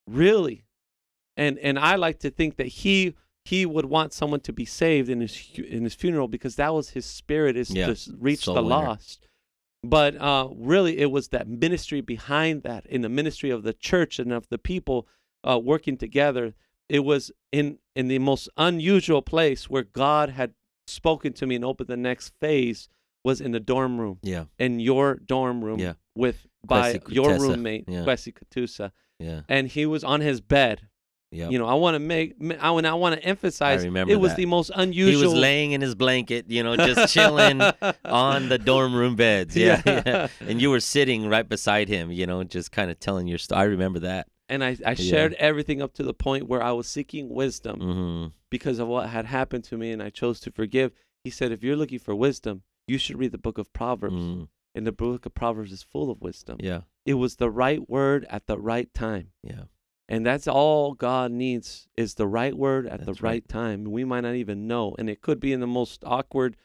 Really, 0.07 0.65
and 1.37 1.57
and 1.59 1.77
I 1.77 1.95
like 1.95 2.19
to 2.19 2.31
think 2.31 2.55
that 2.57 2.67
he 2.67 3.15
he 3.45 3.65
would 3.65 3.85
want 3.85 4.11
someone 4.13 4.39
to 4.41 4.53
be 4.53 4.65
saved 4.65 5.09
in 5.09 5.21
his 5.21 5.51
in 5.57 5.83
his 5.83 5.93
funeral 5.93 6.27
because 6.27 6.55
that 6.55 6.73
was 6.73 6.89
his 6.91 7.05
spirit 7.05 7.55
is 7.55 7.69
Yeah, 7.69 7.93
to 7.93 8.15
reach 8.19 8.45
soul 8.45 8.55
the 8.55 8.63
winner. 8.63 8.75
lost. 8.75 9.27
But 9.83 10.17
uh, 10.17 10.49
really, 10.55 10.97
it 10.97 11.09
was 11.11 11.29
that 11.29 11.47
ministry 11.47 12.01
behind 12.01 12.63
that, 12.63 12.85
in 12.87 13.01
the 13.01 13.07
ministry 13.07 13.49
of 13.49 13.63
the 13.63 13.71
church 13.73 14.19
and 14.19 14.33
of 14.33 14.49
the 14.49 14.57
people 14.57 15.07
uh, 15.47 15.59
working 15.63 15.95
together. 15.97 16.53
It 16.89 17.05
was 17.05 17.31
in 17.51 17.77
in 17.95 18.07
the 18.07 18.17
most 18.19 18.49
unusual 18.57 19.21
place 19.21 19.69
where 19.69 19.83
God 19.83 20.31
had 20.31 20.53
spoken 20.87 21.33
to 21.33 21.45
me 21.45 21.55
and 21.55 21.63
opened 21.63 21.87
the 21.87 21.95
next 21.95 22.33
phase 22.41 22.89
was 23.23 23.39
in 23.41 23.51
the 23.51 23.59
dorm 23.59 23.99
room, 24.01 24.17
Yeah. 24.23 24.45
in 24.57 24.79
your 24.79 25.15
dorm 25.17 25.63
room 25.63 25.79
Yeah. 25.79 25.93
with 26.15 26.47
by 26.65 26.93
Kwesi 26.95 27.13
your 27.13 27.29
Kutesa, 27.31 27.39
roommate, 27.39 27.85
yeah. 27.87 27.99
Kwesi 28.05 28.33
Katusa, 28.33 28.91
Yeah. 29.19 29.41
and 29.49 29.67
he 29.67 29.85
was 29.85 30.03
on 30.03 30.21
his 30.21 30.41
bed. 30.41 30.87
Yeah. 31.31 31.49
You 31.49 31.59
know, 31.59 31.67
I 31.67 31.75
want 31.75 31.93
to 31.93 31.99
make, 31.99 32.33
I 32.59 32.71
want, 32.71 32.87
I 32.87 32.95
want 32.95 33.13
to 33.19 33.23
emphasize. 33.23 33.81
I 33.83 33.85
remember 33.85 34.11
it 34.11 34.19
was 34.19 34.31
that. 34.31 34.37
the 34.37 34.47
most 34.47 34.71
unusual. 34.75 35.19
He 35.21 35.27
was 35.27 35.33
laying 35.35 35.73
in 35.73 35.81
his 35.81 35.93
blanket, 35.93 36.49
you 36.49 36.63
know, 36.63 36.75
just 36.75 37.13
chilling 37.13 37.61
on 38.05 38.49
the 38.49 38.57
dorm 38.57 38.95
room 38.95 39.15
beds. 39.15 39.55
Yeah, 39.55 39.79
Yeah. 39.85 40.03
yeah. 40.05 40.27
And 40.41 40.59
you 40.59 40.71
were 40.71 40.79
sitting 40.79 41.29
right 41.29 41.47
beside 41.47 41.87
him, 41.87 42.11
you 42.11 42.25
know, 42.25 42.43
just 42.43 42.71
kind 42.71 42.89
of 42.89 42.99
telling 42.99 43.27
your 43.27 43.37
story. 43.37 43.61
I 43.61 43.63
remember 43.65 43.99
that. 43.99 44.27
and 44.49 44.63
I, 44.63 44.69
I 44.83 44.89
Yeah. 44.91 44.95
shared 44.95 45.33
everything 45.35 45.83
up 45.83 45.93
to 45.93 46.03
the 46.03 46.15
point 46.15 46.47
where 46.47 46.63
I 46.63 46.71
was 46.71 46.87
seeking 46.87 47.29
wisdom 47.29 47.79
Mm-hmm. 47.79 48.27
because 48.49 48.79
of 48.79 48.87
what 48.87 49.09
had 49.09 49.25
happened 49.25 49.65
to 49.65 49.77
me, 49.77 49.91
and 49.91 50.01
I 50.01 50.09
chose 50.09 50.39
to 50.41 50.51
forgive. 50.51 50.93
He 51.23 51.29
said, 51.29 51.51
if 51.51 51.63
you're 51.63 51.75
looking 51.75 51.99
for 51.99 52.15
wisdom, 52.15 52.63
you 52.87 52.97
should 52.97 53.19
read 53.19 53.31
the 53.33 53.37
book 53.37 53.59
of 53.59 53.71
Proverbs, 53.71 54.15
mm 54.15 54.47
and 54.79 54.87
the 54.87 54.93
book 54.93 55.25
of 55.25 55.33
Proverbs 55.33 55.73
is 55.73 55.83
full 55.83 56.09
of 56.09 56.21
wisdom. 56.21 56.55
Yeah. 56.61 56.81
It 57.05 57.15
was 57.15 57.35
the 57.35 57.51
right 57.51 57.89
word 57.89 58.25
at 58.29 58.47
the 58.47 58.57
right 58.57 58.91
time. 58.93 59.31
Yeah. 59.43 59.63
And 60.07 60.25
that's 60.25 60.47
all 60.47 60.93
God 60.93 61.31
needs 61.31 61.89
is 61.97 62.15
the 62.15 62.27
right 62.27 62.55
word 62.55 62.87
at 62.87 62.99
That's 62.99 63.05
the 63.05 63.11
right. 63.23 63.23
right 63.23 63.47
time. 63.49 63.83
We 63.83 64.05
might 64.05 64.21
not 64.21 64.35
even 64.35 64.67
know. 64.67 64.95
And 64.97 65.09
it 65.09 65.21
could 65.21 65.41
be 65.41 65.51
in 65.51 65.59
the 65.59 65.67
most 65.67 66.01
awkward 66.05 66.55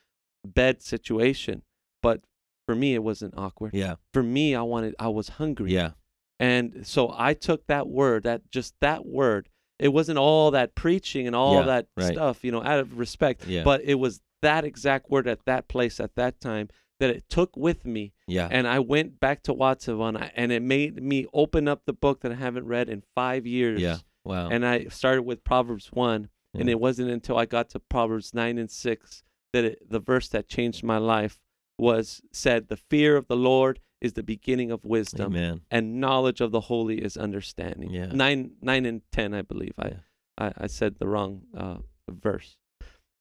bed 0.47 0.81
situation. 0.81 1.63
But 2.03 2.21
for 2.67 2.77
me, 2.77 2.95
it 2.95 3.03
wasn't 3.03 3.35
awkward. 3.37 3.75
Yeah. 3.75 3.97
For 4.13 4.23
me, 4.23 4.55
I 4.55 4.63
wanted, 4.63 4.95
I 5.01 5.09
was 5.09 5.31
hungry. 5.31 5.73
Yeah. 5.73 5.91
And 6.39 6.87
so 6.87 7.13
I 7.17 7.35
took 7.35 7.67
that 7.67 7.89
word, 7.89 8.23
that 8.23 8.49
just 8.53 8.75
that 8.81 9.05
word. 9.05 9.49
It 9.81 9.89
wasn't 9.89 10.19
all 10.19 10.53
that 10.53 10.77
preaching 10.77 11.27
and 11.27 11.35
all 11.35 11.57
Yeah, 11.57 11.63
that 11.63 11.87
right. 11.97 12.13
stuff, 12.15 12.45
you 12.45 12.53
know, 12.53 12.63
out 12.63 12.79
of 12.79 12.97
respect. 12.97 13.45
Yeah. 13.49 13.65
But 13.65 13.83
it 13.83 13.97
was 13.97 14.21
that 14.41 14.65
exact 14.65 15.11
word 15.11 15.27
at 15.27 15.45
that 15.47 15.67
place 15.67 15.99
at 15.99 16.15
that 16.15 16.39
time 16.39 16.69
that 17.07 17.17
it 17.17 17.29
took 17.29 17.57
with 17.57 17.85
me 17.85 18.13
Yeah. 18.27 18.49
and 18.51 18.67
I 18.67 18.79
went 18.79 19.21
back 19.21 19.43
to 19.45 19.53
Watsonville, 19.53 20.17
and 20.35 20.51
it 20.53 20.63
made 20.63 21.03
me 21.03 21.27
open 21.33 21.69
up 21.69 21.83
the 21.85 21.93
book 21.93 22.21
that 22.21 22.33
I 22.33 22.37
haven't 22.37 22.67
read 22.67 22.89
in 22.89 23.03
five 23.15 23.47
years. 23.47 23.81
Yeah. 23.81 23.99
Wow. 24.25 24.49
And 24.49 24.65
I 24.65 24.87
started 24.87 25.23
with 25.23 25.45
Proverbs 25.45 25.91
1, 25.93 26.29
and 26.55 26.69
it 26.71 26.81
wasn't 26.81 27.11
until 27.11 27.37
I 27.37 27.47
got 27.47 27.69
to 27.71 27.81
Proverbs 27.81 28.33
9 28.33 28.59
and 28.59 28.71
6 28.71 29.23
that 29.53 29.65
it, 29.65 29.91
the 29.91 30.01
verse 30.01 30.29
that 30.29 30.49
changed 30.49 30.83
my 30.83 30.99
life 30.99 31.39
was 31.79 32.23
said, 32.33 32.69
The 32.69 32.77
fear 32.77 33.17
of 33.17 33.27
the 33.29 33.37
Lord 33.37 33.81
is 34.01 34.13
the 34.15 34.23
beginning 34.23 34.71
of 34.71 34.85
wisdom, 34.85 35.35
Amen. 35.35 35.61
and 35.71 36.01
knowledge 36.01 36.41
of 36.41 36.53
the 36.53 36.61
holy 36.63 36.99
is 37.05 37.17
understanding. 37.17 37.91
Yeah. 37.91 38.07
9, 38.07 38.53
9 38.63 38.87
and 38.87 39.03
10, 39.13 39.35
I 39.35 39.43
believe. 39.43 39.75
I, 39.79 39.89
Yeah. 39.89 39.95
I, 40.39 40.53
I 40.65 40.67
said 40.69 40.97
the 40.99 41.07
wrong 41.09 41.43
uh, 41.57 41.79
verse. 42.11 42.57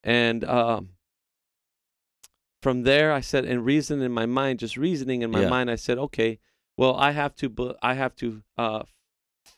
And 0.04 0.44
um, 0.46 0.90
from 2.64 2.84
there, 2.84 3.12
I 3.12 3.22
said, 3.22 3.46
and 3.46 3.64
reason 3.66 4.02
in 4.02 4.12
my 4.12 4.26
mind, 4.26 4.60
just 4.60 4.78
reasoning 4.78 5.22
in 5.22 5.30
my 5.30 5.42
Yeah. 5.42 5.50
mind, 5.50 5.70
I 5.70 5.76
said, 5.76 5.98
okay, 5.98 6.40
well, 6.78 6.96
I 6.96 7.12
have 7.12 7.36
to, 7.36 7.76
I 7.82 7.94
have 7.94 8.16
to 8.18 8.42
uh, 8.58 8.84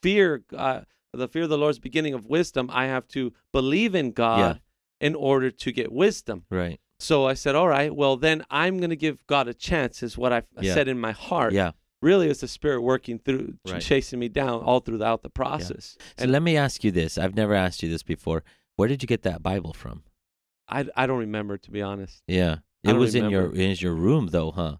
fear 0.02 0.44
uh, 0.56 0.82
the 1.14 1.28
fear 1.30 1.44
of 1.44 1.50
the 1.50 1.58
Lord's 1.58 1.80
beginning 1.80 2.14
of 2.14 2.26
wisdom. 2.26 2.70
I 2.74 2.88
have 2.88 3.08
to 3.10 3.32
believe 3.54 3.96
in 3.96 4.12
God 4.12 4.60
in 5.00 5.16
order 5.16 5.50
to 5.52 5.72
get 5.72 5.92
wisdom. 5.92 6.46
Right. 6.50 6.80
So 7.00 7.26
I 7.26 7.36
said, 7.36 7.56
all 7.56 7.68
right, 7.68 7.94
well, 7.96 8.18
then 8.18 8.44
I'm 8.50 8.78
going 8.80 8.90
to 8.90 8.96
give 8.96 9.26
God 9.28 9.48
a 9.48 9.54
chance, 9.54 10.02
is 10.04 10.18
what 10.18 10.34
I 10.34 10.44
Yeah. 10.60 10.74
said 10.74 10.88
in 10.88 11.00
my 11.00 11.12
heart. 11.12 11.54
Yeah. 11.54 11.72
Really, 12.02 12.30
it's 12.30 12.42
the 12.42 12.48
Spirit 12.48 12.82
working 12.82 13.20
through, 13.20 13.56
Right. 13.66 13.82
chasing 13.82 14.20
me 14.20 14.30
down 14.30 14.62
all 14.62 14.80
throughout 14.80 15.22
the 15.24 15.30
process. 15.30 15.98
So 16.18 16.26
let 16.26 16.42
me 16.42 16.58
ask 16.58 16.84
you 16.84 16.92
this. 16.92 17.18
I've 17.18 17.36
never 17.36 17.54
asked 17.54 17.82
you 17.84 17.90
this 17.90 18.04
before. 18.04 18.44
Where 18.76 18.88
did 18.90 19.02
you 19.02 19.08
get 19.08 19.22
that 19.24 19.42
Bible 19.42 19.74
from? 19.74 20.04
I, 20.68 20.86
I 20.96 21.06
don't 21.08 21.20
remember, 21.20 21.58
to 21.58 21.72
be 21.72 21.82
honest. 21.82 22.24
Yeah. 22.28 22.58
It 22.86 22.94
was 22.94 23.16
in 23.16 23.30
your 23.30 23.54
in 23.56 23.76
your 23.80 23.94
room 23.94 24.28
though, 24.28 24.52
huh? 24.52 24.78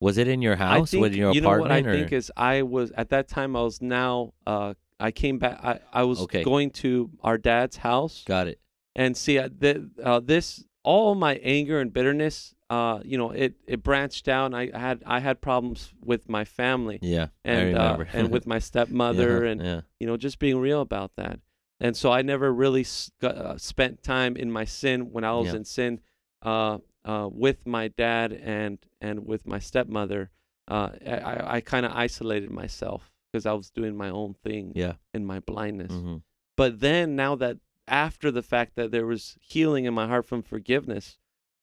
Was 0.00 0.16
it 0.16 0.28
in 0.28 0.40
your 0.40 0.56
house? 0.56 0.90
Think, 0.92 1.02
was 1.02 1.10
it 1.10 1.14
in 1.14 1.18
your 1.20 1.34
you 1.34 1.40
know 1.42 1.50
what 1.58 1.70
I 1.70 1.78
apartment? 1.78 1.94
think 2.08 2.12
is 2.12 2.32
I 2.36 2.62
was 2.62 2.90
at 2.92 3.10
that 3.10 3.28
time 3.28 3.54
I 3.56 3.62
was 3.62 3.80
now 3.82 4.32
uh 4.46 4.74
I 4.98 5.10
came 5.10 5.38
back 5.38 5.58
I, 5.62 5.80
I 5.92 6.02
was 6.04 6.20
Okay. 6.20 6.42
going 6.44 6.70
to 6.82 7.10
our 7.22 7.38
dad's 7.38 7.76
house 7.78 8.22
Got 8.26 8.48
it. 8.48 8.60
and 8.94 9.16
see 9.16 9.38
uh, 9.38 9.48
th- 9.60 9.78
uh, 10.02 10.20
this 10.20 10.64
all 10.82 11.14
my 11.14 11.34
anger 11.42 11.80
and 11.80 11.92
bitterness 11.92 12.54
uh 12.70 13.00
you 13.04 13.18
know 13.18 13.30
it 13.30 13.54
it 13.66 13.82
branched 13.82 14.24
down 14.24 14.54
I 14.54 14.70
had 14.76 15.02
I 15.06 15.20
had 15.20 15.40
problems 15.40 15.92
with 16.02 16.28
my 16.28 16.44
family 16.44 16.98
Yeah. 17.02 17.28
I 17.44 17.50
and 17.50 17.76
uh, 17.76 17.82
remember. 17.96 18.08
and 18.12 18.30
with 18.30 18.46
my 18.46 18.58
stepmother 18.68 19.44
Yeah, 19.44 19.50
and 19.50 19.60
yeah. 19.62 19.80
you 19.98 20.06
know 20.06 20.16
just 20.16 20.38
being 20.38 20.58
real 20.58 20.80
about 20.80 21.12
that 21.16 21.40
and 21.78 21.96
so 21.96 22.10
i 22.12 22.20
never 22.22 22.52
really 22.52 22.82
s- 22.82 23.10
uh, 23.22 23.56
spent 23.58 24.02
time 24.02 24.36
in 24.36 24.50
my 24.50 24.64
sin 24.64 25.10
when 25.12 25.24
i 25.24 25.32
was 25.34 25.48
Yeah. 25.48 25.56
in 25.56 25.64
sin 25.64 26.00
uh, 27.04 27.28
with 27.30 27.66
my 27.66 27.88
dad 27.88 28.32
and 28.32 28.78
and 29.00 29.26
with 29.26 29.46
my 29.46 29.58
stepmother 29.58 30.30
uh, 30.68 30.90
i, 31.06 31.56
I, 31.56 31.60
kind 31.60 31.86
of 31.86 31.92
isolated 31.92 32.50
myself 32.50 33.12
because 33.32 33.46
i 33.46 33.52
was 33.52 33.70
doing 33.70 33.96
my 33.96 34.10
own 34.10 34.34
thing 34.34 34.72
Yeah. 34.74 34.94
in 35.14 35.24
my 35.24 35.40
blindness 35.40 35.92
hmm 35.92 36.16
but 36.56 36.80
then 36.80 37.16
now 37.16 37.36
that 37.36 37.56
after 37.88 38.30
the 38.30 38.42
fact 38.42 38.76
that 38.76 38.90
there 38.90 39.06
was 39.06 39.36
healing 39.40 39.86
in 39.86 39.94
my 39.94 40.06
heart 40.06 40.26
from 40.26 40.42
forgiveness 40.42 41.18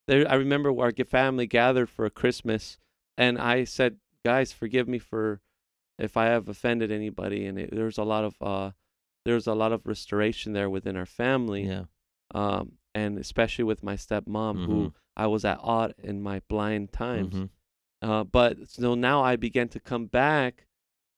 there 0.08 0.30
i 0.30 0.36
remember 0.36 0.70
our 0.80 0.92
family 0.92 1.46
gathered 1.46 1.90
for 1.90 2.10
christmas 2.10 2.78
and 3.18 3.38
i 3.38 3.64
said 3.64 3.98
guys 4.26 4.52
forgive 4.52 4.88
me 4.88 4.98
for 5.00 5.40
if 6.00 6.18
i 6.18 6.26
have 6.26 6.50
offended 6.50 6.92
anybody 6.92 7.46
and 7.46 7.60
it, 7.60 7.70
there's 7.72 7.98
a 8.00 8.04
lot 8.04 8.24
of 8.24 8.36
uh 8.42 8.72
there's 9.26 9.48
a 9.48 9.54
lot 9.54 9.72
of 9.72 9.86
restoration 9.86 10.54
there 10.54 10.70
within 10.70 10.96
our 10.98 11.06
family 11.06 11.64
Yeah. 11.68 11.84
um 12.34 12.74
and 12.98 13.12
especially 13.26 13.64
with 13.72 13.82
my 13.90 13.96
stepmom 14.06 14.56
who 14.68 14.78
Mhm. 14.86 14.94
i 15.24 15.26
was 15.34 15.44
at 15.52 15.60
odd 15.76 15.92
in 16.10 16.16
my 16.30 16.38
blind 16.52 16.86
times 17.04 17.34
Mhm. 17.36 17.50
uh, 18.08 18.24
but 18.38 18.52
so 18.76 18.88
now 19.10 19.18
I 19.32 19.34
began 19.48 19.68
to 19.76 19.80
come 19.92 20.06
back 20.24 20.54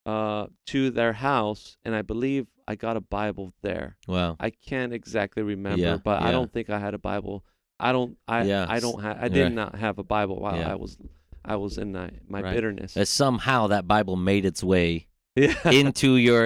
uh, 0.06 0.48
to 0.72 0.82
their 1.00 1.14
house, 1.14 1.64
and 1.84 1.94
I 1.94 2.02
believe 2.12 2.44
I 2.72 2.74
got 2.86 2.96
a 2.98 3.02
Bible 3.20 3.48
there. 3.68 3.88
Wow. 4.08 4.32
I 4.40 4.50
can't 4.70 4.94
exactly 5.00 5.44
remember, 5.44 5.86
Yeah, 5.86 5.98
but 6.10 6.18
I 6.28 6.32
don't 6.32 6.52
think 6.56 6.68
I 6.70 6.80
had 6.86 6.94
a 6.94 6.98
Bible. 7.12 7.38
I 7.88 7.90
don't. 7.96 8.18
I 8.28 8.38
Yeah, 8.52 8.66
I 8.76 8.80
don't 8.86 9.02
have. 9.06 9.18
I 9.18 9.22
right. 9.24 9.32
did 9.40 9.52
not 9.62 9.72
have 9.86 9.96
a 10.00 10.04
Bible 10.18 10.38
while 10.46 10.58
Yeah. 10.58 10.72
I 10.74 10.76
was 10.84 10.98
I 11.54 11.56
was 11.64 11.78
in 11.78 11.92
my, 11.92 12.10
my 12.28 12.42
Right. 12.42 12.54
bitterness. 12.56 12.92
Uh, 12.98 13.06
somehow 13.06 13.68
that 13.74 13.84
Bible 13.88 14.16
made 14.32 14.46
its 14.52 14.62
way 14.64 14.90
yeah. 15.36 15.72
into 15.82 16.10
your 16.16 16.44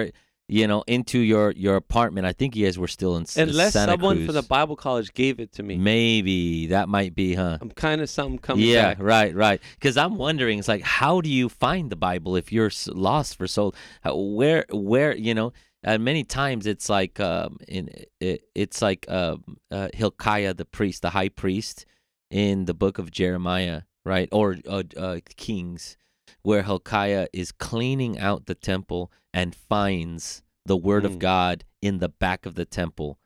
you 0.48 0.66
know, 0.66 0.84
into 0.86 1.18
your 1.18 1.52
your 1.52 1.76
apartment. 1.76 2.26
I 2.26 2.32
think 2.32 2.54
you 2.54 2.66
guys 2.66 2.78
were 2.78 2.88
still 2.88 3.16
in 3.16 3.26
Unless 3.36 3.72
Santa 3.72 3.92
someone 3.92 4.16
Cruz. 4.16 4.26
from 4.26 4.34
the 4.34 4.42
Bible 4.42 4.76
college 4.76 5.12
gave 5.14 5.40
it 5.40 5.52
to 5.52 5.62
me. 5.62 5.76
Maybe 5.76 6.66
that 6.68 6.88
might 6.88 7.14
be, 7.14 7.34
huh? 7.34 7.58
I'm 7.60 7.70
kind 7.70 8.00
of 8.00 8.10
something 8.10 8.38
coming 8.38 8.66
yeah, 8.66 8.94
back. 8.94 8.98
right, 9.00 9.34
right. 9.34 9.60
Because 9.74 9.96
I'm 9.96 10.16
wondering, 10.16 10.58
it's 10.58 10.68
like, 10.68 10.82
how 10.82 11.20
do 11.20 11.30
you 11.30 11.48
find 11.48 11.90
the 11.90 11.96
Bible 11.96 12.36
if 12.36 12.52
you're 12.52 12.70
lost 12.88 13.36
for 13.36 13.46
so? 13.46 13.72
Where, 14.04 14.66
where, 14.70 15.16
you 15.16 15.34
know? 15.34 15.52
Uh, 15.86 15.98
many 15.98 16.24
times 16.24 16.66
it's 16.66 16.88
like, 16.88 17.20
um, 17.20 17.58
in 17.68 17.90
it, 18.18 18.48
it's 18.54 18.80
like 18.80 19.04
um, 19.10 19.58
uh, 19.70 19.88
Hilkiah, 19.92 20.54
the 20.54 20.64
priest, 20.64 21.02
the 21.02 21.10
high 21.10 21.28
priest, 21.28 21.84
in 22.30 22.64
the 22.64 22.72
book 22.72 22.98
of 22.98 23.10
Jeremiah, 23.10 23.82
right, 24.04 24.28
or 24.32 24.56
uh, 24.66 24.82
uh, 24.96 25.18
Kings, 25.36 25.98
where 26.44 26.62
Hilkiah 26.62 27.26
is 27.32 27.50
cleaning 27.50 28.18
out 28.18 28.46
the 28.46 28.54
temple 28.54 29.10
and 29.32 29.54
finds 29.54 30.42
the 30.64 30.76
word 30.76 31.04
of 31.04 31.14
Mm. 31.14 31.18
God 31.18 31.64
in 31.82 31.98
the 31.98 32.08
back 32.08 32.46
of 32.46 32.54
the 32.54 32.64
temple, 32.64 33.18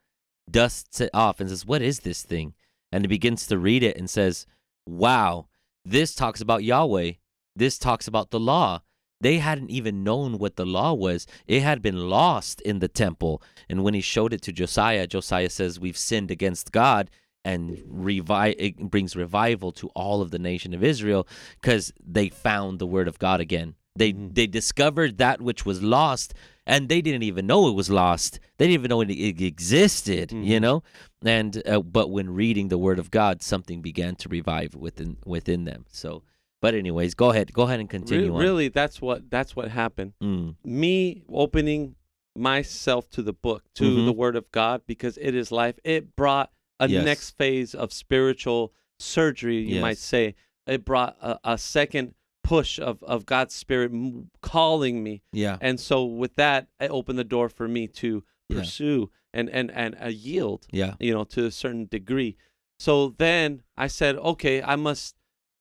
dusts 0.50 1.00
it 1.00 1.10
off 1.12 1.38
and 1.40 1.50
says, 1.50 1.66
"What 1.66 1.82
is 1.82 2.00
this 2.00 2.22
thing?" 2.22 2.54
And 2.90 3.04
he 3.04 3.08
begins 3.08 3.46
to 3.48 3.58
read 3.58 3.82
it 3.82 3.96
and 3.96 4.08
says, 4.08 4.46
"Wow, 4.86 5.48
this 5.84 6.14
talks 6.14 6.40
about 6.40 6.64
Yahweh. 6.64 7.12
This 7.54 7.78
talks 7.78 8.08
about 8.08 8.30
the 8.30 8.40
law." 8.40 8.82
They 9.20 9.38
hadn't 9.38 9.70
even 9.70 10.04
known 10.04 10.38
what 10.38 10.54
the 10.54 10.64
law 10.64 10.94
was. 10.94 11.26
It 11.46 11.62
had 11.62 11.82
been 11.82 12.08
lost 12.08 12.60
in 12.60 12.78
the 12.78 12.86
temple. 12.86 13.42
And 13.68 13.82
when 13.82 13.94
he 13.94 14.00
showed 14.00 14.32
it 14.32 14.42
to 14.42 14.52
Josiah, 14.52 15.08
Josiah 15.08 15.50
says, 15.50 15.80
"We've 15.80 15.98
sinned 15.98 16.30
against 16.30 16.70
God." 16.70 17.10
And 17.44 17.82
revive 17.86 18.56
it 18.58 18.76
brings 18.90 19.16
revival 19.16 19.72
to 19.72 19.88
all 19.94 20.20
of 20.20 20.30
the 20.30 20.38
nation 20.38 20.74
of 20.74 20.82
Israel 20.84 21.26
because 21.60 21.92
they 22.04 22.28
found 22.28 22.78
the 22.78 22.86
word 22.86 23.08
of 23.08 23.18
God 23.18 23.40
again. 23.40 23.74
They 23.96 24.12
Mhm. 24.12 24.34
they 24.34 24.46
discovered 24.46 25.18
that 25.18 25.40
which 25.40 25.64
was 25.64 25.82
lost, 25.82 26.34
and 26.66 26.88
they 26.88 27.00
didn't 27.00 27.22
even 27.22 27.46
know 27.46 27.68
it 27.68 27.74
was 27.74 27.90
lost. 27.90 28.38
They 28.58 28.66
didn't 28.66 28.80
even 28.80 28.88
know 28.90 29.00
it, 29.00 29.10
it 29.10 29.40
existed. 29.40 30.30
You 30.32 30.58
Mhm. 30.58 30.60
know, 30.62 30.82
and 31.24 31.62
uh, 31.66 31.80
but 31.80 32.10
when 32.10 32.30
reading 32.30 32.68
the 32.68 32.78
word 32.78 32.98
of 32.98 33.10
God, 33.10 33.42
something 33.42 33.80
began 33.82 34.14
to 34.16 34.28
revive 34.28 34.74
within 34.74 35.16
within 35.24 35.64
them. 35.64 35.86
So, 35.88 36.22
but 36.60 36.74
anyways, 36.74 37.14
go 37.14 37.30
ahead, 37.30 37.52
go 37.52 37.62
ahead 37.62 37.80
and 37.80 37.88
Re- 37.92 37.98
continue 37.98 38.34
on. 38.34 38.40
really, 38.40 38.68
that's 38.68 39.00
what 39.00 39.30
that's 39.30 39.56
what 39.56 39.68
happened. 39.70 40.12
Mm, 40.22 40.56
Me 40.64 41.22
opening 41.32 41.94
myself 42.36 43.08
to 43.10 43.22
the 43.22 43.32
book, 43.32 43.64
to 43.74 43.84
Mhm. 43.84 44.04
the 44.06 44.12
Word 44.12 44.36
of 44.36 44.50
God, 44.52 44.82
because 44.86 45.18
it 45.18 45.34
is 45.34 45.50
life. 45.50 45.78
It 45.82 46.14
brought 46.14 46.52
a 46.80 46.88
Yes. 46.88 47.04
next 47.04 47.30
phase 47.32 47.74
of 47.74 47.92
spiritual 47.92 48.72
surgery, 48.98 49.58
you 49.58 49.80
might 49.80 49.98
say. 49.98 50.34
It 50.66 50.84
brought 50.84 51.16
a, 51.20 51.38
a 51.44 51.58
second 51.58 52.14
push 52.44 52.78
of 52.78 53.02
of 53.02 53.26
God's 53.26 53.54
Spirit 53.54 53.90
m- 53.92 54.30
calling 54.42 55.02
me, 55.02 55.22
yeah, 55.32 55.56
and 55.60 55.78
so 55.80 56.04
with 56.04 56.34
that, 56.36 56.68
it 56.80 56.90
opened 56.90 57.18
the 57.18 57.24
door 57.24 57.48
for 57.48 57.68
me 57.68 57.86
to 57.88 58.24
Yeah. 58.48 58.58
pursue 58.58 59.10
and 59.32 59.48
and 59.50 59.70
and 59.70 59.96
uh, 60.02 60.08
yield. 60.08 60.66
yeah, 60.70 60.94
you 61.00 61.12
know, 61.14 61.24
to 61.24 61.46
a 61.46 61.50
certain 61.50 61.86
degree. 61.86 62.36
So 62.78 63.14
then 63.18 63.62
I 63.76 63.88
said, 63.88 64.16
okay, 64.16 64.62
I 64.62 64.76
must, 64.76 65.16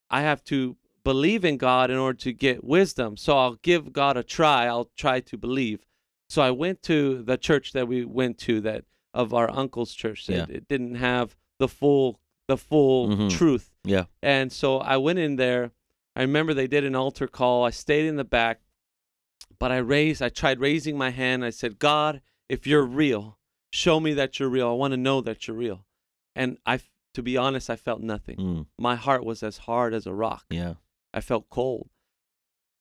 I 0.10 0.22
have 0.22 0.44
to 0.46 0.78
believe 1.04 1.44
in 1.46 1.58
God 1.58 1.90
in 1.90 1.98
order 1.98 2.20
to 2.20 2.32
get 2.34 2.64
wisdom. 2.64 3.18
So 3.18 3.38
I'll 3.38 3.56
give 3.64 3.92
God 3.92 4.18
a 4.18 4.24
try. 4.24 4.66
I'll 4.68 4.92
try 4.96 5.20
to 5.22 5.38
believe. 5.38 5.86
So 6.30 6.42
I 6.42 6.52
went 6.52 6.84
to 6.84 7.24
the 7.24 7.38
church 7.38 7.72
that 7.74 7.88
we 7.88 8.06
went 8.06 8.38
to 8.40 8.62
that 8.62 8.84
of 9.22 9.34
our 9.34 9.50
uncle's 9.50 9.94
church. 9.94 10.28
That 10.28 10.50
Yeah. 10.50 10.56
It 10.58 10.68
didn't 10.68 10.96
have 10.96 11.36
the 11.60 11.68
full, 11.68 12.20
the 12.48 12.58
full 12.58 13.08
Mhm. 13.10 13.30
truth. 13.32 13.74
yeah, 13.84 14.06
And 14.22 14.52
so 14.52 14.78
I 14.80 14.98
went 14.98 15.20
in 15.20 15.36
there. 15.38 15.72
I 16.16 16.22
remember 16.22 16.54
they 16.54 16.68
did 16.68 16.84
an 16.84 16.96
altar 16.96 17.28
call. 17.28 17.64
I 17.64 17.72
stayed 17.72 18.06
in 18.06 18.16
the 18.16 18.24
back, 18.24 18.62
but 19.60 19.72
I 19.72 19.78
raised, 19.78 20.22
I 20.22 20.30
tried 20.30 20.60
raising 20.60 20.98
my 20.98 21.10
hand. 21.10 21.44
I 21.46 21.50
said, 21.52 21.80
God, 21.80 22.22
if 22.50 22.66
you're 22.68 22.86
real, 22.86 23.38
show 23.72 24.00
me 24.00 24.14
that 24.14 24.40
you're 24.40 24.50
real. 24.50 24.70
I 24.70 24.74
want 24.74 24.92
to 24.94 24.98
know 24.98 25.22
that 25.22 25.48
you're 25.48 25.58
real. 25.58 25.86
And 26.36 26.58
I, 26.66 26.80
to 27.16 27.22
be 27.24 27.36
honest, 27.38 27.70
I 27.70 27.76
felt 27.76 28.02
nothing. 28.02 28.38
mm, 28.38 28.66
My 28.78 28.96
heart 28.96 29.24
was 29.26 29.42
as 29.44 29.58
hard 29.60 29.94
as 29.94 30.06
a 30.08 30.14
rock. 30.14 30.46
yeah, 30.50 30.76
I 31.14 31.22
felt 31.22 31.50
cold. 31.50 31.90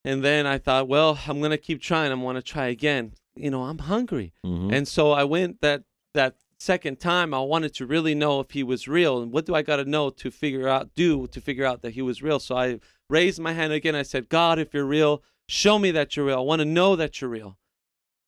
And 0.05 0.23
then 0.23 0.45
I 0.45 0.57
thought, 0.57 0.87
well, 0.87 1.19
I'm 1.27 1.39
going 1.39 1.51
to 1.51 1.57
keep 1.57 1.81
trying. 1.81 2.11
I'm 2.11 2.21
going 2.21 2.35
to 2.35 2.41
try 2.41 2.67
again. 2.67 3.13
You 3.35 3.49
know, 3.51 3.63
I'm 3.63 3.79
hungry. 3.79 4.33
mhm, 4.45 4.71
And 4.73 4.87
so 4.87 5.11
I 5.11 5.23
went 5.25 5.61
that 5.61 5.83
that 6.17 6.35
second 6.59 6.99
time 6.99 7.33
I 7.33 7.39
wanted 7.39 7.73
to 7.75 7.85
really 7.85 8.15
know 8.15 8.39
if 8.39 8.51
he 8.51 8.63
was 8.63 8.87
real 8.87 9.21
and 9.21 9.31
what 9.31 9.45
do 9.45 9.53
I 9.55 9.61
got 9.61 9.77
to 9.77 9.85
know 9.85 10.09
to 10.09 10.31
figure 10.31 10.67
out 10.67 10.93
do 10.95 11.27
to 11.27 11.39
figure 11.39 11.65
out 11.65 11.81
that 11.83 11.91
he 11.97 12.01
was 12.01 12.21
real. 12.21 12.39
So 12.39 12.55
I 12.57 12.79
raised 13.09 13.39
my 13.39 13.53
hand 13.53 13.71
again. 13.73 13.95
I 13.95 14.03
said, 14.03 14.27
"God, 14.27 14.59
if 14.59 14.73
you're 14.73 14.85
real, 14.99 15.23
show 15.47 15.77
me 15.79 15.91
that 15.91 16.15
you're 16.15 16.25
real. 16.25 16.39
I 16.39 16.41
want 16.51 16.59
to 16.61 16.65
know 16.79 16.95
that 16.95 17.21
you're 17.21 17.29
real." 17.29 17.57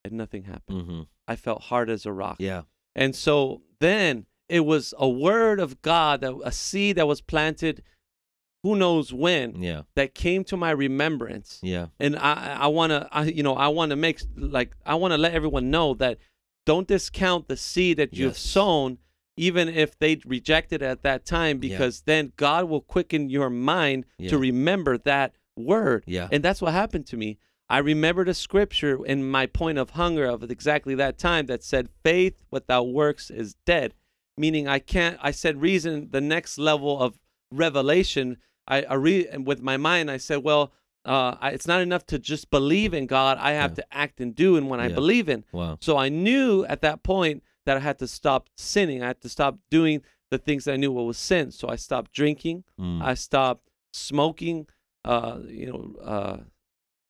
And 0.04 0.14
nothing 0.14 0.44
happened. 0.44 0.88
mhm, 0.88 1.08
I 1.28 1.36
felt 1.36 1.64
hard 1.64 1.90
as 1.90 2.06
a 2.06 2.14
rock. 2.14 2.38
yeah, 2.40 2.64
And 2.96 3.16
so 3.16 3.62
then 3.80 4.26
it 4.48 4.62
was 4.62 4.94
a 4.98 5.10
word 5.10 5.60
of 5.60 5.82
God 5.82 6.22
that 6.22 6.34
a 6.44 6.52
seed 6.52 6.96
that 6.98 7.08
was 7.08 7.22
planted 7.22 7.84
who 8.64 8.76
knows 8.76 9.14
when 9.14 9.62
yeah, 9.62 9.84
that 9.96 10.14
came 10.14 10.44
to 10.46 10.58
my 10.58 10.72
remembrance 10.72 11.60
yeah, 11.64 11.88
and 12.00 12.16
I 12.18 12.58
I 12.66 12.68
want 12.68 12.90
to 12.92 13.08
I 13.12 13.24
you 13.24 13.44
know 13.44 13.56
I 13.56 13.70
want 13.70 13.90
to 13.92 13.96
make 13.96 14.22
like 14.36 14.76
I 14.86 14.96
want 14.96 15.12
to 15.14 15.18
let 15.18 15.34
everyone 15.34 15.70
know 15.72 15.94
that 15.96 16.18
don't 16.70 16.88
discount 16.88 17.48
the 17.48 17.58
seed 17.58 17.98
that 17.98 18.14
you've 18.14 18.34
Yes. 18.34 18.40
sown 18.58 19.00
even 19.36 19.68
if 19.70 19.98
they 19.98 20.20
reject 20.26 20.72
it 20.72 20.82
at 20.84 21.02
that 21.02 21.26
time 21.26 21.56
Yeah. 21.58 21.70
because 21.70 22.02
then 22.02 22.32
God 22.36 22.64
will 22.70 22.82
quicken 22.96 23.30
your 23.38 23.50
mind 23.50 24.06
Yeah. 24.20 24.30
to 24.30 24.38
remember 24.38 24.94
that 25.00 25.34
word 25.58 26.04
yeah, 26.06 26.28
and 26.32 26.44
that's 26.44 26.62
what 26.62 26.74
happened 26.74 27.08
to 27.08 27.18
me 27.18 27.38
I 27.72 27.80
remembered 27.80 28.30
a 28.30 28.34
scripture 28.34 29.04
in 29.14 29.30
my 29.38 29.46
point 29.48 29.78
of 29.80 29.92
hunger 30.02 30.26
of 30.26 30.44
exactly 30.44 30.94
that 30.96 31.18
time 31.18 31.46
that 31.48 31.64
said 31.64 31.90
faith 32.04 32.36
without 32.52 32.88
works 33.02 33.32
is 33.32 33.56
dead 33.66 33.94
meaning 34.38 34.68
I 34.68 34.80
can't 34.80 35.18
I 35.22 35.32
said 35.32 35.60
reason 35.70 36.10
the 36.12 36.22
next 36.22 36.58
level 36.60 37.02
of 37.02 37.18
revelation 37.52 38.38
I, 38.68 38.84
I 38.84 38.94
read 38.94 39.48
with 39.48 39.62
my 39.62 39.78
mind 39.78 40.10
I 40.12 40.18
said 40.18 40.44
well 40.44 40.72
uh, 41.06 41.36
I, 41.40 41.52
it's 41.52 41.68
not 41.68 41.82
enough 41.82 42.06
to 42.08 42.20
just 42.20 42.50
believe 42.52 42.94
in 42.94 43.06
God. 43.08 43.38
I 43.40 43.54
have 43.54 43.72
Yeah. 43.72 43.76
to 43.76 43.86
act 43.98 44.20
and 44.22 44.36
do 44.36 44.58
and 44.58 44.70
when 44.70 44.80
I 44.80 44.90
believe 44.90 45.30
in. 45.30 45.46
Wow, 45.52 45.78
so 45.82 45.98
I 45.98 46.10
knew 46.10 46.66
at 46.66 46.82
that 46.82 47.04
point 47.04 47.44
that 47.66 47.78
I 47.78 47.80
had 47.80 48.00
to 48.00 48.08
stop 48.08 48.50
sinning. 48.58 49.02
I 49.04 49.08
had 49.08 49.22
to 49.22 49.30
stop 49.30 49.58
doing 49.70 50.02
the 50.30 50.38
things 50.38 50.66
that 50.66 50.74
I 50.74 50.78
knew 50.78 50.92
what 50.92 51.06
was 51.06 51.18
sin. 51.18 51.52
So 51.52 51.70
I 51.70 51.76
stopped 51.78 52.12
drinking. 52.14 52.64
Mm, 52.80 53.02
I 53.02 53.14
stopped 53.16 53.70
smoking. 53.94 54.68
Uh, 55.06 55.40
you 55.48 55.68
know, 55.68 55.96
uh, 56.04 56.38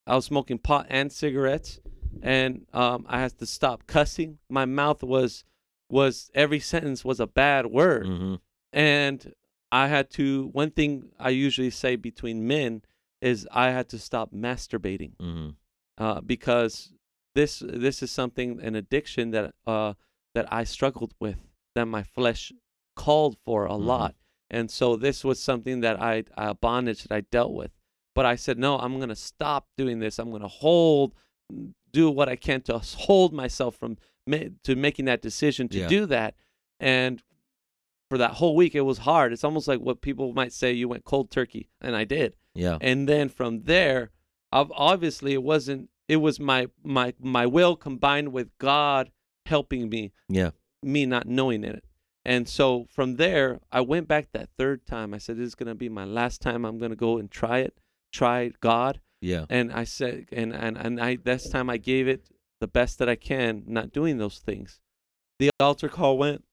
I 0.08 0.16
was 0.16 0.26
smoking 0.26 0.58
pot 0.60 0.86
and 0.90 1.12
cigarettes, 1.12 1.80
and 2.22 2.66
um, 2.74 3.06
I 3.10 3.20
had 3.20 3.38
to 3.40 3.46
stop 3.46 3.88
cussing. 3.88 4.38
My 4.50 4.66
mouth 4.66 5.04
was 5.04 5.44
was 5.90 6.30
every 6.36 6.60
sentence 6.60 7.04
was 7.04 7.20
a 7.20 7.26
bad 7.28 7.66
word, 7.66 8.06
mhm, 8.06 8.40
and 8.72 9.34
I 9.72 9.88
had 9.88 10.10
to. 10.12 10.48
One 10.54 10.72
thing 10.72 11.10
I 11.20 11.30
usually 11.30 11.72
say 11.72 11.96
between 11.96 12.48
men 12.48 12.84
is 13.22 13.48
I 13.52 13.72
had 13.72 13.90
to 13.90 14.00
stop 14.00 14.32
masturbating 14.34 15.16
mhm, 15.18 15.56
uh, 15.98 16.22
because 16.22 16.94
this 17.36 17.60
this 17.66 18.02
is 18.02 18.12
something 18.12 18.60
an 18.62 18.76
addiction 18.76 19.32
that 19.32 19.54
uh, 19.68 19.94
that 20.36 20.52
I 20.54 20.64
struggled 20.64 21.14
with 21.20 21.38
that 21.76 21.86
my 21.86 22.04
flesh 22.04 22.52
called 22.96 23.38
for 23.46 23.66
a 23.66 23.72
Mhm. 23.72 23.86
lot, 23.86 24.16
and 24.50 24.70
so 24.72 24.96
this 24.96 25.24
was 25.24 25.42
something 25.42 25.82
that 25.82 26.02
I 26.02 26.24
a 26.38 26.54
bondage 26.54 27.04
that 27.04 27.12
I 27.16 27.22
dealt 27.22 27.54
with. 27.54 27.72
But 28.16 28.26
I 28.26 28.36
said 28.36 28.58
no, 28.58 28.78
I'm 28.78 29.00
gonna 29.00 29.16
stop 29.16 29.68
doing 29.78 30.00
this. 30.00 30.20
I'm 30.20 30.32
gonna 30.32 30.48
hold, 30.48 31.14
do 31.92 32.10
what 32.12 32.30
I 32.30 32.36
can 32.36 32.62
to 32.64 32.80
hold 32.80 33.34
myself 33.34 33.76
from 33.76 33.98
ma- 34.28 34.50
to 34.64 34.76
making 34.76 35.06
that 35.06 35.22
decision 35.22 35.68
to 35.70 35.80
Yeah. 35.80 35.88
do 35.88 36.06
that, 36.08 36.36
and 36.80 37.22
for 38.10 38.18
that 38.18 38.32
whole 38.32 38.56
week 38.56 38.74
it 38.76 38.82
was 38.82 39.00
hard. 39.00 39.32
It's 39.32 39.44
almost 39.44 39.68
like 39.68 39.80
what 39.80 40.02
people 40.02 40.34
might 40.34 40.52
say 40.52 40.72
you 40.74 40.88
went 40.90 41.06
cold 41.06 41.30
turkey, 41.30 41.70
and 41.80 41.96
I 41.96 42.06
did 42.06 42.36
yeah, 42.60 42.78
and 42.82 43.08
then 43.08 43.30
from 43.30 43.64
there 43.64 44.12
ob- 44.52 44.72
obviously 44.76 45.34
it 45.34 45.44
wasn't 45.44 45.90
it 46.08 46.18
was 46.18 46.40
my 46.40 46.68
my 46.84 47.14
my 47.20 47.46
will 47.46 47.76
combined 47.76 48.34
with 48.34 48.50
god 48.58 49.12
helping 49.46 49.90
me 49.90 50.12
yeah, 50.28 50.52
me 50.84 51.06
not 51.06 51.28
knowing 51.28 51.64
it. 51.64 51.84
And 52.26 52.48
so 52.48 52.86
from 52.90 53.16
there 53.16 53.60
i 53.72 53.82
went 53.82 54.08
back 54.08 54.28
that 54.34 54.50
third 54.58 54.86
time. 54.86 55.14
I 55.14 55.18
said 55.18 55.38
this 55.38 55.48
is 55.48 55.56
going 55.56 55.68
to 55.68 55.76
be 55.76 55.90
my 55.90 56.06
last 56.06 56.42
time 56.42 56.66
i'm 56.66 56.78
going 56.78 56.92
to 56.92 56.98
go 56.98 57.18
and 57.18 57.32
try 57.32 57.60
it 57.60 57.80
try 58.12 58.52
god. 58.60 59.00
Yeah, 59.22 59.46
and 59.50 59.72
i 59.72 59.84
said 59.84 60.26
and 60.32 60.54
and, 60.54 60.78
and 60.78 61.00
i 61.00 61.16
this 61.16 61.50
time 61.50 61.70
i 61.70 61.78
gave 61.78 62.08
it 62.08 62.30
the 62.62 62.68
best 62.68 63.00
that 63.00 63.10
i 63.10 63.16
can 63.16 63.64
not 63.68 63.92
doing 63.92 64.18
those 64.18 64.40
things. 64.40 64.80
The 65.40 65.50
altar 65.60 65.88
call 65.88 66.18
went. 66.18 66.44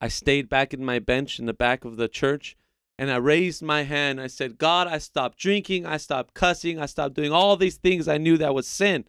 I 0.00 0.08
stayed 0.08 0.48
back 0.48 0.74
in 0.74 0.84
my 0.84 0.98
bench 0.98 1.38
in 1.38 1.46
the 1.46 1.54
back 1.54 1.84
of 1.84 1.96
the 1.96 2.08
church 2.08 2.56
and 2.98 3.10
I 3.10 3.16
raised 3.16 3.62
my 3.62 3.82
hand. 3.82 4.20
I 4.20 4.28
said, 4.28 4.58
God, 4.58 4.86
I 4.86 4.98
stopped 4.98 5.38
drinking. 5.38 5.86
I 5.86 5.96
stopped 5.96 6.34
cussing. 6.34 6.78
I 6.78 6.86
stopped 6.86 7.14
doing 7.14 7.32
all 7.32 7.56
these 7.56 7.76
things 7.76 8.08
I 8.08 8.18
knew 8.18 8.38
that 8.38 8.54
was 8.54 8.66
sin. 8.66 9.04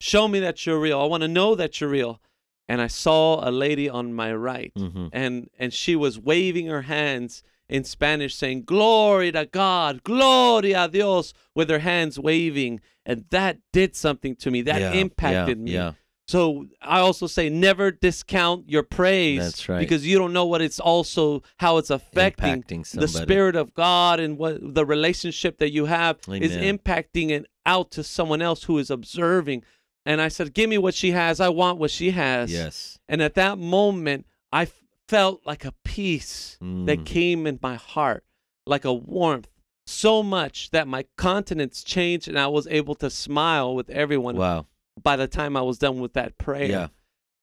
Show 0.00 0.28
me 0.28 0.40
that 0.40 0.64
you're 0.66 0.80
real. 0.80 1.00
I 1.00 1.04
want 1.04 1.22
to 1.22 1.28
know 1.28 1.54
that 1.54 1.80
you're 1.80 1.90
real. 1.90 2.20
And 2.68 2.80
I 2.82 2.86
saw 2.86 3.48
a 3.48 3.50
lady 3.50 3.88
on 3.88 4.12
my 4.12 4.32
right, 4.34 4.72
mhm, 4.76 5.08
and 5.10 5.48
and 5.58 5.72
she 5.72 5.96
was 5.96 6.18
waving 6.18 6.66
her 6.66 6.82
hands 6.82 7.42
in 7.66 7.82
Spanish, 7.82 8.34
saying 8.34 8.64
"Glory 8.64 9.32
to 9.32 9.46
God, 9.46 10.02
Gloria 10.02 10.84
a 10.84 10.88
Dios," 10.88 11.32
with 11.54 11.70
her 11.70 11.78
hands 11.78 12.18
waving, 12.18 12.80
and 13.06 13.24
that 13.30 13.60
did 13.72 13.96
something 13.96 14.36
to 14.36 14.50
me. 14.50 14.60
That 14.60 14.82
yeah, 14.82 14.92
impacted 14.92 15.56
yeah, 15.56 15.64
me. 15.64 15.70
Yeah, 15.72 15.92
So 16.28 16.66
I 16.82 17.00
also 17.00 17.26
say 17.26 17.48
never 17.48 17.90
discount 17.90 18.68
your 18.68 18.82
praise. 18.82 19.38
That's 19.40 19.68
right. 19.68 19.78
Because 19.80 20.06
you 20.06 20.18
don't 20.18 20.34
know 20.34 20.44
what 20.44 20.60
it's 20.60 20.78
also 20.78 21.42
how 21.56 21.78
it's 21.78 21.88
affecting 21.90 22.64
the 23.00 23.08
spirit 23.08 23.56
of 23.56 23.72
God 23.74 24.20
and 24.20 24.36
what 24.36 24.58
the 24.74 24.84
relationship 24.84 25.56
that 25.58 25.72
you 25.72 25.86
have 25.86 26.18
is 26.28 26.52
impacting 26.78 27.30
it 27.30 27.46
out 27.64 27.90
to 27.92 28.04
someone 28.04 28.42
else 28.42 28.64
who 28.64 28.76
is 28.78 28.90
observing. 28.90 29.64
And 30.04 30.20
I 30.20 30.28
said, 30.28 30.52
"Give 30.54 30.68
me 30.68 30.76
what 30.78 30.94
she 30.94 31.12
has. 31.12 31.40
I 31.40 31.48
want 31.48 31.78
what 31.78 31.90
she 31.90 32.10
has." 32.10 32.52
Yes. 32.52 32.98
And 33.08 33.22
at 33.22 33.34
that 33.34 33.58
moment, 33.58 34.26
I 34.52 34.62
f- 34.62 34.82
felt 35.06 35.40
like 35.46 35.64
a 35.64 35.72
peace 35.84 36.56
that 36.60 37.00
Mm. 37.00 37.06
came 37.06 37.46
in 37.46 37.58
my 37.62 37.76
heart, 37.76 38.24
like 38.66 38.84
a 38.84 38.92
warmth, 38.92 39.48
so 39.86 40.22
much 40.22 40.70
that 40.70 40.86
my 40.86 41.04
countenance 41.16 41.82
changed 41.82 42.28
and 42.28 42.38
I 42.38 42.46
was 42.48 42.66
able 42.66 42.94
to 42.96 43.08
smile 43.08 43.74
with 43.74 43.88
everyone 43.88 44.36
Wow. 44.36 44.66
By 45.02 45.16
the 45.16 45.28
time 45.28 45.56
I 45.56 45.62
was 45.62 45.78
done 45.78 46.00
with 46.00 46.14
that 46.14 46.38
prayer. 46.38 46.64
Yeah. 46.70 46.88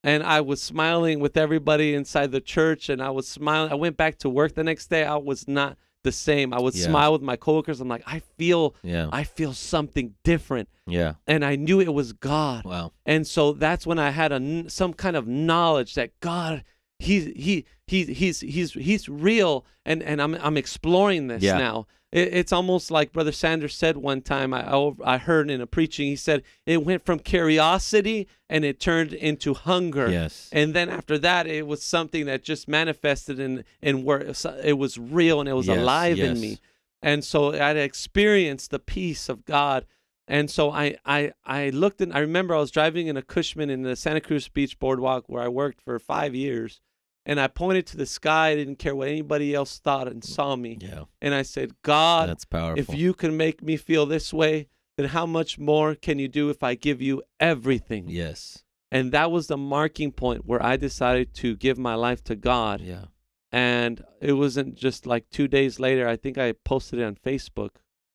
And 0.04 0.22
I 0.22 0.40
was 0.40 0.62
smiling 0.62 1.18
with 1.20 1.36
everybody 1.36 1.94
inside 1.94 2.30
the 2.30 2.40
church 2.40 2.88
and 2.88 3.02
I 3.02 3.10
was 3.10 3.26
smiling. 3.26 3.72
I 3.72 3.74
went 3.74 3.96
back 3.96 4.18
to 4.18 4.28
work 4.28 4.54
the 4.54 4.62
next 4.62 4.86
day. 4.88 5.04
I 5.04 5.16
was 5.16 5.48
not 5.48 5.76
the 6.04 6.12
same. 6.12 6.54
I 6.54 6.60
would 6.60 6.76
Yeah. 6.76 6.84
smile 6.84 7.12
with 7.12 7.22
my 7.22 7.34
coworkers. 7.34 7.80
I'm 7.80 7.88
like, 7.88 8.04
I 8.06 8.20
feel 8.38 8.76
Yeah. 8.84 9.08
I 9.12 9.24
feel 9.24 9.52
something 9.52 10.14
different. 10.22 10.68
Yeah. 10.86 11.14
And 11.26 11.44
I 11.44 11.56
knew 11.56 11.80
it 11.80 11.92
was 11.92 12.12
God. 12.12 12.64
Wow. 12.64 12.92
And 13.04 13.26
so 13.26 13.52
that's 13.52 13.84
when 13.86 13.98
I 13.98 14.10
had 14.10 14.30
a 14.30 14.70
some 14.70 14.92
kind 14.92 15.16
of 15.16 15.26
knowledge 15.26 15.94
that 15.94 16.18
God 16.20 16.62
he 16.98 17.32
he 17.32 17.64
he 17.86 18.04
he's 18.04 18.40
he's 18.40 18.72
he's 18.72 19.08
real 19.08 19.64
and 19.84 20.02
and 20.02 20.20
I'm 20.22 20.34
I'm 20.36 20.56
exploring 20.56 21.26
this 21.28 21.42
Yeah. 21.42 21.58
now. 21.58 21.86
It, 22.12 22.32
it's 22.32 22.52
almost 22.52 22.90
like 22.90 23.12
Brother 23.12 23.32
Sanders 23.32 23.74
said 23.74 23.96
one 23.98 24.22
time 24.22 24.54
I 24.54 24.66
I 24.74 24.92
I 25.04 25.18
heard 25.18 25.50
in 25.50 25.60
a 25.60 25.66
preaching 25.66 26.06
he 26.08 26.16
said 26.16 26.42
it 26.64 26.84
went 26.84 27.04
from 27.04 27.18
curiosity 27.18 28.28
and 28.48 28.64
it 28.64 28.80
turned 28.80 29.12
into 29.12 29.54
hunger. 29.54 30.10
Yes. 30.10 30.48
And 30.52 30.72
then 30.74 30.88
after 30.88 31.18
that 31.18 31.46
it 31.46 31.66
was 31.66 31.82
something 31.82 32.26
that 32.26 32.42
just 32.42 32.66
manifested 32.68 33.38
in 33.38 33.64
in 33.82 34.02
where 34.04 34.20
it 34.20 34.78
was- 34.78 34.98
real 34.98 35.40
and 35.40 35.48
it 35.48 35.52
was 35.54 35.66
Yes, 35.66 35.78
alive 35.78 36.18
in 36.18 36.36
yes. 36.36 36.40
me. 36.40 36.58
And 37.02 37.22
so 37.24 37.52
I 37.54 37.72
experienced 37.72 38.70
the 38.70 38.78
peace 38.78 39.28
of 39.28 39.44
God. 39.44 39.84
And 40.28 40.50
so 40.50 40.72
I, 40.72 40.96
I, 41.04 41.32
I 41.44 41.68
looked 41.68 42.00
and 42.00 42.12
I 42.12 42.18
remember 42.18 42.54
I 42.54 42.58
was 42.58 42.72
driving 42.72 43.06
in 43.06 43.16
a 43.16 43.22
Cushman 43.22 43.70
in 43.70 43.82
the 43.82 43.94
Santa 43.94 44.20
Cruz 44.20 44.48
Beach 44.48 44.76
Boardwalk 44.78 45.28
where 45.28 45.42
I 45.42 45.46
worked 45.48 45.80
for 45.80 45.96
five 46.00 46.34
years. 46.34 46.80
And 47.28 47.40
I 47.40 47.48
pointed 47.48 47.86
to 47.88 47.96
the 47.96 48.06
sky. 48.06 48.48
I 48.50 48.54
didn't 48.54 48.76
care 48.78 48.94
what 48.94 49.08
anybody 49.08 49.52
else 49.54 49.78
thought 49.78 50.06
and 50.08 50.22
saw 50.24 50.54
me. 50.56 50.78
Yeah. 50.80 51.04
And 51.20 51.34
I 51.34 51.42
said, 51.42 51.72
God, 51.82 52.28
That's 52.28 52.44
powerful. 52.44 52.78
if 52.80 52.96
you 52.98 53.12
can 53.14 53.36
make 53.36 53.62
me 53.62 53.76
feel 53.76 54.06
this 54.06 54.32
way, 54.32 54.68
then 54.96 55.08
how 55.08 55.26
much 55.26 55.58
more 55.58 55.94
can 55.96 56.18
you 56.18 56.28
do 56.28 56.48
if 56.50 56.62
I 56.62 56.74
give 56.76 57.02
you 57.02 57.22
everything? 57.40 58.04
Yes. 58.08 58.62
And 58.92 59.10
that 59.12 59.30
was 59.32 59.48
the 59.48 59.56
marking 59.56 60.12
point 60.12 60.46
where 60.46 60.62
I 60.62 60.76
decided 60.76 61.34
to 61.34 61.56
give 61.56 61.76
my 61.76 61.94
life 61.96 62.22
to 62.24 62.36
God. 62.36 62.80
Yeah. 62.80 63.06
And 63.52 64.04
it 64.20 64.34
wasn't 64.34 64.76
just 64.76 65.04
like 65.06 65.28
two 65.30 65.48
days 65.48 65.80
later. 65.80 66.06
I 66.08 66.16
think 66.16 66.38
I 66.38 66.52
posted 66.52 67.00
it 67.00 67.04
on 67.04 67.16
Facebook 67.16 67.70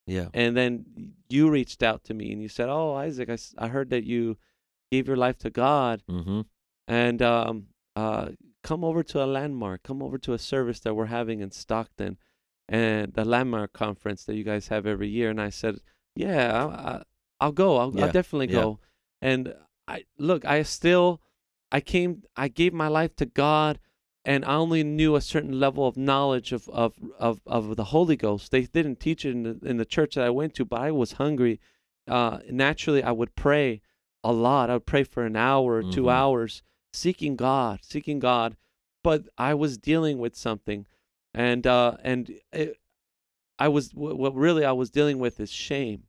Yeah. 0.07 0.27
and 0.33 0.55
then 0.55 0.85
you 1.29 1.49
reached 1.49 1.83
out 1.83 2.03
to 2.05 2.13
me 2.13 2.31
and 2.31 2.41
you 2.41 2.47
said, 2.49 2.69
"Oh, 2.69 2.93
Isaac, 2.93 3.29
I 3.57 3.67
heard 3.67 3.89
that 3.89 4.03
you 4.05 4.37
gave 4.91 5.07
your 5.07 5.17
life 5.17 5.37
to 5.39 5.49
God, 5.49 6.01
Mm-hmm. 6.09 6.41
and 6.87 7.21
um, 7.21 7.67
uh, 7.95 8.29
come 8.63 8.83
over 8.83 9.03
to 9.03 9.23
a 9.23 9.25
landmark. 9.25 9.83
Come 9.83 10.01
over 10.01 10.17
to 10.19 10.33
a 10.33 10.39
service 10.39 10.79
that 10.81 10.95
we're 10.95 11.05
having 11.07 11.39
in 11.41 11.51
Stockton, 11.51 12.17
and 12.69 13.13
the 13.13 13.25
landmark 13.25 13.73
conference 13.73 14.23
that 14.25 14.35
you 14.35 14.43
guys 14.43 14.67
have 14.69 14.85
every 14.85 15.09
year." 15.09 15.29
And 15.29 15.41
I 15.41 15.49
said, 15.49 15.79
"Yeah, 16.15 16.65
I, 16.65 16.91
I, 16.91 17.03
I'll 17.39 17.51
go. 17.51 17.77
I'll, 17.77 17.91
Yeah, 17.95 18.05
I'll 18.05 18.11
definitely 18.11 18.47
yeah. 18.53 18.61
go." 18.61 18.79
And 19.21 19.53
I 19.87 20.05
look, 20.17 20.45
I 20.45 20.63
still, 20.63 21.21
I 21.71 21.79
came, 21.81 22.23
I 22.35 22.47
gave 22.47 22.73
my 22.73 22.87
life 22.87 23.15
to 23.17 23.25
God. 23.25 23.79
And 24.23 24.45
I 24.45 24.53
only 24.53 24.83
knew 24.83 25.15
a 25.15 25.21
certain 25.21 25.59
level 25.59 25.87
of 25.87 25.97
knowledge 25.97 26.51
of, 26.51 26.69
of, 26.69 26.93
of, 27.17 27.41
of 27.47 27.75
the 27.75 27.85
Holy 27.85 28.15
Ghost. 28.15 28.51
They 28.51 28.61
didn't 28.61 28.99
teach 28.99 29.25
it 29.25 29.31
in 29.31 29.41
the, 29.41 29.59
in 29.63 29.77
the 29.77 29.83
church 29.85 30.13
that 30.13 30.23
I 30.23 30.29
went 30.29 30.53
to, 30.55 30.63
but 30.63 30.79
I 30.79 30.91
was 30.91 31.13
hungry. 31.13 31.59
Uh, 32.07 32.37
naturally, 32.47 33.01
I 33.01 33.11
would 33.13 33.33
pray 33.33 33.81
a 34.23 34.31
lot. 34.31 34.69
I 34.69 34.73
would 34.73 34.85
pray 34.85 35.03
for 35.05 35.25
an 35.25 35.35
hour 35.35 35.77
or 35.77 35.81
2 35.81 36.03
Mhm. 36.03 36.11
hours, 36.11 36.61
seeking 36.93 37.35
God, 37.35 37.79
seeking 37.83 38.19
God. 38.19 38.57
But 39.03 39.23
I 39.37 39.53
was 39.55 39.77
dealing 39.77 40.19
with 40.19 40.35
something, 40.35 40.85
and 41.33 41.65
uh, 41.65 41.97
and 42.03 42.31
it, 42.53 42.77
I 43.57 43.67
was 43.67 43.91
wh- 43.91 44.17
what 44.17 44.35
really 44.35 44.63
I 44.63 44.73
was 44.73 44.91
dealing 44.91 45.17
with 45.19 45.39
is 45.39 45.51
shame, 45.51 46.03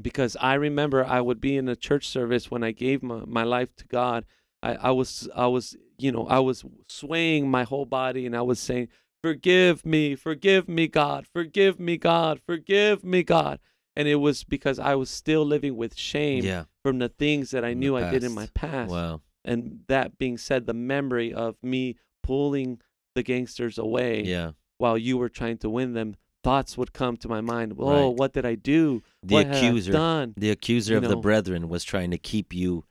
because 0.00 0.36
I 0.40 0.54
remember 0.54 1.04
I 1.04 1.20
would 1.20 1.40
be 1.40 1.56
in 1.56 1.68
a 1.68 1.76
church 1.76 2.08
service 2.08 2.50
when 2.50 2.64
I 2.64 2.72
gave 2.72 3.02
my, 3.02 3.22
my 3.26 3.44
life 3.44 3.74
to 3.76 3.86
God. 3.86 4.24
I, 4.62 4.74
I 4.74 4.90
was 4.90 5.28
I 5.36 5.46
was 5.46 5.76
you 5.98 6.10
know 6.12 6.26
I 6.26 6.40
was 6.40 6.64
swaying 6.88 7.48
my 7.50 7.62
whole 7.64 7.86
body 7.86 8.26
and 8.26 8.36
I 8.36 8.42
was 8.42 8.58
saying, 8.58 8.88
"Forgive 9.22 9.86
me, 9.86 10.16
forgive 10.16 10.68
me, 10.68 10.88
God, 10.88 11.26
forgive 11.32 11.78
me, 11.78 11.96
God, 11.96 12.40
forgive 12.44 13.04
me, 13.04 13.22
God." 13.22 13.60
And 13.96 14.08
it 14.08 14.16
was 14.16 14.44
because 14.44 14.78
I 14.78 14.94
was 14.96 15.10
still 15.10 15.44
living 15.44 15.76
with 15.76 15.96
shame 15.96 16.44
Yeah. 16.44 16.64
from 16.82 16.98
the 16.98 17.08
things 17.08 17.50
that 17.50 17.64
I 17.64 17.74
knew 17.74 17.96
I 17.96 18.10
did 18.10 18.22
in 18.24 18.32
my 18.32 18.46
past. 18.46 18.54
past. 18.54 18.90
Wow. 18.90 19.20
And 19.44 19.80
that 19.88 20.18
being 20.18 20.36
said, 20.38 20.66
the 20.66 20.74
memory 20.74 21.32
of 21.32 21.56
me 21.62 21.96
pulling 22.22 22.80
the 23.14 23.22
gangsters 23.22 23.78
away 23.78 24.22
Yeah. 24.24 24.52
while 24.78 24.98
you 24.98 25.16
were 25.18 25.28
trying 25.28 25.58
to 25.58 25.70
win 25.70 25.94
them, 25.94 26.16
thoughts 26.44 26.76
would 26.78 26.92
come 26.92 27.16
to 27.18 27.28
my 27.28 27.40
mind. 27.40 27.74
Oh, 27.78 28.08
Right. 28.08 28.16
what 28.16 28.32
did 28.32 28.44
I 28.46 28.54
do? 28.54 29.02
The 29.22 29.34
what 29.34 29.46
accuser. 29.46 29.92
done? 29.92 30.34
The 30.36 30.50
accuser 30.50 30.94
you 30.94 30.98
of 30.98 31.08
the 31.08 31.16
brethren 31.16 31.68
was 31.68 31.84
trying 31.84 32.10
to 32.12 32.18
keep 32.18 32.52
you 32.54 32.84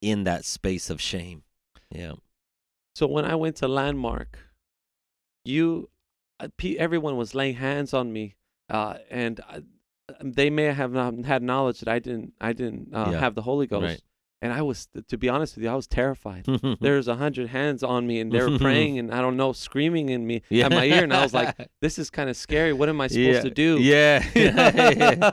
in 0.00 0.24
that 0.24 0.44
space 0.44 0.90
of 0.90 1.00
shame. 1.00 1.42
Yeah. 1.90 2.14
So 2.94 3.06
when 3.06 3.24
I 3.24 3.34
went 3.34 3.56
to 3.56 3.68
Landmark, 3.68 4.38
you, 5.44 5.90
uh, 6.40 6.48
everyone 6.78 7.16
was 7.16 7.34
laying 7.34 7.56
hands 7.56 7.92
on 7.94 8.12
me, 8.12 8.34
uh, 8.68 8.98
and 9.10 9.40
I, 9.48 9.62
they 10.22 10.50
may 10.50 10.64
have 10.64 10.92
not 10.92 11.14
had 11.24 11.42
knowledge 11.42 11.80
that 11.80 11.88
I 11.88 11.98
didn't. 11.98 12.34
I 12.40 12.52
didn't 12.52 12.94
uh, 12.94 13.10
Yeah. 13.12 13.20
have 13.20 13.34
the 13.34 13.42
Holy 13.42 13.66
Ghost, 13.66 13.84
Right. 13.84 14.00
And 14.42 14.52
I 14.52 14.60
was, 14.62 14.88
to 15.08 15.16
be 15.16 15.28
honest 15.30 15.56
with 15.56 15.64
you, 15.64 15.70
I 15.70 15.74
was 15.74 15.86
terrified. 15.86 16.46
There's 16.80 17.08
a 17.08 17.16
hundred 17.16 17.48
hands 17.48 17.82
on 17.82 18.06
me, 18.06 18.20
and 18.20 18.30
they 18.30 18.42
were 18.42 18.58
praying, 18.58 18.98
and 19.00 19.12
I 19.12 19.22
don't 19.22 19.36
know, 19.36 19.52
screaming 19.52 20.10
in 20.10 20.26
me 20.26 20.42
at 20.52 20.70
my 20.70 20.84
ear, 20.84 21.04
and 21.04 21.12
I 21.12 21.22
was 21.22 21.32
like, 21.32 21.56
"This 21.80 21.98
is 21.98 22.10
kind 22.10 22.28
of 22.28 22.36
scary. 22.36 22.72
What 22.72 22.88
am 22.88 23.00
I 23.00 23.06
supposed 23.06 23.36
yeah. 23.36 23.40
to 23.42 23.50
do?" 23.50 23.78
Yeah. 23.80 24.24
yeah. 24.34 25.30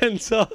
and 0.00 0.20
so, 0.20 0.48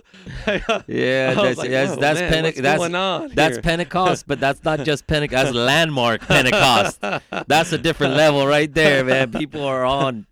I, 0.48 0.64
uh, 0.68 0.82
Yeah, 0.88 1.36
I 1.38 1.42
that's 1.44 1.58
like, 1.60 1.70
that's 1.70 1.92
"Oh, 1.92 1.96
that's, 1.98 2.20
man, 2.20 2.44
Pente- 2.46 2.62
that's 2.62 2.80
going 2.80 2.96
on 2.96 3.30
that's 3.36 3.58
here?" 3.58 3.62
Pentecost, 3.62 4.26
but 4.26 4.40
that's 4.40 4.64
not 4.64 4.80
just 4.84 5.06
Pentecost. 5.06 5.46
That's 5.46 5.56
landmark 5.56 6.22
Pentecost. 6.22 7.02
That's 7.48 7.72
a 7.72 7.78
different 7.78 8.16
level 8.16 8.48
right 8.48 8.74
there, 8.74 9.04
man. 9.04 9.32
People 9.32 9.64
are 9.64 9.86
on, 9.86 10.26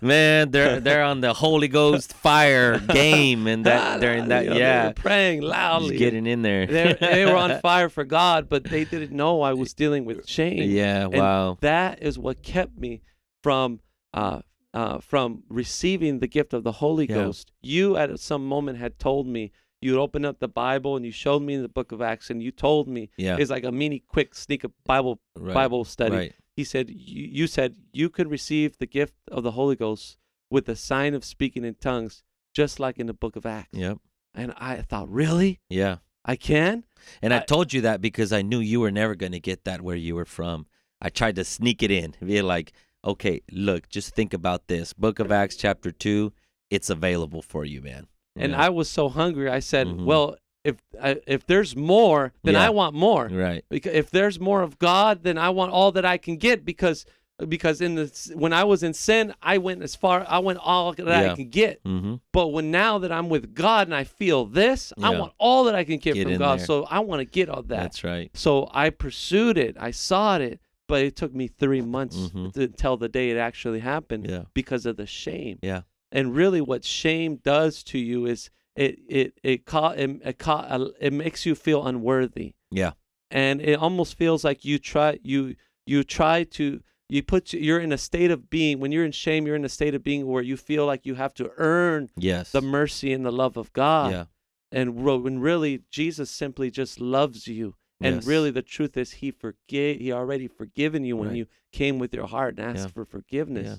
man. 0.00 0.50
They're 0.50 0.80
they're 0.80 1.04
on 1.04 1.20
the 1.20 1.34
Holy 1.34 1.68
Ghost 1.68 2.14
fire 2.14 2.78
game, 2.78 3.46
and 3.46 3.66
that 3.66 4.00
they're 4.00 4.14
in 4.14 4.28
that. 4.28 4.44
You 4.44 4.50
know, 4.50 4.54
they 4.54 4.60
were 4.60 4.66
yeah, 4.66 4.92
praying 4.92 5.42
just 5.42 5.50
loudly. 5.50 5.98
getting 5.98 6.26
in 6.26 6.40
there. 6.40 6.66
They 6.94 7.14
they 7.14 7.24
were 7.26 7.36
on 7.36 7.60
fire 7.70 7.88
for 7.88 8.04
God, 8.04 8.48
but 8.48 8.64
they 8.64 8.84
didn't 8.84 9.12
know 9.12 9.42
I 9.42 9.52
was 9.52 9.72
dealing 9.74 10.04
with 10.04 10.28
shame. 10.28 10.70
Yeah. 10.70 11.04
And 11.04 11.14
Wow. 11.14 11.58
That 11.60 12.02
is 12.02 12.18
what 12.18 12.42
kept 12.42 12.76
me 12.78 13.02
from 13.42 13.80
uh, 14.14 14.40
uh, 14.74 14.98
from 14.98 15.42
receiving 15.48 16.18
the 16.20 16.26
gift 16.26 16.52
of 16.52 16.62
the 16.64 16.72
Holy 16.72 17.06
Yeah. 17.08 17.16
Ghost. 17.16 17.52
You 17.62 17.96
at 17.96 18.18
some 18.20 18.46
moment 18.46 18.78
had 18.78 18.98
told 18.98 19.26
me 19.26 19.52
you'd 19.80 19.98
open 19.98 20.24
up 20.24 20.38
the 20.38 20.48
Bible 20.48 20.96
and 20.96 21.04
you 21.04 21.12
showed 21.12 21.42
me 21.42 21.56
the 21.56 21.68
Book 21.68 21.92
of 21.92 22.00
Acts 22.02 22.30
and 22.30 22.42
you 22.42 22.50
told 22.50 22.88
me 22.88 23.10
Yeah. 23.16 23.36
it's 23.38 23.50
like 23.50 23.64
a 23.64 23.72
mini 23.72 24.00
quick 24.00 24.34
sneak 24.34 24.64
up 24.64 24.72
Bible 24.84 25.20
Right. 25.36 25.54
Bible 25.54 25.84
study. 25.84 26.16
Right. 26.16 26.34
He 26.56 26.64
said 26.64 26.88
you, 26.90 27.28
you 27.30 27.46
said 27.46 27.76
you 27.92 28.08
could 28.08 28.30
receive 28.30 28.78
the 28.78 28.86
gift 28.86 29.14
of 29.30 29.42
the 29.42 29.52
Holy 29.52 29.76
Ghost 29.76 30.18
with 30.50 30.64
the 30.66 30.76
sign 30.76 31.12
of 31.14 31.24
speaking 31.24 31.64
in 31.64 31.74
tongues, 31.74 32.22
just 32.54 32.80
like 32.80 32.98
in 32.98 33.06
the 33.06 33.12
Book 33.14 33.36
of 33.36 33.44
Acts. 33.44 33.68
Yep. 33.72 33.98
And 34.34 34.52
I 34.56 34.76
thought, 34.82 35.10
really, 35.10 35.60
Yeah. 35.68 35.96
I 36.26 36.36
can? 36.36 36.84
And 37.22 37.32
I, 37.32 37.38
I- 37.38 37.44
told 37.44 37.72
you 37.72 37.80
that 37.82 38.00
because 38.00 38.32
I 38.32 38.42
knew 38.42 38.58
you 38.58 38.80
were 38.80 38.90
never 38.90 39.14
going 39.14 39.32
to 39.32 39.40
get 39.40 39.64
that 39.64 39.80
where 39.80 39.96
you 39.96 40.14
were 40.16 40.24
from. 40.26 40.66
I 41.00 41.08
tried 41.08 41.36
to 41.36 41.44
sneak 41.44 41.82
it 41.82 41.90
in. 41.90 42.14
Be 42.24 42.42
like, 42.42 42.72
okay, 43.04 43.40
look, 43.52 43.88
just 43.88 44.14
think 44.14 44.34
about 44.34 44.66
this. 44.66 44.92
Book 44.92 45.18
of 45.20 45.30
Acts, 45.30 45.56
chapter 45.56 45.92
2, 45.92 46.32
it's 46.70 46.90
available 46.90 47.42
for 47.42 47.64
you, 47.64 47.80
man. 47.80 48.08
And 48.34 48.52
Yeah. 48.52 48.60
I 48.62 48.68
was 48.70 48.90
so 48.90 49.08
hungry. 49.08 49.48
I 49.48 49.60
said, 49.60 49.86
Mhm. 49.86 50.04
well, 50.04 50.36
if 50.64 50.76
I, 51.00 51.20
if 51.28 51.46
there's 51.46 51.76
more, 51.76 52.32
then 52.42 52.54
Yeah. 52.54 52.66
I 52.66 52.70
want 52.70 52.94
more. 52.96 53.28
Right. 53.28 53.64
Because 53.68 53.94
if 53.94 54.10
there's 54.10 54.40
more 54.40 54.62
of 54.62 54.78
God, 54.80 55.22
then 55.22 55.38
I 55.38 55.50
want 55.50 55.70
all 55.70 55.92
that 55.92 56.04
I 56.04 56.18
can 56.18 56.36
get. 56.38 56.64
Because 56.64 57.04
because 57.48 57.80
in 57.80 57.94
the 57.96 58.32
when 58.34 58.52
I 58.52 58.64
was 58.64 58.82
in 58.82 58.94
sin, 58.94 59.34
I 59.42 59.58
went 59.58 59.82
as 59.82 59.94
far. 59.94 60.24
I 60.28 60.38
went 60.38 60.58
all 60.62 60.92
that 60.94 61.06
Yeah. 61.06 61.32
I 61.32 61.34
can 61.34 61.48
get. 61.50 61.82
Mm-hmm. 61.84 62.14
But 62.32 62.48
when 62.48 62.70
now 62.70 62.98
that 62.98 63.12
I'm 63.12 63.28
with 63.28 63.54
God 63.54 63.86
and 63.88 63.94
I 63.94 64.04
feel 64.04 64.46
this, 64.46 64.92
I 65.02 65.10
want 65.10 65.32
all 65.38 65.64
that 65.64 65.74
I 65.74 65.84
can 65.84 65.98
get, 65.98 66.14
Get 66.14 66.24
from 66.26 66.38
God. 66.38 66.58
there. 66.60 66.66
So 66.66 66.84
I 66.84 67.00
want 67.00 67.20
to 67.20 67.24
get 67.26 67.48
all 67.48 67.62
that. 67.62 67.68
That's 67.82 68.04
right. 68.04 68.30
So 68.34 68.68
I 68.72 68.90
pursued 68.90 69.58
it. 69.58 69.76
I 69.78 69.90
sought 69.90 70.40
it, 70.40 70.60
but 70.88 71.02
it 71.02 71.14
took 71.16 71.34
me 71.34 71.48
three 71.48 71.82
months 71.82 72.16
Mhm. 72.16 72.52
to 72.54 72.68
tell 72.68 72.96
the 72.96 73.08
day 73.08 73.30
it 73.30 73.36
actually 73.36 73.80
happened 73.80 74.28
Yeah. 74.30 74.44
because 74.54 74.86
of 74.86 74.96
the 74.96 75.06
shame. 75.06 75.58
Yeah. 75.62 75.82
And 76.12 76.34
really, 76.34 76.60
what 76.62 76.84
shame 76.84 77.36
does 77.36 77.82
to 77.84 77.98
you 77.98 78.24
is 78.26 78.48
it 78.76 78.98
it 79.08 79.38
it 79.42 79.64
ca- 79.66 79.90
it, 79.96 80.20
it, 80.24 80.38
ca- 80.38 80.86
it 81.00 81.12
makes 81.12 81.44
you 81.44 81.54
feel 81.54 81.86
unworthy. 81.86 82.54
Yeah. 82.70 82.92
and 83.30 83.60
it 83.60 83.74
almost 83.78 84.16
feels 84.16 84.44
like 84.44 84.64
you 84.64 84.78
try 84.78 85.18
you 85.22 85.56
you 85.84 86.04
try 86.04 86.44
to 86.44 86.80
you 87.08 87.22
put 87.22 87.52
you're 87.52 87.80
in 87.80 87.92
a 87.92 87.98
state 87.98 88.30
of 88.30 88.50
being 88.50 88.80
when 88.80 88.90
you're 88.92 89.04
in 89.04 89.12
shame 89.12 89.46
you're 89.46 89.56
in 89.56 89.64
a 89.64 89.68
state 89.68 89.94
of 89.94 90.02
being 90.02 90.26
where 90.26 90.42
you 90.42 90.56
feel 90.56 90.86
like 90.86 91.06
you 91.06 91.14
have 91.14 91.34
to 91.34 91.50
earn 91.56 92.08
Yes. 92.16 92.52
the 92.52 92.60
mercy 92.60 93.12
and 93.12 93.24
the 93.24 93.30
love 93.32 93.56
of 93.56 93.72
God 93.72 94.10
Yeah. 94.12 94.24
and 94.72 94.96
when 94.96 95.38
really 95.38 95.82
Jesus 95.90 96.30
simply 96.30 96.70
just 96.70 97.00
loves 97.00 97.46
you 97.46 97.74
and 98.00 98.16
Yes. 98.16 98.26
really 98.26 98.50
the 98.50 98.62
truth 98.62 98.96
is 98.96 99.12
he 99.12 99.30
forgave 99.30 100.00
he 100.00 100.12
already 100.12 100.48
forgiven 100.48 101.04
you 101.04 101.16
when 101.16 101.28
Right. 101.28 101.36
you 101.38 101.46
came 101.72 101.98
with 101.98 102.12
your 102.12 102.26
heart 102.26 102.58
and 102.58 102.66
asked 102.76 102.88
Yeah. 102.88 102.92
for 102.92 103.04
forgiveness 103.04 103.66
Yeah. 103.66 103.76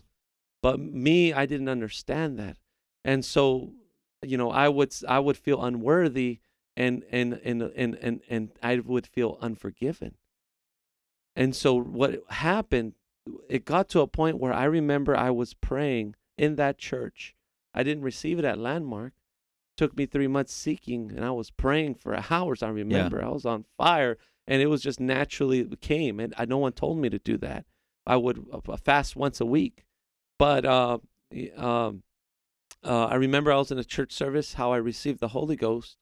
but 0.62 0.80
me 0.80 1.34
I 1.34 1.46
didn't 1.46 1.70
understand 1.70 2.40
that 2.40 2.58
and 3.04 3.26
so 3.26 3.74
you 4.26 4.38
know 4.38 4.50
I 4.52 4.68
would 4.70 4.94
i 5.08 5.20
would 5.20 5.38
feel 5.38 5.64
unworthy 5.64 6.40
and 6.76 7.04
and 7.12 7.34
and 7.44 7.62
and 7.62 7.96
and, 7.96 8.22
and 8.30 8.52
I 8.64 8.80
would 8.80 9.06
feel 9.06 9.38
unforgiven 9.42 10.16
and 11.36 11.56
so 11.56 11.76
what 11.76 12.24
happened 12.30 12.94
it 13.50 13.66
got 13.66 13.90
to 13.90 14.02
a 14.02 14.08
point 14.08 14.40
where 14.40 14.54
I 14.54 14.66
remember 14.66 15.16
I 15.16 15.32
was 15.32 15.54
praying 15.54 16.16
in 16.38 16.56
that 16.56 16.78
church 16.78 17.36
I 17.74 17.84
didn't 17.84 18.04
receive 18.04 18.40
it 18.40 18.46
at 18.46 18.58
landmark 18.58 19.14
took 19.76 19.96
me 19.96 20.06
3 20.06 20.28
months 20.28 20.54
seeking 20.54 21.12
and 21.16 21.24
I 21.24 21.32
was 21.32 21.52
praying 21.52 21.96
for 21.96 22.18
hours 22.30 22.64
I 22.64 22.70
remember 22.70 23.24
I 23.24 23.30
was 23.30 23.46
on 23.46 23.66
fire 23.78 24.18
and 24.48 24.62
it 24.62 24.68
was 24.68 24.82
just 24.82 25.00
naturally 25.00 25.60
it 25.60 25.82
came 25.82 26.20
and 26.20 26.34
I, 26.38 26.46
no 26.46 26.58
one 26.58 26.74
told 26.74 26.98
me 26.98 27.10
to 27.10 27.20
do 27.20 27.38
that 27.38 27.66
I 28.06 28.18
would 28.18 28.46
uh, 28.52 28.78
fast 28.78 29.16
once 29.16 29.42
a 29.42 29.46
week 29.46 29.86
but 30.38 30.66
uh, 30.66 31.00
um, 31.56 32.04
uh, 32.84 33.06
I 33.06 33.16
remember 33.16 33.52
I 33.52 33.58
was 33.58 33.72
in 33.72 33.80
a 33.80 33.84
church 33.84 34.14
service, 34.14 34.54
how 34.54 34.72
I 34.72 34.78
received 34.78 35.20
the 35.20 35.30
Holy 35.30 35.56
Ghost. 35.56 35.98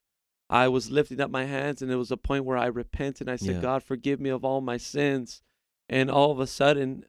I 0.48 0.68
was 0.68 0.90
lifting 0.90 1.20
up 1.20 1.30
my 1.30 1.44
hands, 1.44 1.82
and 1.82 1.90
it 1.90 1.96
was 1.96 2.12
a 2.12 2.16
point 2.16 2.44
where 2.44 2.56
I 2.56 2.66
repented. 2.66 3.28
I 3.28 3.36
said, 3.36 3.56
Yeah. 3.56 3.60
God, 3.62 3.82
forgive 3.82 4.20
me 4.20 4.30
of 4.30 4.44
all 4.44 4.60
my 4.60 4.76
sins. 4.76 5.42
And 5.88 6.10
all 6.10 6.30
of 6.30 6.40
a 6.40 6.46
sudden, 6.46 7.04
uh, 7.04 7.08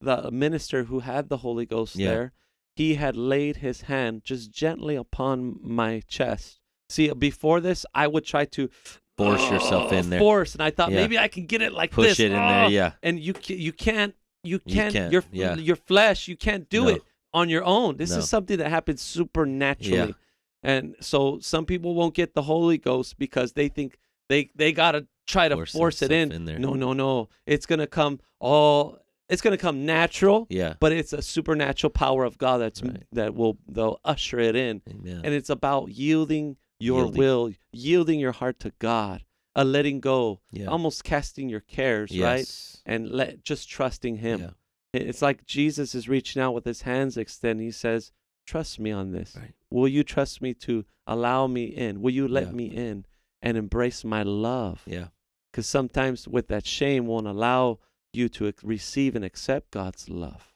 the 0.00 0.30
minister 0.30 0.84
who 0.84 1.00
had 1.00 1.28
the 1.28 1.38
Holy 1.38 1.66
Ghost 1.66 1.96
Yeah. 1.96 2.08
there, 2.10 2.32
he 2.74 2.94
had 2.94 3.16
laid 3.16 3.56
his 3.56 3.82
hand 3.82 4.22
just 4.24 4.50
gently 4.50 4.96
upon 4.96 5.58
my 5.62 6.02
chest. 6.06 6.60
See, 6.88 7.10
uh, 7.10 7.14
before 7.14 7.60
this, 7.60 7.86
I 7.94 8.06
would 8.06 8.24
try 8.24 8.44
to 8.46 8.68
Force 9.16 9.50
yourself 9.50 9.92
in 9.92 10.06
uh, 10.06 10.08
there. 10.10 10.18
Force, 10.20 10.52
and 10.52 10.62
I 10.62 10.70
thought 10.70 10.90
Yeah. 10.90 11.00
maybe 11.00 11.18
I 11.18 11.28
can 11.28 11.46
get 11.46 11.62
it 11.62 11.72
like 11.72 11.90
Push 11.90 12.08
this. 12.08 12.20
it 12.20 12.26
in 12.26 12.32
there. 12.32 12.64
Oh, 12.64 12.68
Yeah. 12.68 12.92
and 13.02 13.18
you 13.18 13.32
you 13.46 13.72
can't 13.72 14.14
you 14.44 14.60
You 14.66 14.74
can't, 14.74 14.92
can't, 14.92 15.10
your 15.12 15.24
yeah. 15.32 15.54
your 15.56 15.76
flesh 15.76 16.28
you 16.28 16.36
can't 16.36 16.68
do 16.68 16.82
No. 16.82 16.88
it 16.88 17.02
on 17.32 17.48
your 17.48 17.64
own. 17.64 17.96
This 17.96 18.10
No. 18.10 18.18
is 18.18 18.28
something 18.28 18.58
that 18.58 18.68
happens 18.68 19.00
supernaturally. 19.00 20.14
And 20.62 20.96
so 21.00 21.38
some 21.40 21.64
people 21.64 21.94
won't 21.94 22.14
get 22.14 22.34
the 22.34 22.42
Holy 22.42 22.76
Ghost 22.78 23.16
because 23.18 23.52
they 23.54 23.68
think 23.68 23.98
they 24.28 24.50
they 24.54 24.72
got 24.72 24.92
to 24.92 25.06
try 25.26 25.48
to 25.48 25.54
Force 25.56 25.72
force, 25.72 26.02
it 26.02 26.12
in. 26.12 26.30
in 26.30 26.44
there. 26.44 26.58
No, 26.58 26.74
no, 26.74 26.92
no. 26.92 27.28
It's 27.46 27.64
going 27.66 27.78
to 27.78 27.86
come 27.86 28.20
all 28.38 28.98
it's 29.28 29.42
going 29.42 29.56
to 29.56 29.60
come 29.60 29.84
natural, 29.84 30.46
Yeah. 30.50 30.74
but 30.80 30.92
it's 30.92 31.12
a 31.12 31.22
supernatural 31.22 31.90
power 31.90 32.24
of 32.24 32.38
God 32.38 32.58
that's 32.58 32.82
Right. 32.82 33.02
that 33.12 33.34
will 33.34 33.58
they'll 33.68 34.00
usher 34.04 34.38
it 34.38 34.54
in. 34.56 34.82
Amen. 34.88 35.22
And 35.24 35.34
it's 35.34 35.50
about 35.50 35.90
yielding 35.90 36.56
your 36.78 37.04
Yielding. 37.04 37.18
will, 37.18 37.52
yielding 37.72 38.20
your 38.20 38.32
heart 38.32 38.60
to 38.60 38.72
God, 38.78 39.24
a 39.54 39.64
letting 39.64 40.00
go, 40.00 40.40
yeah. 40.52 40.66
almost 40.66 41.02
casting 41.04 41.48
your 41.48 41.60
cares, 41.60 42.16
right? 42.18 42.46
and 42.84 43.10
let 43.10 43.42
just 43.42 43.68
trusting 43.68 44.16
him. 44.16 44.40
Yeah. 44.40 44.50
It's 44.92 45.20
like 45.22 45.44
Jesus 45.44 45.94
is 45.94 46.08
reaching 46.08 46.40
out 46.40 46.52
with 46.54 46.64
his 46.64 46.82
hands 46.82 47.16
extended. 47.16 47.62
He 47.64 47.70
says, 47.70 48.12
"Trust 48.46 48.78
me 48.78 48.90
on 48.92 49.12
this. 49.12 49.36
Right. 49.36 49.52
Will 49.70 49.88
you 49.88 50.04
trust 50.04 50.40
me 50.40 50.54
to 50.54 50.84
allow 51.06 51.46
me 51.46 51.64
in? 51.64 52.00
Will 52.00 52.12
you 52.12 52.28
let 52.28 52.46
Yeah. 52.46 52.52
me 52.52 52.66
in 52.66 53.04
and 53.42 53.56
embrace 53.58 54.04
my 54.04 54.22
love? 54.22 54.82
Yeah. 54.86 55.08
Because 55.50 55.66
sometimes 55.66 56.28
with 56.28 56.48
that 56.48 56.64
shame 56.66 57.06
won't 57.06 57.26
allow 57.26 57.78
you 58.16 58.28
to 58.30 58.52
receive 58.62 59.14
and 59.14 59.24
accept 59.24 59.70
God's 59.70 60.08
love. 60.08 60.52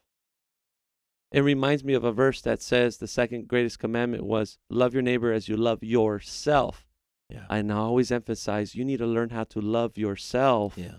It 1.33 1.43
reminds 1.43 1.85
me 1.85 1.95
of 1.95 2.03
a 2.03 2.13
verse 2.13 2.41
that 2.43 2.61
says 2.61 2.97
the 2.97 3.07
second 3.07 3.47
greatest 3.47 3.79
commandment 3.79 4.25
was 4.25 4.59
love 4.69 4.95
your 4.95 5.03
neighbor 5.03 5.33
as 5.33 5.49
you 5.49 5.57
love 5.57 5.83
yourself. 5.83 6.89
Yeah. 7.29 7.45
And 7.49 7.73
I 7.73 7.77
always 7.77 8.11
emphasize 8.11 8.75
you 8.75 8.85
need 8.85 8.99
to 8.99 9.07
learn 9.07 9.31
how 9.31 9.45
to 9.45 9.61
love 9.61 9.97
yourself 9.97 10.75
yeah. 10.77 10.97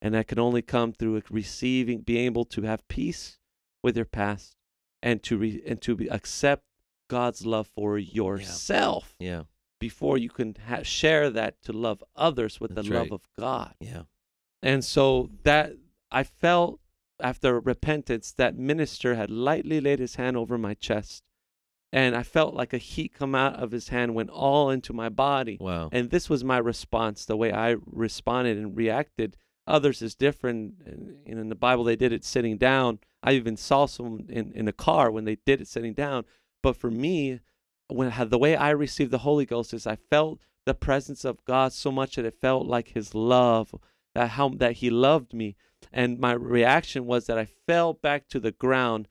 and 0.00 0.14
that 0.14 0.28
can 0.28 0.38
only 0.38 0.62
come 0.62 0.92
through 0.92 1.20
receiving 1.30 2.02
being 2.02 2.26
able 2.26 2.44
to 2.44 2.62
have 2.62 2.86
peace 2.86 3.38
with 3.82 3.96
your 3.96 4.04
past 4.06 4.54
and 5.02 5.20
to 5.24 5.36
re, 5.36 5.60
and 5.66 5.82
to 5.82 5.96
be, 5.96 6.06
accept 6.06 6.62
God's 7.10 7.44
love 7.44 7.68
for 7.74 7.98
yourself 7.98 9.16
Yeah. 9.18 9.42
before 9.80 10.16
you 10.16 10.28
can 10.30 10.54
ha- 10.68 10.84
share 10.84 11.28
that 11.30 11.60
to 11.62 11.72
love 11.72 12.04
others 12.14 12.60
with 12.60 12.76
That's 12.76 12.86
the 12.86 12.94
love 12.94 13.10
of 13.10 13.22
God. 13.36 13.74
Yeah. 13.80 14.02
And 14.62 14.84
so 14.84 15.30
that 15.42 15.72
I 16.10 16.22
felt 16.22 16.80
after 17.20 17.58
repentance 17.60 18.32
that 18.32 18.56
minister 18.56 19.14
had 19.14 19.30
lightly 19.30 19.80
laid 19.80 19.98
his 19.98 20.16
hand 20.16 20.36
over 20.36 20.58
my 20.58 20.74
chest 20.74 21.22
and 21.92 22.16
I 22.16 22.22
felt 22.22 22.54
like 22.54 22.72
a 22.72 22.78
heat 22.78 23.12
come 23.14 23.34
out 23.34 23.56
of 23.56 23.70
his 23.70 23.88
hand 23.88 24.14
went 24.14 24.30
all 24.30 24.70
into 24.70 24.94
my 24.94 25.10
body. 25.10 25.58
Wow. 25.60 25.90
And 25.92 26.10
this 26.10 26.30
was 26.30 26.42
my 26.42 26.56
response, 26.56 27.26
the 27.26 27.36
way 27.36 27.52
I 27.52 27.76
responded 27.84 28.56
and 28.56 28.74
reacted. 28.74 29.36
Others 29.66 30.00
is 30.00 30.14
different. 30.14 30.74
And, 30.86 31.18
in 31.26 31.48
the 31.50 31.54
Bible, 31.54 31.84
they 31.84 31.96
did 31.96 32.12
it 32.12 32.24
sitting 32.24 32.56
down. 32.56 33.00
I 33.22 33.32
even 33.32 33.58
saw 33.58 33.86
some 33.86 34.26
in, 34.30 34.52
in 34.52 34.66
a 34.68 34.72
car 34.72 35.10
when 35.10 35.26
they 35.26 35.36
did 35.44 35.60
it 35.60 35.68
sitting 35.68 35.92
down. 35.92 36.24
But 36.62 36.76
for 36.76 36.90
me, 36.90 37.40
when 37.88 38.10
had, 38.10 38.30
the 38.30 38.38
way 38.38 38.56
I 38.56 38.70
received 38.70 39.10
the 39.10 39.18
Holy 39.18 39.44
Ghost 39.44 39.74
is 39.74 39.86
I 39.86 39.96
felt 39.96 40.40
the 40.64 40.74
presence 40.74 41.26
of 41.26 41.44
God 41.44 41.74
so 41.74 41.92
much 41.92 42.16
that 42.16 42.24
it 42.24 42.40
felt 42.40 42.66
like 42.66 42.88
His 42.88 43.14
love, 43.14 43.74
that 44.14 44.30
how 44.30 44.50
that 44.50 44.74
He 44.76 44.90
loved 44.90 45.32
me, 45.34 45.56
and 45.92 46.18
my 46.18 46.32
reaction 46.32 47.06
was 47.06 47.26
that 47.26 47.38
I 47.38 47.46
fell 47.66 47.92
back 47.94 48.28
to 48.28 48.40
the 48.40 48.52
ground, 48.52 49.08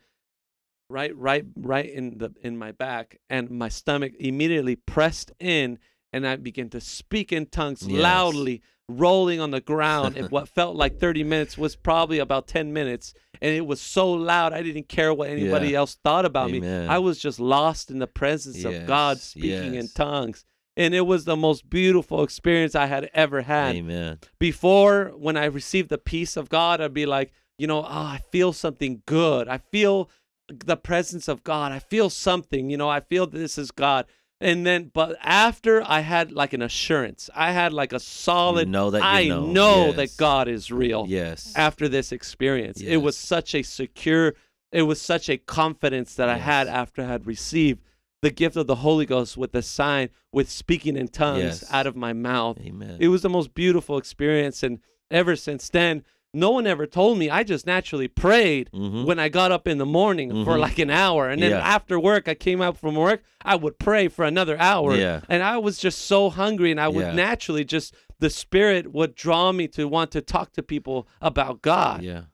right, 0.89 1.15
right, 1.15 1.45
right 1.55 1.89
in 1.89 2.17
the 2.17 2.33
in 2.41 2.57
my 2.57 2.71
back, 2.71 3.19
and 3.29 3.49
my 3.49 3.69
stomach 3.69 4.13
immediately 4.19 4.75
pressed 4.75 5.31
in, 5.39 5.79
and 6.13 6.27
I 6.27 6.35
began 6.35 6.69
to 6.71 6.81
speak 6.81 7.31
in 7.31 7.45
tongues 7.47 7.87
Yes. 7.87 8.01
loudly, 8.01 8.61
rolling 8.87 9.39
on 9.39 9.51
the 9.51 9.61
ground. 9.61 10.17
and 10.17 10.29
what 10.31 10.49
felt 10.49 10.75
like 10.75 10.99
30 10.99 11.23
minutes 11.23 11.57
was 11.57 11.75
probably 11.75 12.19
about 12.19 12.47
10 12.47 12.73
minutes, 12.73 13.13
and 13.41 13.55
it 13.55 13.65
was 13.65 13.81
so 13.81 14.11
loud 14.11 14.53
I 14.53 14.61
didn't 14.61 14.89
care 14.89 15.13
what 15.13 15.29
anybody 15.29 15.69
Yeah. 15.69 15.79
else 15.79 15.95
thought 16.03 16.25
about 16.25 16.51
me. 16.51 16.61
I 16.87 16.99
was 16.99 17.19
just 17.19 17.39
lost 17.39 17.89
in 17.89 17.99
the 17.99 18.07
presence 18.07 18.63
of 18.65 18.85
God 18.85 19.17
Yes, 19.17 19.23
speaking 19.23 19.75
in 19.75 19.89
tongues. 19.89 20.45
And 20.77 20.93
it 20.93 21.01
was 21.05 21.25
the 21.25 21.35
most 21.35 21.69
beautiful 21.69 22.23
experience 22.23 22.75
I 22.75 22.85
had 22.85 23.09
ever 23.13 23.41
had. 23.41 23.75
Amen. 23.75 24.19
Before, 24.39 25.11
when 25.17 25.35
I 25.37 25.45
received 25.45 25.89
the 25.89 25.97
peace 25.97 26.37
of 26.37 26.49
God, 26.49 26.79
I'd 26.79 26.93
be 26.93 27.05
like, 27.05 27.31
you 27.57 27.67
know, 27.67 27.79
oh, 27.83 27.87
I 27.87 28.21
feel 28.31 28.53
something 28.53 29.03
good. 29.05 29.47
I 29.47 29.57
feel 29.57 30.09
the 30.47 30.77
presence 30.77 31.27
of 31.27 31.43
God. 31.43 31.71
I 31.71 31.79
feel 31.79 32.09
something, 32.09 32.69
you 32.69 32.77
know, 32.77 32.89
I 32.89 33.01
feel 33.01 33.27
this 33.27 33.57
is 33.57 33.71
God. 33.71 34.05
And 34.39 34.65
then, 34.65 34.89
but 34.91 35.17
after 35.21 35.83
I 35.85 35.99
had 35.99 36.31
like 36.31 36.53
an 36.53 36.63
assurance, 36.63 37.29
I 37.35 37.51
had 37.51 37.73
like 37.73 37.93
a 37.93 37.99
solid, 37.99 38.67
know 38.67 38.89
that 38.89 38.99
you 38.99 39.03
I 39.05 39.27
know. 39.27 39.45
know 39.51 39.85
Yes. 39.87 39.95
that 39.97 40.17
God 40.17 40.47
is 40.47 40.71
real 40.71 41.05
Yes. 41.07 41.53
after 41.55 41.87
this 41.87 42.11
experience. 42.11 42.81
It 42.81 42.97
was 42.97 43.15
such 43.15 43.53
a 43.53 43.61
secure, 43.61 44.33
it 44.71 44.81
was 44.83 44.99
such 44.99 45.29
a 45.29 45.37
confidence 45.37 46.15
that 46.15 46.27
I 46.29 46.37
had 46.37 46.67
after 46.67 47.03
I 47.03 47.07
had 47.07 47.27
received 47.27 47.81
the 48.21 48.29
gift 48.31 48.55
of 48.55 48.67
the 48.67 48.75
Holy 48.75 49.05
Ghost 49.05 49.35
with 49.37 49.51
the 49.51 49.61
sign, 49.61 50.09
with 50.31 50.49
speaking 50.49 50.95
in 50.95 51.07
tongues 51.07 51.43
Yes. 51.61 51.73
out 51.73 51.87
of 51.87 51.95
my 51.95 52.13
mouth. 52.13 52.59
Amen. 52.61 52.97
It 52.99 53.07
was 53.07 53.21
the 53.23 53.29
most 53.29 53.53
beautiful 53.53 53.97
experience. 53.97 54.61
And 54.63 54.79
ever 55.09 55.35
since 55.35 55.69
then, 55.69 56.03
no 56.33 56.51
one 56.51 56.65
ever 56.67 56.85
told 56.85 57.17
me. 57.17 57.29
I 57.29 57.43
just 57.43 57.65
naturally 57.65 58.07
prayed 58.07 58.69
Mhm. 58.73 59.05
when 59.05 59.19
I 59.19 59.27
got 59.27 59.51
up 59.51 59.67
in 59.67 59.79
the 59.79 59.85
morning 59.85 60.29
for 60.45 60.55
Mhm. 60.55 60.59
like 60.59 60.79
an 60.79 60.89
hour. 60.89 61.27
And 61.29 61.41
then 61.41 61.51
Yeah. 61.51 61.59
after 61.59 61.99
work, 61.99 62.29
I 62.29 62.35
came 62.35 62.61
out 62.61 62.77
from 62.77 62.95
work, 62.95 63.23
I 63.43 63.55
would 63.55 63.79
pray 63.79 64.07
for 64.07 64.23
another 64.23 64.57
hour. 64.57 64.95
Yeah. 64.95 65.21
And 65.27 65.43
I 65.43 65.57
was 65.57 65.77
just 65.77 65.99
so 65.99 66.29
hungry. 66.29 66.71
And 66.71 66.79
I 66.79 66.87
would 66.87 67.07
Yeah. 67.07 67.13
naturally 67.13 67.65
just, 67.65 67.93
the 68.19 68.29
Spirit 68.29 68.93
would 68.93 69.15
draw 69.15 69.51
me 69.51 69.67
to 69.69 69.87
want 69.87 70.11
to 70.11 70.21
talk 70.21 70.53
to 70.53 70.63
people 70.63 71.07
about 71.21 71.61
God 71.63 72.03
Yeah. 72.03 72.25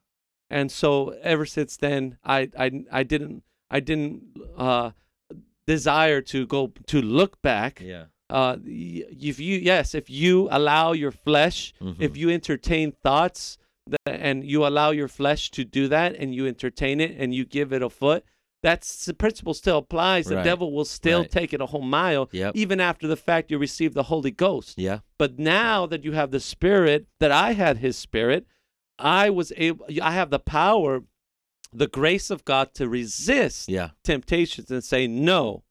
and 0.49 0.69
so 0.71 1.15
ever 1.23 1.45
since 1.45 1.75
then 1.77 2.17
i 2.23 2.49
i, 2.57 2.71
I 2.91 3.03
didn't 3.03 3.43
i 3.69 3.79
didn't 3.81 4.23
uh 4.57 4.91
desire 5.67 6.21
to 6.21 6.47
go 6.47 6.71
to 6.87 7.01
look 7.01 7.41
back 7.41 7.81
Yeah. 7.81 8.05
uh 8.29 8.57
if 8.65 9.39
you 9.39 9.57
yes 9.57 9.93
if 9.93 10.09
you 10.09 10.47
allow 10.51 10.93
your 10.93 11.11
flesh 11.11 11.73
if 11.99 12.11
Mhm. 12.13 12.17
you 12.17 12.29
entertain 12.29 12.91
thoughts 13.03 13.57
that, 13.87 13.99
and 14.27 14.43
you 14.43 14.65
allow 14.65 14.89
your 14.91 15.07
flesh 15.07 15.51
to 15.51 15.63
do 15.63 15.87
that 15.89 16.15
and 16.15 16.33
you 16.33 16.47
entertain 16.47 16.99
it 16.99 17.11
and 17.17 17.33
you 17.35 17.45
give 17.45 17.71
it 17.71 17.81
a 17.81 17.89
foot 17.89 18.23
that's 18.63 19.05
the 19.05 19.13
principle 19.13 19.53
still 19.53 19.77
applies 19.77 20.25
the 20.25 20.35
Right. 20.37 20.43
devil 20.43 20.73
will 20.73 20.83
still 20.85 21.21
Right. 21.21 21.31
take 21.31 21.53
it 21.53 21.61
a 21.61 21.67
whole 21.67 21.81
mile 21.99 22.27
Yep. 22.31 22.55
even 22.55 22.79
after 22.81 23.05
the 23.07 23.15
fact 23.15 23.51
you 23.51 23.57
receive 23.57 23.93
the 23.93 24.03
holy 24.11 24.31
ghost 24.31 24.77
Yeah. 24.77 24.99
but 25.17 25.37
now 25.37 25.85
that 25.85 26.03
you 26.03 26.13
have 26.13 26.31
the 26.31 26.39
Spirit, 26.39 27.05
that 27.19 27.31
I 27.31 27.53
had 27.53 27.77
His 27.77 27.95
Spirit, 27.97 28.45
I 28.99 29.29
was 29.29 29.53
able. 29.57 29.85
I 30.01 30.11
have 30.19 30.31
the 30.31 30.39
power, 30.39 31.03
the 31.73 31.87
grace 31.87 32.29
of 32.29 32.45
God 32.45 32.73
to 32.75 32.87
resist 32.89 33.69
Yeah. 33.69 33.91
temptations 34.03 34.71
and 34.71 34.83
say 34.83 35.07
no, 35.07 35.63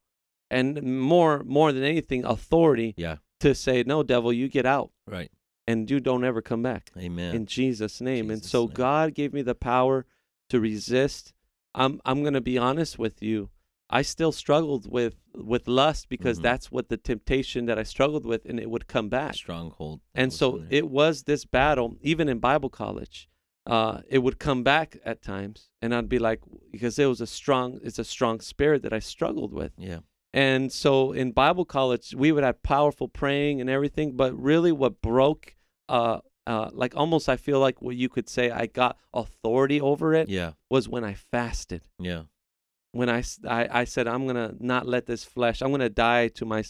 and 0.51 0.82
more 0.82 1.43
more 1.44 1.73
than 1.73 1.82
anything, 1.82 2.24
authority 2.24 2.94
Yeah. 2.97 3.16
to 3.40 3.55
say, 3.55 3.82
"No, 3.82 4.02
devil, 4.02 4.32
you 4.32 4.48
get 4.48 4.66
out 4.66 4.93
Right. 5.06 5.31
and 5.66 5.90
you 5.90 6.01
don't 6.01 6.24
ever 6.24 6.43
come 6.43 6.62
back." 6.62 6.90
Amen. 6.97 7.35
in 7.35 7.47
Jesus' 7.47 8.01
name. 8.01 8.31
and 8.31 8.44
so 8.44 8.66
name. 8.66 8.74
God 8.74 9.14
gave 9.14 9.32
me 9.32 9.43
the 9.43 9.55
power 9.55 10.06
to 10.51 10.60
resist. 10.60 11.32
I'm 11.74 12.01
I'm 12.05 12.23
gonna 12.23 12.40
be 12.40 12.59
honest 12.59 12.98
with 12.98 13.23
you. 13.23 13.51
I 13.89 14.02
still 14.02 14.32
struggled 14.32 14.90
with 14.90 15.14
with 15.35 15.68
lust 15.68 16.09
because 16.09 16.39
Mhm. 16.39 16.43
that's 16.43 16.73
what 16.73 16.89
the 16.89 16.97
temptation 16.97 17.66
that 17.66 17.78
I 17.78 17.82
struggled 17.85 18.24
with, 18.24 18.44
and 18.47 18.59
it 18.59 18.70
would 18.70 18.86
come 18.89 19.09
back. 19.09 19.35
Stronghold. 19.35 20.01
And 20.14 20.32
so 20.32 20.64
it 20.70 20.89
was 20.89 21.24
this 21.24 21.44
battle, 21.44 21.97
even 22.01 22.28
in 22.28 22.39
Bible 22.39 22.70
college. 22.70 23.28
Uh, 23.66 24.01
it 24.09 24.18
would 24.18 24.38
come 24.38 24.62
back 24.62 24.97
at 25.05 25.22
times, 25.22 25.70
and 25.82 25.94
I'd 25.94 26.09
be 26.09 26.18
like, 26.20 26.40
because 26.70 26.98
it 26.98 27.06
was 27.06 27.20
a 27.20 27.26
strong, 27.26 27.80
it's 27.82 27.98
a 27.98 28.05
strong 28.05 28.40
spirit 28.40 28.82
that 28.82 28.93
I 28.93 29.01
struggled 29.01 29.52
with. 29.52 29.72
Yeah. 29.76 30.01
And 30.32 30.70
so 30.72 31.12
in 31.12 31.32
Bible 31.32 31.64
college, 31.64 32.14
we 32.16 32.30
would 32.30 32.44
have 32.44 32.62
powerful 32.62 33.09
praying 33.09 33.60
and 33.60 33.68
everything, 33.70 34.16
but 34.16 34.38
really 34.40 34.70
what 34.70 35.01
broke, 35.01 35.56
uh, 35.88 36.18
uh, 36.47 36.70
like 36.72 36.94
almost 36.97 37.28
I 37.28 37.36
feel 37.36 37.59
like 37.59 37.82
what 37.82 37.97
you 37.97 38.09
could 38.09 38.28
say 38.28 38.51
I 38.51 38.66
got 38.66 38.98
authority 39.12 39.80
over 39.80 40.14
it 40.14 40.28
Yeah. 40.28 40.52
was 40.70 40.88
when 40.88 41.05
I 41.05 41.14
fasted. 41.14 41.88
Yeah. 41.98 42.22
When 42.93 43.09
I, 43.10 43.24
I, 43.48 43.80
I 43.80 43.84
said, 43.84 44.06
I'm 44.06 44.24
going 44.28 44.36
to 44.36 44.55
not 44.64 44.86
let 44.86 45.06
this 45.06 45.24
flesh, 45.24 45.60
I'm 45.60 45.68
going 45.70 45.80
to 45.80 45.88
die 45.90 46.28
to 46.28 46.44
my 46.44 46.62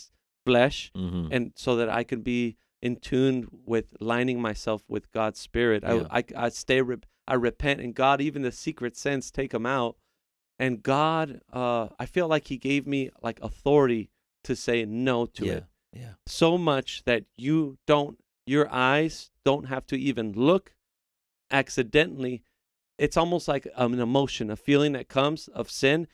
flesh 0.47 0.91
Mm-hmm. 0.97 1.29
and 1.33 1.53
so 1.57 1.77
that 1.77 1.89
I 1.91 2.05
could 2.05 2.23
be 2.25 2.57
in 2.83 2.97
tune 2.97 3.49
with 3.65 3.95
lining 4.01 4.41
myself 4.41 4.83
with 4.89 5.11
God's 5.13 5.41
spirit. 5.41 5.83
Yeah. 5.87 6.05
I, 6.11 6.19
I, 6.19 6.25
I 6.37 6.49
stay, 6.51 6.83
I 7.27 7.35
repent 7.35 7.81
and 7.81 7.95
God, 7.95 8.21
even 8.21 8.43
the 8.43 8.53
secret 8.53 8.97
sins, 8.97 9.31
take 9.31 9.51
them 9.53 9.67
out. 9.67 9.97
And 10.59 10.83
God, 10.83 11.41
uh, 11.53 11.89
I 11.99 12.07
feel 12.07 12.29
like 12.29 12.47
he 12.49 12.57
gave 12.57 12.87
me 12.87 13.11
like 13.23 13.39
authority 13.43 14.11
to 14.47 14.55
say 14.57 14.85
no 14.85 15.27
to 15.27 15.45
yeah. 15.45 15.53
it 15.53 15.65
Yeah. 15.93 16.13
so 16.27 16.57
much 16.57 17.03
that 17.05 17.25
you 17.37 17.79
don't 17.87 18.19
your 18.47 18.73
eyes 18.73 19.33
don't 19.45 19.65
have 19.65 19.87
to 19.89 19.99
even 19.99 20.33
look 20.33 20.73
accidentally 21.51 22.43
it's 22.97 23.17
almost 23.17 23.49
like 23.49 23.67
an 23.77 23.99
emotion 23.99 24.51
a 24.51 24.57
feeling 24.57 24.93
that 24.93 25.09
comes 25.09 25.49
of 25.49 25.69
sin 25.71 26.07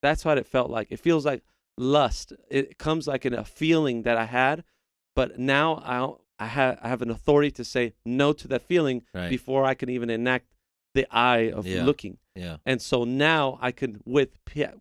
that's 0.00 0.24
what 0.24 0.38
it 0.38 0.46
felt 0.46 0.70
like 0.70 0.88
it 0.90 1.00
feels 1.00 1.26
like 1.26 1.42
lust 1.76 2.32
it 2.48 2.78
comes 2.78 3.08
like 3.08 3.26
in 3.26 3.34
a 3.34 3.44
feeling 3.44 4.02
that 4.02 4.16
i 4.16 4.24
had 4.24 4.62
but 5.14 5.38
now 5.38 5.82
i 6.38 6.44
i 6.44 6.46
have 6.46 6.78
i 6.82 6.88
have 6.88 7.02
an 7.02 7.10
authority 7.10 7.50
to 7.50 7.64
say 7.64 7.92
no 8.04 8.32
to 8.32 8.48
that 8.48 8.62
feeling 8.62 9.02
Right. 9.14 9.30
before 9.30 9.64
i 9.64 9.74
can 9.74 9.88
even 9.88 10.10
enact 10.10 10.46
the 10.94 11.06
eye 11.10 11.50
of 11.50 11.66
Yeah. 11.66 11.84
looking 11.84 12.18
Yeah. 12.34 12.56
and 12.66 12.80
so 12.80 13.04
now 13.04 13.58
i 13.60 13.70
can 13.72 14.00
with 14.04 14.30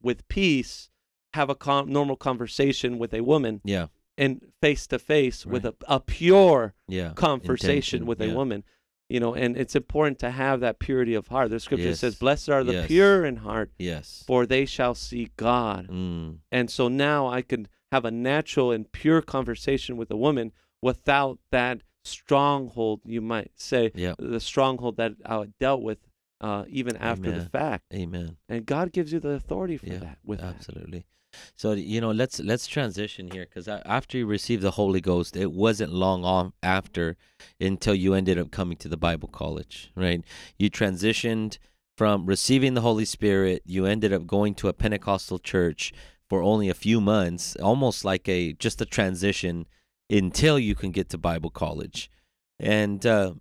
with 0.01 0.27
peace 0.27 0.89
have 1.33 1.49
a 1.49 1.57
normal 1.85 2.15
conversation 2.15 2.99
with 2.99 3.13
a 3.13 3.21
woman 3.21 3.61
Yeah. 3.63 3.87
and 4.17 4.51
face 4.61 4.85
to 4.87 4.99
face 4.99 5.45
with 5.45 5.65
a, 5.65 5.75
a 5.87 5.99
pure 5.99 6.75
Yeah. 6.87 7.13
conversation 7.15 8.01
Intention, 8.01 8.05
with 8.05 8.21
a 8.21 8.33
woman 8.35 8.63
you 9.09 9.19
know 9.19 9.33
and 9.33 9.57
it's 9.57 9.75
important 9.75 10.19
to 10.19 10.29
have 10.31 10.59
that 10.61 10.79
purity 10.79 11.13
of 11.15 11.27
heart 11.27 11.49
the 11.49 11.59
scripture 11.59 11.95
says 11.95 12.15
blessed 12.15 12.49
are 12.49 12.63
the 12.63 12.73
Yes. 12.73 12.87
pure 12.87 13.25
in 13.25 13.37
heart 13.37 13.71
Yes. 13.79 14.23
for 14.27 14.45
they 14.45 14.65
shall 14.65 14.95
see 14.95 15.29
god 15.37 15.87
Mm. 15.87 16.37
and 16.51 16.69
so 16.69 16.87
now 16.87 17.27
i 17.27 17.41
can 17.41 17.67
have 17.93 18.05
a 18.05 18.11
natural 18.11 18.71
and 18.75 18.91
pure 18.91 19.21
conversation 19.21 19.97
with 19.97 20.09
a 20.11 20.17
woman 20.17 20.51
without 20.81 21.37
that 21.51 21.77
stronghold 22.03 22.99
you 23.05 23.21
might 23.21 23.51
say 23.55 23.91
Yeah. 23.95 24.15
the 24.17 24.39
stronghold 24.39 24.97
that 24.97 25.13
i 25.25 25.45
dealt 25.59 25.81
with 25.89 25.99
uh, 26.41 26.63
even 26.67 26.97
after 26.97 27.31
the 27.31 27.45
fact 27.57 27.83
Amen. 27.93 28.37
and 28.49 28.65
god 28.65 28.91
gives 28.91 29.13
you 29.13 29.19
the 29.19 29.29
authority 29.41 29.77
for 29.77 29.85
Yeah, 29.87 29.99
that 29.99 30.17
with 30.25 30.39
that. 30.41 30.55
Absolutely. 30.55 31.05
So 31.55 31.71
you 31.71 31.99
know, 32.01 32.11
let's 32.11 32.39
let's 32.39 32.67
transition 32.67 33.23
here 33.31 33.45
because 33.45 33.67
after 33.67 34.17
you 34.19 34.25
received 34.27 34.61
the 34.61 34.71
Holy 34.81 35.01
Ghost, 35.01 35.35
it 35.35 35.51
wasn't 35.51 35.91
long 35.91 36.23
on 36.23 36.53
after 36.61 37.05
until 37.59 37.95
you 37.95 38.13
ended 38.13 38.37
up 38.37 38.51
coming 38.51 38.77
to 38.83 38.87
the 38.87 38.97
Bible 39.07 39.29
college, 39.29 39.91
right? 39.95 40.21
You 40.59 40.69
transitioned 40.69 41.57
from 41.97 42.25
receiving 42.27 42.73
the 42.75 42.81
Holy 42.81 43.05
Spirit. 43.05 43.63
You 43.65 43.85
ended 43.85 44.13
up 44.13 44.27
going 44.27 44.53
to 44.55 44.67
a 44.67 44.73
Pentecostal 44.73 45.39
church 45.39 45.91
for 46.29 46.41
only 46.41 46.69
a 46.69 46.73
few 46.73 47.01
months, 47.01 47.55
almost 47.57 48.05
like 48.05 48.27
a 48.29 48.53
just 48.53 48.81
a 48.81 48.85
transition 48.85 49.65
until 50.09 50.59
you 50.59 50.75
can 50.75 50.91
get 50.91 51.09
to 51.09 51.17
Bible 51.17 51.49
college, 51.49 52.09
and 52.59 53.05
uh, 53.05 53.33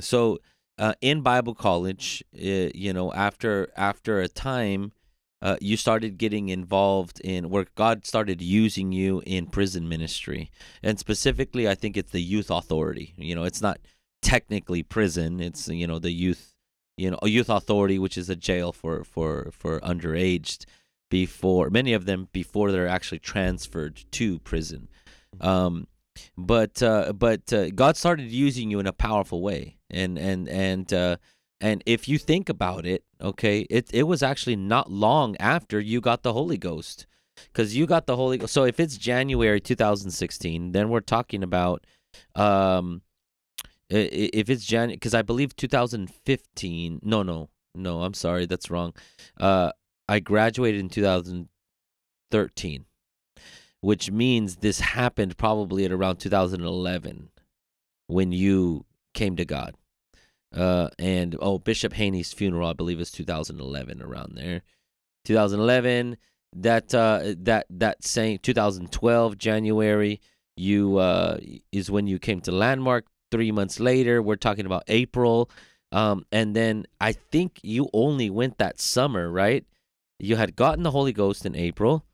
so 0.00 0.38
uh, 0.78 0.94
in 1.00 1.22
Bible 1.22 1.54
college, 1.54 2.24
uh, 2.34 2.70
you 2.74 2.92
know, 2.92 3.12
after 3.12 3.72
after 3.76 4.20
a 4.20 4.28
time 4.28 4.92
uh, 5.40 5.56
you 5.60 5.76
started 5.76 6.18
getting 6.18 6.48
involved 6.48 7.20
in 7.20 7.48
where 7.48 7.66
God 7.76 8.06
started 8.06 8.42
using 8.42 8.92
you 8.92 9.22
in 9.24 9.46
prison 9.46 9.88
ministry. 9.88 10.50
And 10.82 10.98
specifically, 10.98 11.68
I 11.68 11.74
think 11.74 11.96
it's 11.96 12.10
the 12.10 12.22
youth 12.22 12.50
authority. 12.50 13.14
You 13.16 13.34
know, 13.34 13.44
it's 13.44 13.62
not 13.62 13.78
technically 14.20 14.82
prison, 14.82 15.40
it's, 15.40 15.68
you 15.68 15.86
know, 15.86 15.98
the 15.98 16.10
youth, 16.10 16.54
you 16.96 17.10
know, 17.10 17.18
a 17.22 17.28
youth 17.28 17.48
authority, 17.48 17.98
which 17.98 18.18
is 18.18 18.28
a 18.28 18.36
jail 18.36 18.72
for, 18.72 19.04
for, 19.04 19.50
for 19.52 19.78
underaged 19.80 20.64
before, 21.10 21.70
many 21.70 21.92
of 21.92 22.04
them 22.04 22.28
before 22.32 22.72
they're 22.72 22.88
actually 22.88 23.18
transferred 23.18 24.04
to 24.12 24.38
prison. 24.40 24.88
Um, 25.40 25.86
but 26.36 26.82
uh, 26.82 27.12
but 27.12 27.52
uh, 27.52 27.70
God 27.70 27.96
started 27.96 28.30
using 28.30 28.70
you 28.70 28.80
in 28.80 28.86
a 28.86 28.92
powerful 28.92 29.40
way, 29.40 29.78
and 29.90 30.18
and 30.18 30.48
and 30.48 30.92
uh, 30.92 31.16
and 31.60 31.82
if 31.86 32.08
you 32.08 32.18
think 32.18 32.48
about 32.48 32.86
it, 32.86 33.04
okay, 33.20 33.60
it 33.70 33.88
it 33.92 34.04
was 34.04 34.22
actually 34.22 34.56
not 34.56 34.90
long 34.90 35.36
after 35.38 35.80
you 35.80 36.00
got 36.00 36.22
the 36.22 36.32
Holy 36.32 36.58
Ghost, 36.58 37.06
because 37.52 37.76
you 37.76 37.86
got 37.86 38.06
the 38.06 38.16
Holy 38.16 38.38
Ghost. 38.38 38.52
So 38.52 38.64
if 38.64 38.80
it's 38.80 38.96
January 38.96 39.60
2016, 39.60 40.72
then 40.72 40.88
we're 40.88 41.00
talking 41.00 41.42
about, 41.42 41.84
um, 42.34 43.02
if 43.88 44.50
it's 44.50 44.64
January, 44.64 44.96
because 44.96 45.14
I 45.14 45.22
believe 45.22 45.56
2015. 45.56 47.00
No, 47.02 47.22
no, 47.22 47.48
no. 47.74 48.02
I'm 48.02 48.14
sorry, 48.14 48.46
that's 48.46 48.70
wrong. 48.70 48.94
Uh, 49.38 49.72
I 50.08 50.20
graduated 50.20 50.80
in 50.80 50.88
2013, 50.88 52.84
which 53.80 54.10
means 54.10 54.56
this 54.56 54.80
happened 54.80 55.36
probably 55.36 55.84
at 55.84 55.92
around 55.92 56.16
2011 56.16 57.28
when 58.06 58.32
you 58.32 58.86
came 59.12 59.36
to 59.36 59.44
God 59.44 59.74
uh, 60.54 60.88
and 60.98 61.36
oh, 61.40 61.58
Bishop 61.58 61.92
Haney's 61.92 62.32
funeral, 62.32 62.68
I 62.68 62.72
believe, 62.72 63.00
is 63.00 63.10
2011, 63.10 64.02
around 64.02 64.34
there. 64.36 64.62
2011, 65.24 66.16
that 66.56 66.94
uh, 66.94 67.34
that 67.38 67.66
that 67.68 68.02
same 68.04 68.38
2012 68.38 69.36
January, 69.36 70.20
you 70.56 70.96
uh, 70.96 71.38
is 71.70 71.90
when 71.90 72.06
you 72.06 72.18
came 72.18 72.40
to 72.42 72.52
Landmark. 72.52 73.06
Three 73.30 73.52
months 73.52 73.78
later, 73.78 74.22
we're 74.22 74.36
talking 74.36 74.64
about 74.64 74.84
April, 74.88 75.50
um, 75.92 76.24
and 76.32 76.56
then 76.56 76.86
I 76.98 77.12
think 77.12 77.60
you 77.62 77.90
only 77.92 78.30
went 78.30 78.56
that 78.56 78.80
summer, 78.80 79.30
right? 79.30 79.66
You 80.18 80.36
had 80.36 80.56
gotten 80.56 80.82
the 80.82 80.90
Holy 80.90 81.12
Ghost 81.12 81.46
in 81.46 81.54
April. 81.54 82.04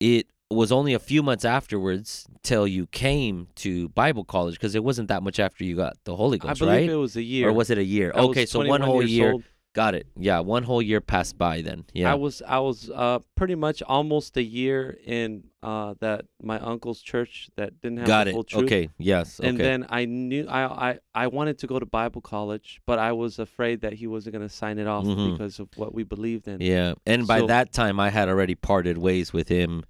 It 0.00 0.26
was 0.50 0.72
only 0.72 0.94
a 0.94 0.98
few 0.98 1.22
months 1.22 1.44
afterwards 1.44 2.26
till 2.42 2.66
you 2.66 2.86
came 2.86 3.48
to 3.56 3.90
Bible 3.90 4.24
college 4.24 4.54
because 4.54 4.74
it 4.74 4.82
wasn't 4.82 5.08
that 5.08 5.22
much 5.22 5.38
after 5.38 5.64
you 5.64 5.76
got 5.76 5.96
the 6.04 6.16
Holy 6.16 6.38
Ghost, 6.38 6.62
i 6.62 6.64
believe 6.64 6.88
right? 6.88 6.90
it 6.90 6.96
was 6.96 7.16
a 7.16 7.22
year 7.22 7.48
Or 7.48 7.52
was 7.52 7.68
it 7.68 7.76
a 7.76 7.84
year? 7.84 8.12
I 8.14 8.20
okay, 8.20 8.46
so 8.46 8.66
one 8.66 8.80
whole 8.80 9.02
year. 9.02 9.32
old. 9.32 9.44
Got 9.74 9.94
it. 9.94 10.06
Yeah, 10.18 10.40
one 10.40 10.62
whole 10.64 10.82
year 10.82 11.00
passed 11.00 11.38
by 11.38 11.60
then. 11.62 11.84
Yeah. 11.92 12.10
I 12.10 12.14
was 12.14 12.42
I 12.46 12.58
was 12.58 12.90
uh 12.90 13.18
pretty 13.36 13.54
much 13.54 13.82
almost 13.82 14.36
a 14.36 14.42
year 14.42 14.98
in 15.04 15.44
uh 15.62 15.94
that 16.00 16.24
my 16.42 16.58
uncle's 16.58 17.00
church 17.00 17.48
that 17.56 17.80
didn't 17.80 17.98
have 17.98 18.06
Got 18.08 18.24
the 18.24 18.30
it. 18.30 18.32
full 18.32 18.44
truth. 18.44 18.64
Okay. 18.64 18.88
Yes. 18.98 19.38
Okay. 19.38 19.48
And 19.48 19.60
then 19.60 19.86
I 19.90 20.06
knew 20.06 20.46
I, 20.48 20.90
I 20.90 20.98
I 21.14 21.26
wanted 21.28 21.58
to 21.58 21.66
go 21.66 21.78
to 21.78 21.86
Bible 21.86 22.22
college, 22.22 22.80
but 22.86 22.98
I 22.98 23.12
was 23.12 23.38
afraid 23.38 23.82
that 23.82 23.92
he 23.92 24.06
wasn't 24.06 24.32
going 24.36 24.48
to 24.48 24.52
sign 24.52 24.78
it 24.78 24.86
off 24.88 25.04
Mhm. 25.04 25.32
because 25.32 25.60
of 25.60 25.68
what 25.76 25.94
we 25.94 26.02
believed 26.02 26.48
in. 26.48 26.60
yeah. 26.60 26.94
And 27.06 27.26
by 27.26 27.40
So- 27.40 27.46
that 27.48 27.72
time, 27.72 28.00
I 28.00 28.08
had 28.10 28.28
already 28.28 28.54
parted 28.56 28.98
ways 28.98 29.32
with 29.32 29.48
him. 29.48 29.84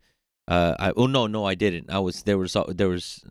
Uh, 0.48 0.74
I 0.78 0.92
oh 0.96 1.06
no 1.06 1.26
no 1.28 1.44
I 1.44 1.54
didn't. 1.54 1.88
I 1.90 1.98
was 2.00 2.24
there 2.24 2.36
was 2.36 2.56
uh, 2.56 2.64
there 2.68 2.88
was 2.88 3.24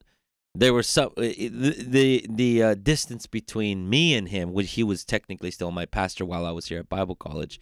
there 0.55 0.73
was 0.73 0.87
some 0.87 1.09
uh, 1.17 1.21
the 1.21 1.75
the, 1.87 2.25
the 2.29 2.63
uh, 2.63 2.75
distance 2.75 3.27
between 3.27 3.89
me 3.89 4.13
and 4.15 4.29
him, 4.29 4.53
which 4.53 4.71
he 4.71 4.83
was 4.83 5.05
technically 5.05 5.51
still 5.51 5.71
my 5.71 5.85
pastor 5.85 6.25
while 6.25 6.45
I 6.45 6.51
was 6.51 6.67
here 6.67 6.79
at 6.79 6.89
Bible 6.89 7.15
college. 7.15 7.59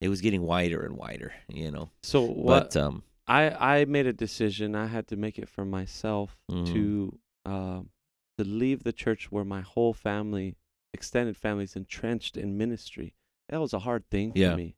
It 0.00 0.08
was 0.08 0.20
getting 0.20 0.42
wider 0.42 0.84
and 0.84 0.96
wider, 0.96 1.32
you 1.48 1.70
know. 1.70 1.90
So 2.02 2.22
what 2.22 2.72
But 2.74 2.76
um, 2.76 3.02
I 3.26 3.50
I 3.80 3.84
made 3.86 4.06
a 4.06 4.12
decision. 4.12 4.74
I 4.74 4.86
had 4.86 5.08
to 5.08 5.16
make 5.16 5.38
it 5.38 5.48
for 5.48 5.64
myself 5.64 6.38
Mhm. 6.50 6.72
to 6.72 7.18
um 7.44 7.90
to 8.38 8.44
leave 8.44 8.84
the 8.84 8.92
church 8.92 9.32
where 9.32 9.44
my 9.44 9.62
whole 9.62 9.94
family, 9.94 10.56
extended 10.92 11.36
family, 11.36 11.64
is 11.64 11.74
entrenched 11.76 12.36
in 12.36 12.58
ministry. 12.58 13.14
That 13.48 13.60
was 13.60 13.72
a 13.72 13.78
hard 13.80 14.08
thing 14.10 14.32
Yeah. 14.34 14.50
for 14.50 14.56
me. 14.58 14.76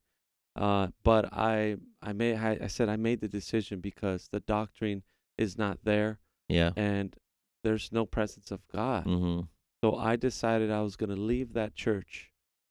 Uh, 0.54 0.88
but 1.02 1.32
I 1.32 1.76
I 2.00 2.12
made 2.12 2.36
I, 2.36 2.58
I 2.62 2.66
said 2.68 2.88
I 2.88 2.96
made 2.96 3.20
the 3.20 3.28
decision 3.28 3.80
because 3.80 4.28
the 4.30 4.40
doctrine 4.40 5.02
is 5.36 5.58
not 5.58 5.78
there 5.84 6.18
yeah. 6.48 6.72
and 6.76 7.16
there's 7.62 7.90
no 7.92 8.06
presence 8.06 8.50
of 8.50 8.60
God. 8.68 9.04
hmm 9.04 9.40
So 9.82 9.96
I 9.96 10.16
decided 10.16 10.70
I 10.70 10.82
was 10.82 10.96
going 10.96 11.10
to 11.10 11.20
leave 11.20 11.52
that 11.54 11.74
church 11.74 12.30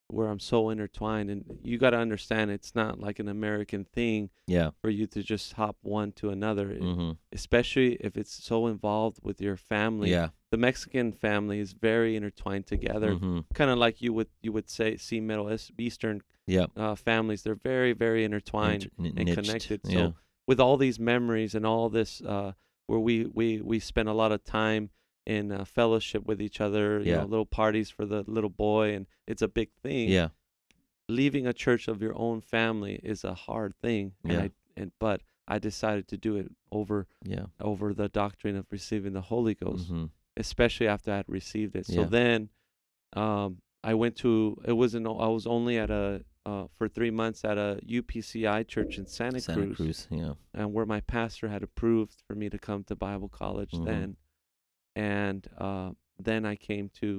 where 0.09 0.27
I'm 0.30 0.39
so 0.39 0.69
intertwined. 0.69 1.30
And 1.30 1.43
you 1.64 1.77
got 1.77 1.89
to 1.89 1.97
understand, 1.97 2.49
it's 2.51 2.73
not 2.73 2.97
like 2.99 3.19
an 3.19 3.27
American 3.27 3.84
thing 3.84 4.30
Yeah. 4.47 4.69
for 4.81 4.89
you 4.89 5.05
to 5.07 5.22
just 5.22 5.53
hop 5.53 5.76
one 5.81 6.11
to 6.14 6.30
another, 6.30 6.68
Mm-hmm. 6.68 7.11
especially 7.34 7.95
if 7.99 8.15
it's 8.18 8.34
so 8.43 8.68
involved 8.68 9.19
with 9.22 9.41
your 9.41 9.57
family. 9.57 10.11
Yeah. 10.11 10.30
The 10.51 10.57
Mexican 10.57 11.11
family 11.11 11.59
is 11.59 11.73
very 11.73 12.15
intertwined 12.15 12.68
together, 12.68 13.11
Mm-hmm. 13.15 13.39
kind 13.53 13.69
of 13.69 13.77
like 13.77 14.01
you 14.01 14.14
would 14.14 14.30
you 14.41 14.53
would 14.53 14.69
say 14.69 14.95
see 14.97 15.19
Middle 15.19 15.49
Eastern 15.77 16.22
Yeah. 16.45 16.68
uh, 16.77 16.95
families. 16.95 17.43
They're 17.43 17.55
very 17.73 17.91
very 17.91 18.23
intertwined 18.23 18.89
Inter- 18.97 19.14
and 19.18 19.26
niched. 19.26 19.35
connected. 19.43 19.80
So 19.85 19.91
Yeah. 19.99 20.11
with 20.47 20.59
all 20.61 20.77
these 20.77 20.99
memories 21.01 21.53
and 21.53 21.65
all 21.65 21.89
this, 21.89 22.22
uh, 22.22 22.53
where 22.88 22.99
we 22.99 23.26
we 23.26 23.61
we 23.61 23.80
spend 23.80 24.09
a 24.09 24.14
lot 24.14 24.31
of 24.31 24.43
time 24.43 24.89
in 25.26 25.51
uh, 25.51 25.65
fellowship 25.65 26.26
with 26.26 26.41
each 26.41 26.59
other. 26.59 26.99
You 26.99 27.05
Yeah. 27.11 27.18
know, 27.19 27.26
little 27.26 27.45
parties 27.45 27.89
for 27.89 28.05
the 28.05 28.23
little 28.27 28.49
boy, 28.49 28.93
and 28.95 29.05
it's 29.27 29.41
a 29.41 29.47
big 29.47 29.69
thing. 29.84 30.09
Yeah. 30.09 30.30
Leaving 31.09 31.47
a 31.47 31.53
church 31.53 31.88
of 31.88 32.01
your 32.01 32.18
own 32.18 32.41
family 32.41 32.99
is 33.03 33.23
a 33.23 33.34
hard 33.34 33.73
thing. 33.81 34.14
And 34.23 34.34
Yeah. 34.34 34.39
I, 34.41 34.51
and 34.76 34.91
but 34.99 35.22
I 35.47 35.59
decided 35.59 36.07
to 36.09 36.18
do 36.18 36.35
it 36.38 36.51
over 36.72 37.07
Yeah. 37.23 37.45
over 37.61 37.93
the 37.93 38.09
doctrine 38.09 38.55
of 38.57 38.65
receiving 38.72 39.14
the 39.14 39.22
Holy 39.22 39.53
Ghost, 39.55 39.85
Mm-hmm. 39.91 40.05
especially 40.35 40.88
after 40.88 41.11
I 41.11 41.18
had 41.18 41.30
received 41.30 41.76
it. 41.76 41.85
So 41.85 42.01
Yeah. 42.01 42.07
then, 42.07 42.49
um, 43.14 43.61
I 43.84 43.93
went 43.93 44.15
to 44.18 44.61
it 44.65 44.73
wasn't 44.73 45.07
I 45.07 45.27
was 45.27 45.45
only 45.47 45.77
at 45.77 45.89
a 45.89 46.23
uh, 46.48 46.65
for 46.78 46.88
three 46.88 47.11
months 47.11 47.44
at 47.44 47.57
a 47.57 47.80
UPCI 47.86 48.65
church 48.68 48.98
in 48.98 49.06
Santa, 49.06 49.41
Santa 49.41 49.61
Cruz 49.65 49.76
Cruz. 49.78 50.07
Yeah. 50.10 50.34
and 50.53 50.74
where 50.74 50.86
my 50.86 51.02
pastor 51.02 51.48
had 51.49 51.61
approved 51.64 52.18
for 52.28 52.36
me 52.36 52.49
to 52.49 52.57
come 52.68 52.84
to 52.86 52.95
Bible 52.95 53.30
college 53.30 53.72
Mhm. 53.72 53.86
then, 53.86 54.18
and 54.95 55.41
uh, 55.57 55.91
then 56.18 56.45
I 56.45 56.56
came 56.56 56.90
to 57.02 57.10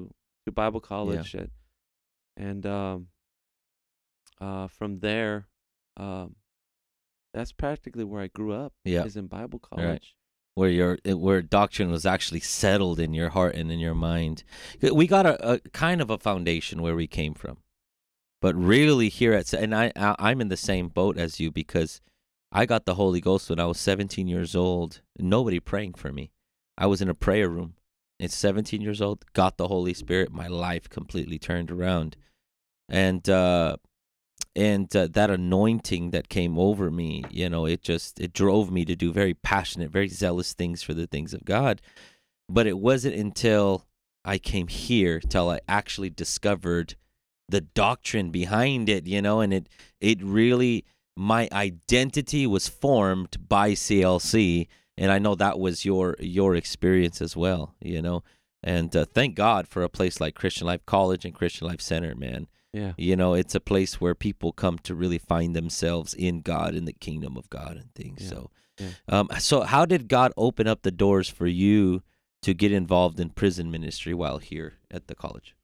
to 0.47 0.53
Bible 0.53 0.81
college 0.81 1.35
at, 1.35 1.51
and 2.37 2.65
um, 2.65 3.09
uh, 4.41 4.69
from 4.69 5.01
there, 5.01 5.47
um, 5.97 6.37
that's 7.35 7.53
practically 7.53 8.05
where 8.05 8.23
I 8.23 8.29
grew 8.29 8.53
up. 8.53 8.73
Yeah. 8.85 9.05
is 9.05 9.17
in 9.17 9.27
Bible 9.27 9.61
Right. 9.73 9.81
college. 9.83 10.15
where 10.55 10.71
your 10.71 10.99
where 11.05 11.41
doctrine 11.41 11.89
was 11.91 12.05
actually 12.05 12.41
settled 12.41 12.99
in 12.99 13.15
your 13.15 13.29
heart 13.29 13.55
and 13.55 13.71
in 13.71 13.79
your 13.79 13.95
mind. 13.95 14.43
We 14.83 15.07
got 15.07 15.25
a, 15.25 15.53
a 15.55 15.59
kind 15.85 16.01
of 16.01 16.11
a 16.11 16.19
foundation 16.19 16.83
where 16.83 16.97
we 16.97 17.07
came 17.07 17.35
from, 17.35 17.59
but 18.41 18.55
really 18.55 19.09
here 19.09 19.33
at 19.33 19.53
and 19.53 19.75
I, 19.75 19.93
I 19.97 20.15
I'm 20.19 20.41
in 20.41 20.49
the 20.49 20.57
same 20.57 20.89
boat 20.89 21.19
as 21.19 21.41
you 21.41 21.51
because 21.51 22.01
I 22.51 22.67
got 22.67 22.87
the 22.87 22.95
Holy 22.95 23.21
Ghost 23.21 23.51
when 23.51 23.61
I 23.61 23.67
was 23.67 23.79
17 23.79 24.27
years 24.27 24.57
old. 24.57 25.03
Nobody 25.19 25.61
praying 25.61 25.95
for 25.95 26.13
me. 26.13 26.31
I 26.79 26.87
was 26.87 27.03
in 27.03 27.09
a 27.09 27.15
prayer 27.15 27.49
room. 27.49 27.75
At 28.21 28.33
17 28.33 28.81
years 28.81 29.01
old, 29.01 29.25
got 29.33 29.59
the 29.59 29.69
Holy 29.69 29.95
Spirit. 29.95 30.33
My 30.33 30.49
life 30.49 30.89
completely 30.89 31.39
turned 31.39 31.71
around, 31.71 32.17
and 32.89 33.29
uh, 33.29 33.77
and 34.57 34.95
uh, 34.97 35.07
that 35.13 35.31
anointing 35.31 36.11
that 36.11 36.29
came 36.29 36.59
over 36.59 36.91
me 36.91 37.25
you 37.31 37.49
know 37.49 37.65
it 37.65 37.81
just 37.81 38.19
it 38.19 38.33
drove 38.33 38.71
me 38.71 38.85
to 38.85 38.97
do 38.97 39.13
very 39.13 39.35
passionate 39.35 39.91
very 39.91 40.09
zealous 40.09 40.53
things 40.53 40.83
for 40.83 40.95
the 40.95 41.07
things 41.07 41.33
of 41.33 41.45
god 41.45 41.81
but 42.49 42.67
it 42.67 42.79
wasn't 42.79 43.15
until 43.15 43.85
i 44.25 44.37
came 44.37 44.67
here 44.67 45.21
till 45.21 45.49
i 45.49 45.61
actually 45.69 46.11
discovered 46.11 46.97
the 47.49 47.61
doctrine 47.61 48.31
behind 48.31 48.89
it 48.89 49.07
you 49.07 49.21
know 49.23 49.41
and 49.41 49.53
it 49.55 49.69
it 50.01 50.23
really 50.23 50.85
my 51.17 51.49
identity 51.53 52.47
was 52.47 52.69
formed 52.69 53.37
by 53.49 53.73
clc 53.73 54.67
and 54.97 55.11
i 55.11 55.19
know 55.19 55.35
that 55.35 55.59
was 55.59 55.85
your 55.85 56.15
your 56.21 56.55
experience 56.55 57.21
as 57.23 57.37
well 57.37 57.75
you 57.81 58.01
know 58.03 58.23
and 58.63 58.95
uh, 58.97 59.05
thank 59.05 59.35
god 59.35 59.67
for 59.67 59.83
a 59.83 59.89
place 59.89 60.21
like 60.21 60.35
christian 60.35 60.67
life 60.67 60.85
college 60.87 61.25
and 61.25 61.35
christian 61.35 61.67
life 61.67 61.81
center 61.81 62.15
man 62.15 62.47
Yeah, 62.73 62.93
you 62.99 63.17
know, 63.17 63.33
it's 63.35 63.55
a 63.55 63.61
place 63.73 63.99
where 64.01 64.15
people 64.15 64.53
come 64.53 64.77
to 64.87 64.95
really 64.95 65.19
find 65.19 65.57
themselves 65.57 66.13
in 66.13 66.43
God, 66.43 66.75
in 66.75 66.85
the 66.85 66.93
kingdom 67.07 67.35
of 67.39 67.49
God, 67.49 67.73
and 67.81 67.89
things. 67.95 68.21
Yeah, 68.23 68.29
So, 68.29 68.51
yeah. 68.79 68.91
um, 69.09 69.27
so 69.39 69.63
how 69.63 69.87
did 69.87 70.03
God 70.07 70.31
open 70.37 70.67
up 70.69 70.83
the 70.83 70.91
doors 71.05 71.29
for 71.31 71.47
you 71.47 72.03
to 72.43 72.53
get 72.53 72.71
involved 72.71 73.19
in 73.21 73.31
prison 73.31 73.71
ministry 73.71 74.13
while 74.13 74.37
here 74.39 74.71
at 74.91 75.07
the 75.09 75.15
college? 75.15 75.55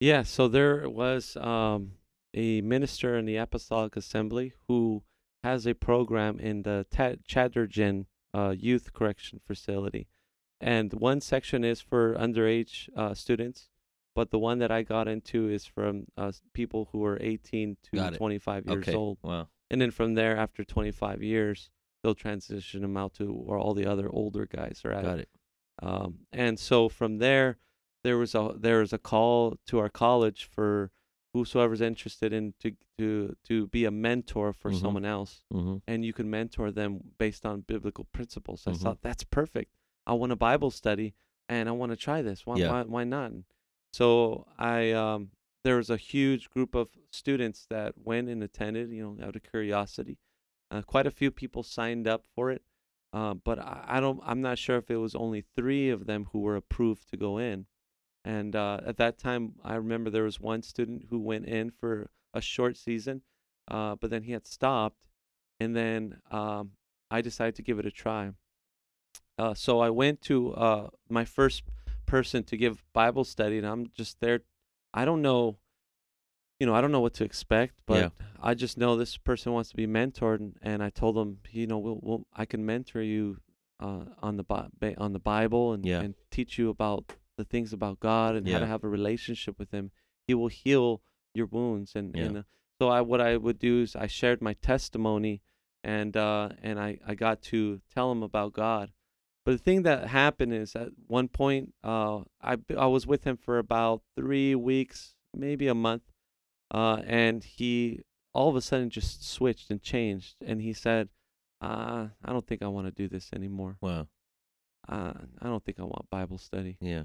Yeah. 0.00 0.22
So 0.22 0.48
there 0.48 0.88
was 0.88 1.36
um, 1.36 1.92
a 2.34 2.60
minister 2.60 3.16
in 3.16 3.24
the 3.26 3.36
Apostolic 3.36 3.96
Assembly 3.96 4.52
who 4.68 5.02
has 5.42 5.66
a 5.66 5.74
program 5.74 6.38
in 6.40 6.62
the 6.62 6.86
Ta- 6.90 7.14
Chatterton 7.26 8.06
uh, 8.34 8.54
Youth 8.58 8.92
Correction 8.92 9.40
Facility, 9.46 10.08
and 10.60 10.92
one 10.92 11.20
section 11.20 11.64
is 11.64 11.80
for 11.80 12.14
underage 12.16 12.88
uh, 12.96 13.14
students, 13.14 13.68
but 14.14 14.30
the 14.30 14.38
one 14.38 14.58
that 14.58 14.70
I 14.70 14.82
got 14.82 15.08
into 15.08 15.48
is 15.48 15.64
from 15.66 16.06
uh, 16.16 16.32
people 16.52 16.88
who 16.92 17.04
are 17.04 17.18
18 17.20 17.76
Got 17.94 18.08
to 18.10 18.14
it. 18.14 18.18
25 18.18 18.66
years 18.66 18.88
okay. 18.88 18.94
old, 18.94 19.18
Wow. 19.22 19.48
and 19.70 19.80
then 19.80 19.90
from 19.90 20.14
there, 20.14 20.36
after 20.36 20.64
25 20.64 21.22
years, 21.22 21.70
they'll 22.02 22.14
transition 22.14 22.82
them 22.82 22.96
out 22.96 23.14
to 23.14 23.26
where 23.32 23.58
all 23.58 23.72
the 23.74 23.86
other 23.86 24.08
older 24.10 24.46
guys 24.46 24.82
are 24.84 24.92
at. 24.92 25.04
Got 25.04 25.18
it. 25.20 25.28
Um, 25.82 26.20
and 26.32 26.58
so 26.58 26.88
from 26.88 27.18
there, 27.18 27.58
there 28.06 28.18
was 28.22 28.34
a 28.34 28.44
there 28.66 28.78
was 28.84 28.92
a 28.92 28.98
call 29.12 29.36
to 29.68 29.74
our 29.82 29.88
college 30.04 30.40
for 30.54 30.70
whosoever's 31.34 31.80
interested 31.90 32.30
in 32.38 32.44
to 32.62 32.68
to 32.98 33.06
to 33.48 33.66
be 33.76 33.84
a 33.84 33.90
mentor 33.90 34.52
for 34.60 34.70
Mhm. 34.70 34.80
someone 34.82 35.04
else, 35.16 35.32
Mm-hmm. 35.52 35.76
and 35.90 35.98
you 36.06 36.12
can 36.18 36.28
mentor 36.38 36.68
them 36.80 36.92
based 37.18 37.44
on 37.50 37.62
biblical 37.72 38.04
principles. 38.16 38.66
I 38.66 38.72
Mhm. 38.72 38.80
thought 38.82 39.00
that's 39.02 39.24
perfect. 39.40 39.70
I 40.06 40.12
want 40.20 40.32
a 40.32 40.36
Bible 40.50 40.70
study, 40.70 41.08
and 41.48 41.68
I 41.68 41.72
want 41.80 41.90
to 41.94 41.96
try 42.08 42.22
this. 42.22 42.46
Why 42.46 42.56
Yeah. 42.58 42.70
why 42.70 42.82
why 42.94 43.04
not? 43.16 43.32
So 43.92 44.08
I 44.58 44.92
um 44.92 45.20
there 45.64 45.76
was 45.82 45.90
a 45.90 45.96
huge 46.12 46.44
group 46.54 46.72
of 46.76 46.86
students 47.10 47.66
that 47.74 47.90
went 47.98 48.28
and 48.28 48.40
attended, 48.48 48.86
you 48.96 49.02
know, 49.04 49.14
out 49.26 49.34
of 49.36 49.42
curiosity. 49.42 50.16
Uh, 50.70 50.82
quite 50.82 51.06
a 51.08 51.16
few 51.20 51.30
people 51.32 51.62
signed 51.64 52.06
up 52.14 52.22
for 52.34 52.50
it. 52.54 52.62
Uh, 53.12 53.34
but 53.34 53.58
I, 53.58 53.84
I 53.96 54.00
don't. 54.00 54.20
I'm 54.30 54.42
not 54.48 54.58
sure 54.58 54.78
if 54.82 54.90
it 54.90 54.98
was 55.06 55.14
only 55.14 55.40
three 55.56 55.90
of 55.96 56.06
them 56.06 56.22
who 56.30 56.40
were 56.46 56.56
approved 56.56 57.04
to 57.10 57.16
go 57.16 57.38
in. 57.38 57.66
And 58.26 58.56
uh, 58.56 58.80
at 58.84 58.96
that 58.96 59.18
time, 59.18 59.52
I 59.62 59.76
remember 59.76 60.10
there 60.10 60.24
was 60.24 60.40
one 60.40 60.62
student 60.62 61.04
who 61.10 61.20
went 61.20 61.46
in 61.46 61.70
for 61.70 62.10
a 62.34 62.40
short 62.40 62.76
season, 62.76 63.22
uh, 63.68 63.94
but 63.94 64.10
then 64.10 64.24
he 64.24 64.32
had 64.32 64.48
stopped, 64.48 65.06
and 65.60 65.76
then 65.76 66.18
um, 66.32 66.72
I 67.08 67.20
decided 67.20 67.54
to 67.54 67.62
give 67.62 67.78
it 67.78 67.86
a 67.86 67.90
try. 67.92 68.32
Uh, 69.38 69.54
so 69.54 69.78
I 69.78 69.90
went 69.90 70.22
to 70.22 70.52
uh, 70.54 70.88
my 71.08 71.24
first 71.24 71.62
person 72.04 72.42
to 72.44 72.56
give 72.56 72.82
Bible 72.92 73.22
study, 73.22 73.58
and 73.58 73.66
I'm 73.66 73.86
just 73.96 74.18
there. 74.18 74.40
I 74.92 75.04
don't 75.04 75.22
know, 75.22 75.58
you 76.58 76.66
know, 76.66 76.74
I 76.74 76.80
don't 76.80 76.90
know 76.90 77.00
what 77.00 77.14
to 77.14 77.24
expect, 77.24 77.74
but 77.86 77.96
Yeah. 77.96 78.08
I 78.42 78.54
just 78.54 78.76
know 78.76 78.96
this 78.96 79.16
person 79.16 79.52
wants 79.52 79.70
to 79.70 79.76
be 79.76 79.86
mentored, 79.86 80.40
and, 80.40 80.58
and 80.62 80.82
I 80.82 80.90
told 80.90 81.16
him, 81.16 81.38
you 81.52 81.68
know, 81.68 81.78
we'll, 81.78 82.00
we'll 82.02 82.26
I 82.34 82.44
can 82.44 82.66
mentor 82.66 83.02
you 83.02 83.38
uh, 83.78 84.06
on 84.20 84.36
the 84.36 84.44
on 84.98 85.12
the 85.12 85.20
Bible 85.20 85.74
and 85.74 85.86
Yeah. 85.86 86.00
and 86.00 86.14
teach 86.30 86.58
you 86.58 86.70
about 86.70 87.12
the 87.36 87.44
things 87.44 87.72
about 87.72 88.00
God 88.00 88.34
and 88.34 88.46
how 88.48 88.58
to 88.60 88.66
have 88.66 88.84
a 88.84 88.88
relationship 88.88 89.58
with 89.58 89.70
Him. 89.70 89.90
He 90.26 90.34
will 90.34 90.48
heal 90.48 91.02
your 91.34 91.46
wounds, 91.46 91.94
and, 91.94 92.14
Yeah. 92.16 92.24
and 92.24 92.36
uh, 92.38 92.42
so 92.80 92.88
I 92.88 93.00
what 93.00 93.20
I 93.20 93.36
would 93.36 93.58
do 93.58 93.82
is 93.82 93.94
I 93.96 94.06
shared 94.06 94.40
my 94.42 94.54
testimony, 94.54 95.42
and 95.84 96.16
uh, 96.16 96.50
and 96.62 96.78
I 96.80 96.98
I 97.06 97.14
got 97.14 97.42
to 97.42 97.80
tell 97.94 98.10
him 98.12 98.22
about 98.22 98.52
God. 98.52 98.92
But 99.44 99.52
the 99.52 99.58
thing 99.58 99.82
that 99.82 100.08
happened 100.08 100.52
is 100.52 100.74
at 100.74 100.88
one 101.06 101.28
point, 101.28 101.72
uh, 101.84 102.22
I 102.42 102.56
I 102.76 102.86
was 102.86 103.06
with 103.06 103.24
him 103.24 103.36
for 103.36 103.58
about 103.58 104.02
three 104.16 104.54
weeks, 104.54 105.14
maybe 105.34 105.68
a 105.68 105.74
month, 105.74 106.02
uh, 106.70 107.02
and 107.06 107.44
he 107.44 108.00
all 108.32 108.48
of 108.48 108.56
a 108.56 108.60
sudden 108.60 108.90
just 108.90 109.24
switched 109.26 109.70
and 109.70 109.80
changed, 109.80 110.36
and 110.44 110.60
he 110.60 110.72
said, 110.72 111.08
uh, 111.60 112.08
"I 112.24 112.32
don't 112.32 112.46
think 112.46 112.62
I 112.62 112.68
want 112.68 112.86
to 112.88 112.90
do 112.92 113.08
this 113.08 113.30
anymore. 113.32 113.76
Wow. 113.80 114.08
Uh, 114.88 115.12
I 115.40 115.46
don't 115.46 115.64
think 115.64 115.78
I 115.80 115.84
want 115.84 116.10
Bible 116.10 116.38
study." 116.38 116.76
Yeah. 116.80 117.04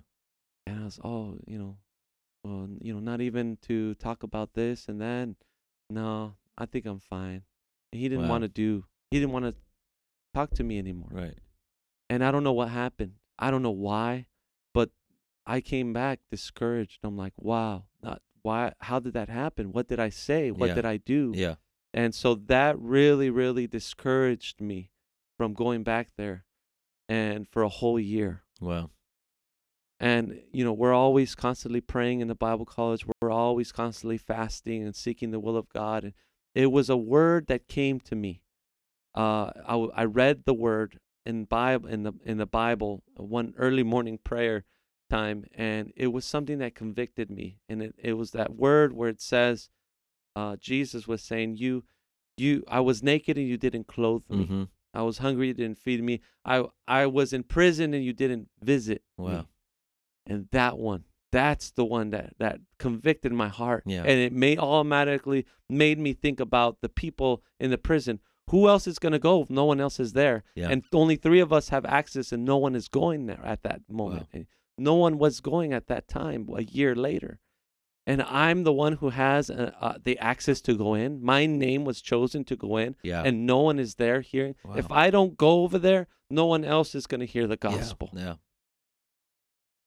And 0.72 0.82
I 0.82 0.86
was, 0.86 1.00
"Oh, 1.04 1.38
you 1.46 1.58
know, 1.60 1.78
well, 2.44 2.68
you 2.80 2.94
know, 2.94 3.00
not 3.00 3.22
even 3.22 3.58
to 3.64 3.94
talk 3.96 4.24
about 4.24 4.54
this 4.54 4.88
and 4.88 5.02
that. 5.02 5.36
No, 5.90 6.36
I 6.58 6.66
think 6.66 6.86
I'm 6.86 7.00
fine." 7.00 7.44
And 7.92 8.02
he 8.02 8.08
didn't 8.08 8.24
Wow. 8.24 8.30
want 8.30 8.44
to 8.44 8.48
do. 8.48 8.86
He 9.10 9.20
didn't 9.20 9.34
want 9.34 9.46
to 9.46 9.56
talk 10.34 10.52
to 10.52 10.64
me 10.64 10.80
anymore 10.80 11.10
Right. 11.12 11.38
and 12.10 12.24
I 12.24 12.32
don't 12.32 12.44
know 12.46 12.54
what 12.54 12.70
happened. 12.70 13.16
I 13.38 13.52
don't 13.52 13.62
know 13.62 13.70
why, 13.72 14.28
but 14.74 14.92
I 15.46 15.60
came 15.60 15.92
back 15.92 16.22
discouraged. 16.30 17.00
I'm 17.04 17.18
like, 17.18 17.34
wow, 17.38 17.88
not 18.02 18.22
why? 18.42 18.74
How 18.80 19.00
did 19.00 19.14
that 19.14 19.28
happen? 19.28 19.74
What 19.74 19.90
did 19.90 20.00
I 20.00 20.08
say? 20.10 20.52
What 20.52 20.68
Yeah. 20.68 20.76
did 20.76 20.86
I 20.86 20.98
do? 20.98 21.34
Yeah. 21.36 21.56
And 21.94 22.16
so 22.16 22.36
that 22.36 22.80
really, 22.80 23.30
really 23.30 23.68
discouraged 23.68 24.62
me 24.62 24.92
from 25.38 25.54
going 25.54 25.84
back 25.84 26.12
there, 26.16 26.46
and 27.10 27.48
for 27.50 27.64
a 27.64 27.70
whole 27.70 28.00
year. 28.00 28.44
Wow. 28.62 28.92
And 30.02 30.42
you 30.52 30.64
know, 30.66 30.74
we're 30.74 30.94
always 30.94 31.36
constantly 31.36 31.80
praying 31.80 32.22
in 32.22 32.28
the 32.28 32.36
Bible 32.36 32.66
college. 32.66 33.06
We're 33.22 33.30
always 33.32 33.72
constantly 33.72 34.18
fasting 34.18 34.84
and 34.84 34.96
seeking 34.96 35.30
the 35.32 35.40
will 35.40 35.56
of 35.56 35.70
God. 35.70 36.04
And 36.04 36.14
it 36.56 36.72
was 36.72 36.90
a 36.90 36.98
word 36.98 37.48
that 37.48 37.68
came 37.68 38.00
to 38.02 38.16
me. 38.16 38.42
Uh, 39.16 39.52
I, 39.68 39.76
I 40.02 40.06
read 40.06 40.44
the 40.46 40.54
word 40.54 40.98
in 41.26 41.46
Bible 41.46 41.88
in 41.88 42.04
the 42.04 42.14
in 42.26 42.38
the 42.38 42.46
Bible. 42.48 43.04
uh, 43.20 43.24
One 43.24 43.54
early 43.58 43.84
morning 43.84 44.18
prayer 44.18 44.64
time, 45.10 45.46
and 45.54 45.92
it 45.96 46.08
was 46.08 46.26
something 46.26 46.58
that 46.60 46.74
convicted 46.74 47.30
me, 47.30 47.60
and 47.70 47.82
it, 47.84 47.96
it 47.98 48.14
was 48.14 48.32
that 48.32 48.56
word 48.56 48.94
where 48.94 49.10
it 49.10 49.22
says, 49.22 49.70
uh, 50.36 50.56
Jesus 50.56 51.08
was 51.08 51.22
saying, 51.22 51.58
"You, 51.58 51.84
you, 52.38 52.64
I 52.68 52.80
was 52.80 53.04
naked 53.04 53.38
and 53.38 53.48
you 53.48 53.58
didn't 53.58 53.88
clothe 53.88 54.24
me. 54.30 54.46
hmm 54.46 54.64
I 54.94 55.04
was 55.04 55.20
hungry, 55.20 55.48
you 55.48 55.54
didn't 55.54 55.78
feed 55.78 56.04
me. 56.04 56.20
I, 56.44 56.66
I 56.88 57.06
was 57.06 57.32
in 57.34 57.44
prison 57.44 57.94
and 57.94 58.04
you 58.04 58.14
didn't 58.14 58.50
visit 58.64 59.04
me." 59.18 59.26
Wow. 60.28 60.36
And 60.36 60.48
that 60.52 60.78
one, 60.78 61.06
that's 61.32 61.72
the 61.72 61.86
one 61.86 62.10
that 62.12 62.34
that 62.40 62.60
convicted 62.78 63.32
my 63.32 63.48
heart, 63.48 63.84
Yeah. 63.86 64.02
and 64.02 64.20
it 64.20 64.34
may 64.34 64.58
automatically 64.58 65.46
made 65.70 65.98
me 66.00 66.14
think 66.14 66.40
about 66.40 66.78
the 66.82 66.90
people 66.90 67.42
in 67.60 67.72
the 67.72 67.78
prison. 67.78 68.20
Who 68.50 68.68
else 68.68 68.86
is 68.88 69.00
going 69.00 69.14
to 69.14 69.20
go 69.20 69.44
if 69.44 69.50
no 69.50 69.64
one 69.66 69.80
else 69.80 70.00
is 70.00 70.12
there? 70.14 70.44
Yeah. 70.56 70.70
And 70.70 70.84
only 70.92 71.16
three 71.16 71.40
of 71.40 71.54
us 71.54 71.70
have 71.70 71.86
access, 71.86 72.32
and 72.34 72.44
no 72.44 72.58
one 72.58 72.76
is 72.76 72.90
going 72.90 73.28
there 73.28 73.40
at 73.46 73.64
that 73.64 73.82
moment. 73.90 74.28
And 74.34 74.46
no 74.78 74.96
one 74.96 75.18
was 75.18 75.40
going 75.40 75.72
at 75.74 75.88
that 75.88 76.08
time. 76.10 76.50
A 76.54 76.64
year 76.64 76.94
later, 76.94 77.40
and 78.06 78.22
I'm 78.24 78.64
the 78.64 78.74
one 78.74 78.94
who 78.94 79.10
has 79.12 79.50
uh, 79.50 79.72
uh, 79.80 79.94
the 80.04 80.18
access 80.20 80.60
to 80.62 80.76
go 80.76 80.96
in. 80.96 81.24
My 81.24 81.46
name 81.46 81.86
was 81.86 82.02
chosen 82.02 82.44
to 82.46 82.56
go 82.58 82.76
in, 82.78 82.96
Yeah. 83.04 83.24
and 83.24 83.46
no 83.46 83.60
one 83.60 83.80
is 83.80 83.96
there 83.96 84.20
hearing. 84.22 84.56
If 84.76 84.92
I 84.92 85.12
don't 85.12 85.38
go 85.38 85.62
over 85.64 85.80
there, 85.80 86.08
no 86.30 86.46
one 86.46 86.66
else 86.66 86.94
is 86.94 87.08
going 87.08 87.22
to 87.22 87.26
hear 87.28 87.48
the 87.48 87.58
Yeah, 87.64 87.70
gospel. 87.78 88.10
Yeah. 88.14 88.36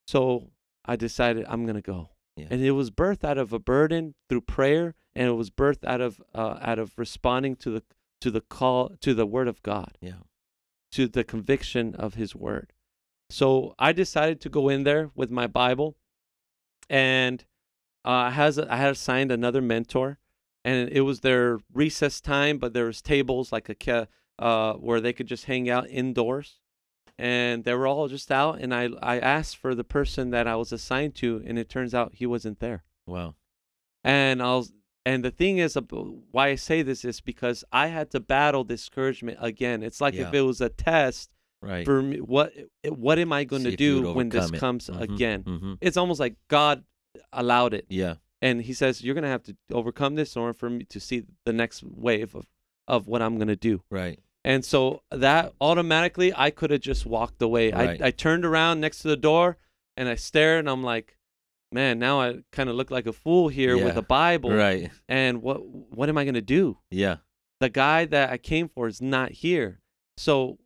So 0.06 0.50
I 0.84 0.96
decided 0.96 1.46
I'm 1.48 1.64
going 1.64 1.76
to 1.76 1.82
go. 1.82 2.10
Yeah. 2.36 2.46
And 2.50 2.62
it 2.62 2.72
was 2.72 2.90
birthed 2.90 3.24
out 3.24 3.38
of 3.38 3.52
a 3.52 3.58
burden 3.58 4.14
through 4.28 4.42
prayer, 4.42 4.94
and 5.14 5.28
it 5.28 5.32
was 5.34 5.50
birthed 5.50 5.84
out 5.84 6.00
of 6.00 6.20
uh, 6.34 6.58
out 6.60 6.78
of 6.78 6.98
responding 6.98 7.54
to 7.56 7.70
the 7.70 7.82
to 8.20 8.30
the 8.30 8.40
call 8.40 8.90
to 9.00 9.14
the 9.14 9.26
word 9.26 9.48
of 9.48 9.62
God, 9.62 9.96
Yeah. 10.00 10.22
to 10.92 11.06
the 11.06 11.22
conviction 11.22 11.94
of 11.94 12.14
His 12.14 12.34
word. 12.34 12.72
So 13.30 13.74
I 13.78 13.92
decided 13.92 14.40
to 14.42 14.48
go 14.48 14.68
in 14.68 14.82
there 14.84 15.10
with 15.14 15.30
my 15.30 15.46
Bible, 15.46 15.96
and 16.90 17.44
uh, 18.04 18.10
I 18.10 18.30
has 18.30 18.58
I 18.58 18.76
had 18.76 18.92
assigned 18.92 19.30
another 19.30 19.62
mentor, 19.62 20.18
and 20.64 20.88
it 20.90 21.02
was 21.02 21.20
their 21.20 21.58
recess 21.72 22.20
time, 22.20 22.58
but 22.58 22.72
there 22.74 22.86
was 22.86 23.00
tables 23.00 23.52
like 23.52 23.68
a 23.68 24.08
uh, 24.38 24.72
where 24.74 25.00
they 25.00 25.12
could 25.12 25.28
just 25.28 25.44
hang 25.44 25.70
out 25.70 25.88
indoors, 25.88 26.58
and 27.18 27.64
they 27.64 27.74
were 27.74 27.86
all 27.86 28.08
just 28.08 28.30
out. 28.32 28.60
And 28.60 28.74
I 28.74 28.88
I 29.02 29.18
asked 29.18 29.56
for 29.56 29.74
the 29.74 29.84
person 29.84 30.30
that 30.30 30.46
I 30.46 30.56
was 30.56 30.72
assigned 30.72 31.14
to, 31.16 31.42
and 31.46 31.58
it 31.58 31.68
turns 31.68 31.94
out 31.94 32.14
he 32.16 32.26
wasn't 32.26 32.60
there. 32.60 32.84
Wow. 33.06 33.34
And 34.02 34.42
I 34.42 34.56
was, 34.56 34.72
and 35.06 35.24
the 35.24 35.30
thing 35.30 35.58
is, 35.58 35.76
why 36.30 36.48
I 36.48 36.54
say 36.56 36.82
this 36.82 37.04
is 37.04 37.20
because 37.20 37.64
I 37.72 37.86
had 37.88 38.10
to 38.10 38.20
battle 38.20 38.64
discouragement 38.64 39.38
again. 39.40 39.82
It's 39.82 40.00
like 40.00 40.14
if 40.14 40.32
it 40.34 40.42
was 40.42 40.60
a 40.60 40.68
test 40.68 41.30
Right. 41.62 41.86
for 41.86 42.02
me. 42.02 42.20
What 42.20 42.52
what 42.88 43.18
am 43.18 43.32
I 43.32 43.44
going 43.44 43.64
to 43.64 43.74
do 43.76 44.12
when 44.12 44.28
this 44.28 44.50
it. 44.50 44.58
comes 44.58 44.88
Mhm, 44.90 45.00
again? 45.00 45.44
mhm. 45.44 45.78
It's 45.80 45.96
almost 45.96 46.20
like 46.20 46.36
God 46.48 46.84
allowed 47.32 47.72
it, 47.72 47.86
Yeah. 47.88 48.16
and 48.42 48.60
He 48.60 48.74
says 48.74 49.02
you're 49.02 49.14
gonna 49.14 49.28
have 49.28 49.44
to 49.44 49.56
overcome 49.72 50.14
this 50.14 50.36
in 50.36 50.42
order 50.42 50.52
for 50.52 50.68
me 50.68 50.84
to 50.84 51.00
see 51.00 51.22
the 51.44 51.52
next 51.54 51.82
wave 51.82 52.34
of 52.34 52.46
of 52.86 53.06
what 53.08 53.22
I'm 53.22 53.38
gonna 53.38 53.56
do. 53.56 53.82
Right. 53.90 54.20
And 54.44 54.64
so 54.64 55.02
that 55.10 55.54
automatically, 55.60 56.32
I 56.36 56.50
could 56.50 56.70
have 56.70 56.80
just 56.82 57.06
walked 57.06 57.40
away. 57.40 57.72
Right. 57.72 58.00
I, 58.02 58.08
I 58.08 58.10
turned 58.10 58.44
around 58.44 58.80
next 58.80 58.98
to 59.00 59.08
the 59.08 59.16
door 59.16 59.56
and 59.96 60.08
I 60.08 60.16
stared 60.16 60.58
and 60.60 60.68
I'm 60.70 60.82
like, 60.82 61.16
man, 61.72 61.98
now 61.98 62.20
I 62.20 62.40
kind 62.52 62.68
of 62.68 62.76
look 62.76 62.90
like 62.90 63.06
a 63.06 63.12
fool 63.12 63.48
here 63.48 63.74
with 63.76 63.94
Yeah. 63.94 63.98
a 64.00 64.02
Bible. 64.02 64.50
Right. 64.52 64.90
And 65.08 65.42
what 65.42 65.64
what 65.66 66.08
am 66.08 66.18
I 66.18 66.24
going 66.24 66.34
to 66.34 66.42
do? 66.42 66.78
Yeah. 66.90 67.16
The 67.60 67.70
guy 67.70 68.04
that 68.04 68.30
I 68.30 68.36
came 68.38 68.68
for 68.68 68.86
is 68.86 69.00
not 69.00 69.32
here. 69.32 69.80
So 70.18 70.58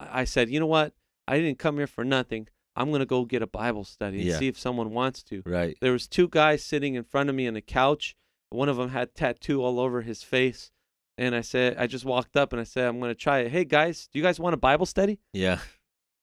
I 0.00 0.22
I 0.22 0.24
said, 0.24 0.48
you 0.50 0.58
know 0.58 0.66
what? 0.66 0.94
I 1.28 1.38
didn't 1.38 1.58
come 1.60 1.76
here 1.76 1.86
for 1.86 2.04
nothing. 2.04 2.48
I'm 2.74 2.88
going 2.88 3.00
to 3.00 3.06
go 3.06 3.24
get 3.26 3.42
a 3.42 3.46
Bible 3.46 3.84
study 3.84 4.18
and 4.20 4.26
Yeah. 4.26 4.38
see 4.38 4.48
if 4.48 4.58
someone 4.58 4.90
wants 4.90 5.22
to. 5.24 5.42
Right. 5.44 5.76
There 5.82 5.92
was 5.92 6.08
two 6.08 6.26
guys 6.28 6.64
sitting 6.64 6.94
in 6.94 7.04
front 7.04 7.28
of 7.28 7.36
me 7.36 7.46
on 7.46 7.54
a 7.54 7.60
couch. 7.60 8.16
One 8.48 8.68
of 8.70 8.78
them 8.78 8.88
had 8.88 9.14
tattoo 9.14 9.62
all 9.62 9.78
over 9.78 10.00
his 10.02 10.22
face. 10.22 10.71
And 11.18 11.34
I 11.34 11.42
said, 11.42 11.76
I 11.78 11.86
just 11.86 12.04
walked 12.04 12.36
up 12.36 12.52
and 12.52 12.60
I 12.60 12.64
said, 12.64 12.86
I'm 12.86 12.98
going 12.98 13.10
to 13.10 13.14
try 13.14 13.40
it. 13.40 13.50
Hey 13.52 13.64
guys, 13.64 14.08
do 14.12 14.18
you 14.18 14.22
guys 14.24 14.40
want 14.40 14.54
a 14.54 14.56
Bible 14.58 14.86
study? 14.86 15.20
Yeah. 15.32 15.58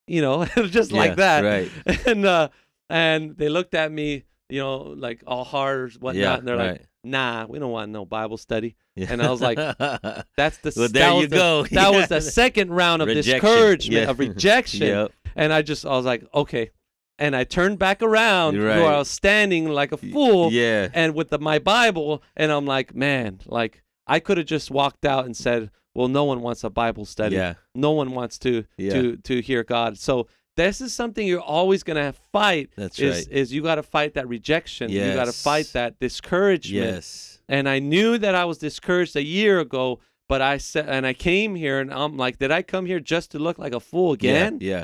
You 0.07 0.21
know, 0.21 0.45
just 0.67 0.91
Yeah, 0.91 0.97
like 0.97 1.15
that. 1.17 1.43
right. 1.43 1.71
And 2.07 2.25
uh, 2.25 2.49
and 2.89 3.37
they 3.37 3.49
looked 3.49 3.75
at 3.75 3.91
me, 3.91 4.23
you 4.49 4.59
know, 4.59 4.77
like 4.77 5.23
all 5.27 5.43
hard 5.43 5.79
or 5.79 5.93
whatnot. 5.99 6.15
Yeah. 6.21 6.37
and 6.37 6.47
they're 6.47 6.57
right. 6.57 6.71
like, 6.71 6.85
Nah, 7.03 7.45
we 7.47 7.59
don't 7.59 7.71
want 7.71 7.91
no 7.91 8.03
Bible 8.05 8.37
study. 8.37 8.75
Yeah. 8.95 9.07
and 9.11 9.21
I 9.21 9.29
was 9.29 9.41
like, 9.41 9.57
That's 10.35 10.57
the 10.57 10.73
well, 10.75 10.87
that 10.87 10.93
there 10.93 11.13
was 11.13 11.21
you 11.23 11.27
the- 11.29 11.35
go. 11.35 11.63
That 11.71 11.91
was 11.93 12.07
the 12.09 12.19
second 12.21 12.71
round 12.71 13.01
of 13.01 13.07
Rejection. 13.07 13.33
discouragement, 13.41 14.09
of 14.09 14.19
rejection. 14.19 14.87
Yep. 14.87 15.11
And 15.35 15.53
I 15.53 15.61
just, 15.61 15.85
I 15.85 15.89
was 15.91 16.05
like, 16.05 16.25
okay. 16.33 16.71
And 17.19 17.35
I 17.35 17.43
turned 17.43 17.77
back 17.79 18.01
around 18.01 18.55
You're 18.55 18.65
where. 18.67 18.85
I 18.85 18.97
was 18.97 19.09
standing 19.09 19.69
like 19.69 19.91
a 19.91 19.97
fool 19.97 20.51
Yeah. 20.51 20.87
and 20.93 21.13
with 21.13 21.29
the, 21.29 21.37
my 21.39 21.59
Bible, 21.59 22.23
and 22.35 22.51
I'm 22.51 22.65
like, 22.65 22.95
man, 22.95 23.39
like 23.45 23.83
I 24.09 24.19
could 24.19 24.37
have 24.37 24.47
just 24.47 24.71
walked 24.71 25.05
out 25.05 25.25
and 25.25 25.37
said, 25.37 25.71
well, 25.93 26.07
no 26.07 26.23
one 26.25 26.41
wants 26.41 26.63
a 26.63 26.69
Bible 26.69 27.05
study. 27.05 27.35
Yeah. 27.35 27.53
No 27.75 27.91
one 27.91 28.11
wants 28.11 28.37
to 28.39 28.65
Yeah. 28.77 28.91
to 28.93 29.17
to 29.17 29.41
hear 29.41 29.63
God. 29.63 29.97
So 29.97 30.27
this 30.57 30.81
is 30.81 30.93
something 30.93 31.25
you're 31.25 31.39
always 31.39 31.83
gonna 31.83 32.13
fight. 32.33 32.71
That's 32.75 32.99
is 32.99 33.27
right. 33.27 33.33
is 33.33 33.53
you 33.53 33.61
got 33.61 33.75
to 33.75 33.83
fight 33.83 34.13
that 34.15 34.27
rejection. 34.27 34.89
Yes. 34.91 35.07
You 35.07 35.13
got 35.13 35.25
to 35.25 35.31
fight 35.31 35.67
that 35.73 35.99
discouragement. 35.99 36.85
Yes. 36.95 37.39
And 37.47 37.69
I 37.69 37.79
knew 37.79 38.17
that 38.17 38.35
I 38.35 38.45
was 38.45 38.57
discouraged 38.57 39.15
a 39.15 39.23
year 39.23 39.59
ago, 39.59 39.99
but 40.27 40.41
I 40.41 40.57
said, 40.57 40.87
and 40.89 41.07
I 41.07 41.13
came 41.13 41.55
here, 41.55 41.79
and 41.79 41.91
I'm 41.93 42.17
like, 42.17 42.37
did 42.37 42.51
I 42.51 42.61
come 42.61 42.85
here 42.85 42.99
just 42.99 43.31
to 43.31 43.39
look 43.39 43.57
like 43.57 43.73
a 43.73 43.79
fool 43.79 44.11
again? 44.13 44.59
Yeah. 44.61 44.83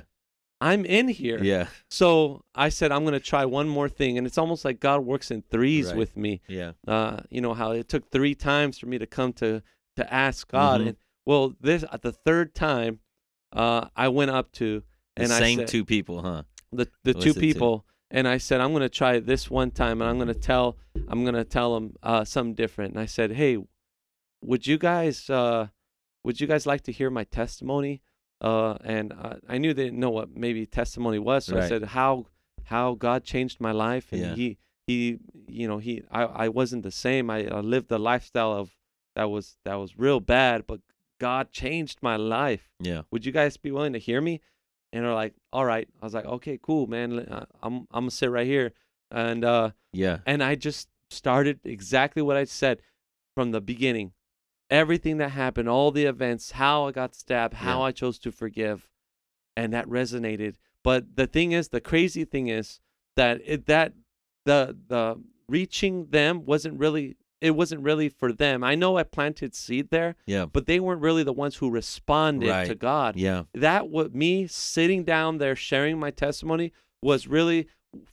I'm 0.61 0.86
in 0.86 1.07
here. 1.10 1.44
Yeah. 1.44 1.68
So 1.90 2.44
I 2.56 2.69
said, 2.69 2.91
I'm 2.91 3.03
gonna 3.03 3.19
try 3.19 3.45
one 3.45 3.68
more 3.68 3.90
thing, 3.90 4.18
and 4.18 4.26
it's 4.26 4.38
almost 4.38 4.64
like 4.65 4.80
God 4.80 5.06
works 5.06 5.30
in 5.32 5.41
threes 5.44 5.88
Right. 5.88 5.98
with 5.98 6.15
me 6.18 6.41
Yeah. 6.48 6.73
uh, 6.88 7.22
you 7.30 7.41
know 7.41 7.53
how 7.53 7.72
it 7.72 7.90
took 7.90 8.10
three 8.10 8.36
times 8.36 8.77
for 8.77 8.86
me 8.88 8.98
to 8.98 9.06
come 9.06 9.34
to 9.34 9.61
to 9.98 10.14
ask 10.14 10.48
God, 10.49 10.82
Mhm. 10.82 10.88
and 10.88 10.98
well, 11.26 11.56
this 11.61 11.84
at 11.91 12.02
the 12.02 12.11
third 12.11 12.53
time, 12.53 12.99
uh, 13.53 13.88
I 13.95 14.10
went 14.10 14.32
up 14.32 14.52
to 14.53 14.84
The 15.15 15.23
and 15.23 15.32
I 15.34 15.40
same 15.40 15.60
said, 15.60 15.68
two 15.69 15.86
people, 15.86 16.22
huh? 16.22 16.44
the 16.72 16.90
the 17.03 17.14
two 17.14 17.30
it 17.30 17.34
two? 17.36 17.40
people, 17.40 17.86
and 18.11 18.27
I 18.27 18.38
said 18.38 18.60
I'm 18.61 18.73
gonna 18.73 18.90
try 18.90 19.19
this 19.19 19.49
one 19.49 19.72
time, 19.72 20.02
and 20.02 20.10
I'm 20.10 20.18
gonna 20.19 20.34
tell 20.34 20.77
I'm 21.07 21.23
gonna 21.26 21.45
tell 21.45 21.73
them 21.76 21.95
uh, 22.03 22.23
something 22.26 22.56
different. 22.56 22.94
And 22.94 22.99
I 23.02 23.06
said, 23.06 23.32
hey, 23.32 23.57
would 24.41 24.68
you 24.68 24.77
guys 24.77 25.30
uh, 25.30 25.68
would 26.23 26.40
you 26.41 26.48
guys 26.48 26.65
like 26.65 26.82
to 26.84 26.91
hear 26.91 27.10
my 27.10 27.23
testimony? 27.26 28.02
Uh, 28.41 28.74
and 28.84 29.14
uh, 29.14 29.36
I 29.48 29.57
knew 29.57 29.74
they 29.74 29.86
didn't 29.86 29.99
know 29.99 30.10
what 30.12 30.36
maybe 30.36 30.66
testimony 30.66 31.20
was, 31.20 31.45
so 31.45 31.57
I 31.57 31.68
said 31.70 31.84
how 31.84 32.26
how 32.66 32.95
God 32.95 33.24
changed 33.24 33.62
my 33.62 33.72
life, 33.72 34.12
and 34.12 34.22
Yeah. 34.22 34.36
he 34.36 34.57
he 34.88 35.20
you 35.48 35.68
know 35.68 35.78
he 35.78 36.03
I, 36.12 36.24
I 36.24 36.48
wasn't 36.49 36.84
the 36.84 36.91
same. 36.91 37.30
I, 37.30 37.48
I 37.48 37.60
lived 37.62 37.91
a 37.91 37.98
lifestyle 37.98 38.52
of 38.53 38.76
that 39.16 39.30
was 39.30 39.57
that 39.64 39.76
was 39.76 39.98
real 39.98 40.20
bad, 40.20 40.68
but 40.68 40.82
God 41.20 41.52
changed 41.52 41.99
my 42.02 42.18
life. 42.18 42.70
Yeah. 42.82 43.03
Would 43.12 43.26
you 43.26 43.32
guys 43.32 43.56
be 43.57 43.72
willing 43.72 43.94
to 43.94 43.99
hear 43.99 44.20
me? 44.22 44.41
And 44.91 45.03
they're 45.06 45.14
like, 45.14 45.34
all 45.53 45.66
right. 45.66 45.88
I 46.02 46.06
was 46.06 46.14
like, 46.14 46.26
okay, 46.26 46.60
cool, 46.62 46.88
man. 46.88 47.20
Uh, 47.20 47.45
I'm 47.64 47.88
I'm 47.91 48.03
gonna 48.06 48.12
sit 48.12 48.30
right 48.32 48.45
here, 48.48 48.74
and 49.12 49.45
uh, 49.45 49.72
Yeah. 49.94 50.20
and 50.26 50.44
I 50.44 50.56
just 50.56 50.90
started 51.10 51.60
exactly 51.64 52.22
what 52.22 52.36
I 52.36 52.44
said 52.44 52.82
from 53.34 53.52
the 53.52 53.62
beginning. 53.62 54.12
Everything 54.69 55.17
that 55.17 55.29
happened, 55.29 55.69
all 55.69 55.91
the 55.91 56.05
events, 56.05 56.51
how 56.51 56.87
I 56.87 56.91
got 56.91 57.13
stabbed, 57.15 57.55
how 57.55 57.79
Yeah. 57.79 57.85
I 57.85 57.91
chose 57.91 58.17
to 58.19 58.31
forgive, 58.31 58.89
and 59.55 59.71
that 59.73 59.87
resonated. 59.87 60.55
But 60.83 61.15
the 61.15 61.27
thing 61.27 61.51
is, 61.51 61.69
the 61.69 61.81
crazy 61.81 62.25
thing 62.25 62.47
is 62.47 62.79
that 63.15 63.41
it 63.45 63.67
that 63.67 63.93
the 64.45 64.75
the 64.87 65.21
reaching 65.47 66.07
them 66.07 66.45
wasn't 66.45 66.79
really 66.79 67.17
it 67.41 67.51
wasn't 67.51 67.81
really 67.81 68.09
for 68.09 68.31
them. 68.31 68.63
I 68.63 68.73
know 68.73 68.97
I 68.97 69.03
planted 69.03 69.53
seed 69.53 69.89
there, 69.91 70.15
Yeah. 70.25 70.45
but 70.45 70.65
they 70.65 70.79
weren't 70.79 71.01
really 71.01 71.21
the 71.21 71.33
ones 71.33 71.57
who 71.57 71.69
responded 71.69 72.65
to 72.67 72.73
God 72.75 73.15
Yeah. 73.17 73.43
that 73.53 73.87
what 73.89 74.15
me 74.15 74.47
sitting 74.47 75.03
down 75.03 75.37
there 75.37 75.55
sharing 75.55 75.99
my 75.99 76.09
testimony 76.09 76.71
was 77.03 77.27
really 77.27 77.67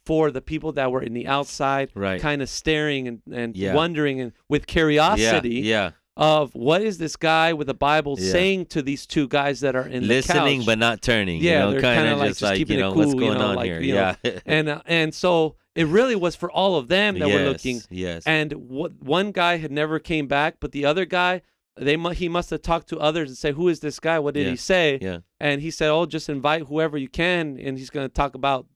for 0.04 0.30
the 0.30 0.42
people 0.42 0.72
that 0.72 0.90
were 0.92 1.02
in 1.02 1.14
the 1.14 1.26
outside 1.26 1.90
Right. 1.94 2.20
kind 2.20 2.42
of 2.42 2.48
staring 2.50 3.08
and, 3.08 3.22
and 3.32 3.56
Yeah. 3.56 3.74
wondering 3.74 4.20
and 4.20 4.32
with 4.48 4.66
curiosity 4.66 5.60
Yeah. 5.60 5.92
Of 6.16 6.54
what 6.54 6.82
is 6.82 6.98
this 6.98 7.16
guy 7.16 7.52
with 7.54 7.66
the 7.66 7.74
bible 7.74 8.16
Yeah. 8.18 8.32
saying 8.32 8.66
to 8.66 8.82
these 8.82 9.06
two 9.06 9.26
guys 9.28 9.60
that 9.60 9.74
are 9.74 9.86
in 9.88 10.06
Listening 10.06 10.64
but 10.64 10.78
not 10.78 11.00
turning. 11.00 11.40
Yeah, 11.40 11.68
You 11.68 11.74
know, 11.76 11.80
kind 11.80 12.00
kinda 12.00 12.16
like 12.16 12.28
just 12.30 12.42
like, 12.42 12.56
keeping 12.58 12.76
you 12.78 12.82
know, 12.82 12.92
what's 12.92 13.12
cool, 13.12 13.22
you 13.22 13.28
going 13.28 13.38
know, 13.38 13.46
on 13.46 13.56
like, 13.56 13.66
here? 13.66 13.80
you 13.80 13.94
know, 13.94 14.14
yeah. 14.22 14.38
and 14.46 14.68
uh, 14.68 14.82
and 14.86 15.14
so 15.14 15.56
it 15.74 15.86
really 15.86 16.14
was 16.14 16.36
for 16.36 16.50
all 16.50 16.76
of 16.76 16.88
them 16.88 17.18
that 17.18 17.28
yes. 17.28 17.38
were 17.38 17.48
looking 17.48 17.80
Yes. 17.90 18.24
and 18.26 18.52
what 18.52 18.92
one 19.02 19.32
guy 19.32 19.56
had 19.56 19.72
never 19.72 19.98
came 19.98 20.26
back 20.26 20.56
but 20.60 20.72
the 20.72 20.84
other 20.84 21.06
guy 21.06 21.40
they 21.76 21.96
mu- 21.96 22.10
he 22.10 22.28
must 22.28 22.50
have 22.50 22.60
talked 22.60 22.88
to 22.90 22.98
others 23.00 23.30
and 23.30 23.38
say 23.38 23.52
who 23.52 23.68
is 23.68 23.80
this 23.80 23.98
guy 23.98 24.18
what 24.18 24.34
did 24.34 24.44
Yeah. 24.44 24.50
he 24.50 24.56
say 24.56 24.98
yeah. 25.00 25.18
and 25.40 25.62
he 25.62 25.70
said, 25.70 25.88
"Oh, 25.90 26.04
just 26.04 26.28
invite 26.28 26.64
whoever 26.66 26.98
you 26.98 27.08
can," 27.08 27.58
and 27.58 27.78
he's 27.78 27.88
going 27.88 28.06
to 28.06 28.12
talk 28.12 28.34
about 28.34 28.66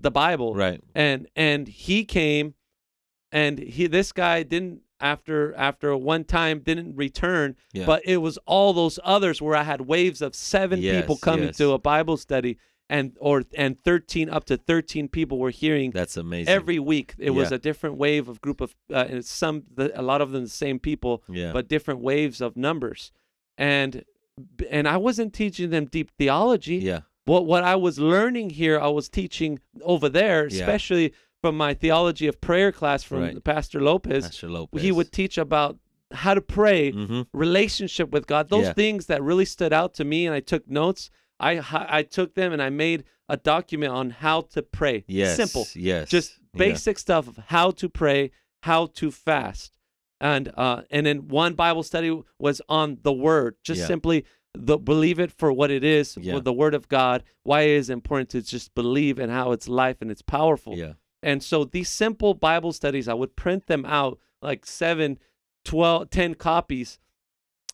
the 0.00 0.10
Bible. 0.10 0.54
Right. 0.54 0.80
And 0.94 1.26
and 1.36 1.68
he 1.68 2.06
came, 2.06 2.54
and 3.30 3.58
he 3.58 3.86
this 3.86 4.12
guy 4.12 4.42
didn't 4.44 4.80
after 5.00 5.54
after 5.54 5.96
one 5.96 6.24
time 6.24 6.60
didn't 6.60 6.96
return, 6.96 7.56
Yeah. 7.72 7.86
but 7.86 8.02
it 8.04 8.18
was 8.18 8.38
all 8.46 8.72
those 8.72 8.98
others 9.04 9.40
where 9.40 9.54
I 9.56 9.62
had 9.62 9.82
waves 9.82 10.20
of 10.22 10.34
seven 10.34 10.80
people 11.00 11.16
coming 11.16 11.46
yes. 11.46 11.56
to 11.58 11.72
a 11.72 11.78
Bible 11.78 12.16
study, 12.16 12.58
and 12.90 13.16
or 13.20 13.42
and 13.56 13.82
13 13.84 14.28
up 14.30 14.44
to 14.46 14.56
13 14.56 15.08
people 15.08 15.38
were 15.38 15.50
hearing 15.50 15.90
That's 15.92 16.16
amazing. 16.16 16.52
every 16.52 16.78
week. 16.78 17.14
It 17.18 17.30
was 17.30 17.52
a 17.52 17.58
different 17.58 17.96
wave 17.96 18.28
of 18.28 18.40
group 18.40 18.60
of 18.60 18.74
uh, 18.92 19.06
and 19.08 19.24
some 19.24 19.64
the, 19.74 19.98
a 19.98 20.02
lot 20.02 20.20
of 20.20 20.32
them 20.32 20.44
the 20.44 20.48
same 20.50 20.78
people, 20.78 21.22
yeah. 21.28 21.52
but 21.52 21.68
different 21.68 22.00
waves 22.00 22.40
of 22.40 22.56
numbers. 22.56 23.12
And 23.56 24.04
and 24.70 24.88
I 24.88 24.96
wasn't 24.96 25.32
teaching 25.34 25.70
them 25.70 25.86
deep 25.86 26.10
theology. 26.18 26.76
yeah. 26.76 27.00
What 27.24 27.44
what 27.44 27.62
I 27.62 27.76
was 27.76 27.98
learning 27.98 28.50
here, 28.50 28.80
I 28.80 28.88
was 28.88 29.08
teaching 29.10 29.58
over 29.82 30.08
there, 30.08 30.48
Yeah. 30.48 30.64
From 31.40 31.56
my 31.56 31.74
theology 31.74 32.26
of 32.26 32.40
prayer 32.40 32.72
class 32.72 33.02
from 33.02 33.20
Right. 33.20 33.44
Pastor 33.44 33.80
Lopez. 33.80 34.24
Pastor 34.24 34.48
Lopez. 34.50 34.82
He 34.82 34.92
would 34.92 35.12
teach 35.12 35.38
about 35.38 35.78
how 36.12 36.34
to 36.34 36.40
pray, 36.40 36.90
hmm 36.90 37.22
relationship 37.32 38.10
with 38.10 38.26
God. 38.26 38.48
Those 38.48 38.66
Yeah. 38.66 38.72
things 38.72 39.06
that 39.06 39.22
really 39.22 39.44
stood 39.44 39.72
out 39.72 39.94
to 39.94 40.04
me, 40.04 40.26
and 40.26 40.34
I 40.34 40.40
took 40.40 40.68
notes. 40.68 41.10
I 41.38 41.60
I 41.98 42.02
took 42.02 42.34
them 42.34 42.52
and 42.52 42.62
I 42.62 42.70
made 42.70 43.04
a 43.28 43.36
document 43.36 43.92
on 43.92 44.10
how 44.10 44.40
to 44.40 44.62
pray. 44.62 45.04
Yes. 45.06 45.36
simple, 45.36 45.66
Yes. 45.76 46.08
just 46.10 46.32
Yeah. 46.54 46.58
basic 46.58 46.98
stuff 46.98 47.28
of 47.28 47.36
how 47.48 47.70
to 47.72 47.88
pray, 47.88 48.30
how 48.62 48.86
to 48.86 49.10
fast, 49.10 49.78
and 50.20 50.50
uh, 50.56 50.82
and 50.90 51.06
then 51.06 51.28
one 51.28 51.54
Bible 51.54 51.82
study 51.84 52.10
was 52.38 52.60
on 52.68 52.98
the 53.02 53.12
Word, 53.12 53.56
just 53.62 53.80
Yeah. 53.82 53.86
simply 53.86 54.24
the 54.54 54.78
believe 54.78 55.20
it 55.20 55.30
for 55.30 55.52
what 55.52 55.70
it 55.70 55.84
is, 55.84 56.16
Yeah. 56.20 56.40
the 56.40 56.52
Word 56.54 56.74
of 56.74 56.88
God. 56.88 57.22
Why 57.44 57.60
it 57.62 57.70
is 57.76 57.90
important 57.90 58.30
to 58.30 58.40
just 58.42 58.74
believe 58.74 59.18
and 59.20 59.30
how 59.30 59.52
it's 59.52 59.68
life 59.68 59.98
and 60.00 60.10
it's 60.10 60.22
powerful. 60.22 60.76
Yeah. 60.76 60.94
And 61.22 61.42
so 61.42 61.64
these 61.64 61.88
simple 61.88 62.34
Bible 62.34 62.72
studies, 62.72 63.08
I 63.08 63.14
would 63.14 63.34
print 63.36 63.66
them 63.66 63.84
out 63.84 64.18
like 64.40 64.64
seven, 64.66 65.18
12, 65.64 66.10
10 66.10 66.34
copies, 66.34 66.98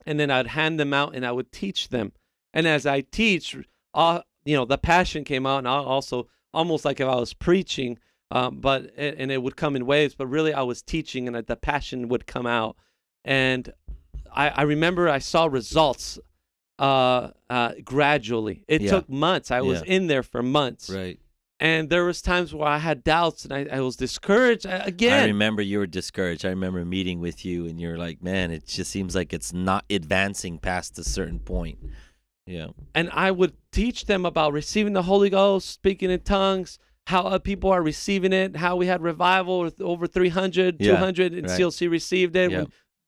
and 0.07 0.19
then 0.19 0.31
I'd 0.31 0.49
hand 0.49 0.81
them 0.81 0.95
out 0.95 1.15
and 1.15 1.27
I 1.27 1.33
would 1.33 1.53
teach 1.53 1.89
them. 1.89 2.12
And 2.53 2.66
as 2.66 2.87
I 2.87 3.03
teach, 3.03 3.57
uh, 3.93 4.21
you 4.45 4.57
know, 4.57 4.65
the 4.65 4.79
passion 4.79 5.25
came 5.25 5.47
out, 5.47 5.59
and 5.59 5.69
I 5.69 5.73
also 5.77 6.29
almost 6.53 6.85
like 6.85 7.01
if 7.01 7.09
I 7.09 7.16
was 7.16 7.35
preaching, 7.35 7.99
um, 8.31 8.61
but 8.61 8.93
and 8.97 9.31
it 9.31 9.43
would 9.43 9.57
come 9.57 9.77
in 9.77 9.87
waves. 9.87 10.15
But 10.15 10.27
really, 10.29 10.53
I 10.55 10.62
was 10.62 10.83
teaching, 10.83 11.27
and 11.29 11.37
the 11.47 11.57
passion 11.57 12.09
would 12.09 12.27
come 12.27 12.47
out. 12.47 12.77
And 13.25 13.73
I, 14.33 14.49
I 14.51 14.62
remember 14.62 15.09
I 15.09 15.19
saw 15.19 15.47
results 15.47 16.19
uh, 16.79 17.31
uh, 17.49 17.73
gradually. 17.85 18.65
It 18.69 18.83
Yeah. 18.83 18.91
took 18.91 19.09
months. 19.09 19.51
I 19.51 19.61
was 19.62 19.81
Yeah. 19.81 19.95
in 19.97 20.07
there 20.09 20.23
for 20.23 20.43
months 20.43 20.91
Right. 20.91 21.19
And 21.60 21.89
there 21.89 22.05
was 22.05 22.20
times 22.20 22.52
where 22.55 22.68
I 22.68 22.78
had 22.78 23.05
doubts 23.05 23.44
and 23.44 23.52
I, 23.52 23.66
I 23.76 23.81
was 23.81 23.97
discouraged 23.97 24.66
I- 24.66 24.85
I 25.22 25.26
remember 25.26 25.62
you 25.62 25.78
were 25.78 25.86
discouraged. 25.86 26.44
I 26.44 26.51
remember 26.51 26.85
meeting 26.85 27.20
with 27.20 27.44
you, 27.44 27.66
and 27.66 27.81
you're 27.81 27.97
like, 27.98 28.22
"Man, 28.22 28.51
it 28.51 28.66
just 28.66 28.90
seems 28.90 29.14
like 29.14 29.32
it's 29.32 29.52
not 29.52 29.85
advancing 29.90 30.59
past 30.59 30.98
a 30.98 31.05
certain 31.05 31.39
point." 31.39 31.78
Yeah. 32.47 32.68
and 32.94 33.09
I 33.10 33.31
would 33.31 33.55
teach 33.72 34.05
them 34.05 34.26
about 34.26 34.52
receiving 34.52 34.93
the 34.93 35.02
Holy 35.05 35.31
Ghost, 35.31 35.70
speaking 35.70 36.10
in 36.10 36.20
tongues, 36.20 36.78
how 37.06 37.39
people 37.39 37.70
are 37.70 37.82
receiving 37.82 38.35
it, 38.35 38.56
how 38.56 38.76
we 38.76 38.86
had 38.86 39.01
revival 39.02 39.60
with 39.60 39.81
over 39.81 40.06
300, 40.06 40.76
Yeah, 40.78 40.93
200, 40.93 41.32
and 41.32 41.48
right. 41.48 41.59
CLC 41.59 41.89
received 41.90 42.36
it 42.36 42.51
Yeah. 42.51 42.64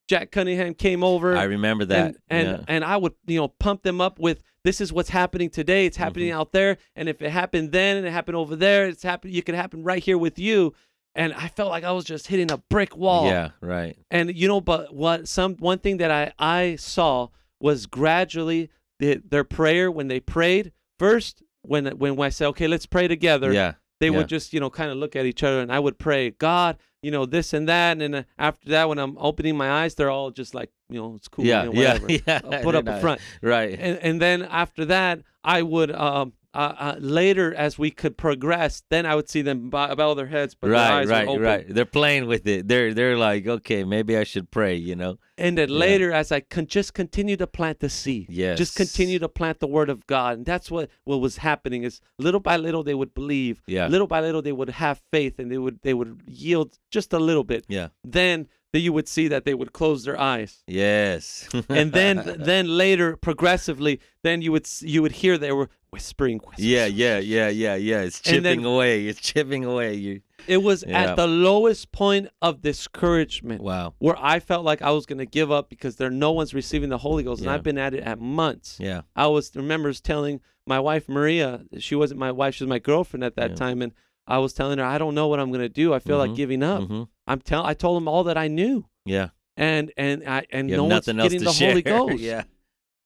Jack 0.07 0.31
Cunningham 0.31 0.73
came 0.73 1.03
over. 1.03 1.35
I 1.35 1.43
remember 1.43 1.85
that. 1.85 2.05
and 2.07 2.17
and, 2.29 2.47
yeah. 2.59 2.63
and 2.67 2.83
I 2.85 2.97
would 2.97 3.13
you 3.25 3.39
know 3.39 3.47
pump 3.49 3.83
them 3.83 3.99
up 4.01 4.19
with 4.19 4.41
this 4.63 4.81
is 4.81 4.91
what's 4.93 5.09
happening 5.09 5.49
today. 5.49 5.85
It's 5.85 5.97
happening 5.97 6.29
Mm-hmm. 6.29 6.39
out 6.39 6.51
there, 6.51 6.77
and 6.95 7.07
if 7.09 7.21
it 7.21 7.29
happened 7.29 7.71
then 7.71 7.97
and 7.97 8.05
it 8.07 8.11
happened 8.11 8.35
over 8.37 8.55
there, 8.55 8.87
it's 8.87 9.03
happening 9.03 9.35
You 9.35 9.43
could 9.43 9.55
happen 9.55 9.83
right 9.83 10.03
here 10.03 10.17
with 10.17 10.39
you. 10.39 10.73
And 11.15 11.33
I 11.33 11.47
felt 11.47 11.69
like 11.71 11.83
I 11.83 11.91
was 11.93 12.05
just 12.05 12.27
hitting 12.27 12.51
a 12.51 12.57
brick 12.69 12.95
wall. 12.95 13.25
Yeah. 13.25 13.49
Right. 13.59 13.97
And 14.11 14.35
you 14.35 14.47
know, 14.47 14.61
but 14.61 14.93
what 14.93 15.27
some 15.27 15.55
one 15.55 15.79
thing 15.79 15.97
that 15.97 16.11
I 16.11 16.31
I 16.37 16.75
saw 16.75 17.29
was 17.59 17.85
gradually 17.87 18.69
the, 18.99 19.21
their 19.27 19.43
prayer 19.43 19.89
when 19.91 20.07
they 20.09 20.19
prayed 20.19 20.71
first 20.99 21.41
when 21.63 21.85
when 21.97 22.19
I 22.19 22.29
said 22.29 22.47
okay 22.49 22.67
let's 22.67 22.85
pray 22.85 23.07
together 23.07 23.51
Yeah. 23.51 23.73
They 23.99 24.07
yeah. 24.09 24.17
would 24.17 24.27
just 24.27 24.53
you 24.53 24.59
know 24.59 24.69
kind 24.69 24.91
of 24.91 24.97
look 24.97 25.15
at 25.15 25.25
each 25.25 25.43
other 25.43 25.59
and 25.61 25.71
I 25.71 25.79
would 25.79 25.97
pray 25.97 26.31
God 26.31 26.77
you 27.01 27.11
know 27.11 27.25
this 27.25 27.53
and 27.53 27.67
that 27.69 27.91
and 27.93 28.01
then 28.01 28.15
uh, 28.15 28.23
after 28.37 28.69
that 28.69 28.89
when 28.89 28.97
I'm 28.97 29.17
opening 29.19 29.55
my 29.57 29.69
eyes 29.83 29.95
they're 29.95 30.09
all 30.09 30.31
just 30.31 30.53
like 30.55 30.71
you 30.89 30.99
know 31.01 31.15
it's 31.15 31.27
cool 31.27 31.45
Yeah. 31.45 31.63
you 31.65 31.73
know, 31.73 31.81
Yeah. 31.81 31.93
whatever 31.99 32.11
Yeah. 32.27 32.41
I'll 32.57 32.63
put 32.63 32.75
up 32.75 32.87
a 32.87 32.99
front 32.99 33.21
Right. 33.41 33.77
and 33.79 33.97
and 33.99 34.21
then 34.21 34.43
after 34.43 34.85
that 34.85 35.21
I 35.43 35.61
would 35.61 35.91
um 35.91 36.33
uh, 36.53 36.73
uh, 36.79 36.95
later 36.99 37.53
as 37.53 37.77
we 37.77 37.91
could 37.91 38.17
progress 38.17 38.81
then 38.89 39.05
I 39.05 39.15
would 39.15 39.29
see 39.29 39.41
them 39.41 39.69
bow, 39.69 39.93
bow 39.95 40.13
their 40.13 40.27
heads 40.27 40.55
but 40.55 40.67
their 40.67 40.75
right. 40.75 40.91
eyes 41.01 41.07
Right. 41.07 41.27
were 41.27 41.33
open. 41.33 41.43
Right. 41.43 41.65
They're 41.67 41.85
playing 41.85 42.27
with 42.27 42.47
it. 42.47 42.67
They're 42.67 42.93
they're 42.93 43.17
like, 43.17 43.45
okay, 43.47 43.83
maybe 43.83 44.17
I 44.17 44.23
should 44.23 44.49
pray. 44.49 44.75
You 44.75 44.95
know. 44.95 45.19
And 45.37 45.55
then 45.57 45.69
Yeah. 45.69 45.77
later, 45.77 46.11
as 46.11 46.31
I 46.31 46.39
can 46.39 46.65
just 46.65 46.93
continue 46.95 47.37
to 47.37 47.45
plant 47.47 47.79
the 47.79 47.89
seed, 47.89 48.27
Yes. 48.29 48.57
just 48.57 48.75
continue 48.75 49.19
to 49.19 49.29
plant 49.29 49.59
the 49.59 49.67
word 49.67 49.89
of 49.89 50.07
God, 50.07 50.37
and 50.37 50.45
that's 50.45 50.71
what 50.71 50.89
what 51.03 51.17
was 51.21 51.37
happening. 51.37 51.83
Is 51.83 52.01
little 52.17 52.39
by 52.39 52.57
little 52.57 52.83
they 52.83 52.95
would 52.95 53.13
believe, 53.13 53.61
Yeah. 53.67 53.87
little 53.87 54.07
by 54.07 54.21
little 54.21 54.41
they 54.41 54.51
would 54.53 54.69
have 54.69 55.01
faith, 55.11 55.37
and 55.39 55.51
they 55.51 55.57
would 55.59 55.79
they 55.83 55.93
would 55.93 56.21
yield 56.27 56.79
just 56.89 57.13
a 57.13 57.19
little 57.19 57.43
bit. 57.43 57.65
Yeah. 57.67 57.89
Then 58.03 58.47
then 58.73 58.81
you 58.81 58.91
would 58.93 59.07
see 59.07 59.27
that 59.29 59.45
they 59.45 59.53
would 59.53 59.71
close 59.73 60.03
their 60.03 60.19
eyes, 60.19 60.63
Yes. 60.67 61.47
and 61.69 61.91
then 61.93 62.15
then 62.51 62.65
later 62.77 63.15
progressively, 63.15 63.99
then 64.23 64.41
you 64.41 64.51
would 64.51 64.67
you 64.81 65.01
would 65.03 65.13
hear 65.13 65.37
they 65.37 65.51
were 65.51 65.69
whispering. 65.97 66.39
Yeah, 66.57 66.85
yeah, 66.85 67.17
yeah, 67.19 67.49
yeah, 67.49 67.75
yeah. 67.75 68.01
It's 68.01 68.21
And 68.27 68.45
then- 68.45 68.57
chipping 68.57 68.65
away. 68.65 69.07
It's 69.07 69.19
chipping 69.19 69.65
away. 69.65 69.95
You. 69.95 70.21
It 70.47 70.57
was 70.63 70.83
Yeah. 70.87 71.03
at 71.11 71.15
the 71.15 71.27
lowest 71.27 71.91
point 71.91 72.29
of 72.41 72.61
discouragement. 72.61 73.61
Wow. 73.61 73.95
Where 73.99 74.15
I 74.17 74.39
felt 74.39 74.63
like 74.63 74.81
I 74.81 74.91
was 74.91 75.05
going 75.05 75.17
to 75.19 75.25
give 75.25 75.51
up 75.51 75.69
because 75.69 75.95
there 75.97 76.09
no 76.09 76.31
one's 76.31 76.53
receiving 76.53 76.89
the 76.89 76.97
Holy 76.99 77.23
Ghost, 77.23 77.41
and 77.41 77.49
I've 77.49 77.63
been 77.63 77.77
at 77.77 77.93
it 77.93 78.03
at 78.03 78.19
months. 78.19 78.77
Yeah. 78.79 79.01
I 79.15 79.27
was 79.27 79.51
remembers 79.55 79.99
telling 79.99 80.39
my 80.65 80.79
wife 80.79 81.09
Maria, 81.09 81.61
she 81.79 81.95
wasn't 81.95 82.19
my 82.19 82.31
wife, 82.31 82.55
she 82.55 82.63
was 82.63 82.69
my 82.69 82.79
girlfriend 82.79 83.23
at 83.23 83.35
that 83.35 83.51
Yeah. 83.51 83.55
time, 83.55 83.81
and 83.81 83.91
I 84.27 84.37
was 84.39 84.53
telling 84.53 84.77
her 84.77 84.85
I 84.85 84.97
don't 84.97 85.15
know 85.15 85.27
what 85.27 85.39
I'm 85.39 85.51
gonna 85.51 85.69
do. 85.69 85.93
I 85.93 85.99
feel 85.99 86.17
Mhm. 86.17 86.27
like 86.27 86.35
giving 86.35 86.61
up. 86.63 86.83
hmm 86.83 87.03
I'm 87.25 87.39
tell 87.41 87.65
I 87.65 87.73
told 87.73 87.97
him 88.01 88.07
all 88.07 88.23
that 88.25 88.37
I 88.37 88.47
knew, 88.47 88.85
Yeah. 89.05 89.29
and 89.57 89.91
and 89.97 90.23
I 90.27 90.45
and 90.51 90.69
You 90.69 90.77
no 90.77 90.83
one's 90.85 91.05
getting 91.07 91.43
the 91.43 91.51
share. 91.51 91.69
Holy 91.71 91.81
Ghost. 91.93 92.19
yeah. 92.19 92.43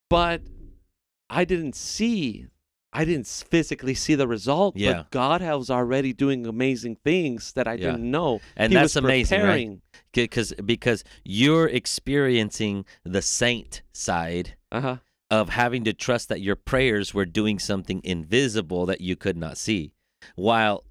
But 0.09 0.41
I 1.29 1.45
didn't 1.45 1.75
see. 1.75 2.47
I 2.93 3.05
didn't 3.05 3.27
physically 3.27 3.93
see 3.95 4.15
the 4.15 4.27
result, 4.27 4.75
Yeah. 4.75 4.93
but 4.93 5.11
God 5.11 5.41
was 5.41 5.69
already 5.69 6.11
doing 6.13 6.45
amazing 6.45 6.97
things 7.03 7.53
that 7.53 7.67
I 7.67 7.73
Yeah. 7.75 7.91
didn't 7.91 8.11
know. 8.11 8.41
And 8.57 8.71
he 8.71 8.75
that's 8.75 8.95
was 8.95 9.03
amazing, 9.03 9.39
right? 9.39 9.45
preparing. 9.47 9.81
Because 10.13 10.53
because 10.65 11.03
you're 11.23 11.67
experiencing 11.67 12.85
the 13.05 13.21
saint 13.21 13.81
side 13.93 14.55
Uh-huh. 14.73 14.97
of 15.29 15.49
having 15.49 15.85
to 15.85 15.93
trust 15.93 16.27
that 16.29 16.41
your 16.41 16.57
prayers 16.57 17.13
were 17.13 17.25
doing 17.25 17.59
something 17.59 18.01
invisible 18.03 18.85
that 18.87 18.99
you 18.99 19.15
could 19.15 19.37
not 19.37 19.57
see. 19.57 19.93
While 20.35 20.83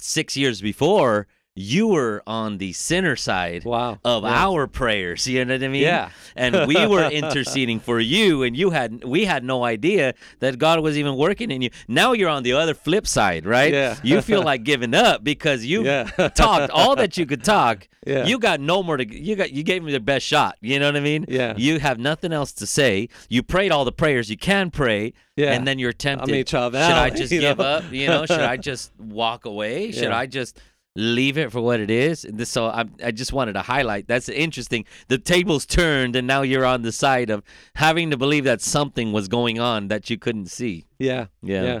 six 0.00 0.36
years 0.36 0.60
before, 0.60 1.28
you 1.60 1.88
were 1.88 2.22
on 2.26 2.58
the 2.58 2.72
sinner 2.72 3.16
side 3.16 3.64
Wow. 3.64 3.98
of 4.04 4.22
Yeah. 4.22 4.46
our 4.46 4.66
prayers. 4.68 5.26
You 5.26 5.44
know 5.44 5.54
what 5.54 5.62
I 5.64 5.68
mean? 5.68 5.82
Yeah. 5.82 6.10
and 6.36 6.68
we 6.68 6.86
were 6.86 7.08
interceding 7.20 7.80
for 7.80 7.98
you 7.98 8.44
and 8.44 8.56
you 8.56 8.70
had 8.70 9.02
we 9.04 9.24
had 9.24 9.42
no 9.42 9.64
idea 9.64 10.14
that 10.38 10.58
God 10.58 10.80
was 10.80 10.96
even 10.96 11.16
working 11.16 11.50
in 11.50 11.60
you. 11.62 11.70
Now 11.88 12.12
you're 12.12 12.28
on 12.30 12.44
the 12.44 12.52
other 12.52 12.74
flip 12.74 13.06
side, 13.06 13.44
right? 13.44 13.72
Yeah. 13.72 13.96
You 14.04 14.20
feel 14.22 14.42
like 14.50 14.62
giving 14.62 14.94
up 14.94 15.24
because 15.24 15.64
you 15.64 15.84
Yeah. 15.84 16.04
talked 16.34 16.70
all 16.70 16.94
that 16.96 17.16
you 17.18 17.26
could 17.26 17.42
talk. 17.44 17.88
Yeah. 18.06 18.24
You 18.24 18.38
got 18.38 18.58
no 18.60 18.82
more 18.82 18.96
to 18.96 19.04
you 19.04 19.36
got 19.36 19.50
you 19.52 19.62
gave 19.62 19.82
me 19.82 19.92
the 19.92 20.00
best 20.00 20.24
shot. 20.24 20.54
You 20.62 20.78
know 20.78 20.86
what 20.86 20.96
I 20.96 21.00
mean? 21.00 21.26
Yeah. 21.28 21.52
You 21.58 21.78
have 21.80 21.98
nothing 21.98 22.32
else 22.32 22.52
to 22.52 22.66
say. 22.66 23.08
You 23.28 23.42
prayed 23.42 23.70
all 23.70 23.84
the 23.84 23.92
prayers 23.92 24.30
you 24.30 24.38
can 24.38 24.70
pray. 24.70 25.12
Yeah. 25.36 25.52
And 25.52 25.66
then 25.68 25.78
you're 25.78 25.92
tempted. 25.92 26.30
mean, 26.30 26.44
child, 26.46 26.72
should 26.72 26.80
I 26.80 27.10
just 27.10 27.30
give 27.30 27.58
know? 27.58 27.64
up? 27.64 27.84
You 27.92 28.06
know, 28.06 28.24
should 28.24 28.40
I 28.40 28.56
just 28.56 28.92
walk 28.98 29.44
away? 29.44 29.92
Should. 29.92 30.06
I 30.22 30.24
just 30.26 30.58
leave 30.98 31.38
it 31.38 31.52
for 31.52 31.60
what 31.60 31.78
it 31.80 31.90
is? 31.90 32.26
This- 32.28 32.50
So 32.50 32.66
I, 32.66 32.84
I 33.04 33.10
just 33.12 33.32
wanted 33.32 33.52
to 33.54 33.62
highlight 33.62 34.08
that's 34.08 34.28
interesting. 34.28 34.84
The 35.08 35.18
tables 35.18 35.64
turned, 35.66 36.16
and 36.16 36.26
now 36.26 36.42
you're 36.42 36.64
on 36.66 36.82
the 36.82 36.92
side 36.92 37.30
of 37.30 37.42
having 37.76 38.10
to 38.10 38.16
believe 38.16 38.44
that 38.44 38.60
something 38.60 39.12
was 39.12 39.28
going 39.28 39.58
on 39.60 39.88
that 39.88 40.10
you 40.10 40.18
couldn't 40.18 40.46
see. 40.50 40.86
Yeah. 40.98 41.26
Yeah. 41.42 41.62
Yeah. 41.62 41.80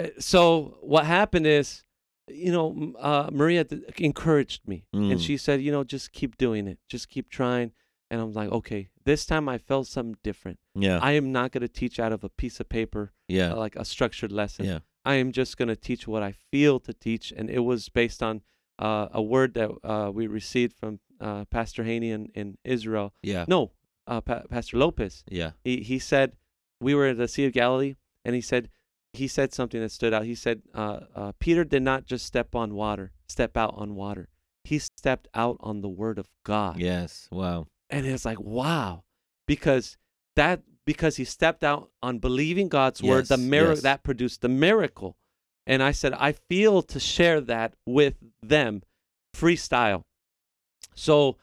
Uh, 0.00 0.06
so 0.18 0.76
what 0.82 1.04
happened 1.06 1.46
is, 1.46 1.84
you 2.28 2.52
know, 2.52 2.92
uh, 2.98 3.28
Maria 3.32 3.64
encouraged 3.98 4.68
me, 4.68 4.84
and 4.92 5.12
Mm. 5.12 5.20
she 5.26 5.36
said, 5.36 5.60
you 5.62 5.72
know, 5.72 5.82
just 5.84 6.12
keep 6.12 6.36
doing 6.36 6.68
it, 6.68 6.78
just 6.88 7.08
keep 7.08 7.28
trying. 7.28 7.72
And 8.12 8.20
I'm 8.20 8.32
like, 8.32 8.50
okay, 8.50 8.88
this 9.04 9.24
time 9.24 9.48
I 9.48 9.58
felt 9.58 9.86
something 9.86 10.16
different. 10.24 10.58
Yeah. 10.74 10.98
I 11.00 11.12
am 11.12 11.30
not 11.32 11.52
going 11.52 11.62
to 11.62 11.68
teach 11.68 11.98
out 12.00 12.12
of 12.12 12.24
a 12.24 12.28
piece 12.28 12.58
of 12.60 12.68
paper, 12.68 13.12
yeah. 13.28 13.52
uh, 13.52 13.56
like 13.56 13.76
a 13.76 13.84
structured 13.84 14.32
lesson. 14.32 14.64
Yeah. 14.66 14.78
I 15.04 15.14
am 15.14 15.32
just 15.32 15.56
going 15.56 15.68
to 15.68 15.76
teach 15.76 16.06
what 16.06 16.22
I 16.22 16.32
feel 16.50 16.78
to 16.80 16.92
teach, 16.92 17.32
and 17.36 17.48
it 17.50 17.60
was 17.60 17.88
based 17.88 18.22
on 18.22 18.42
uh, 18.78 19.08
a 19.12 19.22
word 19.22 19.54
that 19.54 19.70
uh, 19.84 20.10
we 20.12 20.26
received 20.26 20.74
from 20.76 21.00
uh, 21.20 21.44
Pastor 21.46 21.84
Haney 21.84 22.10
in, 22.10 22.26
in 22.34 22.58
Israel. 22.64 23.12
Yeah. 23.22 23.44
No, 23.48 23.72
uh, 24.06 24.20
pa- 24.20 24.42
Pastor 24.50 24.76
Lopez 24.78 25.24
Yeah. 25.28 25.52
he 25.64 25.82
he 25.82 25.98
said 25.98 26.32
we 26.80 26.94
were 26.94 27.06
at 27.08 27.18
the 27.18 27.28
Sea 27.28 27.46
of 27.46 27.52
Galilee, 27.52 27.94
and 28.24 28.34
he 28.34 28.40
said 28.40 28.70
he 29.12 29.26
said 29.28 29.52
something 29.52 29.80
that 29.80 29.90
stood 29.92 30.14
out. 30.14 30.24
He 30.24 30.34
said 30.34 30.62
uh, 30.74 31.00
uh, 31.14 31.32
Peter 31.38 31.64
did 31.64 31.82
not 31.82 32.04
just 32.06 32.24
step 32.26 32.54
on 32.54 32.74
water, 32.74 33.12
step 33.28 33.56
out 33.56 33.74
on 33.76 33.94
water. 33.94 34.28
He 34.64 34.78
stepped 34.78 35.28
out 35.34 35.56
on 35.60 35.80
the 35.80 35.88
word 35.88 36.18
of 36.18 36.28
God, 36.44 36.78
Yes. 36.78 37.28
Wow. 37.32 37.66
and 37.90 38.06
it's 38.06 38.24
like 38.24 38.40
wow, 38.40 39.04
because 39.46 39.96
that 40.36 40.62
because 40.90 41.14
he 41.14 41.24
stepped 41.24 41.62
out 41.62 41.88
on 42.02 42.18
believing 42.18 42.68
God's 42.68 43.00
word. 43.00 43.28
The 43.28 43.36
miracle 43.36 43.74
yes. 43.74 43.82
that 43.82 44.02
produced 44.02 44.42
the 44.42 44.48
miracle, 44.48 45.16
and 45.64 45.84
I 45.84 45.92
said 45.92 46.12
I 46.14 46.32
feel 46.32 46.82
to 46.82 46.98
share 46.98 47.40
that 47.42 47.74
with 47.86 48.14
them, 48.42 48.82
freestyle. 49.32 50.02
So, 50.96 51.36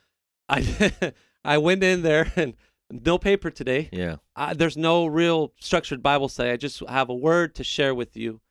I 0.50 0.92
I 1.46 1.60
went 1.60 1.82
in 1.82 2.02
there 2.02 2.30
and 2.36 2.56
no 2.92 3.18
paper 3.18 3.50
today. 3.50 3.88
Yeah. 3.94 4.18
I, 4.36 4.54
there's 4.54 4.76
no 4.76 5.06
real 5.06 5.54
structured 5.62 6.04
Bible 6.04 6.28
study. 6.28 6.50
I 6.50 6.58
just 6.58 6.84
have 6.86 7.08
a 7.08 7.16
word 7.16 7.56
to 7.56 7.64
share 7.64 7.96
with 7.96 8.18
you. 8.18 8.42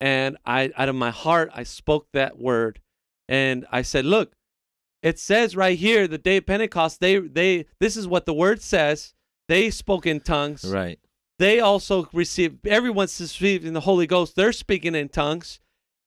And 0.00 0.38
I, 0.46 0.70
out 0.78 0.88
of 0.88 0.94
my 0.94 1.10
heart, 1.10 1.50
I 1.52 1.64
spoke 1.64 2.06
that 2.14 2.38
word, 2.38 2.80
and 3.28 3.66
I 3.70 3.82
said, 3.82 4.06
"Look, 4.06 4.32
it 5.02 5.18
says 5.18 5.54
right 5.54 5.78
here, 5.78 6.08
the 6.08 6.16
day 6.16 6.38
of 6.38 6.46
Pentecost. 6.46 7.00
They, 7.00 7.18
they, 7.18 7.66
this 7.80 7.98
is 7.98 8.08
what 8.08 8.24
the 8.24 8.32
word 8.32 8.62
says. 8.62 9.12
They 9.48 9.70
spoke 9.70 10.06
in 10.06 10.20
tongues. 10.20 10.64
Right. 10.64 10.98
They 11.38 11.60
also 11.60 12.08
received. 12.12 12.66
Everyone's 12.66 13.20
receiving 13.20 13.72
the 13.72 13.80
Holy 13.80 14.06
Ghost. 14.06 14.36
They're 14.36 14.52
speaking 14.52 14.94
in 14.94 15.08
tongues, 15.08 15.60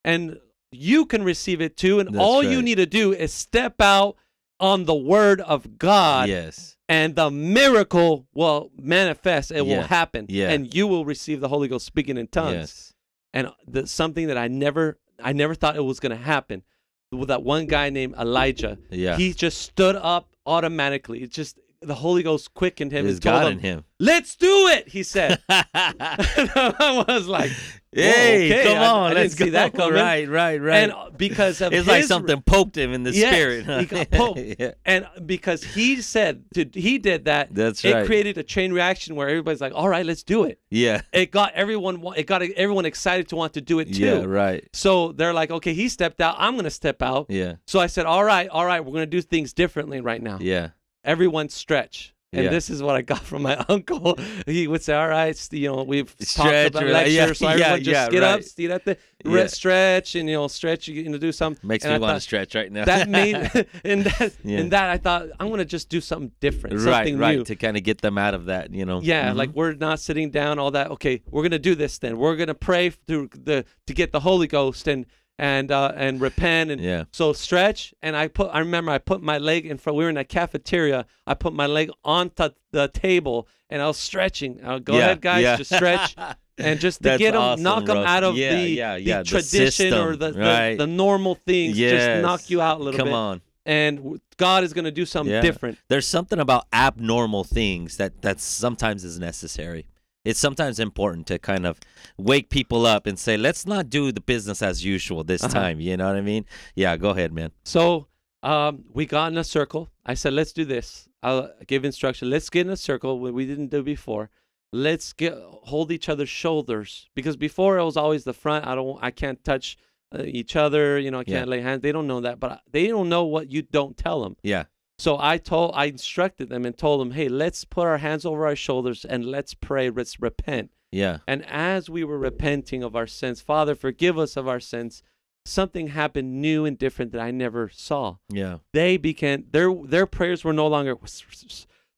and 0.04 0.38
you 0.70 1.06
can 1.06 1.22
receive 1.24 1.60
it 1.60 1.76
too. 1.76 2.00
And 2.00 2.10
That's 2.14 2.18
all 2.22 2.42
you 2.42 2.62
need 2.62 2.76
to 2.76 2.86
do 2.86 3.12
is 3.12 3.32
step 3.32 3.80
out 3.80 4.16
on 4.60 4.84
the 4.84 4.94
word 4.94 5.40
of 5.40 5.76
God 5.76 6.28
yes. 6.28 6.76
and 6.88 7.16
the 7.16 7.30
miracle 7.30 8.28
will 8.32 8.70
manifest. 8.78 9.50
It 9.50 9.66
will 9.66 9.82
happen, 9.82 10.26
Yeah. 10.28 10.50
and 10.50 10.72
you 10.72 10.86
will 10.86 11.04
receive 11.04 11.40
the 11.40 11.48
Holy 11.48 11.66
Ghost 11.66 11.84
speaking 11.84 12.16
in 12.16 12.28
tongues. 12.28 12.54
Yes. 12.54 12.94
And 13.34 13.50
the, 13.66 13.86
something 13.88 14.28
that 14.28 14.38
I 14.38 14.46
never, 14.48 14.98
I 15.20 15.32
never 15.32 15.54
thought 15.56 15.74
it 15.76 15.84
was 15.84 15.98
going 15.98 16.16
to 16.16 16.22
happen. 16.22 16.62
With 17.10 17.28
that 17.28 17.42
one 17.42 17.66
guy 17.66 17.90
named 17.90 18.14
Elijah, 18.14 18.78
Yeah. 18.90 19.16
he 19.16 19.32
just 19.32 19.60
stood 19.62 19.96
up 19.96 20.28
automatically. 20.46 21.22
It 21.22 21.30
just 21.30 21.58
the 21.82 21.94
Holy 21.96 22.22
Ghost 22.22 22.54
quickened 22.54 22.92
him 22.92 23.04
There's 23.04 23.16
and 23.16 23.22
told 23.22 23.42
God 23.42 23.46
him, 23.46 23.52
in 23.54 23.58
him. 23.60 23.84
"Let's 23.98 24.36
do 24.36 24.68
it." 24.68 24.88
He 24.88 25.02
said. 25.02 25.40
I 25.48 27.04
was 27.08 27.26
like, 27.26 27.50
hey, 27.92 28.50
okay, 28.52 28.64
come 28.64 28.78
on, 28.78 29.04
I 29.04 29.08
didn't 29.10 29.22
let's 29.22 29.34
see 29.36 29.44
go. 29.46 29.50
that 29.52 29.74
coming. 29.74 29.94
Right, 29.94 30.28
right, 30.28 30.60
right. 30.60 30.76
And 30.76 30.92
uh, 30.92 31.10
because 31.16 31.60
of 31.60 31.72
it's 31.72 31.86
like 31.86 32.04
something 32.04 32.40
poked 32.42 32.76
him 32.76 32.92
in 32.92 33.02
the 33.02 33.12
Yes, 33.12 33.32
spirit. 33.34 33.66
huh? 33.66 33.78
he 33.80 33.86
got 33.86 34.10
poked. 34.10 34.40
yeah. 34.58 34.72
and 34.84 35.04
uh, 35.04 35.20
because 35.20 35.62
he 35.62 36.00
said 36.00 36.44
to, 36.54 36.68
he 36.72 36.98
did 36.98 37.26
that, 37.26 37.54
That's 37.54 37.84
it 37.84 37.92
right. 37.92 38.06
created 38.06 38.38
a 38.38 38.42
chain 38.42 38.72
reaction 38.72 39.14
where 39.16 39.28
everybody's 39.28 39.60
like, 39.60 39.74
"All 39.74 39.88
right, 39.88 40.04
let's 40.06 40.22
do 40.22 40.44
it." 40.44 40.58
Yeah. 40.70 41.02
It 41.12 41.30
got 41.30 41.52
everyone 41.54 42.02
it 42.16 42.26
got 42.26 42.42
everyone 42.42 42.86
excited 42.86 43.28
to 43.28 43.36
want 43.36 43.54
to 43.54 43.60
do 43.60 43.78
it 43.78 43.92
too. 43.94 44.04
Yeah, 44.04 44.24
right. 44.24 44.68
So 44.72 45.12
they're 45.12 45.34
like, 45.34 45.50
"Okay, 45.50 45.74
he 45.74 45.88
stepped 45.88 46.20
out. 46.20 46.36
I'm 46.38 46.54
going 46.54 46.64
to 46.64 46.70
step 46.70 47.02
out." 47.02 47.26
Yeah. 47.28 47.56
So 47.66 47.80
I 47.80 47.86
said, 47.86 48.06
"All 48.06 48.24
right, 48.24 48.48
all 48.48 48.64
right, 48.66 48.80
we're 48.84 48.92
going 48.92 49.02
to 49.02 49.06
do 49.06 49.22
things 49.22 49.52
differently 49.52 50.00
right 50.00 50.22
now. 50.22 50.38
Yeah. 50.40 50.70
Everyone 51.04 51.48
stretch." 51.48 52.14
And 52.34 52.44
Yeah. 52.44 52.50
this 52.50 52.70
is 52.70 52.82
what 52.82 52.96
I 52.96 53.02
got 53.02 53.18
from 53.20 53.42
my 53.42 53.56
uncle. 53.68 54.16
He 54.46 54.66
would 54.66 54.82
say, 54.82 54.94
"All 54.94 55.06
right, 55.08 55.36
you 55.52 55.68
know, 55.70 55.82
we've 55.82 56.16
talked 56.16 56.48
about 56.68 56.86
lecture, 56.86 57.10
yeah, 57.12 57.26
so 57.34 57.46
everyone 57.46 57.58
yeah, 57.58 57.76
just 57.76 57.86
yeah, 57.88 58.08
get 58.08 58.22
up, 58.22 58.40
right. 58.40 58.70
at 58.70 58.84
the 58.86 58.96
Yeah. 59.26 59.46
stretch, 59.48 60.14
and 60.14 60.26
you 60.30 60.36
know, 60.36 60.48
stretch, 60.48 60.88
you 60.88 61.06
know, 61.10 61.18
do 61.18 61.30
something." 61.30 61.68
Makes 61.68 61.84
And 61.84 61.92
me 61.92 61.96
I 61.96 61.98
want 61.98 62.16
to 62.16 62.20
stretch 62.20 62.54
right 62.54 62.72
now. 62.72 62.86
that 62.86 63.06
made 63.10 63.34
in 63.84 64.04
that 64.04 64.32
in 64.44 64.70
that 64.70 64.88
I 64.88 64.96
thought 64.96 65.26
I'm 65.38 65.50
gonna 65.50 65.66
just 65.66 65.90
do 65.90 66.00
something 66.00 66.32
different, 66.40 66.76
right, 66.76 66.84
something 67.04 67.18
right, 67.18 67.36
new. 67.36 67.44
to 67.44 67.54
kind 67.54 67.76
of 67.76 67.82
get 67.82 68.00
them 68.00 68.16
out 68.16 68.32
of 68.32 68.46
that, 68.46 68.72
you 68.72 68.86
know. 68.86 69.02
Yeah, 69.02 69.32
Mhm. 69.32 69.36
like 69.36 69.50
we're 69.52 69.74
not 69.74 70.00
sitting 70.00 70.30
down, 70.30 70.58
all 70.58 70.70
that. 70.70 70.90
Okay, 70.92 71.20
we're 71.30 71.42
gonna 71.42 71.58
do 71.58 71.74
this 71.74 71.98
then. 71.98 72.16
We're 72.16 72.36
gonna 72.36 72.54
pray 72.54 72.88
through 73.06 73.28
the 73.34 73.66
to 73.86 73.92
get 73.92 74.10
the 74.12 74.20
Holy 74.20 74.46
Ghost 74.46 74.88
and 74.88 75.04
and 75.38 75.70
uh, 75.70 75.92
and 75.96 76.20
repent 76.20 76.70
and 76.70 76.80
Yeah. 76.80 77.04
so 77.12 77.32
stretch. 77.32 77.94
And 78.02 78.16
I 78.16 78.28
put 78.28 78.50
I 78.52 78.58
remember 78.60 78.92
I 78.92 78.98
put 78.98 79.22
my 79.22 79.38
leg 79.38 79.66
in 79.66 79.78
front. 79.78 79.96
We 79.96 80.04
were 80.04 80.10
in 80.10 80.16
a 80.16 80.24
cafeteria. 80.24 81.06
I 81.26 81.34
put 81.34 81.52
my 81.52 81.66
leg 81.66 81.90
onto 82.04 82.50
the 82.70 82.88
table 82.88 83.48
and 83.70 83.80
I 83.82 83.86
was 83.86 83.96
stretching. 83.96 84.62
Uh, 84.64 84.78
go 84.78 84.94
Yeah, 84.94 84.98
ahead, 85.00 85.20
guys, 85.20 85.42
yeah. 85.42 85.56
just 85.56 85.74
stretch. 85.74 86.16
And 86.58 86.78
just 86.78 87.02
to 87.02 87.16
get 87.16 87.32
them, 87.32 87.40
awesome, 87.40 87.62
knock 87.62 87.86
them 87.86 87.96
out 87.96 88.22
of 88.22 88.36
Yeah, 88.36 88.54
the, 88.54 88.76
the 88.76 89.04
the 89.04 89.24
tradition 89.24 89.94
or 89.94 90.12
system, 90.12 90.18
the, 90.18 90.30
the, 90.32 90.38
right. 90.38 90.76
the 90.78 90.86
normal 90.86 91.34
things. 91.34 91.78
Yes. 91.78 91.92
Just 91.92 92.22
knock 92.22 92.50
you 92.50 92.60
out 92.60 92.78
a 92.78 92.84
little 92.84 92.98
Come 92.98 93.06
bit. 93.08 93.14
on. 93.14 93.40
And 93.64 94.20
God 94.36 94.62
is 94.62 94.74
going 94.74 94.84
to 94.84 94.90
do 94.90 95.06
something 95.06 95.40
different. 95.40 95.78
There's 95.88 96.06
something 96.06 96.38
about 96.38 96.66
abnormal 96.72 97.44
things 97.44 97.96
that 97.96 98.20
that 98.20 98.38
sometimes 98.38 99.02
is 99.02 99.18
necessary. 99.18 99.86
It's 100.24 100.38
sometimes 100.38 100.78
important 100.78 101.26
to 101.28 101.38
kind 101.38 101.66
of 101.66 101.80
wake 102.16 102.48
people 102.50 102.86
up 102.86 103.06
and 103.06 103.18
say, 103.18 103.36
"Let's 103.36 103.66
not 103.66 103.90
do 103.90 104.12
the 104.12 104.20
business 104.20 104.62
as 104.62 104.84
usual 104.84 105.24
this 105.24 105.42
Uh-huh. 105.42 105.52
time." 105.52 105.80
You 105.80 105.96
know 105.96 106.06
what 106.06 106.16
I 106.16 106.20
mean? 106.20 106.44
Yeah, 106.76 106.96
go 106.96 107.10
ahead, 107.10 107.32
man. 107.32 107.50
So 107.64 108.06
um, 108.42 108.84
we 108.92 109.06
got 109.06 109.32
in 109.32 109.38
a 109.38 109.44
circle. 109.44 109.90
I 110.04 110.14
said, 110.14 110.32
let's 110.32 110.52
do 110.52 110.64
this. 110.64 111.08
I'll 111.22 111.50
give 111.68 111.84
instruction. 111.84 112.28
Let's 112.30 112.50
get 112.50 112.66
in 112.66 112.72
a 112.72 112.76
circle 112.76 113.20
what 113.20 113.32
we 113.34 113.46
didn't 113.46 113.68
do 113.68 113.82
before. 113.84 114.30
Let's 114.72 115.12
get 115.12 115.34
hold 115.36 115.92
each 115.92 116.08
other's 116.08 116.28
shoulders 116.30 117.08
because 117.14 117.36
before 117.36 117.78
it 117.78 117.84
was 117.84 117.96
always 117.96 118.24
the 118.24 118.32
front. 118.32 118.66
I 118.66 118.74
don't. 118.74 118.98
I 119.02 119.10
can't 119.10 119.42
touch 119.44 119.76
uh, 120.16 120.22
each 120.24 120.56
other. 120.56 120.98
You 120.98 121.10
know, 121.10 121.20
I 121.20 121.24
can't 121.24 121.48
lay 121.48 121.60
hands. 121.60 121.82
They 121.82 121.92
don't 121.92 122.06
know 122.06 122.20
that, 122.20 122.40
but 122.40 122.62
they 122.70 122.86
don't 122.88 123.08
know 123.08 123.24
what 123.24 123.50
you 123.50 123.62
don't 123.62 123.96
tell 123.96 124.22
them. 124.22 124.36
Yeah. 124.42 124.64
So 125.02 125.18
I 125.18 125.36
told, 125.36 125.72
I 125.74 125.86
instructed 125.86 126.48
them 126.48 126.64
and 126.64 126.78
told 126.78 127.00
them, 127.00 127.10
hey, 127.10 127.28
let's 127.28 127.64
put 127.64 127.88
our 127.88 127.98
hands 127.98 128.24
over 128.24 128.46
our 128.46 128.54
shoulders 128.54 129.04
and 129.04 129.24
let's 129.24 129.52
pray. 129.52 129.90
Let's 129.90 130.20
repent. 130.20 130.70
Yeah. 130.92 131.18
And 131.26 131.44
as 131.46 131.90
we 131.90 132.04
were 132.04 132.18
repenting 132.18 132.84
of 132.84 132.94
our 132.94 133.08
sins, 133.08 133.40
Father, 133.40 133.74
forgive 133.74 134.16
us 134.16 134.36
of 134.36 134.46
our 134.46 134.60
sins. 134.60 135.02
Something 135.44 135.88
happened 135.88 136.40
new 136.40 136.64
and 136.64 136.78
different 136.78 137.10
that 137.10 137.20
I 137.20 137.32
never 137.32 137.68
saw. 137.68 138.18
Yeah. 138.28 138.58
They 138.72 138.96
began 138.96 139.46
their 139.50 139.74
their 139.74 140.06
prayers 140.06 140.44
were 140.44 140.52
no 140.52 140.68
longer 140.68 140.96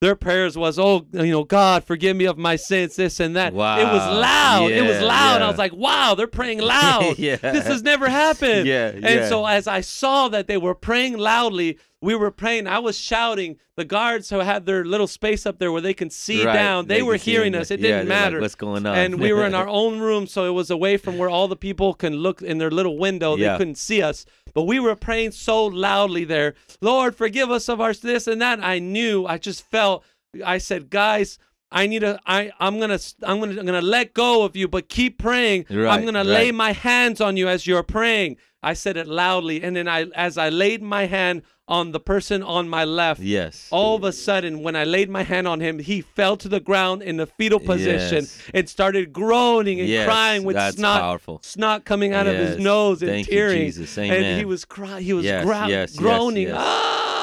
their 0.01 0.17
prayers 0.17 0.57
was 0.57 0.79
oh 0.79 1.07
you 1.13 1.31
know 1.31 1.45
God 1.45 1.85
forgive 1.85 2.17
me 2.17 2.25
of 2.25 2.39
my 2.39 2.57
sins 2.57 2.97
this 2.97 3.21
and 3.21 3.37
that. 3.37 3.53
Wow. 3.53 3.81
It 3.81 3.85
was 3.85 4.19
loud. 4.19 4.71
it 4.71 4.81
was 4.81 4.97
Yeah, 4.97 5.05
loud. 5.07 5.43
I 5.43 5.49
was 5.49 5.59
like 5.59 5.75
wow 5.75 6.15
they're 6.15 6.27
praying 6.27 6.61
loud. 6.61 7.19
Yeah. 7.19 7.37
This 7.37 7.67
has 7.67 7.83
never 7.83 8.09
happened. 8.09 8.67
Yeah, 8.75 8.87
And 8.89 9.03
yeah. 9.05 9.29
so 9.29 9.45
as 9.45 9.67
I 9.67 9.83
saw 9.83 10.29
that 10.29 10.47
they 10.47 10.57
were 10.57 10.75
praying 10.75 11.19
loudly, 11.19 11.79
we 12.05 12.15
were 12.15 12.31
praying. 12.31 12.67
I 12.67 12.79
was 12.79 12.97
shouting. 12.99 13.57
The 13.77 13.85
guards 13.85 14.31
who 14.31 14.39
had 14.39 14.67
their 14.67 14.85
little 14.85 15.09
space 15.09 15.47
up 15.47 15.59
there 15.59 15.73
where 15.73 15.81
they 15.81 15.95
can 15.95 16.09
see 16.11 16.45
Right. 16.45 16.53
down, 16.53 16.87
they, 16.87 16.97
They 16.99 17.03
were 17.03 17.17
hearing 17.17 17.55
us. 17.57 17.73
It 17.73 17.81
yeah, 17.81 17.89
didn't 17.89 18.09
they're 18.09 18.17
like, 18.17 18.25
matter. 18.25 18.41
"What's 18.41 18.55
going 18.55 18.87
on?" 18.87 18.97
And 18.97 19.19
we 19.21 19.33
were 19.33 19.45
in 19.45 19.55
our 19.55 19.67
own 19.83 19.99
room, 19.99 20.27
so 20.29 20.45
it 20.47 20.51
was 20.53 20.71
away 20.71 20.97
from 20.97 21.19
where 21.19 21.29
all 21.29 21.49
the 21.49 21.57
people 21.57 21.93
can 21.95 22.15
look 22.15 22.41
in 22.43 22.59
their 22.59 22.71
little 22.71 22.97
window. 22.99 23.35
Yeah. 23.37 23.53
They 23.53 23.59
couldn't 23.59 23.79
see 23.79 24.01
us. 24.01 24.25
But 24.55 24.63
we 24.63 24.79
were 24.79 24.95
praying 24.95 25.33
so 25.33 25.65
loudly 25.67 26.25
there, 26.25 26.55
Lord, 26.81 27.17
forgive 27.17 27.51
us 27.51 27.69
of 27.69 27.81
our 27.81 27.93
this 27.95 28.29
and 28.29 28.41
that. 28.41 28.63
I 28.63 28.79
knew, 28.79 29.27
I 29.27 29.39
just 29.39 29.69
felt, 29.69 30.05
I 30.45 30.59
said, 30.59 30.91
guys, 30.91 31.39
I 31.73 31.89
need 31.89 32.01
to, 32.01 32.21
I, 32.25 32.53
I'm 32.61 32.79
gonna, 32.79 33.01
I'm 33.25 33.41
gonna, 33.41 33.59
I'm 33.59 33.67
gonna 33.67 33.81
let 33.83 34.15
go 34.15 34.45
of 34.45 34.55
you, 34.55 34.69
but 34.69 34.89
keep 34.89 35.19
praying. 35.19 35.67
Right, 35.69 35.89
I'm 35.89 36.05
gonna 36.05 36.23
lay 36.23 36.53
my 36.53 36.71
hands 36.71 37.21
on 37.21 37.37
you 37.37 37.49
as 37.49 37.67
you're 37.67 37.83
praying. 37.83 38.37
I 38.65 38.73
said 38.75 38.97
it 38.97 39.07
loudly, 39.07 39.63
and 39.63 39.77
then 39.77 39.87
I, 39.89 40.07
as 40.15 40.39
I 40.39 40.49
laid 40.49 40.83
my 40.83 41.05
hand 41.07 41.43
on 41.69 41.93
the 41.93 42.01
person 42.01 42.43
on 42.43 42.69
my 42.69 42.85
left, 42.85 43.21
Yes. 43.21 43.69
all 43.71 43.95
of 43.97 44.05
a 44.05 44.13
sudden, 44.13 44.63
when 44.63 44.75
I 44.77 44.85
laid 44.85 45.09
my 45.09 45.23
hand 45.23 45.47
on 45.49 45.61
him, 45.61 45.79
he 45.79 46.01
fell 46.03 46.37
to 46.39 46.49
the 46.49 46.61
ground 46.61 47.03
in 47.03 47.17
the 47.17 47.27
fetal 47.27 47.61
position 47.61 48.25
Yes. 48.25 48.39
and 48.53 48.69
started 48.69 49.13
groaning 49.13 49.81
and 49.81 49.89
Yes, 49.89 50.07
crying 50.07 50.45
with 50.45 50.57
snot, 50.75 51.01
powerful. 51.01 51.41
snot 51.43 51.85
coming 51.85 52.13
out 52.13 52.27
of 52.27 52.37
his 52.37 52.59
nose 52.59 53.01
and 53.03 53.11
Thank 53.11 53.29
you, 53.29 53.35
tearing. 53.35 53.63
Jesus. 53.67 53.97
And 53.99 54.39
he 54.39 54.45
was 54.45 54.65
crying. 54.65 55.05
He 55.05 55.13
was 55.15 55.25
Yes, 55.25 55.45
yes, 55.47 55.69
yes, 55.71 55.97
groaning. 55.97 56.49
yes. 56.49 56.57
Ah, 56.59 57.14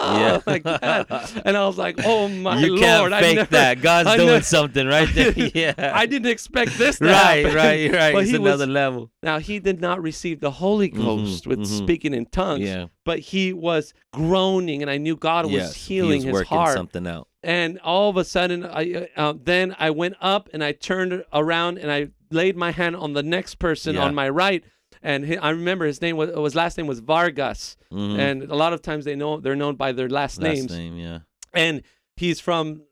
Yeah. 0.00 0.40
like 0.46 0.62
that. 0.64 1.42
And 1.44 1.56
I 1.56 1.66
was 1.66 1.76
like, 1.78 1.96
"Oh 2.04 2.28
my 2.28 2.58
you 2.58 2.70
lord!" 2.76 2.80
can't 2.80 3.12
I 3.14 3.20
fake 3.20 3.36
never- 3.36 3.50
that. 3.50 3.80
God's 3.82 4.08
I 4.08 4.16
doing 4.16 4.28
never- 4.28 4.44
something 4.44 4.86
right 4.86 5.08
there. 5.14 5.32
yeah. 5.54 5.92
I 5.94 6.06
didn't 6.06 6.30
expect 6.30 6.76
this 6.78 6.98
to 6.98 7.04
right, 7.06 7.44
happen. 7.44 7.54
right, 7.56 7.92
right. 7.92 8.12
But 8.14 8.22
it's 8.22 8.30
he 8.30 8.36
another 8.36 8.66
was, 8.66 8.68
level. 8.74 9.10
now 9.22 9.38
he 9.38 9.58
did 9.58 9.80
not 9.80 10.02
receive 10.02 10.40
the 10.40 10.50
Holy 10.50 10.90
Mhm, 10.90 10.96
Ghost 10.96 11.46
with 11.46 11.60
mhm. 11.60 11.66
speaking 11.66 12.14
in 12.14 12.26
tongues, 12.26 12.62
Yeah. 12.64 12.86
but 13.04 13.18
he 13.18 13.52
was 13.52 13.92
groaning, 14.12 14.82
and 14.82 14.90
I 14.90 14.96
knew 14.98 15.16
God 15.16 15.44
was 15.46 15.54
yes. 15.54 15.74
healing 15.74 16.10
he 16.10 16.16
was 16.16 16.24
his 16.24 16.32
working 16.32 16.56
heart. 16.58 16.74
something 16.74 17.06
out. 17.06 17.28
And 17.42 17.78
all 17.80 18.10
of 18.10 18.16
a 18.16 18.24
sudden, 18.24 18.64
I 18.66 18.92
uh, 18.92 19.06
uh, 19.30 19.34
then 19.42 19.74
I 19.78 19.90
went 19.90 20.14
up 20.20 20.48
and 20.52 20.62
I 20.62 20.72
turned 20.72 21.24
around 21.32 21.78
and 21.78 21.90
I 21.90 22.08
laid 22.30 22.56
my 22.56 22.70
hand 22.70 22.96
on 22.96 23.12
the 23.14 23.22
next 23.22 23.54
person 23.58 23.94
Yeah. 23.94 24.02
on 24.04 24.14
my 24.14 24.28
right, 24.28 24.62
and 25.02 25.26
hi 25.26 25.36
I 25.36 25.50
remember 25.50 25.86
his 25.86 26.00
name 26.02 26.16
was 26.16 26.30
his 26.36 26.54
last 26.54 26.76
name 26.78 26.86
was 26.86 27.00
Vargas, 27.00 27.76
Mhm. 27.92 28.18
and 28.18 28.42
a 28.44 28.54
lot 28.54 28.72
of 28.72 28.82
times 28.82 29.04
they 29.04 29.16
know 29.16 29.40
they're 29.40 29.56
known 29.56 29.76
by 29.76 29.92
their 29.92 30.08
last, 30.08 30.40
Last 30.40 30.54
names, 30.54 30.72
name, 30.72 30.96
yeah. 30.96 31.20
and 31.54 31.82
he's 32.16 32.40
from 32.40 32.82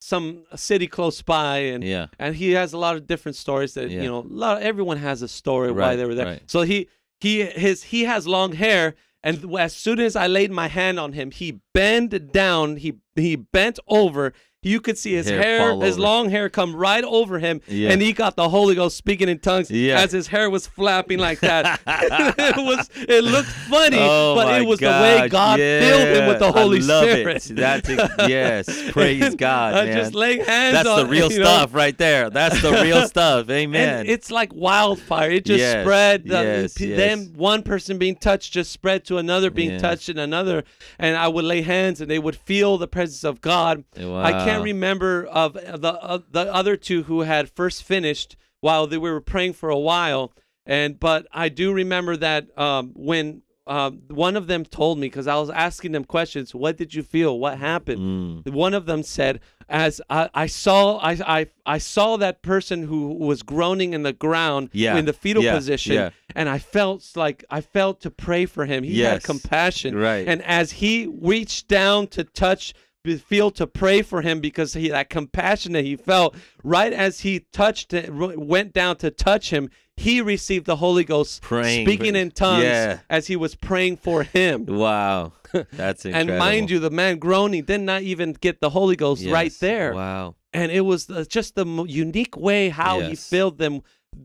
some 0.00 0.44
city 0.54 0.86
close 0.86 1.22
by, 1.22 1.58
and 1.58 1.82
Yeah. 1.84 2.06
and 2.18 2.36
he 2.36 2.52
has 2.52 2.72
a 2.72 2.78
lot 2.78 2.96
of 2.96 3.06
different 3.06 3.36
stories 3.36 3.74
that 3.74 3.90
Yeah. 3.90 4.02
you 4.02 4.08
know 4.08 4.20
a 4.20 4.28
lot 4.44 4.62
everyone 4.62 4.98
has 4.98 5.22
a 5.22 5.28
story 5.28 5.72
why 5.72 5.96
they 5.96 6.04
were 6.04 6.14
there 6.14 6.26
right. 6.26 6.42
so 6.46 6.62
he 6.62 6.88
he 7.20 7.44
his 7.44 7.82
he 7.84 8.04
has 8.04 8.26
long 8.26 8.52
hair 8.52 8.94
and 9.24 9.52
as 9.58 9.74
soon 9.74 9.98
as 9.98 10.14
i 10.14 10.28
laid 10.28 10.52
my 10.52 10.68
hand 10.68 11.00
on 11.00 11.12
him 11.14 11.32
he 11.32 11.58
bent 11.74 12.32
down 12.32 12.76
he 12.76 12.94
he 13.16 13.34
bent 13.34 13.78
over 13.88 14.32
you 14.68 14.80
could 14.80 14.98
see 14.98 15.14
his 15.14 15.28
Hair 15.28 15.42
hair, 15.42 15.74
his 15.80 15.94
over. 15.94 16.00
long 16.02 16.30
hair 16.30 16.48
come 16.50 16.74
right 16.76 17.04
over 17.04 17.38
him, 17.38 17.60
Yeah. 17.66 17.90
and 17.90 18.02
he 18.02 18.12
got 18.12 18.36
the 18.36 18.48
Holy 18.48 18.74
Ghost 18.74 18.96
speaking 18.96 19.28
in 19.28 19.38
tongues 19.38 19.70
Yeah. 19.70 20.00
as 20.00 20.12
his 20.12 20.26
hair 20.26 20.50
was 20.50 20.66
flapping 20.66 21.18
like 21.18 21.40
that. 21.40 21.80
it 21.86 22.56
was 22.56 22.90
it 22.96 23.24
looked 23.24 23.48
funny, 23.48 23.98
Oh 24.00 24.34
but 24.34 24.60
it 24.60 24.66
was 24.66 24.78
the 24.78 24.86
way 24.86 25.28
God 25.28 25.58
filled 25.58 26.16
him 26.16 26.26
with 26.28 26.38
the. 26.38 26.52
Holy 26.52 26.78
I 26.82 26.82
love 26.82 27.04
Spirit. 27.04 27.50
It. 27.50 27.56
That's 27.56 27.88
it. 27.88 27.98
yes, 28.28 28.90
praise 28.92 29.34
God, 29.34 29.74
uh, 29.74 29.84
man. 29.84 29.96
Just 29.96 30.14
laying 30.14 30.44
hands 30.44 30.74
That's 30.74 30.88
on 30.88 31.00
the 31.04 31.06
real 31.06 31.30
you 31.32 31.38
know, 31.38 31.44
stuff 31.44 31.74
right 31.74 31.96
there. 31.96 32.30
That's 32.30 32.60
the 32.62 32.72
real 32.72 33.06
stuff. 33.06 33.48
Amen. 33.50 34.00
And 34.00 34.08
it's 34.08 34.30
like 34.30 34.52
wildfire. 34.54 35.30
It 35.30 35.44
just 35.44 35.60
Yes, 35.60 35.84
spread. 35.84 36.24
The, 36.24 36.42
yes, 36.42 36.74
p- 36.74 36.88
yes. 36.88 36.96
Them 36.98 37.32
one 37.36 37.62
person 37.62 37.98
being 37.98 38.16
touched 38.16 38.52
just 38.52 38.72
spread 38.72 39.04
to 39.06 39.18
another 39.18 39.50
being 39.50 39.72
Yeah. 39.72 39.78
touched 39.78 40.08
and 40.08 40.18
another. 40.18 40.64
And 40.98 41.16
I 41.16 41.28
would 41.28 41.44
lay 41.44 41.62
hands 41.62 42.00
and 42.00 42.10
they 42.10 42.18
would 42.18 42.36
feel 42.36 42.76
the 42.78 42.88
presence 42.88 43.24
of 43.24 43.40
God. 43.40 43.84
I 43.96 44.32
can't 44.44 44.57
Wow. 44.58 44.64
remember 44.64 45.24
of 45.26 45.54
the 45.54 45.98
uh, 46.00 46.18
the 46.30 46.52
other 46.52 46.76
two 46.76 47.04
who 47.04 47.20
had 47.22 47.50
first 47.50 47.82
finished 47.82 48.36
while 48.60 48.86
they 48.86 48.98
we 48.98 49.10
were 49.10 49.20
praying 49.20 49.54
for 49.54 49.70
a 49.70 49.78
while. 49.78 50.32
And 50.66 51.00
but 51.00 51.26
I 51.32 51.48
do 51.48 51.72
remember 51.72 52.16
that 52.16 52.56
um, 52.58 52.92
when 52.94 53.42
um, 53.66 54.00
one 54.08 54.34
of 54.36 54.46
them 54.46 54.64
told 54.64 54.98
me 54.98 55.06
because 55.08 55.26
I 55.26 55.36
was 55.36 55.50
asking 55.50 55.92
them 55.92 56.04
questions. 56.04 56.54
What 56.54 56.76
did 56.78 56.94
you 56.94 57.02
feel? 57.02 57.38
What 57.38 57.58
happened? 57.58 58.44
Mm. 58.44 58.52
one 58.52 58.72
of 58.74 58.86
them 58.86 59.02
said 59.02 59.40
as 59.68 60.00
I, 60.08 60.30
I 60.34 60.46
saw 60.46 60.96
I, 60.98 61.12
I 61.40 61.46
I 61.66 61.78
saw 61.78 62.16
that 62.16 62.40
person 62.42 62.84
who 62.84 63.08
was 63.14 63.42
groaning 63.42 63.92
in 63.92 64.02
the 64.02 64.14
ground 64.14 64.70
Yeah, 64.72 64.96
in 64.96 65.04
the 65.04 65.12
fetal 65.12 65.42
yeah, 65.42 65.54
position 65.54 65.92
yeah. 65.94 66.10
and 66.34 66.48
I 66.48 66.58
felt 66.58 67.12
like 67.14 67.44
I 67.50 67.60
felt 67.60 68.00
to 68.00 68.10
pray 68.10 68.46
for 68.46 68.64
him 68.64 68.82
he 68.82 69.00
had 69.00 69.22
compassion 69.22 69.94
right. 69.94 70.26
and 70.26 70.40
as 70.42 70.72
he 70.72 71.06
reached 71.06 71.68
down 71.68 72.06
to 72.08 72.24
touch 72.24 72.72
feel 73.16 73.50
to 73.52 73.66
pray 73.66 74.02
for 74.02 74.20
him 74.22 74.40
because 74.40 74.74
he 74.74 74.88
that 74.88 75.08
compassion 75.08 75.72
that 75.72 75.84
he 75.84 75.96
felt 75.96 76.34
right 76.62 76.92
as 76.92 77.20
he 77.20 77.40
touched 77.52 77.94
it 77.94 78.12
went 78.12 78.72
down 78.74 78.96
to 78.96 79.10
touch 79.10 79.50
him 79.50 79.70
he 79.96 80.20
received 80.20 80.66
the 80.66 80.76
Holy 80.76 81.02
Ghost 81.02 81.42
Praying 81.42 81.86
speaking 81.86 82.14
in 82.14 82.30
tongues 82.30 82.64
Yeah. 82.64 83.00
as 83.10 83.26
he 83.26 83.34
was 83.36 83.54
praying 83.54 83.96
for 83.96 84.22
him 84.22 84.66
Wow. 84.66 85.32
That's 85.72 86.04
incredible. 86.04 86.32
and 86.34 86.38
mind 86.38 86.70
you, 86.70 86.78
the 86.78 86.90
man 86.90 87.18
groaning 87.18 87.64
did 87.64 87.80
not 87.80 88.02
even 88.02 88.34
get 88.34 88.60
the 88.60 88.68
Holy 88.70 88.96
Ghost 88.96 89.24
right 89.26 89.52
there. 89.60 89.94
Wow. 89.94 90.34
And 90.52 90.70
it 90.70 90.82
was 90.82 91.08
uh, 91.08 91.24
just 91.26 91.54
the 91.54 91.64
unique 91.88 92.36
way 92.36 92.68
how 92.68 93.00
he 93.00 93.14
filled 93.14 93.56
them, 93.56 93.80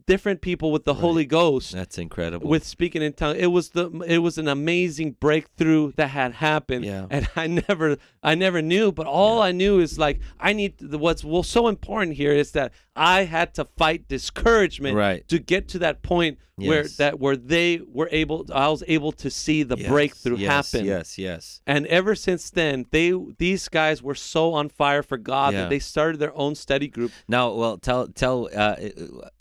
different 0.06 0.42
people 0.42 0.72
with 0.74 0.84
the 0.84 0.94
Holy 0.96 1.26
Ghost, 1.26 1.72
That's 1.72 1.98
incredible. 1.98 2.50
with 2.50 2.66
speaking 2.66 3.02
in 3.02 3.14
tongues. 3.14 3.38
It 3.40 3.48
was 3.48 3.70
the 3.70 3.90
it 4.06 4.18
was 4.20 4.38
an 4.38 4.50
amazing 4.50 5.12
breakthrough 5.20 5.94
that 5.96 6.10
had 6.10 6.34
happened. 6.34 6.84
Yeah. 6.86 7.08
And 7.10 7.28
I 7.38 7.48
never 7.48 7.98
I 8.24 8.36
never 8.36 8.62
knew, 8.62 8.92
but 8.92 9.06
all 9.06 9.42
I 9.42 9.52
knew 9.52 9.80
is 9.80 10.00
like 10.00 10.20
I 10.40 10.54
need 10.54 10.76
what's 10.94 11.24
well 11.24 11.44
so 11.44 11.68
important 11.68 12.16
here 12.16 12.32
is 12.32 12.52
that 12.52 12.72
I 12.96 13.24
had 13.26 13.54
to 13.56 13.66
fight 13.78 14.08
discouragement 14.08 14.96
Right. 14.96 15.28
to 15.28 15.40
get 15.40 15.68
to 15.70 15.80
that 15.80 16.02
point 16.04 16.38
where 16.56 16.84
Yes. 16.84 16.98
that 16.98 17.20
where 17.20 17.36
they 17.36 17.82
were 17.92 18.08
able 18.12 18.46
I 18.54 18.68
was 18.70 18.84
able 18.88 19.12
to 19.14 19.32
see 19.32 19.64
the 19.64 19.76
Yes, 19.76 19.90
breakthrough 19.90 20.38
yes, 20.38 20.72
happen. 20.72 20.86
Yes, 20.86 21.18
yes. 21.18 21.62
And 21.66 21.88
ever 21.88 22.14
since 22.14 22.52
then, 22.52 22.86
they 22.92 23.12
these 23.40 23.68
guys 23.70 24.04
were 24.04 24.14
so 24.14 24.54
on 24.54 24.70
fire 24.70 25.02
for 25.02 25.18
God 25.18 25.54
Yeah. 25.54 25.62
that 25.62 25.70
they 25.72 25.80
started 25.80 26.20
their 26.20 26.36
own 26.38 26.54
study 26.54 26.88
group. 26.88 27.12
Now, 27.28 27.52
well, 27.54 27.78
tell 27.80 28.08
tell 28.08 28.50
uh, 28.56 28.60
uh, 28.60 28.78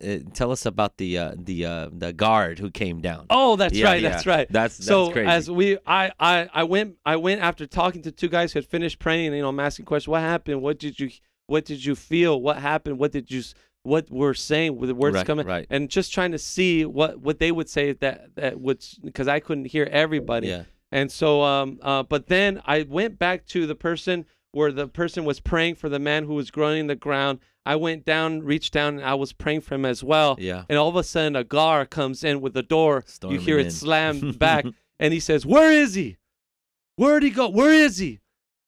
uh, 0.02 0.16
tell 0.32 0.50
us 0.52 0.64
about 0.64 0.96
the 0.96 1.18
uh, 1.18 1.34
the 1.36 1.66
uh, 1.66 1.88
the 1.92 2.14
guard 2.14 2.58
who 2.58 2.70
came 2.70 3.02
down. 3.02 3.26
Oh, 3.28 3.56
that's 3.56 3.74
Yeah, 3.76 3.86
right, 3.88 4.00
yeah. 4.02 4.08
that's 4.08 4.26
right. 4.26 4.48
That's- 4.50 4.78
that's 4.78 4.86
so 4.86 5.10
crazy. 5.12 5.28
as 5.28 5.50
we 5.50 5.76
I, 5.86 6.12
I 6.18 6.48
I 6.54 6.64
went 6.64 6.96
I 7.04 7.16
went 7.16 7.42
after 7.42 7.66
talking 7.66 8.00
to 8.02 8.10
two 8.10 8.28
guys 8.28 8.52
who 8.54 8.58
had 8.60 8.66
finished 8.72 8.98
praying. 8.98 9.32
You 9.34 9.42
know, 9.42 9.48
I'm 9.50 9.60
asking 9.60 9.84
questions. 9.86 10.08
What 10.08 10.22
happened? 10.22 10.60
What 10.62 10.78
did 10.80 10.98
you 10.98 11.10
What 11.46 11.64
did 11.64 11.84
you 11.84 11.94
feel? 11.94 12.40
What 12.40 12.56
happened? 12.56 12.98
What 12.98 13.12
did 13.12 13.30
you 13.30 13.42
What 13.84 14.10
we're 14.10 14.34
saying 14.34 14.76
with 14.78 14.88
the 14.88 14.94
words 14.96 15.14
Right, 15.16 15.26
coming 15.26 15.46
right. 15.46 15.66
and 15.70 15.88
just 15.88 16.12
trying 16.12 16.32
to 16.32 16.38
see 16.38 16.84
what 16.84 17.20
what 17.20 17.38
they 17.38 17.52
would 17.52 17.68
say 17.68 17.92
that 17.92 18.34
that 18.36 18.60
would 18.60 18.84
because 19.04 19.28
I 19.28 19.38
couldn't 19.40 19.66
hear 19.66 19.86
everybody. 19.90 20.48
Yeah. 20.48 20.64
And 20.90 21.10
so, 21.10 21.42
um, 21.42 21.78
uh, 21.82 22.02
but 22.02 22.26
then 22.26 22.60
I 22.66 22.82
went 22.82 23.18
back 23.18 23.46
to 23.54 23.66
the 23.66 23.74
person 23.74 24.26
where 24.52 24.70
the 24.70 24.86
person 24.86 25.24
was 25.24 25.40
praying 25.40 25.76
for 25.76 25.88
the 25.88 25.98
man 25.98 26.24
who 26.24 26.34
was 26.34 26.50
groaning 26.50 26.86
the 26.86 26.94
ground. 27.08 27.38
I 27.64 27.76
went 27.76 28.04
down, 28.04 28.40
reached 28.42 28.72
down, 28.74 28.96
and 28.98 29.04
I 29.04 29.14
was 29.14 29.32
praying 29.32 29.62
for 29.62 29.74
him 29.76 29.86
as 29.86 30.04
well. 30.04 30.36
Yeah. 30.38 30.64
And 30.68 30.76
all 30.78 30.88
of 30.88 30.96
a 30.96 31.02
sudden, 31.04 31.34
a 31.36 31.44
gar 31.44 31.86
comes 31.86 32.22
in 32.24 32.40
with 32.42 32.52
the 32.52 32.62
door. 32.62 33.04
Storming 33.06 33.38
you 33.40 33.44
hear 33.46 33.58
in. 33.58 33.66
it 33.68 33.70
slam 33.70 34.32
back, 34.46 34.64
and 35.00 35.12
he 35.14 35.20
says, 35.20 35.46
"Where 35.46 35.72
is 35.72 35.94
he? 35.94 36.16
Where'd 36.96 37.22
he 37.22 37.30
go? 37.30 37.48
Where 37.48 37.72
is 37.72 37.98
he?" 37.98 38.20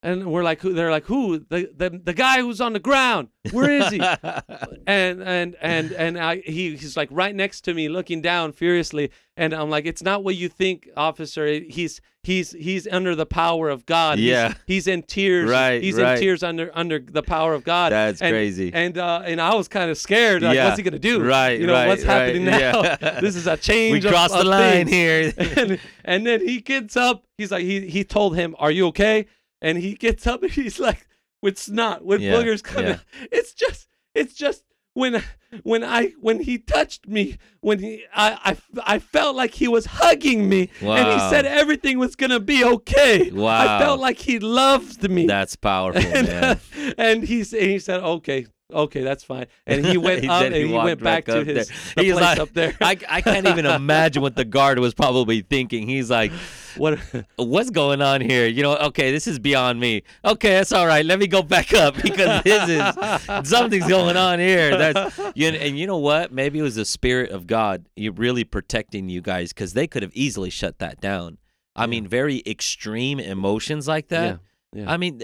And 0.05 0.31
we're 0.31 0.43
like, 0.43 0.61
"Who?" 0.61 0.73
They're 0.73 0.91
like, 0.91 1.05
"Who? 1.05 1.39
The 1.39 1.69
the 1.75 1.89
the 2.03 2.13
guy 2.13 2.39
who's 2.39 2.61
on 2.61 2.73
the 2.73 2.79
ground. 2.79 3.29
Where 3.51 3.69
is 3.71 3.89
he?" 3.89 3.99
and 4.87 5.21
and 5.21 5.55
and 5.61 5.91
and 5.91 6.17
I, 6.19 6.37
he 6.37 6.75
he's 6.75 6.95
like 6.97 7.09
right 7.11 7.35
next 7.35 7.61
to 7.61 7.73
me 7.73 7.89
looking 7.89 8.21
down 8.21 8.51
furiously 8.53 9.11
and 9.37 9.53
i'm 9.53 9.69
like 9.69 9.85
it's 9.85 10.01
not 10.03 10.23
what 10.23 10.35
you 10.35 10.47
think 10.49 10.87
officer 10.95 11.45
he's 11.45 11.99
he's 12.23 12.51
he's 12.51 12.87
under 12.87 13.15
the 13.15 13.25
power 13.25 13.69
of 13.69 13.85
god 13.85 14.17
Yeah. 14.19 14.53
he's, 14.65 14.87
in 14.87 15.03
tears 15.03 15.49
Right, 15.49 15.81
he's 15.83 15.97
right. 15.99 16.13
in 16.15 16.19
tears 16.21 16.41
under 16.43 16.71
under 16.73 16.99
the 16.99 17.21
power 17.21 17.53
of 17.53 17.63
god 17.63 17.91
That's 17.91 18.21
and, 18.21 18.31
crazy. 18.31 18.71
and 18.73 18.97
uh 18.97 19.23
and 19.25 19.41
i 19.41 19.53
was 19.53 19.67
kind 19.67 19.91
of 19.91 19.97
scared 19.97 20.41
like 20.41 20.55
Yeah. 20.55 20.65
what's 20.65 20.77
he 20.77 20.83
gonna 20.83 20.99
do 20.99 21.21
Right, 21.21 21.59
you 21.59 21.67
know 21.67 21.73
right, 21.73 21.87
what's 21.87 22.03
happening 22.03 22.45
right, 22.45 22.59
now 22.59 22.81
yeah. 22.83 23.19
this 23.21 23.35
is 23.35 23.45
a 23.47 23.57
change 23.57 24.03
we 24.05 24.09
crossed 24.09 24.33
the 24.33 24.43
line 24.43 24.87
things. 24.87 25.33
here. 25.35 25.53
and, 25.57 25.79
and 26.05 26.25
then 26.25 26.39
he 26.47 26.61
gets 26.61 26.95
up. 26.95 27.23
He's 27.37 27.51
like, 27.51 27.63
he 27.65 27.87
he 27.89 28.03
told 28.05 28.37
him, 28.37 28.55
"Are 28.59 28.71
you 28.71 28.87
okay?" 28.87 29.25
And 29.61 29.77
he 29.77 29.93
gets 29.95 30.27
up 30.27 30.43
and 30.43 30.51
he's 30.51 30.79
like, 30.79 31.07
with 31.41 31.57
snot, 31.57 32.03
with 32.05 32.21
Yeah, 32.21 32.33
boogers 32.33 32.63
coming. 32.63 32.91
yeah. 32.91 33.27
It's 33.31 33.53
just, 33.53 33.87
it's 34.13 34.33
just 34.33 34.63
when 34.93 35.21
when 35.63 35.83
I 35.83 36.13
when 36.21 36.39
he 36.41 36.57
touched 36.57 37.07
me, 37.07 37.37
when 37.59 37.79
he 37.79 38.05
I 38.15 38.55
I, 38.77 38.95
I 38.95 38.99
felt 38.99 39.35
like 39.35 39.53
he 39.53 39.67
was 39.67 39.85
hugging 39.85 40.47
me, 40.47 40.69
and 40.81 41.11
he 41.13 41.19
said 41.29 41.45
everything 41.45 41.99
was 41.99 42.15
gonna 42.15 42.39
be 42.39 42.63
okay. 42.63 43.29
Wow. 43.29 43.59
I 43.59 43.79
felt 43.79 43.99
like 43.99 44.17
he 44.19 44.39
loved 44.39 45.09
me. 45.09 45.27
That's 45.27 45.55
powerful, 45.57 46.01
and, 46.15 46.27
man. 46.27 46.43
uh, 46.43 46.55
and 46.97 47.23
he 47.25 47.39
and 47.41 47.69
he 47.71 47.79
said, 47.79 48.01
"Okay, 48.01 48.45
okay, 48.71 49.01
that's 49.03 49.23
fine." 49.23 49.45
And 49.67 49.85
he 49.85 49.97
went 49.97 50.21
He 50.23 50.29
up 50.29 50.43
and 50.43 50.53
he 50.55 50.67
he, 50.67 50.73
went 50.73 50.99
back 51.01 51.25
back 51.25 51.35
to 51.35 51.43
his 51.43 51.67
the 51.95 52.03
He's 52.03 52.13
place 52.13 52.23
like- 52.23 52.39
up 52.39 52.53
there. 52.53 52.73
I, 52.81 52.97
I 53.09 53.21
can't 53.21 53.47
even 53.47 53.65
imagine 53.65 54.21
what 54.21 54.35
the 54.35 54.45
guard 54.57 54.79
was 54.79 54.93
probably 54.93 55.41
thinking. 55.41 55.87
He's 55.87 56.09
like, 56.09 56.31
what? 56.77 56.99
what's 57.37 57.69
going 57.69 58.01
on 58.01 58.21
here? 58.21 58.47
You 58.47 58.63
know, 58.63 58.75
okay, 58.77 59.11
this 59.11 59.27
is 59.27 59.39
beyond 59.39 59.79
me. 59.79 60.03
Okay, 60.23 60.49
that's 60.49 60.71
all 60.71 60.85
right. 60.87 61.05
Let 61.05 61.19
me 61.19 61.27
go 61.27 61.41
back 61.41 61.73
up 61.73 61.95
because 62.01 62.43
this 62.43 62.69
is 62.69 63.49
something's 63.49 63.87
going 63.87 64.17
on 64.17 64.39
here. 64.39 64.77
That's 64.77 65.19
you 65.35 65.51
know, 65.51 65.57
and 65.57 65.77
you 65.77 65.87
know 65.87 65.97
what? 65.97 66.31
Maybe 66.31 66.59
it 66.59 66.63
was 66.63 66.75
the 66.75 66.85
spirit 66.85 67.31
of 67.31 67.47
God 67.47 67.87
you 67.95 68.11
really 68.11 68.43
protecting 68.43 69.09
you 69.09 69.21
guys 69.21 69.53
because 69.53 69.73
they 69.73 69.87
could 69.87 70.03
have 70.03 70.11
easily 70.13 70.49
shut 70.49 70.79
that 70.79 70.99
down. 71.01 71.37
I 71.75 71.87
mean, 71.87 72.07
very 72.07 72.41
extreme 72.45 73.19
emotions 73.19 73.85
like 73.87 74.07
that. 74.07 74.23
Yeah, 74.25 74.37
yeah. 74.75 74.91
I 74.91 74.97
mean, 74.97 75.21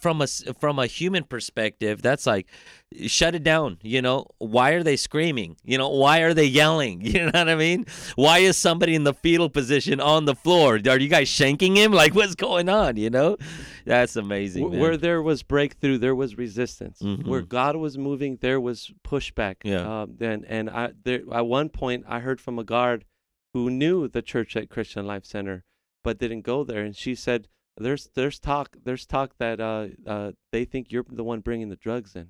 from 0.00 0.20
a 0.22 0.26
from 0.58 0.78
a 0.78 0.86
human 0.86 1.24
perspective, 1.24 2.02
that's 2.02 2.26
like 2.26 2.46
shut 3.06 3.34
it 3.34 3.42
down. 3.42 3.78
You 3.82 4.00
know, 4.02 4.26
why 4.38 4.70
are 4.72 4.82
they 4.82 4.96
screaming? 4.96 5.56
You 5.64 5.78
know, 5.78 5.88
why 5.88 6.20
are 6.20 6.34
they 6.34 6.46
yelling? 6.46 7.00
You 7.14 7.20
know 7.26 7.30
what 7.34 7.48
I 7.48 7.54
mean? 7.54 7.86
Why 8.16 8.38
is 8.38 8.56
somebody 8.56 8.94
in 8.94 9.04
the 9.04 9.14
fetal 9.14 9.48
position 9.50 10.00
on 10.00 10.24
the 10.24 10.34
floor? 10.34 10.80
Are 10.88 10.98
you 10.98 11.08
guys 11.08 11.28
shanking 11.28 11.76
him? 11.76 11.92
Like, 12.04 12.14
what's 12.14 12.34
going 12.34 12.68
on? 12.68 12.96
You 12.96 13.10
know, 13.10 13.36
that's 13.84 14.16
amazing. 14.16 14.70
Man. 14.70 14.80
Where 14.80 14.96
there 14.96 15.22
was 15.22 15.42
breakthrough, 15.42 15.98
there 15.98 16.14
was 16.14 16.36
resistance. 16.38 17.00
Where 17.00 17.42
Mhm. 17.42 17.48
God 17.48 17.76
was 17.76 17.96
moving, 17.98 18.38
there 18.40 18.60
was 18.60 18.90
pushback. 19.06 19.56
Yeah. 19.64 20.02
Um, 20.02 20.16
and 20.20 20.44
and 20.48 20.70
I 20.70 20.92
there 21.04 21.20
at 21.32 21.46
one 21.46 21.68
point 21.68 22.04
I 22.08 22.20
heard 22.20 22.40
from 22.40 22.58
a 22.58 22.64
guard 22.64 23.04
who 23.52 23.70
knew 23.70 24.08
the 24.08 24.22
church 24.22 24.56
at 24.56 24.68
Christian 24.68 25.06
Life 25.06 25.24
Center, 25.24 25.64
but 26.02 26.18
didn't 26.18 26.42
go 26.42 26.64
there, 26.64 26.82
and 26.84 26.96
she 26.96 27.14
said, 27.14 27.46
"There's 27.76 28.08
there's 28.14 28.38
talk 28.38 28.76
there's 28.84 29.06
talk 29.06 29.34
that 29.38 29.60
uh 29.60 29.88
uh 30.06 30.32
they 30.52 30.64
think 30.64 30.92
you're 30.92 31.04
the 31.10 31.24
one 31.24 31.40
bringing 31.40 31.68
the 31.68 31.76
drugs 31.76 32.14
in, 32.16 32.28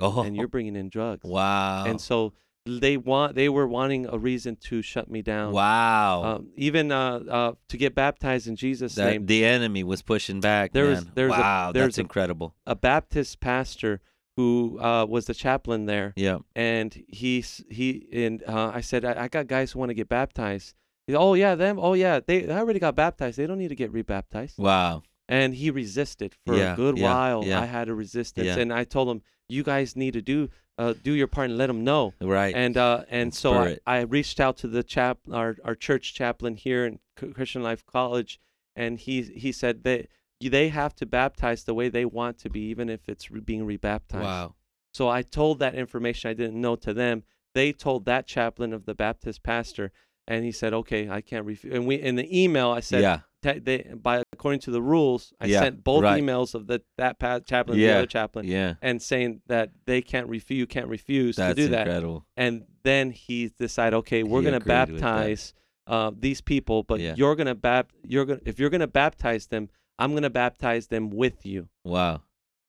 oh, 0.00 0.22
and 0.22 0.36
you're 0.36 0.48
bringing 0.48 0.76
in 0.76 0.88
drugs. 0.98 1.24
wow, 1.24 1.84
And 1.86 2.00
so 2.00 2.32
they 2.64 2.96
want 2.96 3.34
they 3.34 3.48
were 3.48 3.66
wanting 3.66 4.06
a 4.06 4.16
reason 4.18 4.54
to 4.56 4.82
shut 4.82 5.10
me 5.10 5.20
down. 5.22 5.52
wow. 5.52 6.22
Um, 6.24 6.48
even 6.56 6.92
uh, 6.92 7.20
uh, 7.28 7.52
to 7.68 7.76
get 7.76 7.94
baptized 7.94 8.46
in 8.46 8.54
Jesus' 8.54 8.94
that 8.94 9.10
name. 9.10 9.26
the 9.26 9.44
enemy 9.44 9.82
was 9.82 10.00
pushing 10.02 10.40
back. 10.40 10.72
There 10.72 10.84
was- 10.86 11.04
man. 11.04 11.12
there's 11.14 11.32
a- 11.32 11.40
wow, 11.40 11.72
there's 11.72 11.86
that's 11.86 11.98
a- 11.98 12.02
incredible. 12.02 12.54
a 12.66 12.76
Baptist 12.76 13.40
pastor 13.40 14.00
who 14.36 14.78
uh, 14.80 15.04
was 15.06 15.26
the 15.26 15.34
chaplain 15.34 15.86
there, 15.86 16.12
Yeah, 16.16 16.38
and 16.54 16.94
he's 17.08 17.62
he 17.68 18.06
and 18.12 18.42
uh, 18.46 18.70
I 18.72 18.80
said 18.80 19.04
I, 19.04 19.24
I 19.24 19.28
got 19.28 19.46
guys 19.46 19.72
who 19.72 19.78
want 19.80 19.90
to 19.90 19.94
get 19.94 20.08
baptized. 20.08 20.74
Oh 21.14 21.34
yeah, 21.34 21.54
them. 21.54 21.78
Oh 21.78 21.94
yeah, 21.94 22.20
they 22.24 22.48
I 22.48 22.58
already 22.58 22.78
got 22.80 22.94
baptized. 22.94 23.36
They 23.38 23.46
don't 23.46 23.58
need 23.58 23.68
to 23.68 23.74
get 23.74 23.92
rebaptized. 23.92 24.58
wow. 24.58 25.02
And 25.28 25.54
he 25.54 25.70
resisted 25.70 26.34
for 26.44 26.56
Yeah, 26.56 26.72
a 26.74 26.76
good 26.76 26.98
yeah, 26.98 27.04
while. 27.04 27.44
yeah. 27.44 27.60
I 27.60 27.64
had 27.64 27.88
a 27.88 27.94
resistance, 27.94 28.48
and 28.58 28.72
I 28.72 28.84
told 28.84 29.08
him, 29.08 29.22
"You 29.48 29.62
guys 29.62 29.96
need 29.96 30.12
to 30.14 30.20
do 30.20 30.50
uh, 30.78 30.94
do 31.02 31.12
your 31.12 31.28
part 31.28 31.48
and 31.48 31.56
let 31.56 31.68
them 31.68 31.84
know." 31.84 32.12
Right. 32.20 32.54
And 32.54 32.76
uh, 32.76 33.04
and 33.08 33.22
And 33.22 33.34
so 33.34 33.54
I. 33.54 33.78
I 33.86 34.00
reached 34.00 34.40
out 34.40 34.56
to 34.58 34.68
the 34.68 34.82
chap 34.82 35.18
our 35.32 35.56
our 35.64 35.74
church 35.74 36.12
chaplain 36.12 36.56
here 36.56 36.84
in 36.86 36.98
Christian 37.34 37.62
Life 37.62 37.86
College, 37.86 38.40
and 38.76 38.98
he 38.98 39.22
he 39.22 39.52
said 39.52 39.84
that 39.84 40.08
they 40.40 40.68
have 40.68 40.94
to 40.96 41.06
baptize 41.06 41.64
the 41.64 41.72
way 41.72 41.88
they 41.88 42.04
want 42.04 42.36
to 42.38 42.50
be, 42.50 42.60
even 42.62 42.90
if 42.90 43.08
it's 43.08 43.30
re- 43.30 43.40
being 43.40 43.64
rebaptized. 43.64 44.24
Wow. 44.24 44.54
So 44.92 45.08
I 45.08 45.22
told 45.22 45.60
that 45.60 45.74
information 45.76 46.30
I 46.30 46.34
didn't 46.34 46.60
know 46.60 46.76
to 46.76 46.92
them. 46.92 47.22
They 47.54 47.72
told 47.72 48.04
that 48.06 48.26
chaplain 48.26 48.72
of 48.72 48.84
the 48.84 48.94
Baptist 48.94 49.42
pastor, 49.42 49.92
and 50.28 50.44
he 50.44 50.52
said, 50.52 50.72
"Okay, 50.72 51.08
I 51.08 51.20
can't 51.20 51.44
refuse." 51.46 51.74
And 51.74 51.86
we 51.86 51.96
in 51.96 52.16
the 52.16 52.42
email 52.42 52.70
I 52.70 52.80
said, 52.80 53.02
yeah. 53.02 53.20
te- 53.42 53.58
they, 53.58 53.92
by 53.94 54.22
according 54.32 54.60
to 54.60 54.70
the 54.70 54.80
rules, 54.82 55.32
I 55.40 55.46
Yeah, 55.46 55.60
sent 55.60 55.82
both 55.84 56.02
right. 56.04 56.22
emails 56.22 56.54
of 56.54 56.66
the 56.66 56.82
that 56.98 57.18
pa- 57.18 57.40
chaplain 57.40 57.74
and 57.76 57.82
the 57.82 57.86
Yeah, 57.88 57.98
other 57.98 58.06
chaplain, 58.06 58.46
Yeah. 58.46 58.74
and 58.82 59.00
saying 59.02 59.42
that 59.46 59.70
they 59.86 60.00
can't 60.02 60.28
refuse, 60.28 60.58
you 60.58 60.66
can't 60.66 60.88
refuse 60.88 61.36
That's 61.36 61.56
to 61.56 61.62
do 61.62 61.68
that. 61.70 61.86
incredible. 61.86 62.24
And 62.36 62.64
then 62.84 63.10
he 63.10 63.50
decided, 63.58 63.96
okay, 63.98 64.22
we're 64.22 64.42
He 64.42 64.48
agreed 64.48 64.58
with 64.58 64.66
that. 64.66 64.88
baptize 64.88 65.54
uh, 65.88 66.12
these 66.16 66.40
people, 66.40 66.84
but 66.84 67.00
Yeah. 67.00 67.14
you're 67.16 67.34
gonna 67.34 67.56
bap, 67.56 67.90
you're 68.06 68.24
gonna 68.24 68.40
if 68.46 68.60
you're 68.60 68.70
gonna 68.70 68.86
baptize 68.86 69.48
them, 69.48 69.68
I'm 69.98 70.14
gonna 70.14 70.30
baptize 70.30 70.86
them 70.86 71.10
with 71.10 71.44
you. 71.44 71.68
Wow. 71.84 72.22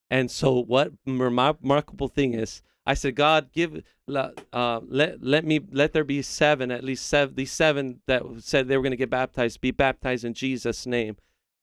And 0.10 0.30
so, 0.32 0.60
what 0.64 0.92
remar- 1.08 1.58
remarkable 1.62 2.08
thing 2.08 2.34
is, 2.34 2.62
I 2.85 2.93
said, 2.95 3.15
God, 3.15 3.49
give, 3.53 3.81
uh, 4.14 4.80
let 4.88 5.23
let 5.23 5.45
me 5.45 5.60
let 5.72 5.93
there 5.93 6.03
be 6.03 6.22
seven, 6.22 6.69
at 6.72 6.84
least 6.84 7.07
seven, 7.07 7.35
these 7.35 7.51
seven 7.51 8.01
that 8.07 8.23
said 8.39 8.68
they 8.68 8.76
were 8.77 8.84
going 8.84 8.91
to 8.91 8.97
get 8.97 9.10
baptized, 9.10 9.61
be 9.61 9.72
baptized 9.72 10.26
in 10.26 10.34
Jesus' 10.34 10.85
name. 10.85 11.15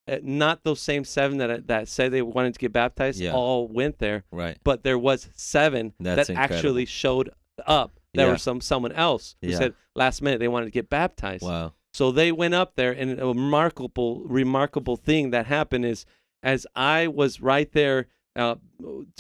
Uh, 0.09 0.17
not 0.23 0.65
those 0.65 0.81
same 0.81 1.05
seven 1.05 1.37
that 1.39 1.67
that 1.67 1.89
said 1.89 2.11
they 2.11 2.23
wanted 2.23 2.55
to 2.55 2.59
get 2.59 2.73
baptized, 2.73 3.21
Yeah. 3.21 3.33
all 3.33 3.69
went 3.69 3.99
there, 3.99 4.25
Right. 4.33 4.57
but 4.65 4.83
there 4.83 4.99
was 4.99 5.29
seven 5.35 5.93
That's 6.01 6.29
that 6.29 6.37
actually 6.37 6.87
showed 6.87 7.31
up. 7.67 8.01
There 8.15 8.27
Yeah. 8.27 8.33
was 8.33 8.43
some 8.43 8.61
someone 8.63 8.93
else 8.93 9.37
who 9.43 9.49
Yeah. 9.49 9.59
said 9.59 9.75
last 9.95 10.23
minute 10.23 10.41
they 10.41 10.49
wanted 10.49 10.67
to 10.67 10.73
get 10.73 10.89
baptized. 10.89 11.43
Wow. 11.45 11.75
So 11.93 12.11
they 12.13 12.33
went 12.33 12.55
up 12.55 12.77
there, 12.77 12.93
and 12.93 13.21
a 13.21 13.27
remarkable, 13.27 14.23
remarkable 14.25 14.97
thing 14.97 15.31
that 15.31 15.47
happened 15.47 15.85
is, 15.85 16.07
as 16.43 16.67
I 16.75 17.09
was 17.09 17.41
right 17.43 17.71
there, 17.73 18.07
uh, 18.41 18.57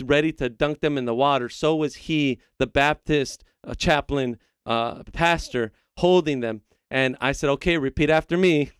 ready 0.02 0.32
to 0.32 0.48
dunk 0.48 0.80
them 0.80 0.98
in 0.98 1.04
the 1.04 1.14
water, 1.14 1.48
so 1.48 1.76
was 1.76 1.94
he, 1.94 2.38
the 2.58 2.66
Baptist 2.66 3.44
uh, 3.66 3.74
chaplain, 3.74 4.38
uh, 4.66 5.02
pastor, 5.12 5.72
holding 5.98 6.40
them. 6.40 6.62
And 6.90 7.16
I 7.20 7.32
said, 7.32 7.50
"Okay, 7.50 7.78
repeat 7.78 8.10
after 8.10 8.36
me." 8.36 8.70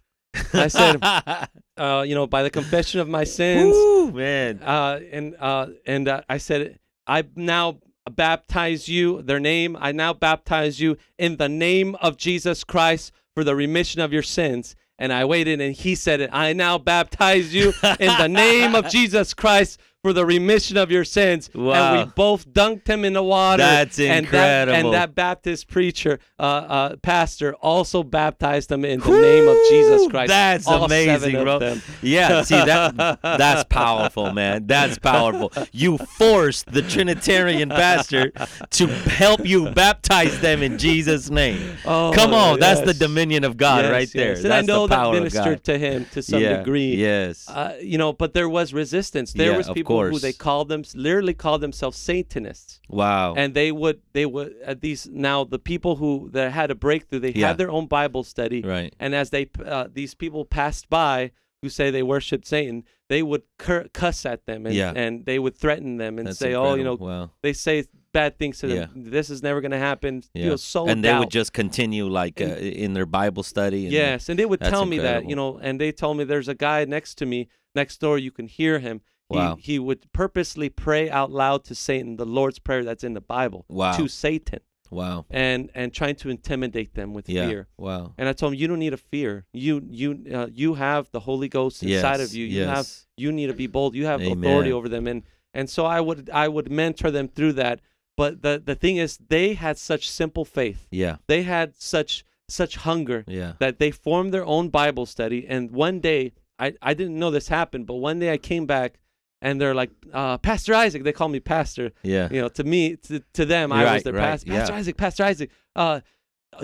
I 0.52 0.68
said, 0.68 0.98
uh, 1.76 2.04
"You 2.06 2.14
know, 2.14 2.26
by 2.26 2.42
the 2.42 2.50
confession 2.50 3.00
of 3.00 3.08
my 3.08 3.24
sins, 3.24 3.74
Woo, 3.74 4.12
man. 4.12 4.60
uh, 4.62 5.00
and 5.12 5.36
uh, 5.38 5.66
and 5.86 6.08
uh, 6.08 6.22
I 6.28 6.38
said, 6.38 6.78
I 7.06 7.24
now 7.36 7.80
baptize 8.10 8.88
you, 8.88 9.22
their 9.22 9.40
name. 9.40 9.76
I 9.78 9.92
now 9.92 10.12
baptize 10.12 10.80
you 10.80 10.96
in 11.18 11.36
the 11.36 11.48
name 11.48 11.94
of 11.96 12.16
Jesus 12.16 12.64
Christ 12.64 13.12
for 13.34 13.44
the 13.44 13.54
remission 13.54 14.00
of 14.00 14.12
your 14.12 14.22
sins. 14.22 14.76
And 14.98 15.12
I 15.12 15.24
waited, 15.24 15.60
and 15.60 15.74
he 15.74 15.94
said 15.94 16.20
it. 16.20 16.28
I 16.32 16.52
now 16.52 16.76
baptize 16.76 17.54
you 17.54 17.72
in 17.98 18.16
the 18.18 18.28
name 18.28 18.74
of 18.74 18.88
Jesus 18.90 19.32
Christ 19.32 19.80
for 20.02 20.12
the 20.14 20.24
remission 20.24 20.76
of 20.78 20.90
your 20.90 21.04
sins. 21.04 21.50
And 21.54 21.98
we 22.08 22.12
both 22.14 22.48
dunked 22.48 22.88
him 22.88 23.04
in 23.04 23.12
the 23.12 23.22
water. 23.22 23.62
That's 23.62 23.98
And 23.98 24.26
that, 24.28 24.68
incredible. 24.68 24.74
and 24.76 24.94
that 24.94 25.14
Baptist 25.14 25.68
preacher, 25.68 26.18
uh, 26.38 26.42
uh, 26.42 26.96
pastor, 26.96 27.54
also 27.56 28.02
baptized 28.02 28.70
them 28.70 28.84
in 28.84 29.00
the 29.00 29.10
name 29.20 29.46
of 29.46 29.56
Jesus 29.68 30.06
Christ. 30.10 30.28
That's 30.28 30.66
All 30.66 30.84
amazing, 30.84 31.32
bro. 31.42 31.76
Yeah, 32.00 32.42
see 32.44 32.54
that 32.54 33.18
that's 33.22 33.64
powerful, 33.64 34.32
man. 34.32 34.66
That's 34.66 34.98
powerful. 34.98 35.52
You 35.72 35.98
forced 35.98 36.66
the 36.72 36.80
Trinitarian 36.82 37.68
pastor 37.68 38.32
to 38.70 38.86
help 38.86 39.44
you 39.46 39.70
baptize 39.70 40.40
them 40.40 40.62
in 40.62 40.78
Jesus' 40.78 41.28
name. 41.30 41.76
Oh, 41.84 42.12
Come 42.14 42.32
on, 42.32 42.58
that's 42.58 42.80
the 42.80 42.94
dominion 42.94 43.44
of 43.44 43.56
God 43.58 43.84
Yes, 43.84 43.92
right 43.92 44.10
there. 44.14 44.28
yes. 44.30 44.42
And 44.42 44.50
That's 44.50 44.62
I 44.64 44.66
know 44.66 44.86
the 44.86 44.88
that 44.88 44.96
power 44.96 45.14
of 45.16 45.22
ministered 45.22 45.64
to 45.64 45.78
him 45.78 46.06
to 46.12 46.22
some 46.22 46.40
yeah, 46.40 46.58
degree. 46.58 46.96
Yes. 46.96 47.48
Uh, 47.48 47.76
you 47.82 47.98
know, 47.98 48.12
but 48.14 48.32
there 48.34 48.48
was 48.48 48.72
resistance. 48.72 49.32
There 49.32 49.50
Yeah, 49.52 49.56
was 49.58 49.68
of 49.68 49.74
people 49.90 50.04
who 50.04 50.10
course. 50.10 50.22
they 50.22 50.32
called 50.32 50.68
them 50.68 50.82
literally 50.94 51.34
called 51.34 51.60
themselves 51.60 51.96
Satanists, 51.98 52.80
wow. 52.88 53.34
and 53.34 53.54
they 53.54 53.72
would 53.72 54.00
they 54.12 54.26
would 54.26 54.54
at 54.64 54.80
these 54.80 55.06
now 55.10 55.44
the 55.44 55.58
people 55.58 55.96
who 55.96 56.28
that 56.32 56.52
had 56.52 56.70
a 56.70 56.74
breakthrough 56.74 57.18
they 57.20 57.32
Yeah. 57.32 57.48
had 57.48 57.58
their 57.58 57.70
own 57.70 57.86
Bible 57.86 58.22
study, 58.24 58.62
right. 58.62 58.94
and 58.98 59.14
as 59.14 59.30
they 59.30 59.48
uh, 59.64 59.88
these 59.92 60.14
people 60.14 60.44
passed 60.44 60.88
by 60.88 61.32
who 61.62 61.68
say 61.68 61.90
they 61.90 62.02
worship 62.02 62.44
Satan, 62.46 62.84
they 63.08 63.22
would 63.22 63.42
cur- 63.58 63.86
cuss 63.92 64.24
at 64.24 64.46
them 64.46 64.64
and 64.66 64.74
Yeah. 64.74 64.92
and 64.96 65.26
they 65.26 65.38
would 65.38 65.54
threaten 65.56 65.98
them 65.98 66.18
and 66.18 66.28
That's 66.28 66.38
say, 66.38 66.54
oh, 66.54 66.74
you 66.74 66.84
know, 66.84 66.92
incredible. 66.92 67.06
wow. 67.26 67.30
they 67.42 67.52
say 67.52 67.84
bad 68.12 68.38
things 68.38 68.58
to 68.60 68.66
them. 68.66 68.76
Yeah. 68.78 68.86
This 69.10 69.28
is 69.30 69.42
never 69.42 69.60
going 69.60 69.70
to 69.70 69.78
happen. 69.78 70.22
Yeah. 70.34 70.48
Know, 70.48 70.56
so 70.56 70.88
and 70.88 71.04
they 71.04 71.16
would 71.16 71.30
just 71.30 71.52
continue 71.52 72.08
like 72.08 72.40
uh, 72.40 72.44
in 72.84 72.94
their 72.94 73.06
Bible 73.06 73.42
study. 73.44 73.84
And 73.84 73.92
Yes, 73.92 74.28
and 74.28 74.38
they 74.38 74.46
would 74.46 74.58
That's 74.60 74.70
tell 74.70 74.86
me 74.86 74.98
that, 74.98 75.28
you 75.28 75.36
know, 75.36 75.58
and 75.62 75.80
they 75.80 75.92
told 75.92 76.16
me 76.16 76.24
there's 76.24 76.48
a 76.48 76.54
guy 76.54 76.84
next 76.86 77.16
to 77.18 77.26
me, 77.26 77.48
next 77.74 78.00
door, 78.00 78.18
you 78.18 78.30
can 78.32 78.48
hear 78.48 78.78
him. 78.80 79.00
He, 79.30 79.36
Wow. 79.36 79.56
he 79.60 79.78
would 79.78 80.12
purposely 80.12 80.68
pray 80.68 81.08
out 81.08 81.30
loud 81.30 81.64
to 81.64 81.74
Satan, 81.74 82.16
the 82.16 82.26
Lord's 82.26 82.58
Prayer 82.58 82.82
that's 82.84 83.04
in 83.04 83.14
the 83.14 83.20
Bible, 83.20 83.64
Wow. 83.68 83.96
to 83.96 84.08
Satan, 84.08 84.60
Wow. 84.90 85.24
and 85.30 85.70
and 85.74 85.92
trying 85.94 86.16
to 86.16 86.30
intimidate 86.30 86.94
them 86.94 87.14
with 87.14 87.28
Yeah. 87.28 87.46
fear. 87.48 87.68
Wow. 87.78 88.14
And 88.18 88.28
I 88.28 88.32
told 88.32 88.52
him, 88.52 88.58
you 88.58 88.66
don't 88.68 88.80
need 88.80 88.92
a 88.92 88.96
fear. 88.96 89.46
You 89.52 89.82
you 89.88 90.24
uh, 90.34 90.48
you 90.52 90.74
have 90.74 91.10
the 91.12 91.20
Holy 91.20 91.48
Ghost 91.48 91.82
inside 91.82 92.18
yes. 92.20 92.28
of 92.30 92.34
you. 92.34 92.44
You 92.46 92.64
have 92.64 92.88
you 93.16 93.30
need 93.32 93.46
to 93.46 93.54
be 93.54 93.68
bold. 93.68 93.94
You 93.94 94.06
have 94.06 94.20
Amen. 94.20 94.38
authority 94.38 94.72
over 94.72 94.88
them, 94.88 95.06
and 95.06 95.22
and 95.54 95.70
so 95.70 95.86
I 95.86 96.00
would 96.00 96.28
I 96.30 96.48
would 96.48 96.70
mentor 96.70 97.10
them 97.12 97.28
through 97.28 97.52
that. 97.54 97.80
But 98.16 98.42
the 98.42 98.60
the 98.64 98.74
thing 98.74 98.96
is, 98.96 99.16
they 99.28 99.54
had 99.54 99.78
such 99.78 100.10
simple 100.10 100.44
faith. 100.44 100.88
Yeah. 100.90 101.16
They 101.28 101.42
had 101.44 101.74
such 101.76 102.24
such 102.48 102.74
hunger 102.76 103.24
Yeah. 103.28 103.52
that 103.60 103.78
they 103.78 103.92
formed 103.92 104.34
their 104.34 104.44
own 104.44 104.70
Bible 104.70 105.06
study. 105.06 105.46
And 105.48 105.70
one 105.70 106.00
day, 106.00 106.32
I, 106.58 106.74
I 106.82 106.94
didn't 106.94 107.16
know 107.16 107.30
this 107.30 107.46
happened, 107.46 107.86
but 107.86 107.94
one 107.94 108.18
day 108.18 108.32
I 108.32 108.38
came 108.38 108.66
back 108.66 108.98
and 109.42 109.60
they're 109.60 109.74
like, 109.74 109.90
uh, 110.12 110.38
Pastor 110.38 110.74
Isaac. 110.74 111.02
They 111.04 111.12
call 111.12 111.28
me 111.28 111.40
Pastor. 111.40 111.92
Yeah. 112.02 112.28
You 112.30 112.42
know, 112.42 112.48
to 112.50 112.64
me, 112.64 112.96
to, 112.96 113.20
to 113.34 113.44
them, 113.46 113.72
I 113.72 113.94
was 113.94 114.02
their 114.02 114.12
right, 114.12 114.22
pastor. 114.22 114.50
Pastor 114.50 114.72
yeah. 114.72 114.78
Isaac, 114.78 114.96
Pastor 114.96 115.24
Isaac. 115.24 115.50
Uh, 115.76 116.00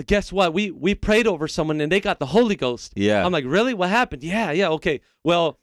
guess 0.05 0.31
what? 0.31 0.53
We 0.53 0.71
we 0.71 0.93
prayed 0.95 1.27
over 1.27 1.47
someone 1.47 1.81
and 1.81 1.91
they 1.91 1.99
got 1.99 2.19
the 2.19 2.27
Holy 2.27 2.55
Ghost. 2.55 2.93
Yeah. 2.95 3.25
I'm 3.25 3.31
like, 3.31 3.45
really? 3.45 3.73
What 3.73 3.89
happened? 3.89 4.23
Yeah, 4.23 4.51
yeah, 4.51 4.69
okay. 4.69 5.01
Well, 5.23 5.59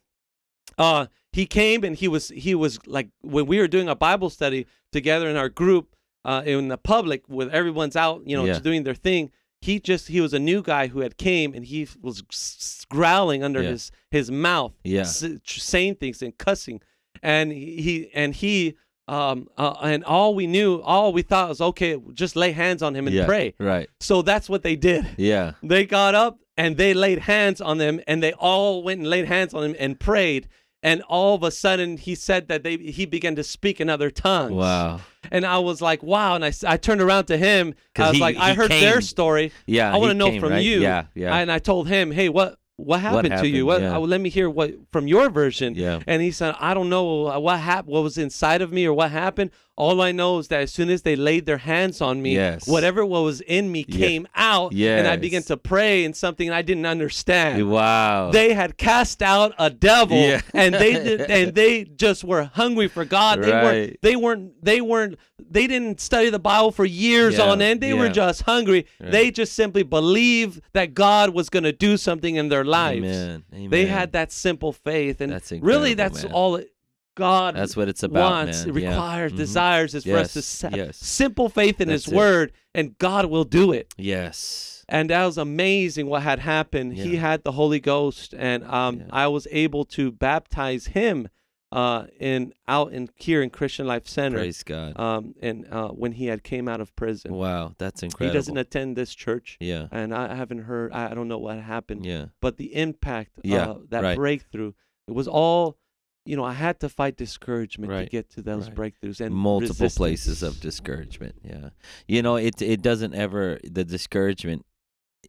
uh, 0.77 1.07
he 1.31 1.45
came 1.45 1.83
and 1.83 1.95
he 1.95 2.07
was 2.07 2.29
he 2.29 2.55
was 2.55 2.79
like 2.87 3.09
when 3.21 3.45
we 3.45 3.59
were 3.59 3.67
doing 3.67 3.87
a 3.89 3.95
Bible 3.95 4.29
study 4.29 4.67
together 4.91 5.29
in 5.29 5.35
our 5.37 5.49
group 5.49 5.95
uh, 6.25 6.41
in 6.45 6.67
the 6.69 6.77
public 6.77 7.23
with 7.29 7.49
everyone's 7.53 7.95
out, 7.95 8.23
you 8.25 8.35
know, 8.35 8.45
Yeah. 8.45 8.59
doing 8.59 8.83
their 8.83 8.95
thing. 8.95 9.31
He 9.61 9.79
just 9.79 10.07
he 10.09 10.21
was 10.21 10.33
a 10.33 10.39
new 10.39 10.61
guy 10.61 10.87
who 10.87 10.99
had 10.99 11.17
came 11.17 11.53
and 11.53 11.65
he 11.65 11.87
was 12.01 12.85
growling 12.89 13.43
under 13.43 13.61
Yeah. 13.61 13.69
his 13.71 13.91
his 14.11 14.31
mouth, 14.31 14.73
Yeah. 14.83 15.01
s- 15.01 15.23
saying 15.45 15.95
things 15.95 16.21
and 16.21 16.37
cussing, 16.37 16.81
and 17.25 17.51
he, 17.51 18.09
and 18.13 18.33
he 18.35 18.75
um 19.07 19.47
uh, 19.57 19.75
and 19.83 20.03
all 20.03 20.33
we 20.33 20.47
knew, 20.47 20.81
all 20.81 21.13
we 21.13 21.21
thought 21.21 21.49
was 21.49 21.61
okay, 21.61 21.97
just 22.13 22.35
lay 22.35 22.51
hands 22.51 22.81
on 22.81 22.95
him 22.95 23.05
and 23.07 23.15
yeah. 23.15 23.25
pray. 23.25 23.53
Right. 23.59 23.87
So 23.99 24.21
that's 24.21 24.47
what 24.49 24.63
they 24.63 24.75
did 24.75 25.05
Yeah. 25.17 25.51
they 25.63 25.85
got 25.85 26.15
up 26.15 26.39
and 26.57 26.77
they 26.77 26.93
laid 26.93 27.19
hands 27.19 27.61
on 27.61 27.77
them 27.77 27.99
and 28.07 28.23
they 28.23 28.33
all 28.33 28.81
went 28.83 28.99
and 29.01 29.09
laid 29.09 29.25
hands 29.25 29.53
on 29.53 29.63
him 29.63 29.75
and 29.79 29.99
prayed 29.99 30.47
and 30.81 31.01
all 31.03 31.35
of 31.35 31.43
a 31.43 31.51
sudden 31.51 31.97
he 31.97 32.15
said 32.15 32.47
that 32.47 32.63
they 32.63 32.77
he 32.77 33.05
began 33.05 33.35
to 33.35 33.43
speak 33.43 33.79
in 33.81 33.89
other 33.89 34.09
tongues 34.11 34.53
Wow. 34.53 35.01
and 35.31 35.43
i 35.45 35.57
was 35.59 35.81
like 35.81 36.01
wow 36.03 36.35
and 36.35 36.43
I, 36.45 36.51
I 36.67 36.77
turned 36.77 37.01
around 37.01 37.25
to 37.25 37.37
him 37.37 37.73
i 37.97 38.07
was 38.09 38.13
he- 38.17 38.19
like 38.21 38.37
i 38.37 38.49
he 38.51 38.55
heard 38.55 38.71
their 38.71 38.93
came- 38.93 39.01
story 39.01 39.51
Yeah. 39.67 39.93
I 39.93 39.97
wanna 39.97 40.13
he 40.13 40.19
know 40.19 40.29
came, 40.31 40.41
from 40.41 40.51
right? 40.51 40.63
you. 40.63 40.81
Yeah. 40.81 41.05
Yeah. 41.15 41.35
and 41.37 41.51
i 41.51 41.59
told 41.59 41.87
him 41.87 42.11
hey 42.11 42.29
what 42.29 42.57
what 42.77 42.99
happened, 42.99 43.33
to 43.37 43.47
you 43.47 43.65
what 43.65 43.81
Yeah. 43.81 43.95
uh, 43.95 43.99
let 43.99 44.19
me 44.19 44.29
hear 44.29 44.49
what 44.49 44.73
from 44.91 45.07
your 45.07 45.29
version 45.29 45.75
yeah. 45.75 45.99
and 46.07 46.21
he 46.21 46.31
said 46.31 46.55
i 46.59 46.73
don't 46.73 46.89
know 46.89 47.39
what 47.39 47.59
happened 47.59 47.93
what 47.93 48.03
was 48.03 48.17
inside 48.17 48.61
of 48.61 48.71
me 48.73 48.85
or 48.85 48.93
what 48.93 49.11
happened 49.11 49.51
all 49.77 50.01
i 50.01 50.11
know 50.11 50.39
is 50.39 50.47
that 50.47 50.61
as 50.61 50.71
soon 50.71 50.89
as 50.89 51.01
they 51.01 51.15
laid 51.15 51.45
their 51.45 51.57
hands 51.57 51.99
on 52.01 52.21
me 52.21 52.33
Yes. 52.35 52.67
whatever 52.67 53.05
what 53.05 53.23
was 53.23 53.41
in 53.41 53.71
me 53.71 53.83
Yeah. 53.87 53.97
came 53.97 54.27
out 54.35 54.73
and 54.73 55.07
i 55.07 55.15
began 55.17 55.43
to 55.43 55.57
pray 55.57 56.03
in 56.05 56.13
something 56.13 56.49
i 56.49 56.61
didn't 56.61 56.85
understand 56.85 57.69
Wow. 57.69 58.31
they 58.31 58.53
had 58.53 58.77
cast 58.77 59.21
out 59.21 59.53
a 59.59 59.69
devil 59.69 60.17
Yeah. 60.17 60.41
and 60.53 60.73
they 60.75 60.93
did, 60.93 61.21
and 61.29 61.53
they 61.55 61.83
just 61.83 62.23
were 62.23 62.45
hungry 62.53 62.87
for 62.87 63.05
God. 63.05 63.41
They 63.41 63.51
weren't 63.51 64.01
they 64.01 64.15
weren't 64.15 64.63
they 64.63 64.81
weren't 64.81 65.17
they 65.49 65.67
didn't 65.67 65.99
study 65.99 66.29
the 66.29 66.39
Bible 66.39 66.71
for 66.71 66.85
years 66.85 67.37
Yeah, 67.37 67.49
on 67.51 67.61
end. 67.61 67.81
They 67.81 67.93
were 67.93 68.09
just 68.09 68.43
hungry. 68.43 68.85
Right. 69.01 69.11
They 69.11 69.31
just 69.31 69.53
simply 69.53 69.83
believed 69.83 70.61
that 70.73 70.93
God 70.93 71.31
was 71.31 71.49
going 71.49 71.63
to 71.63 71.71
do 71.73 71.97
something 71.97 72.35
in 72.35 72.47
their 72.49 72.63
lives. 72.63 72.99
Amen. 73.05 73.43
Amen. 73.53 73.69
They 73.69 73.85
had 73.85 74.13
that 74.13 74.31
simple 74.31 74.71
faith 74.73 75.19
and 75.21 75.31
That's 75.31 75.51
really 75.51 75.93
that's 75.93 76.23
man. 76.23 76.31
all 76.33 76.55
it, 76.57 76.71
God 77.15 77.55
That's 77.55 77.75
what 77.75 77.87
it's 77.87 78.03
about, 78.03 78.29
wants, 78.31 78.65
man. 78.65 78.75
Yeah. 78.77 78.89
requires, 78.91 79.31
Mhm. 79.33 79.37
desires 79.37 79.95
is 79.95 80.03
for 80.03 80.17
us 80.17 80.33
to 80.33 80.41
sa- 80.41 80.69
yes. 80.73 80.97
simple 80.97 81.49
faith 81.49 81.79
in 81.81 81.87
That's 81.87 82.05
his 82.05 82.13
it. 82.13 82.15
word 82.15 82.51
and 82.73 82.97
God 82.97 83.25
will 83.27 83.45
do 83.45 83.71
it 83.71 83.93
Yes. 83.97 84.83
and 84.89 85.09
that 85.09 85.25
was 85.25 85.37
amazing 85.37 86.07
what 86.07 86.21
had 86.23 86.39
happened. 86.39 86.93
He 86.97 87.15
had 87.15 87.43
the 87.43 87.53
Holy 87.53 87.79
Ghost, 87.79 88.33
and 88.37 88.63
um, 88.65 88.97
Yeah. 88.99 89.03
I 89.11 89.27
was 89.27 89.47
able 89.51 89.85
to 89.85 90.11
baptize 90.11 90.87
him 90.87 91.29
uh, 91.71 92.05
in 92.19 92.53
out 92.69 92.93
in 92.93 93.09
here 93.15 93.41
in 93.41 93.49
Christian 93.49 93.85
Life 93.87 94.07
Center. 94.07 94.37
Praise 94.37 94.63
God. 94.63 94.97
Um, 94.97 95.35
and 95.41 95.65
uh, 95.71 95.89
when 95.89 96.13
he 96.13 96.27
had 96.27 96.41
came 96.43 96.69
out 96.69 96.79
of 96.79 96.95
prison, 96.95 97.33
wow. 97.33 97.73
That's 97.79 98.01
incredible. 98.03 98.31
he 98.31 98.37
doesn't 98.37 98.55
attend 98.57 98.95
this 98.95 99.13
church, 99.13 99.57
yeah. 99.59 99.87
and 99.91 100.13
I 100.13 100.35
haven't 100.35 100.59
heard. 100.59 100.93
I 100.93 101.11
I 101.11 101.13
don't 101.15 101.27
know 101.27 101.39
what 101.39 101.57
happened, 101.59 102.05
Yeah. 102.05 102.27
but 102.39 102.55
the 102.57 102.75
impact, 102.75 103.31
Yeah, 103.43 103.71
uh, 103.71 103.77
that 103.89 104.03
right. 104.03 104.15
breakthrough. 104.15 104.71
It 105.07 105.13
was 105.15 105.27
all, 105.27 105.77
you 106.25 106.35
know, 106.35 106.43
I 106.43 106.53
had 106.53 106.79
to 106.79 106.89
fight 106.89 107.17
discouragement 107.17 107.91
to 107.91 108.05
get 108.09 108.29
to 108.31 108.41
those 108.41 108.67
right. 108.67 108.75
breakthroughs 108.75 109.21
and 109.21 109.33
multiple 109.33 109.89
places 109.89 110.41
of 110.43 110.59
discouragement 110.59 111.35
yeah. 111.43 111.69
You 112.07 112.21
know 112.21 112.35
it 112.35 112.61
it 112.61 112.81
doesn't 112.81 113.13
ever 113.13 113.59
the 113.63 113.83
discouragement 113.83 114.65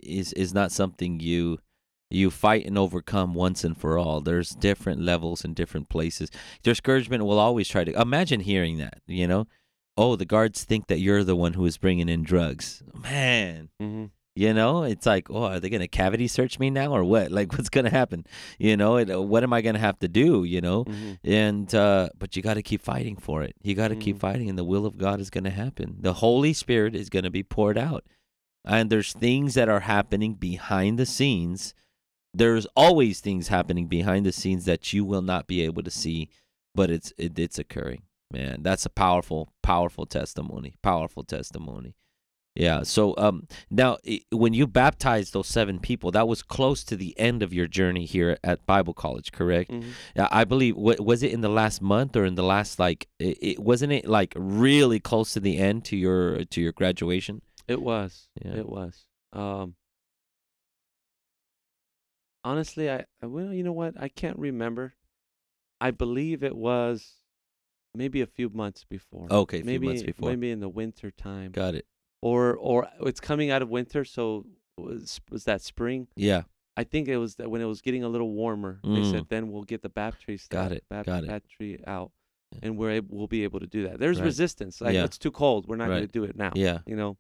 is 0.02 0.32
is 0.32 0.55
not 0.55 0.73
something 0.73 1.20
you 1.20 1.59
you 2.10 2.31
fight 2.31 2.64
and 2.66 2.78
overcome 2.78 3.35
once 3.35 3.64
and 3.64 3.77
for 3.77 3.98
all. 3.98 4.20
There's 4.20 4.51
different 4.51 5.01
levels 5.02 5.44
and 5.44 5.56
different 5.56 5.89
places. 5.89 6.31
Discouragement 6.62 7.24
will 7.24 7.39
always 7.39 7.68
try 7.68 7.85
to 7.85 8.01
imagine 8.01 8.40
hearing 8.40 8.78
that 8.78 9.01
you 9.06 9.27
know? 9.27 9.47
Oh 9.98 10.16
the 10.16 10.24
guards 10.24 10.64
think 10.64 10.86
that 10.86 11.01
you're 11.01 11.24
the 11.24 11.36
one 11.36 11.55
who 11.55 11.66
is 11.66 11.78
bringing 11.78 12.09
in 12.09 12.23
drugs. 12.23 12.82
Man. 12.94 13.68
Mhm. 13.81 14.10
You 14.37 14.53
know 14.55 14.83
it's 14.85 15.07
like 15.07 15.31
oh 15.31 15.45
are 15.45 15.59
they 15.61 15.71
going 15.71 15.81
to 15.81 15.89
cavity 15.89 16.29
search 16.29 16.59
me 16.59 16.69
now 16.71 16.93
or 16.93 17.03
what? 17.05 17.31
Like 17.39 17.53
what's 17.53 17.69
going 17.71 17.85
to 17.87 17.91
happen? 17.91 18.25
You 18.59 18.77
know 18.77 18.97
it, 18.99 19.09
what 19.33 19.43
am 19.43 19.53
i 19.53 19.61
going 19.63 19.75
to 19.75 19.81
have 19.81 19.99
to 20.01 20.09
do 20.09 20.45
you 20.45 20.61
know? 20.61 20.85
Mhm. 20.85 21.19
and 21.25 21.75
uh 21.75 22.11
but 22.19 22.37
you 22.37 22.43
got 22.43 22.55
to 22.55 22.63
keep 22.63 22.83
fighting 22.83 23.17
for 23.17 23.43
it. 23.43 23.55
You 23.63 23.75
got 23.75 23.89
to 23.89 23.97
keep 23.97 24.17
Mhm. 24.17 24.21
fighting 24.21 24.49
and 24.51 24.59
the 24.59 24.65
will 24.73 24.87
of 24.87 24.99
god 24.99 25.21
is 25.21 25.31
going 25.31 25.45
to 25.45 25.51
happen. 25.65 25.97
The 26.01 26.15
holy 26.15 26.53
spirit 26.53 26.95
is 26.95 27.09
going 27.09 27.25
to 27.25 27.31
be 27.31 27.43
poured 27.43 27.79
out. 27.79 28.05
And 28.65 28.91
there's 28.91 29.13
things 29.13 29.55
that 29.55 29.69
are 29.69 29.81
happening 29.81 30.35
behind 30.35 30.99
the 30.99 31.07
scenes. 31.07 31.73
There's 32.35 32.67
always 32.77 33.21
things 33.21 33.49
happening 33.49 33.87
behind 33.87 34.27
the 34.27 34.33
scenes 34.33 34.65
that 34.67 34.93
you 34.93 35.05
will 35.05 35.23
not 35.23 35.47
be 35.47 35.63
able 35.63 35.83
to 35.83 35.91
see 35.91 36.29
but 36.75 36.91
it's 36.91 37.13
it, 37.17 37.39
it's 37.39 37.59
occurring 37.59 38.03
man. 38.31 38.63
That's 38.63 38.85
a 38.85 38.91
powerful 38.91 39.49
powerful 39.63 40.05
testimony 40.05 40.77
powerful 40.83 41.23
testimony 41.25 41.95
yeah 42.57 42.83
so 42.83 43.15
um 43.19 43.47
now 43.70 43.97
when 44.33 44.55
you 44.55 44.66
baptized 44.66 45.33
those 45.33 45.47
seven 45.47 45.78
people 45.78 46.11
that 46.11 46.27
was 46.27 46.43
close 46.43 46.83
to 46.85 46.97
the 46.97 47.19
end 47.19 47.43
of 47.43 47.53
your 47.53 47.66
journey 47.66 48.05
here 48.07 48.39
at 48.43 48.65
bible 48.66 48.95
college 48.95 49.31
correct 49.33 49.70
Mhm. 49.70 49.85
yeah, 50.15 50.28
I 50.31 50.45
believe. 50.45 50.77
wa- 50.77 50.97
Was 50.99 51.23
it 51.23 51.33
in 51.33 51.41
the 51.43 51.49
last 51.49 51.81
month 51.83 52.16
or 52.16 52.24
in 52.24 52.35
the 52.35 52.43
last 52.43 52.78
like? 52.78 53.09
It, 53.19 53.59
wasn't 53.59 53.93
it 53.93 54.07
like 54.07 54.33
really 54.37 55.01
close 55.01 55.33
to 55.35 55.41
the 55.41 55.59
end 55.59 55.85
to 55.87 55.97
your 55.97 56.45
to 56.45 56.61
your 56.61 56.73
graduation. 56.73 57.43
It 57.69 57.83
was. 57.83 58.28
Yeah. 58.45 58.55
It 58.62 58.69
was. 58.69 59.05
Um 59.33 59.74
Honestly, 62.45 62.91
I 62.91 63.05
I- 63.23 63.27
well, 63.27 63.53
you 63.53 63.62
know 63.62 63.73
what? 63.73 63.95
I 64.01 64.09
can't 64.09 64.39
remember. 64.39 64.95
I 65.81 65.91
believe 65.91 66.43
it 66.43 66.57
was 66.57 67.15
maybe 67.95 68.20
a 68.20 68.27
few 68.27 68.49
months 68.49 68.85
before. 68.85 69.27
Okay, 69.31 69.59
a 69.59 69.61
few 69.61 69.66
maybe 69.66 69.87
months 69.89 70.03
before. 70.03 70.31
maybe 70.31 70.51
in 70.51 70.61
the 70.61 70.69
winter 70.69 71.11
time. 71.11 71.51
Got 71.53 71.74
it. 71.74 71.87
Or 72.22 72.56
or 72.56 72.88
it's 73.01 73.20
coming 73.20 73.51
out 73.51 73.62
of 73.62 73.68
winter, 73.68 74.05
so 74.05 74.47
was 74.78 75.20
was 75.30 75.44
that 75.44 75.60
spring? 75.62 76.09
Yeah. 76.16 76.43
I 76.76 76.84
think 76.84 77.09
it 77.09 77.16
was 77.16 77.36
that 77.36 77.51
when 77.51 77.60
it 77.62 77.66
was 77.66 77.80
getting 77.80 78.05
a 78.05 78.09
little 78.09 78.30
warmer. 78.30 78.80
They 78.82 78.88
Mm. 78.88 79.10
said 79.10 79.26
then 79.28 79.51
we'll 79.51 79.62
get 79.64 79.82
the 79.82 79.88
baptistry 79.88 80.38
Got 80.51 80.72
it, 80.72 80.84
bap- 80.90 81.06
got 81.06 81.24
it. 81.24 81.28
baptistry 81.28 81.82
out, 81.86 82.10
Yeah. 82.52 82.59
and 82.64 82.76
we're 82.78 82.90
able, 82.90 83.16
we'll 83.16 83.26
be 83.28 83.44
able 83.44 83.60
to 83.60 83.66
do 83.66 83.84
that. 83.84 83.98
There's 83.98 84.18
Right. 84.18 84.26
resistance. 84.26 84.80
Like 84.80 84.94
Yeah. 84.94 85.05
it's 85.05 85.16
too 85.18 85.30
cold. 85.30 85.66
We're 85.68 85.76
not 85.76 85.88
going 85.88 86.02
to 86.02 86.06
do 86.12 86.24
it 86.24 86.36
now. 86.36 86.52
Yeah. 86.55 86.80
You 86.86 86.97
know, 86.97 87.16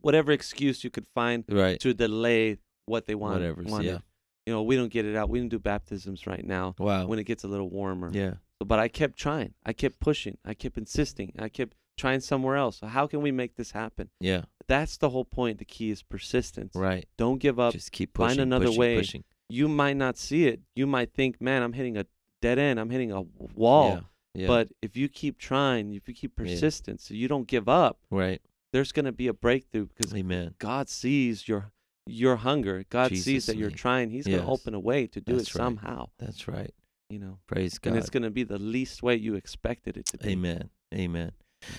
whatever 0.00 0.32
excuse 0.32 0.84
you 0.84 0.90
could 0.90 1.06
find 1.14 1.44
Right. 1.48 1.80
to 1.80 1.94
delay 1.94 2.58
what 2.86 3.06
they 3.06 3.14
want. 3.14 3.34
Whatever. 3.40 3.62
Yeah. 3.82 4.00
You 4.46 4.52
know, 4.52 4.62
we 4.62 4.76
don't 4.76 4.92
get 4.92 5.06
it 5.06 5.16
out. 5.16 5.30
We 5.30 5.38
don't 5.38 5.48
do 5.48 5.58
baptisms 5.58 6.26
right 6.26 6.44
now 6.44 6.74
Wow. 6.78 7.06
when 7.06 7.18
it 7.18 7.24
gets 7.24 7.44
a 7.44 7.48
little 7.48 7.70
warmer. 7.70 8.10
yeah. 8.12 8.34
But 8.60 8.78
I 8.78 8.88
kept 8.88 9.18
trying. 9.18 9.54
I 9.64 9.72
kept 9.72 9.98
pushing. 10.00 10.36
I 10.44 10.54
kept 10.54 10.76
insisting. 10.78 11.32
I 11.38 11.48
kept 11.48 11.74
trying 11.96 12.20
somewhere 12.20 12.56
else. 12.56 12.78
So 12.78 12.86
how 12.86 13.06
can 13.06 13.22
we 13.22 13.30
make 13.32 13.56
this 13.56 13.72
happen? 13.72 14.10
Yeah. 14.20 14.42
That's 14.66 14.96
the 14.96 15.10
whole 15.10 15.24
point. 15.24 15.58
The 15.58 15.64
key 15.64 15.90
is 15.90 16.02
persistence. 16.02 16.74
Right. 16.74 17.06
Don't 17.16 17.38
give 17.38 17.58
up. 17.60 17.72
Just 17.72 17.92
keep 17.92 18.14
pushing. 18.14 18.28
find 18.28 18.40
another 18.40 18.66
pushing, 18.66 18.80
way. 18.80 18.96
Pushing. 18.96 19.24
You 19.48 19.68
might 19.68 19.96
not 19.96 20.16
see 20.16 20.46
it. 20.46 20.60
You 20.74 20.86
might 20.86 21.12
think, 21.12 21.40
man, 21.40 21.62
I'm 21.62 21.74
hitting 21.74 21.96
a 21.96 22.06
dead 22.40 22.58
end. 22.58 22.80
I'm 22.80 22.90
hitting 22.90 23.12
a 23.12 23.22
wall. 23.22 23.88
Yeah. 23.90 24.00
Yeah. 24.36 24.46
But 24.48 24.68
if 24.82 24.96
you 24.96 25.08
keep 25.08 25.38
trying, 25.38 25.94
if 25.94 26.08
you 26.08 26.14
keep 26.14 26.32
Yeah. 26.38 26.44
persistent, 26.46 27.00
so 27.00 27.14
you 27.14 27.28
don't 27.28 27.46
give 27.46 27.68
up, 27.68 28.00
right. 28.10 28.40
there's 28.72 28.90
going 28.90 29.04
to 29.04 29.12
be 29.12 29.28
a 29.28 29.32
breakthrough 29.34 29.86
because 29.86 30.12
Amen. 30.14 30.54
God 30.58 30.88
sees 30.88 31.46
your 31.46 31.70
your 32.06 32.36
hunger. 32.36 32.84
God 32.90 33.10
sees 33.10 33.24
Jesus' 33.24 33.46
that 33.46 33.56
you're 33.56 33.70
name. 33.70 33.76
trying. 33.78 34.10
He's 34.10 34.26
gonna 34.26 34.46
open 34.50 34.74
a 34.74 34.80
way 34.80 35.06
to 35.06 35.20
do 35.22 35.36
That's 35.36 35.48
it 35.48 35.54
right. 35.54 35.64
somehow. 35.64 36.08
That's 36.18 36.46
right. 36.46 36.74
You 37.08 37.18
know, 37.18 37.38
Praise 37.46 37.78
God. 37.78 37.90
and 37.90 37.98
it's 37.98 38.10
going 38.10 38.24
to 38.24 38.30
be 38.30 38.42
the 38.42 38.58
least 38.58 39.02
way 39.02 39.14
you 39.14 39.36
expected 39.36 39.96
it 39.96 40.06
to 40.06 40.18
be. 40.18 40.30
Amen. 40.30 40.68
Amen. 40.92 41.32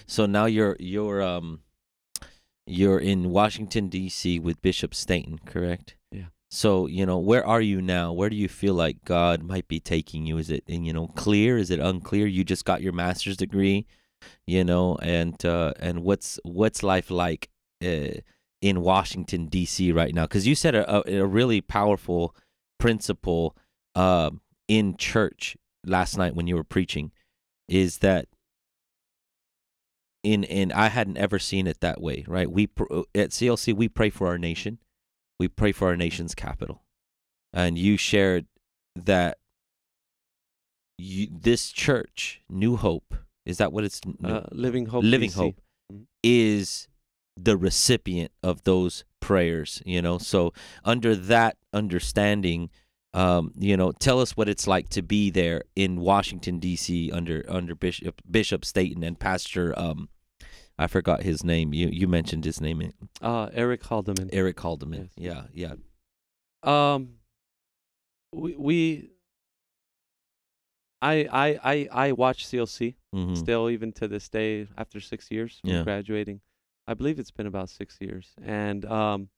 So 0.08 0.26
now 0.26 0.46
you're 0.46 0.76
you're 0.80 1.22
um 1.22 1.62
you're 2.68 3.00
in 3.00 3.30
Washington 3.30 3.90
D.C. 3.90 4.40
with 4.40 4.62
Bishop 4.62 4.96
Staten, 4.96 5.40
correct? 5.46 5.96
Yeah. 6.12 6.26
So 6.50 6.88
you 6.88 7.06
know 7.06 7.20
where 7.20 7.46
are 7.46 7.62
you 7.62 7.82
now? 7.82 8.14
Where 8.14 8.30
do 8.30 8.36
you 8.36 8.48
feel 8.48 8.74
like 8.74 9.04
God 9.06 9.44
might 9.44 9.68
be 9.68 9.80
taking 9.80 10.26
you? 10.26 10.38
Is 10.38 10.50
it 10.50 10.64
you 10.68 10.94
know 10.94 11.08
clear? 11.08 11.58
Is 11.58 11.72
it 11.72 11.80
unclear? 11.80 12.28
You 12.28 12.44
just 12.44 12.66
got 12.66 12.82
your 12.82 12.94
master's 12.94 13.38
degree, 13.38 13.86
you 14.48 14.64
know, 14.64 14.98
and 15.02 15.44
uh, 15.46 15.74
and 15.80 16.04
what's 16.04 16.40
what's 16.44 16.84
life 16.84 17.12
like 17.12 17.50
uh, 17.84 18.20
in 18.62 18.82
Washington 18.82 19.48
D.C. 19.48 19.92
right 19.92 20.14
now? 20.14 20.24
Because 20.24 20.48
you 20.48 20.56
said 20.56 20.76
a, 20.76 20.98
a, 20.98 21.22
a 21.22 21.26
really 21.26 21.62
powerful 21.62 22.36
principle 22.80 23.56
um, 23.96 24.42
in 24.68 24.98
church 24.98 25.58
last 25.86 26.18
night 26.18 26.36
when 26.36 26.48
you 26.48 26.56
were 26.56 26.64
preaching 26.64 27.12
is 27.68 28.00
that 28.00 28.28
in 30.26 30.44
in 30.44 30.72
I 30.72 30.90
hadn't 30.90 31.18
ever 31.18 31.40
seen 31.40 31.68
it 31.68 31.80
that 31.82 32.02
way, 32.02 32.26
right? 32.28 32.50
We 32.52 32.68
uh, 32.92 33.04
at 33.14 33.30
CLC 33.30 33.74
we 33.76 33.88
pray 33.88 34.10
for 34.10 34.28
our 34.28 34.38
nation. 34.38 34.80
We 35.40 35.48
pray 35.48 35.72
for 35.72 35.88
our 35.90 35.98
nation's 35.98 36.34
capital. 36.36 36.82
And 37.54 37.78
you 37.78 37.96
shared 37.98 38.46
that 38.96 39.38
you, 40.98 41.28
this 41.32 41.72
church, 41.72 42.42
New 42.50 42.76
Hope, 42.78 43.14
is 43.46 43.58
that 43.58 43.72
what 43.72 43.84
it's 43.84 44.02
Uh, 44.24 44.42
Living 44.52 44.88
Hope. 44.88 45.04
Living 45.04 45.30
DC. 45.30 45.36
Hope 45.36 45.62
Mhm. 45.94 46.06
is 46.24 46.88
the 47.38 47.58
recipient 47.58 48.32
of 48.42 48.64
those 48.64 49.04
prayers, 49.20 49.82
you 49.86 50.02
know. 50.02 50.18
So 50.18 50.54
under 50.86 51.16
that 51.16 51.58
understanding, 51.74 52.70
um, 53.14 53.52
you 53.58 53.76
know, 53.78 53.92
tell 53.92 54.20
us 54.22 54.36
what 54.38 54.48
it's 54.50 54.68
like 54.68 54.90
to 54.90 55.02
be 55.02 55.30
there 55.30 55.64
in 55.76 56.00
Washington 56.00 56.60
D.C. 56.60 57.12
under 57.12 57.46
under 57.50 57.76
Bishop 57.76 58.22
Bishop 58.30 58.64
Staten 58.66 59.04
and 59.04 59.20
Pastor 59.20 59.78
um, 59.78 60.10
I 60.78 60.88
forgot 60.88 61.24
his 61.24 61.44
name. 61.44 61.74
You 61.74 61.88
you 61.88 62.08
mentioned 62.08 62.44
his 62.46 62.60
name, 62.60 62.92
Uh, 63.22 63.50
Eric 63.54 63.84
Haldeman. 63.84 64.30
Eric 64.34 64.58
Haldeman. 64.58 65.10
Yes. 65.16 65.48
Yeah, 65.54 65.74
yeah. 66.64 66.94
Um, 66.94 67.16
we 68.34 68.56
we. 68.56 69.10
I 71.02 71.28
I 71.32 71.60
I 71.64 71.88
I 72.08 72.12
watch 72.12 72.46
CLC 72.48 72.96
Mm-hmm. 73.14 73.36
still 73.36 73.70
even 73.70 73.94
to 73.94 74.08
this 74.10 74.28
day 74.28 74.68
after 74.78 75.00
six 75.00 75.32
years 75.32 75.60
from 75.62 75.70
Yeah. 75.70 75.84
graduating. 75.84 76.42
I 76.88 76.94
believe 76.94 77.18
it's 77.18 77.32
been 77.32 77.48
about 77.48 77.70
six 77.70 77.98
years, 78.02 78.34
and 78.44 78.84
um, 78.86 79.30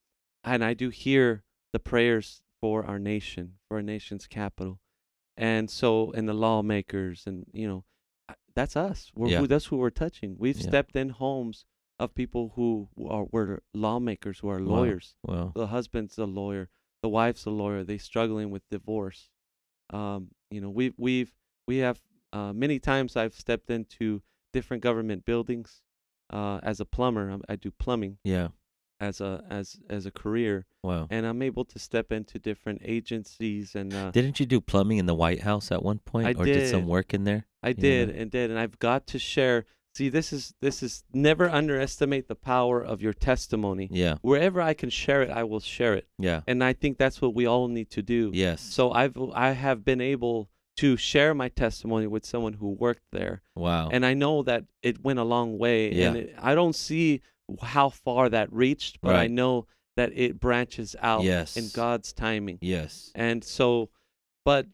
and 0.44 0.64
I 0.64 0.74
do 0.74 0.90
hear 0.90 1.44
the 1.74 1.80
prayers 1.80 2.42
for 2.60 2.84
our 2.86 2.98
nation, 2.98 3.60
for 3.68 3.78
our 3.78 3.84
nation's 3.84 4.26
capital, 4.28 4.80
and 5.38 5.70
so 5.70 6.12
and 6.14 6.28
the 6.28 6.34
lawmakers, 6.34 7.28
and 7.28 7.46
you 7.54 7.68
know, 7.68 7.86
that's 8.58 8.76
us. 8.76 9.12
We're 9.16 9.30
Yeah. 9.30 9.40
who, 9.42 9.48
that's 9.48 9.68
who 9.70 9.78
we're 9.78 10.00
touching. 10.04 10.36
We've 10.44 10.58
Yeah. 10.60 10.70
stepped 10.70 10.96
in 10.96 11.10
homes 11.10 11.66
of 12.00 12.14
people 12.22 12.44
who 12.56 12.90
are 13.16 13.26
were 13.36 13.62
lawmakers, 13.74 14.40
who 14.40 14.50
are 14.54 14.60
Wow. 14.62 14.76
lawyers 14.78 15.16
the 15.60 15.68
husband's 15.68 16.18
a 16.18 16.26
lawyer, 16.26 16.70
the 17.04 17.10
wife's 17.20 17.46
a 17.46 17.52
lawyer. 17.62 17.84
They 17.84 17.98
struggling 18.00 18.50
with 18.56 18.64
divorce. 18.70 19.30
Um, 20.00 20.22
you 20.54 20.60
know, 20.62 20.72
we've 20.80 20.96
we've 20.98 21.32
we 21.70 21.78
have 21.78 21.98
uh, 22.34 22.52
many 22.54 22.78
times 22.80 23.16
I've 23.16 23.34
stepped 23.44 23.70
into 23.70 24.22
different 24.54 24.82
government 24.84 25.24
buildings 25.26 25.82
uh, 26.38 26.60
as 26.64 26.80
a 26.80 26.86
plumber. 26.86 27.30
I'm, 27.30 27.42
I 27.48 27.56
do 27.56 27.72
plumbing 27.72 28.18
yeah. 28.24 28.50
As 29.00 29.22
a 29.22 29.44
as 29.50 29.78
as 29.90 30.06
a 30.06 30.12
career, 30.12 30.66
Wow. 30.84 31.08
and 31.10 31.26
I'm 31.26 31.42
able 31.42 31.66
to 31.66 31.80
step 31.80 32.12
into 32.12 32.40
different 32.40 32.82
agencies. 32.84 33.76
And 33.76 33.94
uh, 33.94 34.12
Didn't 34.12 34.40
you 34.40 34.46
do 34.46 34.60
plumbing 34.62 34.98
in 34.98 35.06
the 35.06 35.16
White 35.16 35.42
House 35.42 35.72
at 35.72 35.84
one 35.84 36.00
point, 36.00 36.28
I 36.28 36.32
or 36.40 36.46
did 36.46 36.70
some 36.70 36.88
work 36.88 37.14
in 37.14 37.24
there? 37.24 37.46
I 37.64 37.70
Yeah. 37.70 37.74
did 37.76 38.10
and 38.10 38.32
did, 38.32 38.50
and 38.50 38.60
I've 38.60 38.80
got 38.80 39.08
to 39.08 39.20
share. 39.20 39.66
See, 39.96 40.10
this 40.10 40.32
is 40.32 40.54
this 40.62 40.84
is 40.84 41.04
never 41.12 41.50
underestimate 41.50 42.28
the 42.28 42.36
power 42.36 42.82
of 42.82 43.02
your 43.02 43.14
testimony. 43.14 43.90
Yeah, 43.92 44.18
Wherever 44.22 44.62
I 44.62 44.74
can 44.76 44.92
share 44.92 45.24
it, 45.24 45.32
I 45.32 45.44
will 45.44 45.60
share 45.60 45.96
it, 45.96 46.08
yeah, 46.20 46.42
and 46.48 46.64
I 46.64 46.74
think 46.74 46.98
that's 47.00 47.20
what 47.20 47.34
we 47.34 47.48
all 47.48 47.68
need 47.68 47.90
to 47.92 48.04
do. 48.04 48.30
yes. 48.34 48.62
So 48.62 48.92
I've 48.92 49.18
I 49.34 49.52
have 49.52 49.84
been 49.84 50.02
able 50.02 50.50
to 50.78 50.98
share 50.98 51.34
my 51.34 51.50
testimony 51.50 52.06
with 52.06 52.24
someone 52.28 52.54
who 52.54 52.70
worked 52.70 53.06
there, 53.12 53.42
wow. 53.56 53.90
and 53.92 54.06
I 54.06 54.14
know 54.14 54.44
that 54.44 54.66
it 54.84 55.04
went 55.04 55.18
a 55.18 55.24
long 55.24 55.58
way. 55.58 55.92
Yeah. 55.92 56.10
And 56.10 56.18
it, 56.18 56.36
I 56.40 56.54
don't 56.54 56.76
see 56.76 57.22
how 57.62 57.90
far 57.90 58.30
that 58.30 58.52
reached, 58.52 59.00
but 59.02 59.16
I 59.16 59.28
know 59.28 59.68
that 59.96 60.12
it 60.16 60.40
branches 60.40 60.96
out 61.02 61.24
yes. 61.24 61.58
in 61.58 61.70
God's 61.74 62.14
timing. 62.14 62.60
Yes. 62.62 63.12
And 63.16 63.44
so, 63.44 63.90
but 64.46 64.68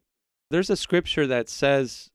there's 0.49 0.69
a 0.69 0.75
scripture 0.75 1.27
that 1.27 1.49
says, 1.49 2.09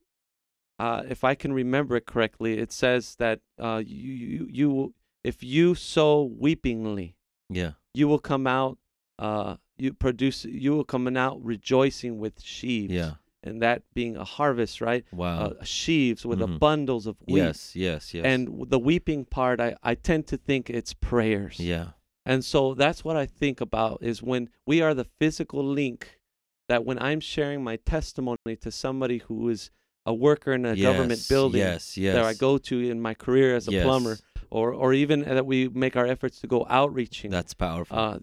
uh, 0.77 1.03
if 1.09 1.23
I 1.23 1.35
can 1.35 1.51
remember 1.53 1.95
it 1.95 2.05
correctly, 2.05 2.59
it 2.59 2.71
says 2.71 3.15
that 3.15 3.39
uh, 3.59 3.81
you 3.85 4.13
you 4.13 4.47
you 4.49 4.69
will- 4.69 4.93
if 5.23 5.43
you 5.43 5.75
sow 5.75 6.29
weepingly, 6.41 7.15
Yeah. 7.49 7.73
you 7.93 8.07
will 8.07 8.19
come 8.19 8.47
out. 8.47 8.77
Uh, 9.17 9.57
you 9.77 9.93
produce. 9.93 10.45
You 10.45 10.71
will 10.71 10.85
come 10.85 11.13
out 11.17 11.43
rejoicing 11.43 12.19
with 12.19 12.41
sheaves 12.41 12.93
Yeah. 12.93 13.15
And 13.43 13.61
that 13.61 13.83
being 13.93 14.17
a 14.17 14.23
harvest, 14.23 14.81
right? 14.81 15.03
Wow. 15.11 15.39
Uh, 15.59 15.63
sheaves 15.63 16.25
with 16.25 16.39
the 16.39 16.47
Mhm. 16.47 16.59
bundles 16.59 17.07
of 17.07 17.17
wheat. 17.27 17.37
yes, 17.43 17.75
yes, 17.75 18.13
yes. 18.13 18.25
And 18.25 18.69
the 18.69 18.79
weeping 18.79 19.25
part, 19.25 19.59
I, 19.61 19.75
I 19.83 19.95
tend 19.95 20.27
to 20.27 20.37
think 20.37 20.69
it's 20.69 20.93
prayers. 20.93 21.59
yeah. 21.59 21.89
And 22.25 22.43
so 22.45 22.73
that's 22.75 23.03
what 23.03 23.15
I 23.15 23.25
think 23.25 23.59
about 23.61 23.99
is 24.03 24.21
when 24.21 24.49
we 24.67 24.81
are 24.81 24.93
the 24.93 25.05
physical 25.05 25.63
link 25.65 26.19
that 26.67 26.85
when 26.85 26.99
I'm 27.01 27.19
sharing 27.21 27.63
my 27.63 27.77
testimony 27.77 28.55
to 28.61 28.71
somebody 28.71 29.19
who 29.19 29.49
is 29.49 29.71
a 30.05 30.13
worker 30.13 30.53
in 30.53 30.65
a 30.65 30.75
government 30.75 31.25
building 31.27 31.61
Yes, 31.61 31.97
yes. 31.97 32.13
that 32.13 32.25
I 32.25 32.33
go 32.33 32.57
to 32.57 32.79
in 32.89 33.01
my 33.01 33.13
career 33.15 33.55
as 33.55 33.67
a 33.67 33.71
Yes. 33.71 33.83
plumber, 33.83 34.17
or 34.51 34.71
or 34.73 34.93
even 34.93 35.21
that 35.21 35.45
we 35.45 35.69
make 35.69 35.95
our 35.95 36.05
efforts 36.05 36.39
to 36.41 36.47
go 36.47 36.65
outreaching. 36.69 37.31
That's 37.31 37.53
powerful. 37.53 37.97
Uh, 37.97 38.19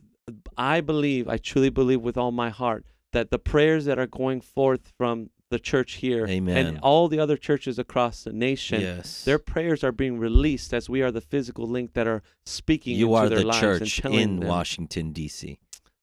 I 0.56 0.80
believe, 0.80 1.28
I 1.28 1.38
truly 1.38 1.70
believe 1.70 2.00
with 2.02 2.16
all 2.16 2.32
my 2.32 2.50
heart 2.50 2.84
that 3.16 3.30
the 3.30 3.38
prayers 3.38 3.86
that 3.86 3.98
are 3.98 4.06
going 4.06 4.42
forth 4.42 4.92
from 4.98 5.30
the 5.48 5.58
church 5.58 5.94
here 5.94 6.26
Amen. 6.26 6.66
and 6.66 6.78
all 6.80 7.08
the 7.08 7.18
other 7.18 7.38
churches 7.38 7.78
across 7.78 8.24
the 8.24 8.32
nation, 8.32 8.82
yes. 8.82 9.24
their 9.24 9.38
prayers 9.38 9.82
are 9.82 9.90
being 9.90 10.18
released 10.18 10.74
as 10.74 10.90
we 10.90 11.00
are 11.00 11.10
the 11.10 11.22
physical 11.22 11.66
link 11.66 11.94
that 11.94 12.06
are 12.06 12.22
speaking 12.44 12.94
you 12.94 13.06
into 13.06 13.16
are 13.16 13.28
their 13.30 13.38
the 13.38 13.46
lives 13.46 13.60
church 13.60 14.04
in 14.04 14.40
them. 14.40 14.48
Washington 14.50 15.12
D.C. 15.12 15.58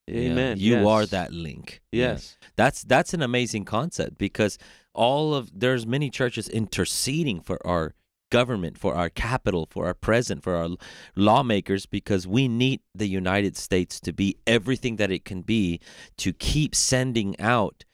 Yeah. 0.07 0.31
Amen. 0.31 0.57
You 0.59 0.89
are 0.89 1.05
that 1.05 1.31
link. 1.31 1.81
Yes. 1.91 2.35
That's 2.55 2.81
that's 2.83 3.13
an 3.13 3.21
amazing 3.21 3.65
concept 3.65 4.17
because 4.17 4.57
all 4.95 5.35
of 5.35 5.51
there's 5.53 5.85
many 5.85 6.09
churches 6.09 6.49
interceding 6.49 7.41
for 7.41 7.65
our 7.65 7.93
government, 8.39 8.75
for 8.83 8.93
our 9.01 9.09
capital, 9.27 9.63
for 9.73 9.83
our 9.89 9.93
president, 10.07 10.43
for 10.43 10.55
our 10.61 10.69
lawmakers 11.15 11.83
because 11.85 12.23
we 12.37 12.43
need 12.63 12.79
the 13.01 13.07
United 13.21 13.55
States 13.67 13.93
to 14.05 14.11
be 14.11 14.29
everything 14.57 14.95
that 14.97 15.11
it 15.17 15.23
can 15.31 15.41
be 15.55 15.79
to 16.23 16.29
keep 16.49 16.71
sending 16.91 17.31
out 17.39 17.85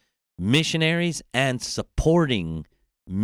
missionaries 0.55 1.21
and 1.33 1.55
supporting 1.61 2.65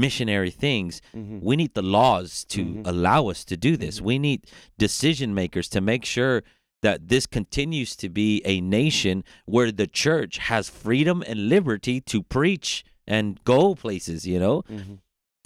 missionary 0.03 0.51
things 0.65 0.93
Mhm. 1.13 1.41
we 1.49 1.55
need 1.55 1.73
the 1.79 1.87
laws 1.99 2.43
to 2.55 2.63
Mhm. 2.65 2.87
allow 2.91 3.21
us 3.33 3.45
to 3.45 3.55
do 3.67 3.77
this. 3.77 3.95
Mhm. 3.99 4.03
We 4.09 4.15
need 4.27 4.39
decision 4.85 5.29
makers 5.41 5.67
to 5.69 5.79
make 5.91 6.03
sure 6.15 6.43
that 6.81 7.07
this 7.13 7.25
continues 7.37 7.95
to 8.03 8.07
be 8.09 8.41
a 8.45 8.59
nation 8.61 9.23
where 9.53 9.71
the 9.71 9.87
church 10.03 10.33
has 10.51 10.69
freedom 10.69 11.23
and 11.29 11.37
liberty 11.55 11.97
to 12.01 12.17
preach 12.37 12.83
and 13.07 13.25
go 13.43 13.61
places, 13.75 14.19
you 14.31 14.39
know? 14.39 14.57
Mhm. 14.69 14.97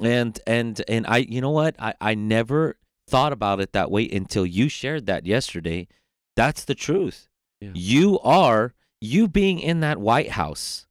And 0.01 0.39
and 0.47 0.81
and 0.87 1.05
I 1.07 1.17
you 1.17 1.41
know 1.41 1.51
what? 1.51 1.75
I 1.79 1.93
I 1.99 2.15
never 2.15 2.77
thought 3.07 3.33
about 3.33 3.59
it 3.59 3.73
that 3.73 3.91
way 3.91 4.07
until 4.09 4.45
you 4.45 4.69
shared 4.69 5.05
that 5.07 5.25
yesterday. 5.25 5.87
That's 6.35 6.63
the 6.65 6.75
truth. 6.75 7.27
Yeah. 7.59 7.71
You 7.73 8.19
are 8.19 8.73
you 9.01 9.27
being 9.27 9.59
in 9.59 9.79
that 9.81 9.97
White 9.97 10.31
House 10.31 10.85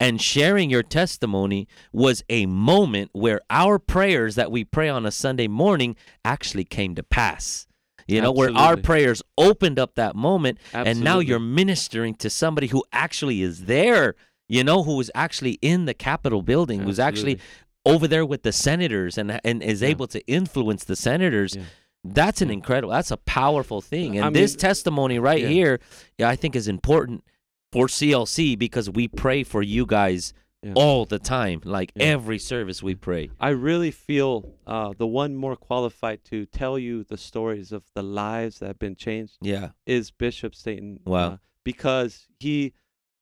and 0.00 0.20
sharing 0.22 0.70
your 0.70 0.82
testimony 0.82 1.66
was 1.92 2.22
a 2.28 2.46
moment 2.46 3.10
where 3.12 3.40
our 3.50 3.78
prayers 3.78 4.36
that 4.36 4.50
we 4.50 4.64
pray 4.64 4.88
on 4.88 5.04
a 5.04 5.10
Sunday 5.10 5.48
morning 5.48 5.96
actually 6.24 6.64
came 6.64 6.94
to 6.94 7.02
pass. 7.02 7.66
You 8.06 8.22
know, 8.22 8.32
where 8.32 8.50
our 8.56 8.78
prayers 8.78 9.22
opened 9.36 9.78
up 9.78 9.96
that 9.96 10.16
moment 10.16 10.58
and 10.72 11.02
now 11.02 11.18
you're 11.18 11.38
ministering 11.38 12.14
to 12.14 12.30
somebody 12.30 12.68
who 12.68 12.82
actually 12.90 13.42
is 13.42 13.66
there, 13.66 14.14
you 14.48 14.64
know, 14.64 14.82
who 14.82 14.96
was 14.96 15.10
actually 15.14 15.58
in 15.60 15.84
the 15.84 15.92
Capitol 15.92 16.40
building, 16.40 16.80
who's 16.80 16.98
actually 16.98 17.32
Absolutely. 17.32 17.64
Over 17.88 18.06
there 18.08 18.24
with 18.26 18.42
the 18.42 18.52
senators 18.52 19.18
and 19.18 19.40
and 19.44 19.62
is 19.62 19.82
Yeah. 19.82 19.88
able 19.88 20.06
to 20.08 20.20
influence 20.26 20.84
the 20.84 20.96
senators. 20.96 21.56
Yeah. 21.56 21.62
That's 22.04 22.40
an 22.40 22.50
incredible. 22.50 22.92
That's 22.92 23.10
a 23.10 23.16
powerful 23.16 23.80
thing. 23.80 24.16
And 24.16 24.24
I 24.26 24.30
this 24.30 24.52
mean, 24.52 24.60
testimony 24.60 25.18
right 25.18 25.42
yeah. 25.42 25.48
here, 25.48 25.80
yeah, 26.18 26.28
I 26.28 26.36
think 26.36 26.54
is 26.54 26.68
important 26.68 27.24
for 27.72 27.86
CLC 27.88 28.56
because 28.58 28.88
we 28.88 29.08
pray 29.08 29.42
for 29.44 29.62
you 29.62 29.84
guys 29.84 30.32
all 30.74 31.04
the 31.04 31.18
time. 31.18 31.60
Like 31.64 31.92
every 31.96 32.38
service 32.38 32.82
we 32.82 32.94
pray. 32.94 33.30
I 33.40 33.50
really 33.50 33.90
feel 33.90 34.54
uh, 34.66 34.92
the 34.96 35.06
one 35.06 35.36
more 35.36 35.56
qualified 35.56 36.24
to 36.26 36.46
tell 36.46 36.78
you 36.78 37.04
the 37.04 37.16
stories 37.16 37.72
of 37.72 37.82
the 37.94 38.02
lives 38.02 38.58
that 38.60 38.66
have 38.68 38.78
been 38.78 38.96
changed 38.96 39.36
Yeah. 39.40 39.70
is 39.86 40.10
Bishop 40.10 40.54
Staten. 40.54 41.00
Wow. 41.04 41.18
uh, 41.32 41.36
because 41.64 42.26
he, 42.40 42.72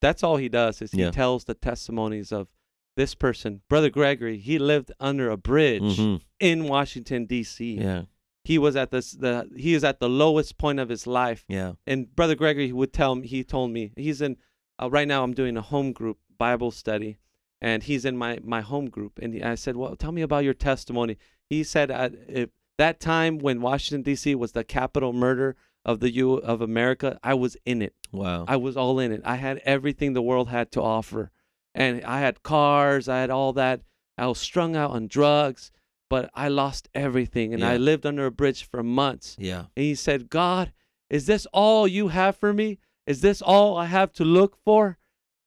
that's 0.01 0.22
all 0.22 0.36
he 0.36 0.48
does 0.48 0.80
is 0.82 0.93
he 0.93 1.10
tells 1.10 1.44
the 1.44 1.55
testimonies 1.55 2.30
of 2.32 2.48
this 2.97 3.14
person, 3.14 3.60
Brother 3.68 3.90
Gregory. 3.90 4.39
He 4.39 4.59
lived 4.59 4.90
under 4.98 5.31
a 5.31 5.36
bridge 5.36 5.98
Mhm. 5.98 6.20
in 6.40 6.64
Washington 6.64 7.27
D.C. 7.27 7.74
Yeah. 7.78 8.02
He 8.44 8.59
was 8.59 8.77
at 8.77 8.90
this 8.90 9.12
the 9.12 9.48
he 9.56 9.74
is 9.74 9.85
at 9.85 10.01
the 10.01 10.09
lowest 10.09 10.56
point 10.59 10.78
of 10.81 10.89
his 10.89 11.06
life, 11.06 11.44
Yeah. 11.48 11.73
and 11.86 12.14
Brother 12.14 12.35
Gregory 12.35 12.73
would 12.73 12.93
tell 12.93 13.14
me 13.16 13.27
he 13.27 13.44
told 13.44 13.70
me 13.70 13.93
he's 13.97 14.20
in 14.20 14.36
uh, 14.81 14.89
right 14.90 15.09
now 15.09 15.23
I'm 15.24 15.35
doing 15.35 15.56
a 15.56 15.62
home 15.62 15.93
group 15.93 16.18
Bible 16.39 16.70
study 16.70 17.16
and 17.60 17.82
he's 17.82 18.05
in 18.05 18.16
my 18.16 18.39
my 18.43 18.60
home 18.60 18.89
group 18.90 19.18
and 19.23 19.35
he- 19.35 19.43
I 19.43 19.55
said 19.56 19.77
well 19.77 19.97
tell 19.97 20.12
me 20.12 20.23
about 20.23 20.44
your 20.44 20.55
testimony 20.55 21.16
he 21.48 21.64
said 21.64 21.90
uh, 21.90 22.10
if 22.28 22.51
that 22.78 23.01
time 23.01 23.39
when 23.39 23.60
Washington 23.62 24.02
D.C. 24.02 24.35
was 24.35 24.52
the 24.52 24.62
capital 24.64 25.12
murder 25.12 25.56
of 25.85 26.01
the 26.01 26.10
U 26.12 26.35
of 26.35 26.60
America 26.60 27.18
I 27.24 27.35
was 27.35 27.56
in 27.64 27.82
it 27.82 27.94
Wow. 28.12 28.44
I 28.47 28.56
was 28.56 28.77
all 28.77 28.98
in 29.01 29.10
it 29.12 29.23
I 29.24 29.36
had 29.36 29.59
everything 29.64 30.12
the 30.12 30.23
world 30.23 30.48
had 30.51 30.70
to 30.73 30.82
offer 30.82 31.31
and 31.77 32.05
I 32.05 32.20
had 32.20 32.43
cars 32.43 33.09
I 33.09 33.20
had 33.20 33.31
all 33.31 33.53
that 33.53 33.82
I 34.19 34.27
was 34.27 34.39
strung 34.39 34.74
out 34.74 34.90
on 34.90 35.07
drugs 35.07 35.70
but 36.09 36.31
I 36.35 36.48
lost 36.48 36.89
everything 36.94 37.53
and 37.53 37.65
I 37.65 37.77
lived 37.77 38.07
under 38.07 38.27
a 38.27 38.31
bridge 38.31 38.65
for 38.65 38.82
months 38.82 39.36
yeah. 39.39 39.65
and 39.77 39.85
he 39.85 39.94
said, 39.94 40.31
God, 40.31 40.73
is 41.11 41.27
this 41.27 41.47
all 41.53 41.86
you 41.86 42.09
have 42.09 42.36
for 42.36 42.53
me? 42.53 42.78
Is 43.07 43.20
this 43.20 43.43
all 43.43 43.77
I 43.77 43.86
have 43.86 44.12
to 44.15 44.24
look 44.24 44.57
for? 44.65 44.98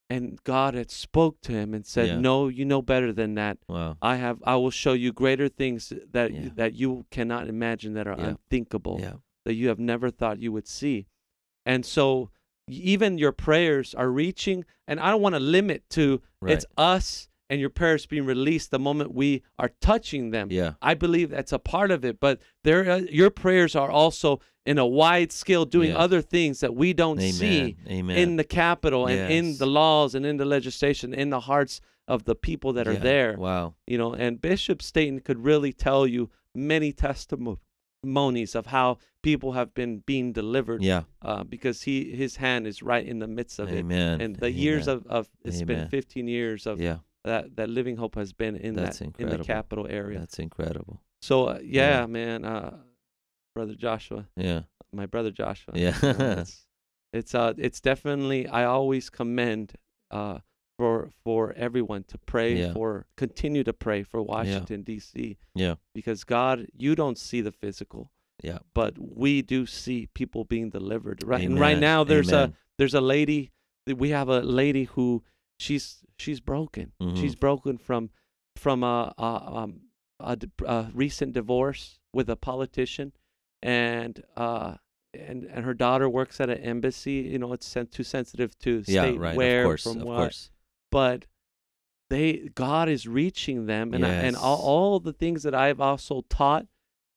And 0.08 0.42
God 0.42 0.74
had 0.74 0.90
spoke 0.90 1.40
to 1.42 1.52
him 1.52 1.72
and 1.72 1.86
said, 1.86 2.08
Yeah. 2.08 2.18
No, 2.18 2.48
you 2.48 2.64
know 2.64 2.82
better 2.82 3.12
than 3.12 3.34
that. 3.36 3.58
Wow. 3.68 3.96
I 4.02 4.16
have 4.16 4.42
I 4.44 4.56
will 4.56 4.70
show 4.70 4.92
you 4.92 5.12
greater 5.12 5.48
things 5.48 5.92
that 6.12 6.32
Yeah. 6.32 6.48
that 6.56 6.74
you 6.74 7.06
cannot 7.10 7.48
imagine 7.48 7.94
that 7.94 8.08
are 8.08 8.16
Yeah. 8.18 8.28
unthinkable, 8.30 8.98
Yeah. 9.00 9.14
that 9.44 9.54
you 9.54 9.68
have 9.68 9.78
never 9.78 10.10
thought 10.10 10.40
you 10.40 10.52
would 10.52 10.66
see. 10.66 11.06
And 11.64 11.86
so 11.86 12.30
even 12.72 13.18
your 13.18 13.32
prayers 13.32 13.94
are 13.94 14.10
reaching 14.10 14.64
and 14.86 15.00
I 15.00 15.10
don't 15.10 15.22
want 15.22 15.34
to 15.34 15.40
limit 15.40 15.88
to 15.90 16.20
it's 16.46 16.66
us 16.76 17.28
and 17.48 17.60
your 17.60 17.70
prayers 17.70 18.06
being 18.06 18.24
released 18.24 18.70
the 18.70 18.78
moment 18.78 19.12
we 19.12 19.42
are 19.58 19.70
touching 19.80 20.30
them. 20.30 20.48
Yeah. 20.50 20.74
I 20.80 20.94
believe 20.94 21.30
that's 21.30 21.52
a 21.52 21.58
part 21.58 21.90
of 21.90 22.04
it, 22.04 22.20
but 22.20 22.40
there, 22.64 22.88
uh, 22.88 22.96
your 23.10 23.30
prayers 23.30 23.74
are 23.74 23.90
also 23.90 24.40
in 24.64 24.78
a 24.78 24.86
wide 24.86 25.32
scale 25.32 25.64
doing 25.64 25.88
Yes. 25.90 25.98
other 25.98 26.22
things 26.22 26.60
that 26.60 26.74
we 26.74 26.92
don't 26.92 27.18
Amen. 27.18 27.32
see 27.32 27.76
Amen. 27.88 28.16
in 28.16 28.36
the 28.36 28.44
capital 28.44 29.06
and 29.06 29.32
in 29.32 29.58
the 29.58 29.66
laws 29.66 30.14
and 30.14 30.24
in 30.24 30.36
the 30.36 30.44
legislation, 30.44 31.12
in 31.12 31.30
the 31.30 31.40
hearts 31.40 31.80
of 32.06 32.24
the 32.24 32.34
people 32.34 32.72
that 32.74 32.86
are 32.86 32.94
there. 32.96 33.36
Wow. 33.36 33.74
You 33.86 33.98
know, 33.98 34.14
and 34.14 34.40
Bishop 34.40 34.80
Staten 34.82 35.20
could 35.20 35.44
really 35.44 35.72
tell 35.72 36.06
you 36.06 36.30
many 36.54 36.92
testimonies 36.92 37.58
of 38.04 38.66
how 38.66 38.98
people 39.22 39.52
have 39.52 39.74
been 39.74 40.02
being 40.06 40.32
delivered 40.32 40.82
Yeah. 40.82 41.02
uh, 41.22 41.44
because 41.44 41.82
he 41.82 42.10
his 42.16 42.36
hand 42.36 42.66
is 42.66 42.82
right 42.82 43.06
in 43.06 43.18
the 43.18 43.26
midst 43.26 43.58
of 43.58 43.68
Amen. 43.68 44.20
it. 44.20 44.24
And 44.24 44.36
the 44.36 44.50
years 44.50 44.88
of, 44.88 45.06
of 45.06 45.28
it's 45.44 45.62
been 45.62 45.88
15 45.88 46.26
years 46.28 46.66
of 46.66 46.80
Yeah. 46.80 46.98
that 47.24 47.56
that 47.56 47.68
Living 47.68 47.96
Hope 47.96 48.14
has 48.16 48.32
been 48.32 48.56
in 48.56 48.74
That's 48.74 48.98
that 49.00 49.12
in 49.18 49.28
the 49.28 49.38
capital 49.38 49.86
area. 49.88 50.18
That's 50.18 50.38
incredible. 50.38 51.00
So 51.22 51.46
uh, 51.46 51.58
yeah, 51.62 52.00
Yeah. 52.00 52.06
man, 52.06 52.44
uh, 52.44 52.78
brother 53.54 53.74
Joshua, 53.74 54.26
Yeah. 54.36 54.62
my 54.92 55.06
brother 55.06 55.30
Joshua. 55.30 55.74
Yeah. 55.76 55.94
it's, 56.02 56.66
it's 57.12 57.34
uh 57.34 57.52
it's 57.58 57.80
definitely 57.80 58.46
I 58.48 58.64
always 58.64 59.10
commend 59.10 59.74
uh 60.10 60.38
for 60.80 61.10
for 61.24 61.52
everyone 61.66 62.02
to 62.04 62.16
pray 62.32 62.50
Yeah. 62.60 62.72
for 62.72 63.06
continue 63.16 63.62
to 63.64 63.72
pray 63.74 64.02
for 64.02 64.22
Washington 64.22 64.82
D.C. 64.82 65.36
Yeah. 65.54 65.74
because 65.94 66.24
God, 66.24 66.66
you 66.84 66.94
don't 66.94 67.18
see 67.18 67.40
the 67.42 67.52
physical, 67.52 68.02
Yeah. 68.42 68.60
but 68.74 68.92
we 68.98 69.42
do 69.42 69.66
see 69.66 70.06
people 70.20 70.44
being 70.44 70.70
delivered. 70.70 71.18
Right, 71.22 71.44
and 71.44 71.60
right 71.60 71.78
now 71.78 72.02
there's 72.04 72.32
Amen. 72.32 72.50
a 72.50 72.54
there's 72.78 72.94
a 72.94 73.00
lady 73.16 73.40
we 74.04 74.08
have 74.18 74.28
a 74.30 74.40
lady 74.40 74.84
who 74.94 75.22
she's 75.58 75.84
she's 76.22 76.40
broken. 76.40 76.92
Mhm. 77.02 77.16
She's 77.20 77.34
broken 77.46 77.76
from 77.76 78.02
from 78.56 78.82
a, 78.82 79.12
a 79.18 79.30
um 79.60 79.72
a, 80.18 80.36
a 80.76 80.90
recent 80.94 81.32
divorce 81.34 81.98
with 82.16 82.28
a 82.30 82.36
politician, 82.36 83.12
and 83.62 84.22
uh 84.36 84.76
and 85.12 85.44
and 85.44 85.64
her 85.64 85.74
daughter 85.74 86.08
works 86.08 86.40
at 86.40 86.48
an 86.50 86.58
embassy. 86.58 87.16
You 87.32 87.38
know, 87.40 87.52
it's 87.52 87.66
sent 87.66 87.90
too 87.92 88.04
sensitive 88.04 88.50
to 88.60 88.82
Yeah. 88.86 89.02
state 89.02 89.18
Right. 89.18 89.36
where 89.36 89.62
of 89.64 89.66
course. 89.70 89.82
from 89.82 89.98
of 90.00 90.06
what, 90.06 90.16
course. 90.16 90.50
But 90.90 91.26
they 92.08 92.50
God 92.54 92.88
is 92.88 93.06
reaching 93.06 93.66
them, 93.66 93.94
and 93.94 94.04
I, 94.04 94.08
and 94.10 94.36
all, 94.36 94.58
all 94.58 95.00
the 95.00 95.12
things 95.12 95.42
that 95.44 95.54
I've 95.54 95.80
also 95.80 96.24
taught. 96.28 96.66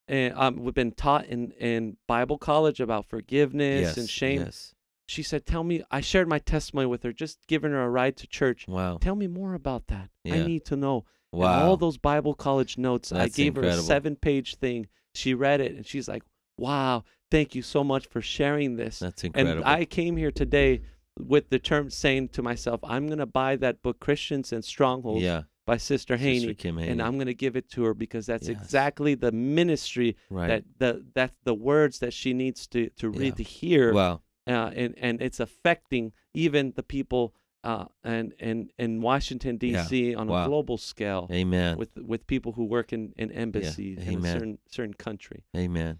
And 0.07 0.33
um, 0.35 0.57
we've 0.57 0.73
been 0.73 0.91
taught 0.91 1.25
in, 1.27 1.51
in 1.51 1.95
Bible 2.07 2.37
college 2.37 2.81
about 2.81 3.05
forgiveness 3.05 3.81
Yes. 3.83 3.97
and 3.97 4.09
shame 4.09 4.41
Yes. 4.41 4.75
she 5.07 5.23
said, 5.23 5.45
"Tell 5.45 5.63
me." 5.63 5.81
I 5.89 6.01
shared 6.01 6.27
my 6.27 6.39
testimony 6.39 6.87
with 6.87 7.03
her, 7.03 7.13
just 7.13 7.39
giving 7.47 7.71
her 7.71 7.81
a 7.81 7.89
ride 7.89 8.17
to 8.17 8.27
church. 8.27 8.67
Wow. 8.67 8.97
Tell 8.97 9.15
me 9.15 9.27
more 9.27 9.53
about 9.53 9.87
that. 9.87 10.09
I 10.25 10.43
need 10.43 10.65
to 10.65 10.75
know. 10.75 11.05
And 11.31 11.41
Wow. 11.41 11.63
all 11.69 11.77
those 11.77 11.97
Bible 11.97 12.35
college 12.35 12.77
notes. 12.77 13.11
I 13.11 13.19
That's 13.19 13.35
gave 13.35 13.55
her 13.55 13.63
a 13.63 13.77
seven-page 13.77 14.55
thing. 14.57 14.87
She 15.15 15.33
read 15.33 15.61
it, 15.61 15.71
and 15.75 15.85
she's 15.85 16.07
like, 16.07 16.23
"Wow, 16.57 17.05
thank 17.31 17.55
you 17.55 17.61
so 17.63 17.83
much 17.83 18.05
for 18.07 18.21
sharing 18.21 18.75
this." 18.75 18.99
That's 18.99 19.23
incredible. 19.23 19.63
And 19.63 19.65
I 19.65 19.85
came 19.85 20.17
here 20.17 20.31
today 20.31 20.81
with 21.19 21.49
the 21.49 21.59
term 21.59 21.89
saying 21.89 22.29
to 22.29 22.41
myself, 22.41 22.79
I'm 22.83 23.07
gonna 23.07 23.25
buy 23.25 23.55
that 23.57 23.81
book, 23.81 23.99
Christians 23.99 24.51
and 24.51 24.63
Strongholds, 24.63 25.21
yeah. 25.23 25.43
by 25.65 25.77
Sister 25.77 26.17
Haney, 26.17 26.39
Sister 26.39 26.53
Kim 26.55 26.77
Haney. 26.77 26.91
and 26.91 27.01
I'm 27.01 27.17
gonna 27.17 27.33
give 27.33 27.55
it 27.55 27.69
to 27.71 27.83
her 27.85 27.93
because 27.93 28.25
that's 28.25 28.47
Yes. 28.49 28.57
exactly 28.61 29.15
the 29.15 29.31
ministry 29.31 30.15
right. 30.29 30.47
that 30.47 30.63
the 30.79 31.05
that's 31.13 31.37
the 31.43 31.53
words 31.53 31.99
that 31.99 32.13
she 32.13 32.33
needs 32.33 32.67
to 32.67 32.89
to 32.89 33.11
Yeah. 33.13 33.19
read 33.19 33.35
to 33.37 33.43
hear, 33.43 33.93
wow. 33.93 34.21
uh, 34.47 34.71
and 34.75 34.95
and 34.97 35.21
it's 35.21 35.39
affecting 35.39 36.13
even 36.33 36.73
the 36.75 36.83
people 36.83 37.33
uh, 37.63 37.85
and 38.03 38.33
and 38.41 38.71
in 38.77 38.99
Washington 39.01 39.57
Yeah. 39.61 39.83
D.C. 39.83 40.15
on 40.15 40.27
Wow. 40.27 40.43
a 40.43 40.47
global 40.47 40.77
scale 40.77 41.27
Amen. 41.31 41.77
with 41.77 41.95
with 41.97 42.27
people 42.27 42.51
who 42.53 42.65
work 42.65 42.91
in 42.91 43.13
in 43.17 43.31
embassies 43.31 43.99
in 44.05 44.17
a 44.25 44.31
certain 44.31 44.57
certain 44.67 44.93
country. 44.95 45.45
Amen. 45.55 45.99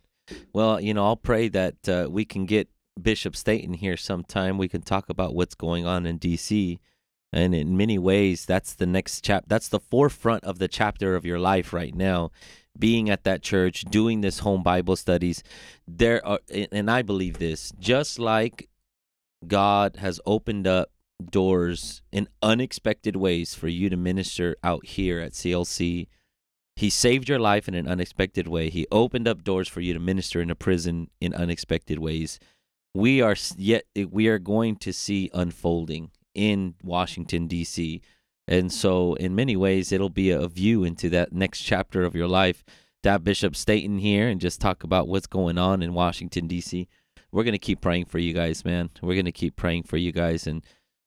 Well, 0.54 0.82
you 0.82 0.94
know, 0.94 1.06
I'll 1.06 1.16
pray 1.18 1.48
that 1.50 1.88
uh, 1.88 2.08
we 2.10 2.26
can 2.26 2.46
get 2.46 2.70
Bishop 3.02 3.36
Staten 3.36 3.74
here 3.74 3.98
sometime. 3.98 4.58
We 4.58 4.68
can 4.68 4.82
talk 4.82 5.10
about 5.10 5.36
what's 5.36 5.56
going 5.56 5.86
on 5.86 6.06
in 6.06 6.18
D.C. 6.18 6.80
And 7.32 7.56
in 7.56 7.76
many 7.76 7.98
ways, 7.98 8.46
that's 8.46 8.76
the 8.76 8.86
next 8.86 9.24
chap. 9.24 9.46
That's 9.48 9.68
the 9.68 9.80
forefront 9.80 10.44
of 10.44 10.60
the 10.60 10.68
chapter 10.68 11.16
of 11.16 11.26
your 11.26 11.40
life 11.40 11.74
right 11.74 11.94
now. 11.96 12.32
Being 12.78 13.10
at 13.10 13.24
that 13.24 13.42
church, 13.42 13.82
doing 13.82 14.22
this 14.22 14.40
home 14.40 14.64
Bible 14.64 14.96
studies, 14.96 15.44
there 15.88 16.26
are, 16.26 16.40
and 16.52 16.90
I 16.90 17.02
believe 17.02 17.40
this. 17.40 17.72
Just 17.80 18.20
like 18.20 18.70
God 19.48 19.98
has 19.98 20.20
opened 20.26 20.68
up 20.68 20.90
doors 21.24 22.02
in 22.12 22.28
unexpected 22.42 23.16
ways 23.16 23.56
for 23.56 23.68
you 23.68 23.90
to 23.90 23.98
minister 23.98 24.56
out 24.64 24.86
here 24.86 25.20
at 25.20 25.34
CLC, 25.34 26.08
he 26.76 26.90
saved 26.90 27.30
your 27.30 27.40
life 27.40 27.68
in 27.68 27.76
an 27.76 27.88
unexpected 27.88 28.48
way. 28.48 28.70
He 28.70 28.88
opened 28.92 29.28
up 29.28 29.44
doors 29.44 29.68
for 29.68 29.82
you 29.82 29.94
to 29.94 30.00
minister 30.00 30.42
in 30.42 30.50
a 30.50 30.56
prison 30.56 31.10
in 31.22 31.34
unexpected 31.34 32.00
ways. 32.00 32.40
We 32.94 33.22
are 33.22 33.36
yet 33.58 33.86
we 34.12 34.28
are 34.28 34.40
going 34.40 34.76
to 34.78 34.94
see 34.94 35.30
unfolding 35.34 36.12
in 36.36 36.76
Washington 36.84 37.48
D.C. 37.48 38.02
And 38.48 38.72
so, 38.72 39.14
in 39.16 39.36
many 39.36 39.56
ways, 39.56 39.92
it'll 39.92 40.10
be 40.10 40.30
a 40.30 40.48
view 40.48 40.84
into 40.84 41.10
that 41.12 41.32
next 41.32 41.62
chapter 41.62 42.04
of 42.04 42.16
your 42.16 42.28
life. 42.28 42.64
To 43.04 43.12
have 43.12 43.24
Bishop 43.24 43.56
Staten 43.56 43.98
here 43.98 44.30
and 44.30 44.40
just 44.40 44.62
talk 44.62 44.86
about 44.86 45.10
what's 45.10 45.28
going 45.28 45.58
on 45.58 45.82
in 45.82 45.94
Washington 45.94 46.48
D.C. 46.48 46.88
We're 47.32 47.44
gonna 47.44 47.58
keep 47.58 47.82
praying 47.82 48.06
for 48.06 48.20
you 48.20 48.34
guys, 48.34 48.64
man. 48.64 48.92
We're 49.02 49.16
gonna 49.16 49.32
keep 49.32 49.56
praying 49.56 49.84
for 49.84 49.98
you 49.98 50.12
guys, 50.12 50.48
and 50.48 50.64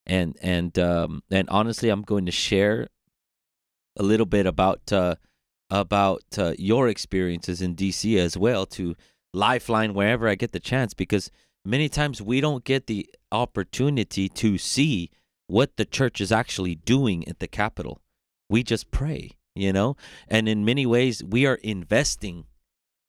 and 0.06 0.36
and 0.42 0.78
um 0.78 1.22
and 1.30 1.48
honestly, 1.48 1.88
I'm 1.88 2.02
going 2.02 2.26
to 2.26 2.32
share 2.32 2.88
a 3.96 4.02
little 4.02 4.26
bit 4.26 4.46
about 4.46 4.92
uh, 4.92 5.16
about 5.70 6.24
uh, 6.38 6.54
your 6.58 6.88
experiences 6.88 7.62
in 7.62 7.74
DC 7.74 8.16
as 8.18 8.36
well 8.36 8.66
to 8.66 8.94
Lifeline 9.32 9.94
wherever 9.94 10.28
I 10.28 10.34
get 10.34 10.52
the 10.52 10.60
chance 10.60 10.94
because 10.94 11.30
many 11.66 11.88
times 11.88 12.22
we 12.22 12.40
don't 12.40 12.64
get 12.64 12.86
the 12.86 13.08
opportunity 13.32 14.28
to 14.28 14.56
see 14.56 15.10
what 15.48 15.76
the 15.76 15.84
church 15.84 16.20
is 16.20 16.32
actually 16.32 16.74
doing 16.74 17.26
at 17.28 17.40
the 17.40 17.48
Capitol. 17.48 18.00
We 18.48 18.62
just 18.62 18.90
pray, 18.90 19.32
you 19.54 19.72
know, 19.72 19.96
and 20.28 20.48
in 20.48 20.64
many 20.64 20.86
ways 20.86 21.22
we 21.22 21.46
are 21.46 21.56
investing 21.56 22.44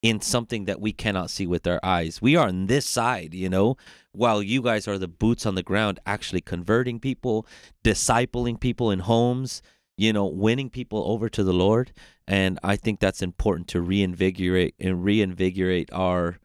in 0.02 0.22
something 0.22 0.66
that 0.66 0.80
we 0.80 0.94
cannot 0.94 1.30
see 1.30 1.48
with 1.48 1.66
our 1.68 1.80
eyes. 1.84 2.22
We 2.22 2.36
are 2.36 2.48
on 2.48 2.68
this 2.68 2.86
side, 2.86 3.34
you 3.34 3.50
know, 3.50 3.78
while 4.12 4.44
you 4.44 4.62
guys 4.62 4.88
are 4.88 4.98
the 4.98 5.08
boots 5.08 5.46
on 5.46 5.56
the 5.56 5.64
ground 5.64 6.00
actually 6.06 6.42
converting 6.42 7.00
people, 7.00 7.48
discipling 7.84 8.60
people 8.60 8.92
in 8.92 9.00
homes, 9.00 9.62
you 9.98 10.14
know, 10.14 10.28
winning 10.28 10.70
people 10.70 11.04
over 11.08 11.30
to 11.30 11.44
the 11.44 11.54
Lord. 11.54 11.92
And 12.28 12.60
I 12.64 12.76
think 12.76 13.00
that's 13.00 13.22
important 13.22 13.68
to 13.70 13.82
reinvigorate 13.82 14.76
and 14.80 15.04
reinvigorate 15.04 15.92
our 15.92 16.38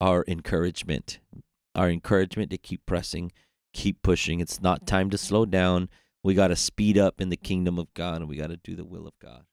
our 0.00 0.24
encouragement. 0.26 1.18
Our 1.74 1.90
encouragement 1.90 2.50
to 2.50 2.58
keep 2.58 2.84
pressing, 2.86 3.32
keep 3.72 4.02
pushing. 4.02 4.40
It's 4.40 4.60
not 4.60 4.86
time 4.86 5.10
to 5.10 5.18
slow 5.18 5.46
down. 5.46 5.88
We 6.22 6.34
got 6.34 6.48
to 6.48 6.56
speed 6.56 6.98
up 6.98 7.20
in 7.20 7.28
the 7.30 7.36
kingdom 7.36 7.78
of 7.78 7.92
God 7.94 8.16
and 8.16 8.28
we 8.28 8.36
got 8.36 8.48
to 8.48 8.56
do 8.56 8.76
the 8.76 8.84
will 8.84 9.06
of 9.06 9.14
God. 9.20 9.44